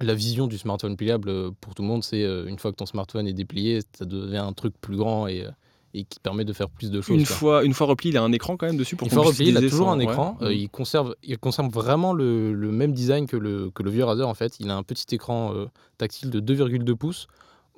la 0.00 0.14
vision 0.14 0.46
du 0.46 0.58
smartphone 0.58 0.96
pliable 0.96 1.52
pour 1.52 1.74
tout 1.74 1.82
le 1.82 1.88
monde, 1.88 2.02
c'est 2.02 2.24
euh, 2.24 2.46
une 2.46 2.58
fois 2.58 2.72
que 2.72 2.76
ton 2.76 2.86
smartphone 2.86 3.26
est 3.26 3.32
déplié, 3.32 3.80
ça 3.96 4.04
devient 4.04 4.38
un 4.38 4.52
truc 4.52 4.74
plus 4.80 4.96
grand 4.96 5.26
et, 5.28 5.46
et 5.94 6.04
qui 6.04 6.18
permet 6.20 6.44
de 6.44 6.52
faire 6.52 6.70
plus 6.70 6.90
de 6.90 7.00
choses. 7.00 7.16
Une 7.20 7.26
quoi. 7.26 7.36
fois, 7.36 7.64
une 7.64 7.74
fois 7.74 7.86
replié, 7.86 8.12
il 8.14 8.16
a 8.16 8.22
un 8.22 8.32
écran 8.32 8.56
quand 8.56 8.66
même 8.66 8.76
dessus 8.76 8.96
pour 8.96 9.06
Une 9.08 9.12
fois 9.12 9.24
replié, 9.24 9.50
il 9.50 9.56
a 9.56 9.60
toujours 9.60 9.90
un 9.90 9.98
ouais. 9.98 10.04
écran. 10.04 10.38
euh, 10.42 10.52
il, 10.52 10.68
conserve, 10.70 11.14
il 11.22 11.38
conserve 11.38 11.68
vraiment 11.70 12.12
le, 12.14 12.52
le 12.54 12.72
même 12.72 12.92
design 12.92 13.26
que 13.26 13.36
le, 13.36 13.70
que 13.70 13.82
le 13.82 13.90
vieux 13.90 14.04
Razer 14.04 14.26
en 14.26 14.34
fait. 14.34 14.58
Il 14.60 14.70
a 14.70 14.76
un 14.76 14.82
petit 14.82 15.14
écran 15.14 15.52
euh, 15.54 15.66
tactile 15.98 16.30
de 16.30 16.40
2,2 16.40 16.94
pouces. 16.94 17.26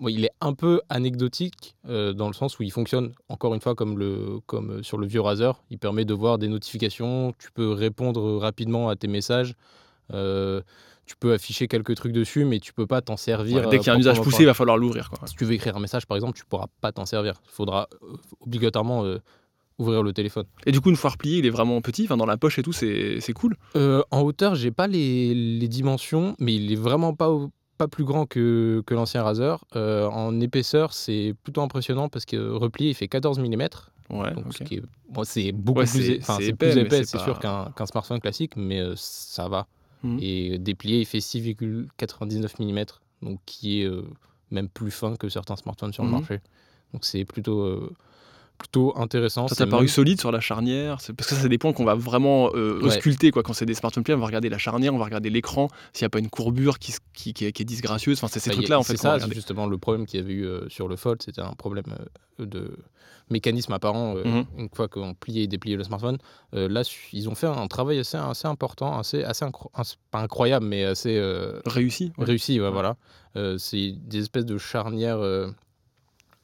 Bon, 0.00 0.08
il 0.08 0.24
est 0.24 0.32
un 0.40 0.54
peu 0.54 0.80
anecdotique 0.88 1.76
euh, 1.88 2.12
dans 2.12 2.26
le 2.26 2.32
sens 2.34 2.58
où 2.58 2.62
il 2.64 2.72
fonctionne 2.72 3.12
encore 3.28 3.54
une 3.54 3.60
fois 3.60 3.74
comme, 3.76 3.98
le, 3.98 4.40
comme 4.46 4.82
sur 4.82 4.98
le 4.98 5.06
vieux 5.06 5.20
Razer. 5.20 5.60
Il 5.70 5.78
permet 5.78 6.04
de 6.04 6.14
voir 6.14 6.38
des 6.38 6.48
notifications, 6.48 7.32
tu 7.38 7.50
peux 7.52 7.70
répondre 7.72 8.38
rapidement 8.38 8.88
à 8.88 8.96
tes 8.96 9.06
messages. 9.08 9.54
euh, 10.12 10.60
tu 11.06 11.16
peux 11.16 11.32
afficher 11.32 11.68
quelques 11.68 11.94
trucs 11.96 12.12
dessus, 12.12 12.44
mais 12.44 12.60
tu 12.60 12.72
peux 12.72 12.86
pas 12.86 13.00
t'en 13.02 13.16
servir. 13.16 13.64
Ouais, 13.64 13.68
dès 13.70 13.78
qu'il 13.78 13.88
y 13.88 13.90
a 13.90 13.92
un 13.92 13.96
euh, 13.96 14.00
usage 14.00 14.20
poussé, 14.20 14.42
il 14.42 14.46
va 14.46 14.54
falloir 14.54 14.76
l'ouvrir. 14.76 15.10
quoi. 15.10 15.26
Si 15.28 15.34
tu 15.34 15.44
veux 15.44 15.52
écrire 15.52 15.76
un 15.76 15.80
message, 15.80 16.06
par 16.06 16.16
exemple, 16.16 16.36
tu 16.38 16.44
pourras 16.44 16.66
pas 16.80 16.92
t'en 16.92 17.06
servir. 17.06 17.34
Il 17.46 17.50
faudra 17.52 17.88
euh, 18.02 18.16
obligatoirement 18.40 19.04
euh, 19.04 19.18
ouvrir 19.78 20.02
le 20.02 20.12
téléphone. 20.12 20.46
Et 20.66 20.72
du 20.72 20.80
coup, 20.80 20.90
une 20.90 20.96
fois 20.96 21.10
replié, 21.10 21.38
il 21.38 21.46
est 21.46 21.50
vraiment 21.50 21.80
petit, 21.80 22.04
enfin, 22.04 22.16
dans 22.16 22.26
la 22.26 22.36
poche 22.36 22.58
et 22.58 22.62
tout, 22.62 22.72
c'est 22.72 23.18
c'est 23.20 23.32
cool. 23.32 23.56
Euh, 23.76 24.02
en 24.10 24.20
hauteur, 24.22 24.54
j'ai 24.54 24.70
pas 24.70 24.86
les, 24.86 25.34
les 25.34 25.68
dimensions, 25.68 26.36
mais 26.38 26.54
il 26.54 26.72
est 26.72 26.76
vraiment 26.76 27.12
pas, 27.14 27.30
pas 27.76 27.88
plus 27.88 28.04
grand 28.04 28.24
que, 28.26 28.82
que 28.86 28.94
l'ancien 28.94 29.22
Razer. 29.22 29.64
Euh, 29.76 30.06
en 30.08 30.40
épaisseur, 30.40 30.92
c'est 30.92 31.34
plutôt 31.42 31.60
impressionnant 31.60 32.08
parce 32.08 32.24
que 32.24 32.50
replié, 32.50 32.90
il 32.90 32.94
fait 32.94 33.08
14 33.08 33.38
mm. 33.40 33.44
Ouais, 34.10 34.28
ce 34.52 34.64
bon, 35.08 35.24
c'est 35.24 35.52
beaucoup 35.52 35.80
Ouais, 35.80 35.86
plus, 35.86 36.08
épais, 36.10 36.54
plus 36.56 36.76
épais, 36.78 37.04
c'est 37.04 37.16
pas- 37.18 37.24
sûr, 37.24 37.38
qu'un 37.38 37.72
qu'un 37.74 37.86
smartphone 37.86 38.20
classique, 38.20 38.52
mais 38.54 38.80
ça 38.96 39.48
va. 39.48 39.66
Mhm. 40.04 40.18
Et 40.20 40.58
déplié, 40.58 41.00
il 41.00 41.06
fait 41.06 41.18
6,99 41.18 42.58
mm, 42.60 42.84
donc 43.22 43.40
qui 43.46 43.80
est 43.80 43.86
euh, 43.86 44.02
même 44.50 44.68
plus 44.68 44.90
fin 44.90 45.16
que 45.16 45.28
certains 45.28 45.56
smartphones 45.56 45.92
sur 45.92 46.04
le 46.04 46.10
marché. 46.10 46.40
Donc 46.92 47.04
c'est 47.04 47.24
plutôt, 47.24 47.60
euh, 47.62 47.90
plutôt 48.58 48.92
intéressant. 48.96 49.48
Ça 49.48 49.56
t'a 49.56 49.66
paru 49.66 49.82
même- 49.82 49.88
solide 49.88 50.20
sur 50.20 50.30
la 50.32 50.40
charnière 50.40 50.96
Parce 51.16 51.28
que 51.28 51.34
ça, 51.34 51.40
c'est 51.42 51.48
des 51.48 51.58
points 51.58 51.72
qu'on 51.72 51.84
va 51.84 51.94
vraiment 51.94 52.50
euh, 52.54 52.78
Ouais. 52.80 52.86
ausculter. 52.86 53.30
Quoi. 53.30 53.42
Quand 53.42 53.52
c'est 53.52 53.66
des 53.66 53.74
smartphones 53.74 54.04
pliables, 54.04 54.20
on 54.20 54.24
va 54.24 54.28
regarder 54.28 54.48
la 54.48 54.58
charnière, 54.58 54.94
on 54.94 54.98
va 54.98 55.04
regarder 55.04 55.28
l'écran, 55.30 55.68
s'il 55.92 56.04
n'y 56.04 56.06
a 56.06 56.10
pas 56.10 56.20
une 56.20 56.30
courbure 56.30 56.78
qui, 56.78 56.94
qui, 57.12 57.34
qui 57.34 57.44
est, 57.46 57.52
qui 57.52 57.62
est 57.62 57.64
disgracieuse. 57.64 58.18
Enfin, 58.18 58.28
c'est 58.28 58.40
ces 58.40 58.50
Bah, 58.50 58.56
trucs-là, 58.56 58.78
en 58.78 58.82
fait, 58.82 58.96
C'est 58.96 59.02
ça, 59.02 59.18
justement, 59.30 59.66
le 59.66 59.76
problème 59.78 60.06
qu'il 60.06 60.20
y 60.20 60.22
avait 60.22 60.32
eu 60.32 60.46
euh, 60.46 60.68
sur 60.68 60.88
le 60.88 60.96
Fold, 60.96 61.22
c'était 61.22 61.42
un 61.42 61.52
problème 61.54 61.84
euh, 62.40 62.46
de 62.46 62.76
mécanisme 63.30 63.72
apparent 63.72 64.14
Mhm. 64.16 64.44
une 64.58 64.68
fois 64.74 64.86
qu'on 64.86 65.14
pliait 65.14 65.44
et 65.44 65.46
dépliait 65.46 65.76
le 65.76 65.84
smartphone. 65.84 66.18
Là, 66.52 66.82
ils 67.12 67.28
ont 67.30 67.34
fait 67.34 67.46
un 67.46 67.66
travail 67.68 67.98
assez, 67.98 68.18
assez 68.18 68.46
important, 68.46 68.98
assez, 68.98 69.24
assez 69.24 69.44
incro- 69.46 69.70
pas 70.10 70.18
incroyable, 70.20 70.66
mais 70.66 70.84
assez 70.84 71.18
Réussi. 71.64 72.12
ouais. 72.18 72.24
réussi. 72.26 72.60
ouais, 72.60 72.70
Voilà. 72.70 72.96
C'est 73.56 73.92
des 73.96 74.18
espèces 74.20 74.44
de 74.44 74.58
charnières 74.58 75.20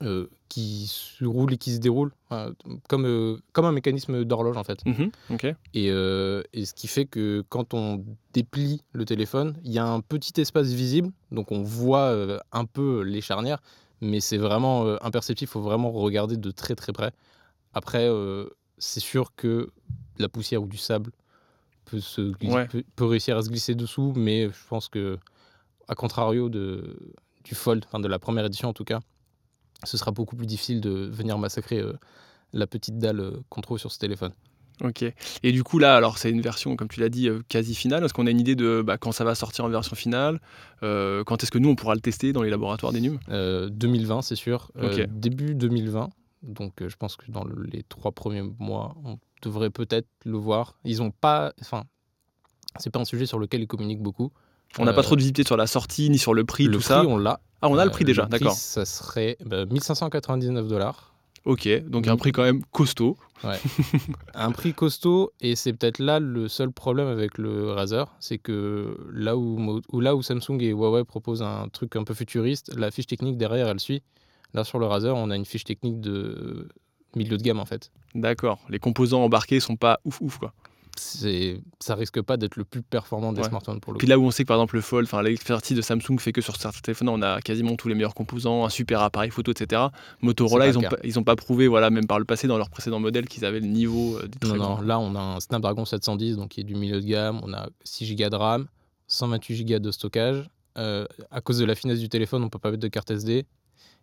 euh, 0.02 0.28
qui 0.48 0.86
se 0.86 1.24
roulent 1.24 1.52
et 1.52 1.58
qui 1.58 1.72
se 1.74 1.78
déroulent, 1.78 2.12
enfin, 2.28 2.52
comme, 2.88 3.04
euh, 3.06 3.38
comme 3.52 3.66
un 3.66 3.72
mécanisme 3.72 4.24
d'horloge 4.24 4.56
en 4.56 4.64
fait. 4.64 4.84
Mhm. 4.86 5.10
Et, 5.74 5.90
euh, 5.90 6.42
et 6.52 6.64
ce 6.64 6.72
qui 6.74 6.88
fait 6.88 7.04
que 7.04 7.44
quand 7.48 7.74
on 7.74 8.04
déplie 8.32 8.82
le 8.92 9.04
téléphone, 9.04 9.56
il 9.64 9.72
y 9.72 9.78
a 9.78 9.86
un 9.86 10.00
petit 10.00 10.40
espace 10.40 10.68
visible, 10.68 11.10
donc 11.32 11.52
on 11.52 11.62
voit 11.62 12.40
un 12.52 12.64
peu 12.64 13.02
les 13.02 13.20
charnières, 13.20 13.60
mais 14.00 14.20
c'est 14.20 14.38
vraiment 14.38 14.86
imperceptible, 15.02 15.48
il 15.48 15.52
faut 15.52 15.60
vraiment 15.60 15.92
regarder 15.92 16.36
de 16.36 16.50
très 16.50 16.74
très 16.74 16.92
près. 16.92 17.12
Après, 17.74 18.08
c'est 18.78 19.00
sûr 19.00 19.34
que 19.36 19.70
la 20.18 20.28
poussière 20.28 20.62
ou 20.62 20.66
du 20.66 20.76
sable 20.78 21.12
peut, 21.84 22.00
se 22.00 22.20
glisser- 22.32 22.54
Ouais. 22.54 22.66
peut, 22.68 22.82
peut 22.96 23.04
réussir 23.04 23.36
à 23.36 23.42
se 23.42 23.48
glisser 23.48 23.74
dessous, 23.74 24.12
mais 24.16 24.48
je 24.48 24.66
pense 24.68 24.88
que, 24.88 25.18
à 25.88 25.94
contrario 25.94 26.48
de, 26.48 26.96
du 27.44 27.54
Fold, 27.54 27.84
enfin 27.86 28.00
de 28.00 28.08
la 28.08 28.18
première 28.18 28.44
édition 28.46 28.68
en 28.68 28.72
tout 28.72 28.84
cas, 28.84 29.00
ce 29.84 29.96
sera 29.96 30.10
beaucoup 30.10 30.36
plus 30.36 30.46
difficile 30.46 30.80
de 30.80 30.90
venir 30.90 31.38
massacrer 31.38 31.78
euh, 31.78 31.92
la 32.52 32.66
petite 32.66 32.98
dalle 32.98 33.20
euh, 33.20 33.30
qu'on 33.48 33.60
trouve 33.60 33.78
sur 33.78 33.90
ce 33.92 33.98
téléphone. 33.98 34.32
Ok. 34.82 35.04
Et 35.42 35.52
du 35.52 35.62
coup, 35.62 35.78
là, 35.78 35.94
alors, 35.94 36.16
c'est 36.16 36.30
une 36.30 36.40
version, 36.40 36.74
comme 36.74 36.88
tu 36.88 37.00
l'as 37.00 37.10
dit, 37.10 37.28
euh, 37.28 37.40
quasi 37.48 37.74
finale. 37.74 38.02
Est-ce 38.02 38.14
qu'on 38.14 38.26
a 38.26 38.30
une 38.30 38.40
idée 38.40 38.54
de 38.56 38.80
bah, 38.80 38.96
quand 38.96 39.12
ça 39.12 39.24
va 39.24 39.34
sortir 39.34 39.66
en 39.66 39.68
version 39.68 39.94
finale 39.94 40.40
Euh, 40.82 41.22
Quand 41.24 41.42
est-ce 41.42 41.50
que 41.50 41.58
nous, 41.58 41.68
on 41.68 41.74
pourra 41.76 41.94
le 41.94 42.00
tester 42.00 42.32
dans 42.32 42.42
les 42.42 42.48
laboratoires 42.48 42.90
des 42.92 43.00
NUM 43.02 43.18
Euh, 43.28 43.68
2020, 43.68 44.22
c'est 44.22 44.36
sûr. 44.36 44.70
Euh, 44.78 45.06
début 45.10 45.54
2020. 45.54 46.08
Donc, 46.42 46.72
je 46.86 46.96
pense 46.96 47.16
que 47.16 47.30
dans 47.30 47.44
le- 47.44 47.64
les 47.64 47.82
trois 47.82 48.12
premiers 48.12 48.42
mois, 48.58 48.96
on 49.04 49.18
devrait 49.42 49.68
peut-être 49.68 50.08
le 50.24 50.38
voir. 50.38 50.78
Ils 50.84 51.02
ont 51.02 51.10
pas. 51.10 51.52
Enfin, 51.60 51.84
c'est 52.78 52.88
pas 52.90 53.00
un 53.00 53.04
sujet 53.04 53.26
sur 53.26 53.38
lequel 53.38 53.60
ils 53.60 53.66
communiquent 53.66 54.00
beaucoup. 54.02 54.32
On 54.78 54.84
n'a 54.84 54.92
Euh, 54.92 54.94
pas 54.94 55.02
trop 55.02 55.16
de 55.16 55.20
visibilité 55.20 55.46
sur 55.46 55.56
la 55.56 55.66
sortie, 55.66 56.10
ni 56.10 56.18
sur 56.18 56.32
le 56.34 56.44
prix, 56.44 56.64
le 56.66 56.72
tout 56.72 56.78
prix, 56.78 56.86
ça. 56.88 57.04
on 57.04 57.16
l'a. 57.18 57.40
Ah, 57.62 57.68
on 57.68 57.76
a 57.76 57.84
le 57.84 57.90
Euh, 57.90 57.92
prix 57.92 58.04
déjà, 58.04 58.26
d'accord. 58.26 58.54
Ça 58.54 58.84
serait 58.84 59.36
bah, 59.44 59.66
1599 59.66 60.68
dollars. 60.68 61.12
Ok, 61.46 61.68
donc 61.88 62.06
un 62.06 62.14
Mm. 62.14 62.18
prix 62.18 62.32
quand 62.32 62.42
même 62.42 62.62
costaud. 62.70 63.16
Un 64.34 64.52
prix 64.52 64.74
costaud, 64.74 65.32
et 65.40 65.56
c'est 65.56 65.72
peut-être 65.72 65.98
là 65.98 66.20
le 66.20 66.48
seul 66.48 66.70
problème 66.70 67.06
avec 67.08 67.38
le 67.38 67.72
Razer, 67.72 68.06
c'est 68.20 68.36
que 68.38 68.96
là 69.12 69.36
où 69.36 69.80
là 69.98 70.14
où 70.14 70.22
Samsung 70.22 70.60
et 70.60 70.68
Huawei 70.70 71.04
proposent 71.04 71.42
un 71.42 71.68
truc 71.68 71.96
un 71.96 72.04
peu 72.04 72.12
futuriste, 72.14 72.74
la 72.76 72.90
fiche 72.90 73.06
technique 73.06 73.38
derrière 73.38 73.68
elle 73.68 73.80
suit. 73.80 74.02
Là 74.52 74.64
sur 74.64 74.78
le 74.78 74.86
Razer, 74.86 75.14
on 75.16 75.30
a 75.30 75.36
une 75.36 75.46
fiche 75.46 75.64
technique 75.64 76.00
de 76.00 76.68
milieu 77.16 77.38
de 77.38 77.42
gamme 77.42 77.60
en 77.60 77.64
fait. 77.64 77.90
D'accord. 78.14 78.58
Les 78.68 78.78
composants 78.78 79.22
embarqués 79.22 79.60
sont 79.60 79.76
pas 79.76 80.00
ouf 80.04 80.20
ouf 80.20 80.36
quoi. 80.38 80.52
C'est 80.96 81.60
ça 81.80 81.94
risque 81.94 82.20
pas 82.22 82.36
d'être 82.36 82.56
le 82.56 82.64
plus 82.64 82.82
performant 82.82 83.32
des 83.32 83.40
Ouais. 83.42 83.48
smartphones 83.48 83.80
pour 83.80 83.92
le 83.92 83.98
Puis 83.98 84.06
coup. 84.06 84.10
là 84.10 84.18
où 84.18 84.24
on 84.24 84.30
sait 84.30 84.42
que 84.44 84.48
par 84.48 84.56
exemple 84.58 84.74
le 84.76 84.80
Fold, 84.82 85.06
enfin 85.06 85.22
l'expertise 85.22 85.76
de 85.76 85.82
Samsung 85.82 86.18
fait 86.18 86.32
que 86.32 86.40
sur 86.40 86.56
certains 86.56 86.80
téléphones 86.80 87.08
on 87.08 87.22
a 87.22 87.40
quasiment 87.40 87.76
tous 87.76 87.88
les 87.88 87.94
meilleurs 87.94 88.14
composants, 88.14 88.64
un 88.64 88.68
super 88.68 89.00
appareil 89.02 89.30
photo, 89.30 89.52
etc. 89.52 89.82
Motorola, 90.22 90.66
ils 90.68 90.78
ont 90.78 90.82
pas, 90.82 90.96
ils 91.04 91.18
ont 91.18 91.24
pas 91.24 91.36
prouvé, 91.36 91.68
voilà, 91.68 91.90
même 91.90 92.06
par 92.06 92.18
le 92.18 92.24
passé 92.24 92.46
dans 92.46 92.58
leurs 92.58 92.70
précédents 92.70 93.00
modèles, 93.00 93.28
qu'ils 93.28 93.44
avaient 93.44 93.60
le 93.60 93.66
niveau 93.66 94.16
euh, 94.18 94.26
des 94.28 94.38
très 94.38 94.56
Non, 94.58 94.76
non, 94.76 94.80
là 94.82 94.98
on 94.98 95.14
a 95.14 95.20
un 95.20 95.40
Snapdragon 95.40 95.84
710 95.84 96.36
donc 96.36 96.50
qui 96.50 96.60
est 96.60 96.64
du 96.64 96.74
milieu 96.74 97.00
de 97.00 97.06
gamme, 97.06 97.40
on 97.42 97.52
a 97.52 97.68
6 97.84 98.14
Go 98.16 98.28
de 98.28 98.36
RAM, 98.36 98.66
128 99.08 99.64
Go 99.64 99.78
de 99.78 99.90
stockage. 99.90 100.48
Euh, 100.78 101.04
à 101.32 101.40
cause 101.40 101.58
de 101.58 101.64
la 101.64 101.74
finesse 101.74 101.98
du 101.98 102.08
téléphone, 102.08 102.44
on 102.44 102.48
peut 102.48 102.58
pas 102.60 102.70
mettre 102.70 102.82
de 102.82 102.88
carte 102.88 103.10
SD. 103.10 103.44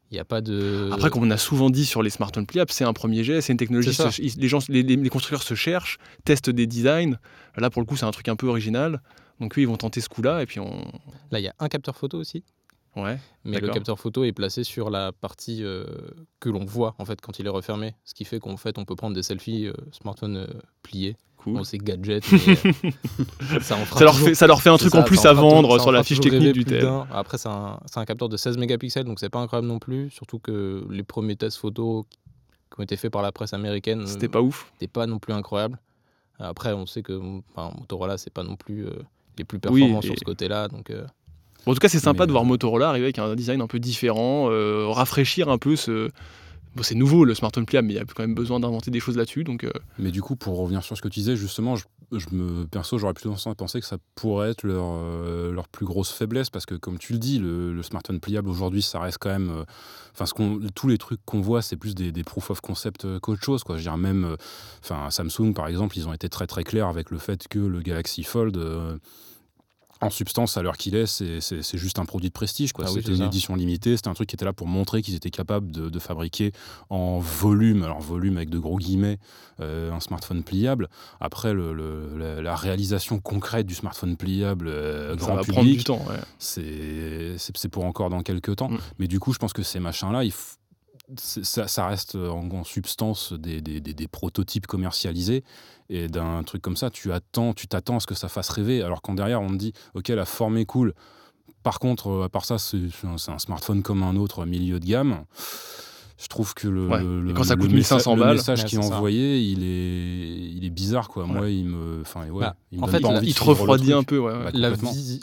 Il 0.10 0.14
n'y 0.14 0.20
a 0.20 0.26
pas 0.26 0.40
de. 0.42 0.90
Après, 0.94 1.10
comme 1.10 1.24
on 1.24 1.32
a 1.32 1.38
souvent 1.38 1.70
dit 1.70 1.86
sur 1.86 2.02
les 2.02 2.10
smartphones 2.10 2.46
pliables, 2.46 2.72
c'est 2.72 2.86
un 2.86 2.94
premier 2.94 3.24
jet, 3.26 3.42
c'est 3.42 3.52
une 3.52 3.58
technologie. 3.58 3.94
Se- 3.94 4.40
les, 4.40 4.48
gens, 4.48 4.60
les, 4.70 5.10
constructeurs 5.10 5.44
se 5.44 5.54
cherchent, 5.54 5.98
testent 6.24 6.50
des 6.50 6.66
designs. 6.66 7.18
Là, 7.58 7.70
pour 7.70 7.82
le 7.82 7.86
coup, 7.86 7.98
c'est 7.98 8.06
un 8.06 8.12
truc 8.12 8.30
un 8.30 8.38
peu 8.38 8.48
original. 8.48 9.02
Donc, 9.42 9.58
eux, 9.58 9.62
ils 9.62 9.68
vont 9.68 9.76
tenter 9.78 10.00
ce 10.00 10.08
coup-là. 10.08 10.42
Et 10.42 10.46
puis, 10.46 10.60
on. 10.62 10.86
Là, 11.32 11.40
il 11.40 11.44
y 11.44 11.48
a 11.50 11.54
un 11.60 11.68
capteur 11.68 11.96
photo 11.98 12.18
aussi, 12.18 12.44
Ouais. 12.96 13.20
mais 13.44 13.60
le 13.60 13.68
capteur 13.70 14.00
photo 14.00 14.24
est 14.24 14.32
placé 14.32 14.64
sur 14.64 14.90
la 14.90 15.12
partie 15.12 15.64
euh, 15.64 15.84
que 16.40 16.50
l'on 16.50 16.64
voit 16.66 16.96
en 17.00 17.06
fait 17.06 17.20
quand 17.22 17.38
il 17.40 17.46
est 17.46 17.50
refermé. 17.50 17.94
Ce 18.06 18.14
qui 18.14 18.24
fait 18.24 18.40
qu'en 18.40 18.58
fait, 18.58 18.78
on 18.78 18.86
peut 18.86 18.96
prendre 18.96 19.14
des 19.16 19.24
selfies 19.24 19.68
euh, 19.68 19.74
smartphone 19.92 20.38
euh, 20.38 20.48
plié. 20.84 21.16
Cool. 21.48 21.58
Bon, 21.58 21.64
c'est 21.64 21.78
gadget, 21.78 22.24
mais 22.32 22.40
euh, 23.56 23.60
ça 23.62 23.76
en 23.76 23.86
fera 23.86 24.00
Ça 24.00 24.04
leur, 24.06 24.14
toujours- 24.14 24.28
fait, 24.30 24.36
ça 24.36 24.48
leur 24.48 24.62
fait 24.62 24.70
un 24.70 24.78
truc 24.78 24.92
ça, 24.92 25.00
en 25.00 25.04
plus 25.04 25.26
à 25.26 25.32
vendre 25.32 25.80
sur 25.80 25.92
la 25.94 26.04
fiche 26.04 26.20
technique 26.20 26.52
du 26.52 26.66
tel. 26.66 26.86
Après, 27.12 27.38
c'est 27.38 27.48
un, 27.48 28.06
capteur 28.06 28.28
de 28.28 28.36
16 28.36 28.58
mégapixels, 28.58 29.06
donc 29.06 29.20
c'est 29.20 29.30
pas 29.30 29.40
incroyable 29.40 29.68
non 29.68 29.80
plus. 29.80 30.10
Surtout 30.10 30.40
que 30.40 30.86
les 30.90 31.04
premiers 31.04 31.38
tests 31.38 31.58
photos 31.58 32.04
qui 32.74 32.80
ont 32.82 32.84
été 32.84 32.98
faits 32.98 33.12
par 33.12 33.22
la 33.22 33.32
presse 33.32 33.54
américaine 33.54 34.06
C'était 34.08 34.28
pas 34.28 34.42
ouf. 34.42 34.70
n'étaient 34.74 34.92
pas 34.92 35.08
non 35.08 35.20
plus 35.20 35.34
incroyables. 35.34 35.80
Après, 36.40 36.74
on 36.74 36.86
sait 36.86 37.02
que 37.02 37.20
enfin, 37.56 37.74
Motorola, 37.80 38.18
c'est 38.18 38.34
pas 38.34 38.44
non 38.44 38.58
plus 38.58 38.86
euh, 38.86 38.92
les 39.38 39.44
plus 39.46 39.58
Oui, 39.70 39.80
performants 39.82 40.02
et- 40.02 40.06
sur 40.06 40.16
ce 40.20 40.24
côté-là. 40.26 40.68
Donc, 40.68 40.90
euh, 40.90 41.06
Bon, 41.66 41.72
en 41.72 41.76
tout 41.76 41.80
cas, 41.80 41.90
c'est 41.90 42.00
sympa 42.00 42.24
Mais, 42.24 42.28
de 42.28 42.32
voir 42.34 42.46
Motorola 42.46 42.90
arriver 42.90 43.06
avec 43.06 43.20
un 43.20 43.36
design 43.36 43.62
un 43.62 43.68
peu 43.68 43.80
différent, 43.80 44.50
euh, 44.52 44.86
rafraîchir 44.90 45.50
un 45.50 45.58
peu 45.58 45.76
ce. 45.76 46.10
C'est 46.84 46.96
nouveau 46.96 47.26
le 47.26 47.34
smartphone 47.36 47.66
pliable, 47.66 47.88
mais 47.88 47.94
il 47.94 47.98
y 47.98 48.00
a 48.00 48.06
quand 48.06 48.24
même 48.24 48.36
besoin 48.36 48.60
d'inventer 48.60 48.92
des 48.92 49.00
choses 49.00 49.18
là-dessus. 49.18 49.44
Donc, 49.44 49.64
euh, 49.64 49.72
Mais 50.00 50.12
du 50.12 50.22
coup, 50.22 50.36
pour 50.36 50.58
revenir 50.58 50.84
sur 50.84 50.96
ce 50.98 51.02
que 51.02 51.08
tu 51.08 51.20
disais, 51.20 51.36
justement, 51.36 51.76
je, 51.76 51.86
je 52.12 52.28
me, 52.32 52.66
perso, 52.66 52.98
j'aurais 52.98 53.14
plutôt 53.14 53.30
tendance 53.30 53.48
à 53.48 53.56
penser 53.56 53.80
que 53.80 53.86
ça 53.86 53.98
pourrait 54.16 54.52
être 54.52 54.64
leur, 54.64 54.86
euh, 54.86 55.52
leur 55.52 55.68
plus 55.68 55.86
grosse 55.86 56.12
faiblesse, 56.12 56.50
parce 56.50 56.66
que 56.66 56.76
comme 56.76 56.98
tu 56.98 57.14
le 57.14 57.20
dis, 57.20 57.40
le, 57.40 57.82
smartphone 57.84 58.20
pliable 58.20 58.50
aujourd'hui, 58.50 58.82
ça 58.82 59.00
reste 59.00 59.18
quand 59.20 59.30
même. 59.30 59.50
euh, 59.50 59.64
Enfin, 60.20 60.26
qu'on- 60.36 60.60
tous 60.74 60.88
les 60.88 60.98
trucs 60.98 61.20
qu'on 61.26 61.42
voit, 61.42 61.62
c'est 61.62 61.76
plus 61.78 61.94
des, 61.94 62.12
des 62.12 62.24
proof 62.24 62.50
of 62.50 62.60
concept 62.60 63.06
euh, 63.06 63.20
qu'autre 63.20 63.44
chose. 63.44 63.64
Quoi. 63.64 63.78
Je 63.78 63.84
dire, 63.84 63.98
même, 63.98 64.24
euh, 64.26 64.36
enfin, 64.84 65.10
Samsung, 65.12 65.54
par 65.54 65.68
exemple, 65.68 65.96
ils 65.98 66.08
ont 66.08 66.14
été 66.14 66.28
très 66.28 66.48
très 66.48 66.64
clairs 66.64 66.88
avec 66.88 67.12
le 67.12 67.20
fait 67.20 67.48
que 67.48 67.60
le 67.60 67.82
Galaxy 67.82 68.24
Fold. 68.24 68.58
En 70.02 70.10
substance, 70.10 70.58
à 70.58 70.62
l'heure 70.62 70.78
qu'il 70.78 70.96
est, 70.96 71.06
c'est- 71.08 71.78
juste 71.78 72.00
un 72.00 72.06
produit 72.06 72.30
de 72.30 72.34
prestige. 72.34 72.72
quoi. 72.74 72.86
Ah 72.88 72.92
c'était 72.94 73.14
une 73.16 73.24
édition 73.24 73.56
limitée, 73.56 73.96
c'était 73.98 74.10
un 74.10 74.14
truc 74.14 74.30
qui 74.30 74.36
était 74.36 74.46
là 74.46 74.54
pour 74.54 74.68
montrer 74.68 75.02
qu'ils 75.02 75.16
étaient 75.16 75.30
capables 75.32 75.72
de, 75.72 75.90
de 75.90 76.00
fabriquer 76.00 76.52
en 76.90 77.20
volume, 77.20 77.84
alors 77.84 78.00
volume 78.02 78.38
avec 78.38 78.50
de 78.50 78.60
gros 78.60 78.78
guillemets, 78.78 79.18
euh, 79.60 79.92
un 79.92 80.00
smartphone 80.00 80.44
pliable. 80.44 80.88
Après, 81.20 81.54
le- 81.54 81.74
le- 81.74 82.18
la, 82.18 82.42
la 82.42 82.56
réalisation 82.56 83.20
concrète 83.20 83.66
du 83.66 83.74
smartphone 83.76 84.18
pliable 84.18 84.68
euh, 84.68 85.16
grand 85.16 85.36
va 85.36 85.42
prendre 85.44 85.62
du 85.64 85.70
public, 85.72 85.84
temps. 85.86 86.06
ouais. 86.08 86.18
c'est 86.38 87.70
pour 87.70 87.86
encore 87.86 88.10
dans 88.10 88.22
quelques 88.22 88.56
temps. 88.56 88.70
Mm. 88.70 88.78
Mais 89.00 89.08
du 89.08 89.20
coup, 89.20 89.34
je 89.34 89.40
pense 89.40 89.54
que 89.54 89.64
ces 89.64 89.80
machins-là, 89.80 90.24
il 90.24 90.32
f- 90.32 90.34
c'est- 90.34 90.57
ça, 91.18 91.68
ça 91.68 91.88
reste 91.88 92.16
en, 92.16 92.50
en 92.52 92.64
substance 92.64 93.34
des, 93.34 93.62
des- 93.62 93.80
des- 93.80 93.94
des 93.94 94.08
prototypes 94.08 94.68
commercialisés. 94.68 95.44
Et 95.90 96.08
d'un 96.10 96.44
truc 96.44 96.62
comme 96.62 96.76
ça, 96.76 96.90
tu 96.90 97.14
attends, 97.14 97.54
tu 97.54 97.68
t'attends 97.68 97.98
à 97.98 98.00
ce 98.02 98.08
que 98.08 98.16
ça 98.16 98.28
fasse 98.28 98.50
rêver. 98.50 98.82
Alors 98.84 99.02
qu'en 99.02 99.14
derrière, 99.14 99.42
on 99.42 99.48
te 99.50 99.56
dit, 99.56 99.74
OK, 99.94 100.10
la 100.10 100.26
forme 100.26 100.58
est 100.58 100.66
cool. 100.66 100.94
Par 101.64 101.80
contre, 101.80 102.10
euh, 102.10 102.24
à 102.26 102.30
part 102.30 102.46
ça, 102.46 102.58
c'est 102.58 102.78
un 103.06 103.40
smartphone 103.40 103.84
comme 103.84 104.04
un 104.04 104.16
autre 104.18 104.46
milieu 104.46 104.80
de 104.80 104.86
gamme. 104.86 105.24
Je 106.20 106.28
trouve 106.28 106.54
que 106.56 106.68
le, 106.68 106.88
Ouais. 106.88 107.04
le- 107.04 107.32
quand 107.34 107.44
ça 107.44 107.56
le 107.56 107.62
coûte 107.62 107.72
messa- 107.72 107.96
1500 107.96 108.16
le 108.16 108.22
balles, 108.22 108.36
message 108.38 108.64
ouais, 108.64 108.70
qui 108.70 108.76
est 108.76 108.80
envoyé, 108.80 109.40
il 109.40 109.64
est, 109.64 110.50
il 110.58 110.66
est 110.66 110.70
bizarre 110.72 111.08
quoi. 111.10 111.26
Moi, 111.26 111.50
il 111.50 111.66
me, 111.66 112.02
enfin, 112.02 112.28
ouais, 112.30 112.42
Bah, 112.42 112.56
il 112.72 112.80
me 112.80 112.84
en 112.84 112.88
donne 112.88 112.96
fait, 112.96 113.02
pas 113.02 113.08
envie 113.10 113.28
Il 113.30 113.34
te 113.36 113.44
le 113.44 113.50
refroidit 113.52 113.94
un 113.94 114.04
peu. 114.04 114.18
Ouais, 114.18 114.34
ouais. 114.34 114.52
Bah, 114.52 114.76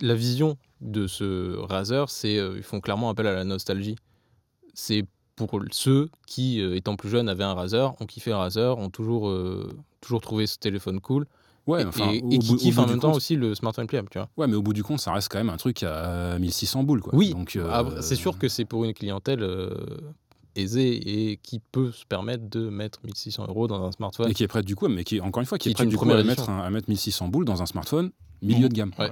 la 0.02 0.14
vision 0.14 0.56
de 0.80 1.06
ce 1.08 1.56
Razer, 1.58 2.08
c'est 2.08 2.38
euh, 2.38 2.54
ils 2.56 2.62
font 2.62 2.80
clairement 2.80 3.10
appel 3.10 3.26
à 3.26 3.34
la 3.34 3.44
nostalgie. 3.44 3.96
C'est 4.72 5.04
pour 5.36 5.60
ceux 5.72 6.08
qui, 6.26 6.60
euh, 6.60 6.76
étant 6.76 6.96
plus 6.96 7.08
jeunes, 7.08 7.28
avaient 7.28 7.44
un 7.44 7.54
Razer, 7.54 7.94
ont 8.00 8.06
kiffé 8.06 8.32
un 8.32 8.38
Razer, 8.38 8.78
ont 8.78 8.90
toujours, 8.90 9.28
euh, 9.28 9.68
toujours 10.00 10.20
trouvé 10.20 10.46
ce 10.46 10.58
téléphone 10.58 11.00
cool. 11.00 11.26
Ouais, 11.66 11.82
et, 11.82 11.86
enfin, 11.86 12.10
et- 12.12 12.20
au 12.22 12.30
et 12.30 12.38
bout- 12.38 12.56
qui 12.56 12.72
bout 12.72 12.80
en 12.82 12.86
même 12.86 13.00
temps 13.00 13.08
compte- 13.08 13.16
aussi 13.16 13.36
le 13.36 13.54
smartphone 13.54 13.86
pliable, 13.86 14.08
tu 14.10 14.18
vois. 14.18 14.28
Ouais, 14.36 14.46
mais 14.46 14.54
au 14.54 14.62
bout 14.62 14.74
du 14.74 14.82
compte, 14.84 15.00
ça 15.00 15.12
reste 15.12 15.28
quand 15.30 15.38
même 15.38 15.48
un 15.50 15.56
truc 15.56 15.82
à 15.82 16.38
1600 16.38 16.82
boules. 16.82 17.00
Quoi. 17.00 17.14
Oui, 17.14 17.30
Donc, 17.30 17.56
euh, 17.56 17.68
Ah, 17.72 17.84
c'est 18.02 18.16
sûr 18.16 18.38
que 18.38 18.48
c'est 18.48 18.66
pour 18.66 18.84
une 18.84 18.92
clientèle 18.92 19.42
euh, 19.42 19.70
aisée 20.56 21.30
et 21.30 21.36
qui 21.38 21.58
peut 21.72 21.90
se 21.90 22.04
permettre 22.04 22.48
de 22.50 22.68
mettre 22.68 23.00
1600 23.04 23.46
euros 23.48 23.66
dans 23.66 23.82
un 23.82 23.92
smartphone. 23.92 24.30
Et 24.30 24.34
qui 24.34 24.44
est 24.44 24.48
prête 24.48 24.66
du 24.66 24.76
coup, 24.76 24.88
mais 24.88 25.04
qui 25.04 25.16
est 25.16 25.20
encore 25.20 25.40
une 25.40 25.46
fois, 25.46 25.56
qui 25.58 25.64
Qui 25.68 25.70
est 25.70 25.74
prête 25.74 25.88
du 25.88 25.96
coup 25.96 26.08
à 26.10 26.22
mettre, 26.22 26.50
un- 26.50 26.60
à 26.60 26.70
mettre 26.70 26.88
1600 26.90 27.28
boules 27.28 27.44
dans 27.46 27.62
un 27.62 27.66
smartphone 27.66 28.10
milieu 28.42 28.68
de 28.68 28.74
gamme. 28.74 28.92
Ouais. 28.98 29.10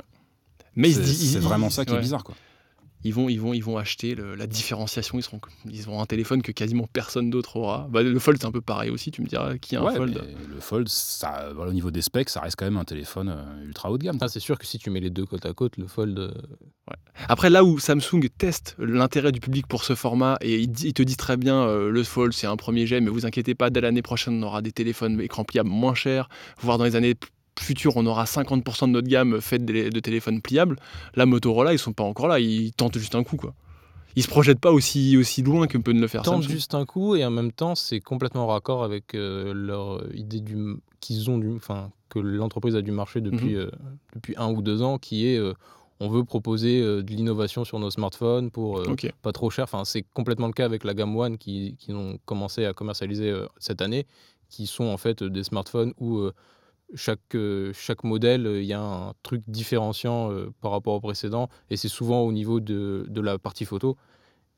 Mais 0.77 0.93
C'est 0.93 1.39
vraiment 1.39 1.71
ça 1.71 1.85
qui 1.87 1.93
ouais. 1.93 1.99
est 1.99 2.03
bizarre. 2.03 2.23
Quoi. 2.23 2.35
Ils 3.05 3.13
vont, 3.15 3.29
ils 3.29 3.41
vont, 3.41 3.53
ils 3.55 3.65
vont 3.65 3.77
acheter 3.79 4.15
le- 4.15 4.35
la 4.35 4.47
différenciation. 4.47 5.19
Ils, 5.19 5.23
seront, 5.23 5.41
ils 5.71 5.89
auront 5.89 6.01
un 6.01 6.07
téléphone 6.07 6.41
que 6.43 6.53
quasiment 6.53 6.87
personne 6.93 7.31
d'autre 7.31 7.57
aura. 7.57 7.89
Bah, 7.91 8.03
le 8.03 8.19
Fold, 8.19 8.39
c'est 8.41 8.47
un 8.47 8.53
peu 8.53 8.61
pareil 8.61 8.91
aussi. 8.91 9.11
Tu 9.11 9.23
me 9.23 9.27
diras 9.27 9.59
qui 9.59 9.77
a 9.77 9.81
un 9.81 9.85
Ouais, 9.85 9.97
Fold. 9.97 10.23
le 10.49 10.61
Fold, 10.61 10.89
ça, 10.89 11.51
voilà, 11.55 11.71
au 11.71 11.75
niveau 11.75 11.91
des 11.91 12.03
specs, 12.03 12.29
ça 12.31 12.41
reste 12.41 12.57
quand 12.57 12.65
même 12.67 12.77
un 12.77 12.85
téléphone 12.85 13.29
euh, 13.29 13.65
ultra 13.67 13.91
haut 13.91 13.99
de 13.99 14.05
gamme. 14.05 14.19
Ah, 14.21 14.29
c'est 14.29 14.41
sûr 14.41 14.59
que 14.59 14.67
si 14.67 14.79
tu 14.79 14.91
mets 14.91 15.01
les 15.01 15.11
deux 15.11 15.27
côte 15.27 15.45
à 15.47 15.53
côte, 15.53 15.77
le 15.79 15.87
Fold, 15.87 16.19
euh, 16.19 16.31
Après, 17.29 17.51
là 17.51 17.65
où 17.65 17.79
Samsung 17.79 18.29
teste 18.39 18.75
l'intérêt 18.79 19.33
du 19.33 19.41
public 19.41 19.67
pour 19.67 19.85
ce 19.85 19.95
format, 19.95 20.37
et 20.41 20.59
il, 20.61 20.69
dit- 20.69 20.89
il 20.89 20.93
te 20.95 21.03
dit 21.03 21.17
très 21.17 21.37
bien, 21.37 21.57
euh, 21.63 21.91
le 21.91 22.03
Fold, 22.05 22.33
c'est 22.33 22.47
un 22.47 22.57
premier 22.57 22.87
jet, 22.87 23.01
mais 23.01 23.11
vous 23.11 23.27
inquiétez 23.27 23.55
pas, 23.55 23.71
dès 23.71 23.81
l'année 23.81 24.03
prochaine, 24.03 24.35
on 24.43 24.47
aura 24.47 24.63
des 24.63 24.73
téléphones 24.73 25.21
écran 25.21 25.45
pliables 25.45 25.69
moins 25.71 25.95
chers, 25.95 26.29
voire 26.61 26.79
dans 26.79 26.85
les 26.85 26.97
années 26.97 27.15
futures, 27.61 27.97
on 27.97 28.07
aura 28.07 28.25
50% 28.25 28.87
de 28.87 28.93
notre 28.93 29.09
gamme 29.09 29.41
faite 29.41 29.65
de, 29.65 30.01
téléphones 30.01 30.41
pliables. 30.41 30.77
Là, 31.15 31.27
Motorola, 31.27 31.73
ils 31.73 31.79
sont 31.79 31.93
pas 31.93 32.05
encore 32.05 32.29
là, 32.29 32.41
ils 32.41 32.73
tentent 32.73 32.99
juste 32.99 33.15
un 33.15 33.23
coup, 33.25 33.37
quoi. 33.37 33.55
Ils 34.15 34.23
se 34.23 34.29
projettent 34.29 34.61
pas 34.61 34.73
aussi, 34.73 35.17
aussi 35.17 35.43
loin 35.43 35.67
que 35.67 35.79
peut 35.79 35.93
le 35.93 36.07
faire 36.07 36.23
tentent 36.23 36.43
Samsung. 36.43 36.53
juste 36.53 36.75
un 36.75 36.85
coup 36.85 37.17
et 37.17 37.25
en 37.25 37.31
même 37.31 37.51
temps, 37.51 37.75
c'est 37.75 38.01
complètement 38.01 38.47
raccord 38.47 38.85
avec 38.85 39.15
euh, 39.15 39.55
leur 39.55 40.05
idée 40.15 40.41
du, 40.41 40.77
qu'ils 41.01 41.31
ont 41.31 41.39
du, 41.39 41.55
enfin, 41.55 41.91
que 42.11 42.19
l'entreprise 42.19 42.77
a 42.77 42.83
du 42.83 42.91
marché 42.93 43.23
depuis, 43.23 43.55
Mhm. 43.55 43.61
euh, 43.61 43.71
depuis 44.15 44.35
un 44.37 44.51
ou 44.53 44.61
deux 44.61 44.83
ans, 44.83 44.99
qui 44.99 45.29
est 45.29 45.39
euh, 45.39 45.55
on 46.01 46.09
veut 46.11 46.25
proposer 46.25 46.81
de 46.83 47.05
l'innovation 47.09 47.65
sur 47.65 47.79
nos 47.79 47.91
smartphones 47.91 48.51
pour 48.51 48.83
pas 49.23 49.31
trop 49.33 49.51
cher. 49.51 49.65
Enfin, 49.65 49.85
c'est 49.85 50.05
complètement 50.15 50.49
le 50.49 50.53
cas 50.53 50.65
avec 50.65 50.83
la 50.83 50.95
gamme 50.95 51.17
One 51.17 51.39
qui, 51.39 51.77
qui 51.79 51.93
ont 51.93 52.19
commencé 52.25 52.65
à 52.67 52.73
commercialiser 52.73 53.33
cette 53.61 53.81
année, 53.81 54.07
qui 54.51 54.67
sont 54.67 54.85
en 54.87 54.97
fait 54.97 55.23
des 55.23 55.45
smartphones 55.45 55.95
où 56.01 56.29
chaque, 56.95 57.35
euh, 57.35 57.73
chaque 57.75 58.05
modèle, 58.05 58.47
euh, 58.47 58.61
il 58.61 58.67
y 58.67 58.73
a 58.73 58.81
un 58.83 59.13
truc 59.23 59.43
différenciant 59.49 60.31
euh, 60.31 60.51
par 60.61 60.71
rapport 60.73 60.95
au 60.95 61.01
précédent, 61.01 61.49
et 61.71 61.77
c'est 61.77 61.89
souvent 61.89 62.21
au 62.23 62.33
niveau 62.33 62.61
de, 62.61 63.07
de 63.09 63.21
la 63.21 63.39
partie 63.39 63.65
photo. 63.65 63.97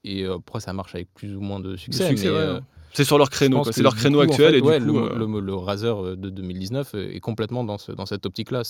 Et 0.04 0.24
après, 0.26 0.60
ça 0.60 0.72
marche 0.72 0.94
avec 0.94 1.08
plus 1.14 1.34
ou 1.34 1.40
moins 1.40 1.60
de 1.60 1.76
succès. 1.76 2.08
succès, 2.08 2.28
mais, 2.28 2.34
ouais. 2.34 2.38
euh, 2.40 2.60
C'est 2.92 3.04
sur 3.04 3.16
leur 3.16 3.30
créneau, 3.30 3.64
c'est 3.64 3.82
leur 3.82 3.96
créneau 3.96 4.18
coup, 4.18 4.26
en 4.26 4.28
actuel. 4.30 4.50
fait, 4.52 4.58
et 4.58 4.60
du 4.60 4.68
ouais, 4.68 4.78
coup, 4.78 4.84
le, 4.86 4.94
euh, 4.98 5.26
le- 5.26 5.40
le 5.40 5.54
Razer 5.54 6.16
de 6.16 6.28
2019 6.30 6.94
est 6.94 7.20
complètement 7.20 7.64
dans, 7.64 7.78
ce, 7.78 7.90
dans 7.92 8.04
cette 8.06 8.26
optique-là. 8.26 8.62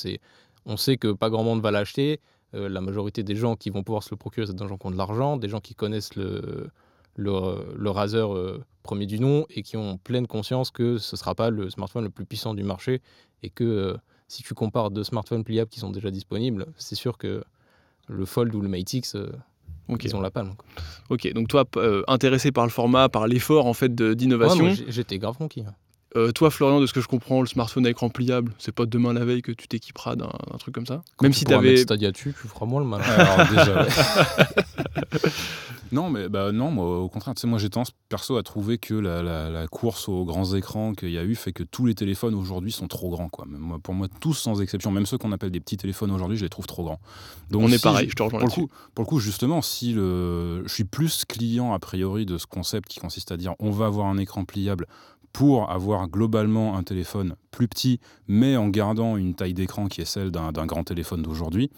On 0.66 0.76
sait 0.76 0.96
que 0.96 1.12
pas 1.12 1.30
grand 1.30 1.42
monde 1.42 1.60
va 1.60 1.70
l'acheter. 1.72 2.20
Euh, 2.54 2.68
la 2.68 2.80
majorité 2.80 3.24
des 3.24 3.34
gens 3.34 3.56
qui 3.56 3.70
vont 3.70 3.82
pouvoir 3.82 4.04
se 4.04 4.10
le 4.12 4.16
procurer, 4.16 4.46
c'est 4.46 4.54
des 4.54 4.68
gens 4.68 4.78
qui 4.78 4.86
ont 4.86 4.92
de 4.92 4.96
l'argent, 4.96 5.36
des 5.36 5.48
gens 5.48 5.60
qui 5.60 5.74
connaissent 5.74 6.14
le, 6.14 6.68
le, 7.16 7.74
le 7.76 7.90
Razer 7.90 8.34
euh, 8.34 8.64
premier 8.82 9.06
du 9.06 9.18
nom 9.20 9.46
et 9.50 9.62
qui 9.62 9.76
ont 9.76 9.98
pleine 9.98 10.26
conscience 10.26 10.70
que 10.70 10.98
ce 10.98 11.14
ne 11.14 11.18
sera 11.18 11.34
pas 11.34 11.50
le 11.50 11.70
smartphone 11.70 12.04
le 12.04 12.10
plus 12.10 12.24
puissant 12.26 12.54
du 12.54 12.62
marché 12.64 13.00
et 13.42 13.50
que 13.50 13.64
euh, 13.64 13.96
si 14.28 14.42
tu 14.42 14.54
compares 14.54 14.90
deux 14.90 15.04
smartphones 15.04 15.44
pliables 15.44 15.70
qui 15.70 15.80
sont 15.80 15.90
déjà 15.90 16.10
disponibles, 16.10 16.66
c'est 16.76 16.94
sûr 16.96 17.16
que 17.18 17.44
le 18.08 18.24
Fold 18.24 18.54
ou 18.54 18.60
le 18.60 18.68
Mate 18.68 18.92
X, 18.92 19.14
euh, 19.16 19.30
ok. 19.88 20.04
ils 20.04 20.16
ont 20.16 20.20
la 20.20 20.30
palme. 20.30 20.54
quoi. 20.56 20.66
Ok, 21.10 21.30
donc 21.32 21.48
toi, 21.48 21.64
intéressé 22.08 22.50
par 22.52 22.64
le 22.64 22.70
format, 22.70 23.08
par 23.08 23.26
l'effort 23.26 23.66
en 23.66 23.74
fait 23.74 23.98
Ouais, 24.00 24.14
d'innovation. 24.14 24.68
j'ai- 24.70 24.90
J'étais 24.90 25.18
grave 25.18 25.36
conquis. 25.36 25.60
hein. 25.66 25.74
Euh, 26.16 26.30
toi, 26.30 26.50
Florian, 26.50 26.80
de 26.80 26.86
ce 26.86 26.92
que 26.92 27.00
je 27.00 27.08
comprends, 27.08 27.40
le 27.40 27.48
smartphone 27.48 27.86
à 27.86 27.90
écran 27.90 28.08
pliable, 28.08 28.52
c'est 28.58 28.70
pas 28.72 28.86
demain 28.86 29.12
la 29.12 29.24
veille 29.24 29.42
que 29.42 29.50
tu 29.50 29.66
t'équiperas 29.66 30.14
d'un 30.14 30.30
truc 30.60 30.72
comme 30.74 30.86
ça? 30.86 31.02
Quand 31.16 31.24
Même 31.24 31.32
tu 31.32 31.40
si 31.40 31.44
t'avais. 31.44 31.76
Stadia 31.76 32.12
dessus, 32.12 32.34
tu 32.40 32.46
feras 32.46 32.66
moins 32.66 32.80
le 32.80 32.86
mal. 32.86 33.02
Alors 33.02 33.48
déjà, 33.50 33.82
ouais. 33.82 33.88
non, 35.92 36.10
mais 36.10 36.28
bah 36.28 36.52
non, 36.52 36.70
moi, 36.70 37.00
au 37.00 37.08
contraire, 37.08 37.34
tu 37.34 37.40
sais, 37.40 37.46
moi 37.46 37.58
j'ai 37.58 37.70
tendance 37.70 37.92
perso 38.08 38.36
à 38.36 38.42
trouver 38.42 38.78
que 38.78 38.94
la, 38.94 39.22
la- 39.22 39.50
la 39.50 39.66
course 39.66 40.08
aux 40.08 40.24
grands 40.24 40.54
écrans 40.54 40.92
qu'il 40.92 41.10
y 41.10 41.18
a 41.18 41.24
eu 41.24 41.34
fait 41.34 41.52
que 41.52 41.62
tous 41.62 41.86
les 41.86 41.94
téléphones 41.94 42.34
aujourd'hui 42.34 42.72
sont 42.72 42.88
trop 42.88 43.10
grands. 43.10 43.28
Quoi. 43.28 43.44
Moi, 43.48 43.78
pour 43.80 43.94
moi, 43.94 44.08
tous 44.20 44.34
sans 44.34 44.60
exception, 44.60 44.90
même 44.90 45.06
ceux 45.06 45.18
qu'on 45.18 45.32
appelle 45.32 45.50
des 45.50 45.60
petits 45.60 45.76
téléphones 45.76 46.10
aujourd'hui, 46.10 46.36
je 46.36 46.44
les 46.44 46.50
trouve 46.50 46.66
trop 46.66 46.84
grands. 46.84 47.00
Donc, 47.50 47.62
On 47.62 47.68
est 47.72 47.82
pareil, 47.82 48.08
je 48.08 48.14
te 48.14 48.22
rejoins 48.22 48.40
Pour 48.40 48.48
le, 48.48 48.52
là-dessus. 48.52 48.66
coup, 48.68 48.74
pour 48.94 49.04
le 49.04 49.08
coup, 49.08 49.20
justement, 49.20 49.62
si 49.62 49.92
le... 49.92 50.62
je 50.66 50.72
suis 50.72 50.84
plus 50.84 51.24
client 51.24 51.72
a 51.74 51.78
priori 51.78 52.26
de 52.26 52.38
ce 52.38 52.46
concept 52.46 52.88
qui 52.88 53.00
consiste 53.00 53.32
à 53.32 53.36
dire 53.36 53.54
on 53.58 53.70
va 53.70 53.86
avoir 53.86 54.06
un 54.06 54.18
écran 54.18 54.44
pliable 54.44 54.86
pour 55.35 55.70
avoir 55.70 56.09
globalement 56.09 56.78
un 56.78 56.85
téléphone 56.85 57.35
plus 57.51 57.69
petit, 57.69 58.01
mais 58.28 58.56
en 58.56 58.69
gardant 58.69 59.16
une 59.16 59.35
taille 59.35 59.52
d'écran 59.52 59.89
qui 59.89 60.01
est 60.01 60.06
celle 60.06 60.31
d'un 60.31 60.66
grand 60.66 60.85
téléphone 60.85 61.23
d'aujourd'hui. 61.23 61.70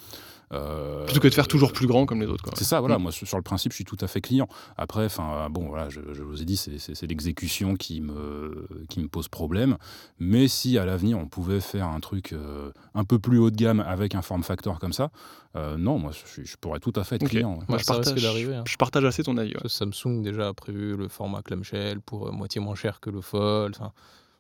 Euh, 0.53 1.05
Plutôt 1.07 1.21
que 1.21 1.27
de 1.29 1.35
faire 1.35 1.49
toujours 1.49 1.73
plus 1.73 1.89
grand 1.89 2.07
comme 2.07 2.21
les 2.21 2.27
autres. 2.29 2.45
quoi. 2.45 2.53
c'est 2.57 2.63
ça, 2.65 2.79
voilà. 2.81 2.99
Mm. 2.99 3.03
Moi, 3.03 3.13
sur 3.13 3.37
le 3.37 3.43
principe, 3.43 3.73
je 3.73 3.77
suis 3.77 3.85
tout 3.85 3.97
à 4.01 4.07
fait 4.07 4.21
client. 4.21 4.49
Après, 4.77 5.05
enfin, 5.07 5.49
bon, 5.51 5.67
voilà, 5.69 5.89
je, 5.89 6.01
je 6.13 6.23
vous 6.23 6.41
ai 6.41 6.45
dit, 6.45 6.57
c'est- 6.57 7.03
l'exécution 7.07 7.75
qui 7.75 8.01
me, 8.01 8.69
qui 8.89 9.01
me 9.01 9.09
pose 9.09 9.27
problème. 9.29 9.77
Mais 10.21 10.47
si 10.47 10.79
à 10.79 10.85
l'avenir, 10.85 11.19
on 11.19 11.27
pouvait 11.27 11.61
faire 11.61 11.87
un 11.89 11.99
truc 12.01 12.33
euh, 12.33 12.71
un 12.95 13.05
peu 13.05 13.19
plus 13.19 13.39
haut 13.39 13.51
de 13.51 13.57
gamme 13.57 13.81
avec 13.81 14.15
un 14.15 14.23
form 14.23 14.43
factor 14.45 14.79
comme 14.79 14.93
ça, 14.93 15.11
euh, 15.57 15.77
non, 15.77 15.99
moi, 15.99 16.13
je, 16.13 16.43
je 16.45 16.57
pourrais 16.61 16.79
tout 16.81 16.93
à 16.97 17.03
fait 17.03 17.17
être 17.17 17.29
client. 17.29 17.55
ouais. 17.59 17.65
Moi, 17.69 17.79
je, 17.79 17.85
partage, 17.85 18.25
hein. 18.25 18.65
je 18.67 18.77
partage 18.77 19.05
assez 19.05 19.23
ton 19.25 19.37
avis. 19.39 19.55
ouais. 19.55 19.69
Samsung 19.69 20.23
déjà 20.23 20.49
a 20.49 20.55
prévu 20.55 20.97
le 20.97 21.09
format 21.09 21.43
clamshell 21.43 22.01
pour 22.01 22.29
euh, 22.29 22.31
moitié 22.31 22.61
moins 22.61 22.75
cher 22.77 23.01
que 23.01 23.11
le 23.11 23.21
fold. 23.21 23.75
Enfin, 23.79 23.93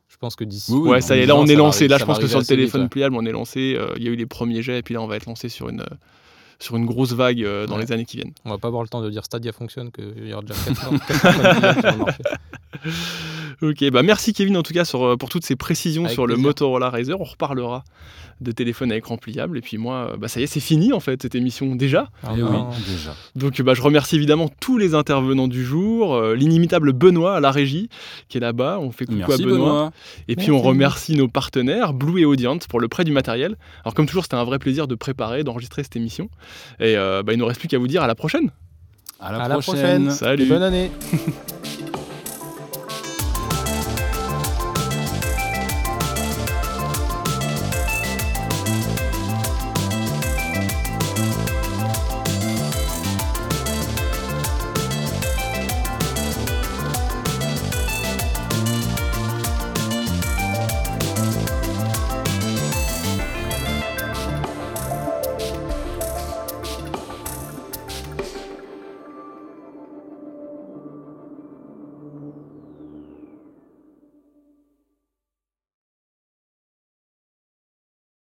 je 0.08 0.16
pense 0.18 0.36
que 0.36 0.44
d'ici. 0.44 0.72
Oui, 0.72 0.78
oui, 0.82 0.88
Ouais, 0.90 1.00
ça 1.00 1.16
y 1.16 1.20
est, 1.20 1.26
là 1.26 1.36
on 1.36 1.46
est 1.46 1.54
lancé. 1.54 1.88
Là, 1.88 1.98
je 1.98 2.04
pense 2.04 2.18
que 2.18 2.26
sur 2.26 2.38
le 2.38 2.44
téléphone 2.44 2.88
pliable, 2.88 3.16
on 3.16 3.24
est 3.26 3.32
lancé. 3.32 3.76
euh, 3.78 3.92
Il 3.96 4.04
y 4.04 4.08
a 4.08 4.10
eu 4.10 4.16
les 4.16 4.26
premiers 4.26 4.62
jets, 4.62 4.78
et 4.78 4.82
puis 4.82 4.94
là, 4.94 5.02
on 5.02 5.06
va 5.06 5.16
être 5.16 5.26
lancé 5.26 5.48
sur 5.48 5.68
une, 5.68 5.80
euh, 5.80 5.84
sur 6.58 6.76
une 6.76 6.86
grosse 6.86 7.12
vague 7.12 7.42
euh, 7.42 7.66
dans 7.66 7.76
Ouais. 7.76 7.82
les 7.84 7.92
années 7.92 8.04
qui 8.04 8.16
viennent. 8.16 8.32
On 8.44 8.50
va 8.50 8.58
pas 8.58 8.68
avoir 8.68 8.82
le 8.82 8.88
temps 8.88 9.02
de 9.02 9.10
dire 9.10 9.24
Stadia 9.24 9.52
fonctionne, 9.52 9.90
qu'il 9.92 10.26
y 10.28 10.32
aura 10.32 10.42
déjà 10.42 10.54
400 10.66 10.90
400 11.06 11.32
sur 11.80 11.90
le 11.92 11.96
marché. 12.04 12.22
Ok, 13.62 13.90
bah 13.90 14.02
merci 14.02 14.34
Kevin 14.34 14.56
en 14.58 14.62
tout 14.62 14.74
cas 14.74 14.84
sur, 14.84 15.02
euh, 15.04 15.16
pour 15.16 15.30
toutes 15.30 15.44
ces 15.44 15.56
précisions 15.56 16.04
Avec 16.04 16.14
sur 16.14 16.26
le. 16.26 16.36
Motorola 16.36 16.90
Razr. 16.90 17.18
On 17.18 17.24
reparlera 17.24 17.84
de 18.42 18.52
téléphone 18.52 18.92
à 18.92 18.96
écran 18.96 19.16
pliable. 19.16 19.56
Et 19.56 19.60
puis 19.62 19.78
moi, 19.78 20.10
euh, 20.12 20.16
bah, 20.18 20.28
ça 20.28 20.40
y 20.40 20.42
est, 20.42 20.46
c'est 20.46 20.60
fini 20.60 20.92
en 20.92 21.00
fait 21.00 21.22
cette 21.22 21.34
émission 21.34 21.74
déjà. 21.74 22.10
Ah 22.22 22.32
oui, 22.34 22.40
non. 22.42 22.68
déjà. 22.86 23.14
Donc 23.34 23.62
bah, 23.62 23.72
je 23.72 23.80
remercie 23.80 24.16
évidemment 24.16 24.50
tous 24.60 24.76
les 24.76 24.94
intervenants 24.94 25.48
du 25.48 25.64
jour, 25.64 26.14
euh, 26.14 26.34
l'inimitable 26.34 26.92
Benoît 26.92 27.34
à 27.36 27.40
la 27.40 27.50
régie 27.50 27.88
qui 28.28 28.36
est 28.36 28.40
là-bas. 28.42 28.78
On 28.78 28.90
fait 28.90 29.06
coucou 29.06 29.18
Merci 29.20 29.32
à 29.42 29.46
Benoît. 29.46 29.56
Benoît. 29.56 29.92
Et 30.28 30.36
puis 30.36 30.50
on 30.50 30.60
remercie 30.60 31.16
nos 31.16 31.28
partenaires, 31.28 31.94
Blue 31.94 32.20
et 32.20 32.24
Audience, 32.26 32.66
pour 32.66 32.78
le 32.78 32.88
prêt 32.88 33.04
du 33.04 33.12
matériel. 33.12 33.56
Alors 33.84 33.94
comme 33.94 34.06
toujours, 34.06 34.24
c'était 34.24 34.36
un 34.36 34.44
vrai 34.44 34.58
plaisir 34.58 34.86
de 34.86 34.94
préparer, 34.96 35.44
d'enregistrer 35.44 35.82
cette 35.82 35.96
émission. 35.96 36.28
Et 36.80 36.96
euh, 36.96 37.22
bah, 37.22 37.32
il 37.32 37.36
ne 37.36 37.40
nous 37.42 37.46
reste 37.46 37.60
plus 37.60 37.68
qu'à 37.68 37.78
vous 37.78 37.88
dire 37.88 38.02
à 38.02 38.06
la 38.06 38.14
prochaine. 38.14 38.50
À 39.20 39.32
la 39.32 39.38
À 39.44 39.48
la 39.48 39.54
prochaine. 39.58 39.72
prochaine. 40.04 40.10
Salut. 40.10 40.44
Et 40.44 40.48
bonne 40.48 40.62
année. 40.62 40.90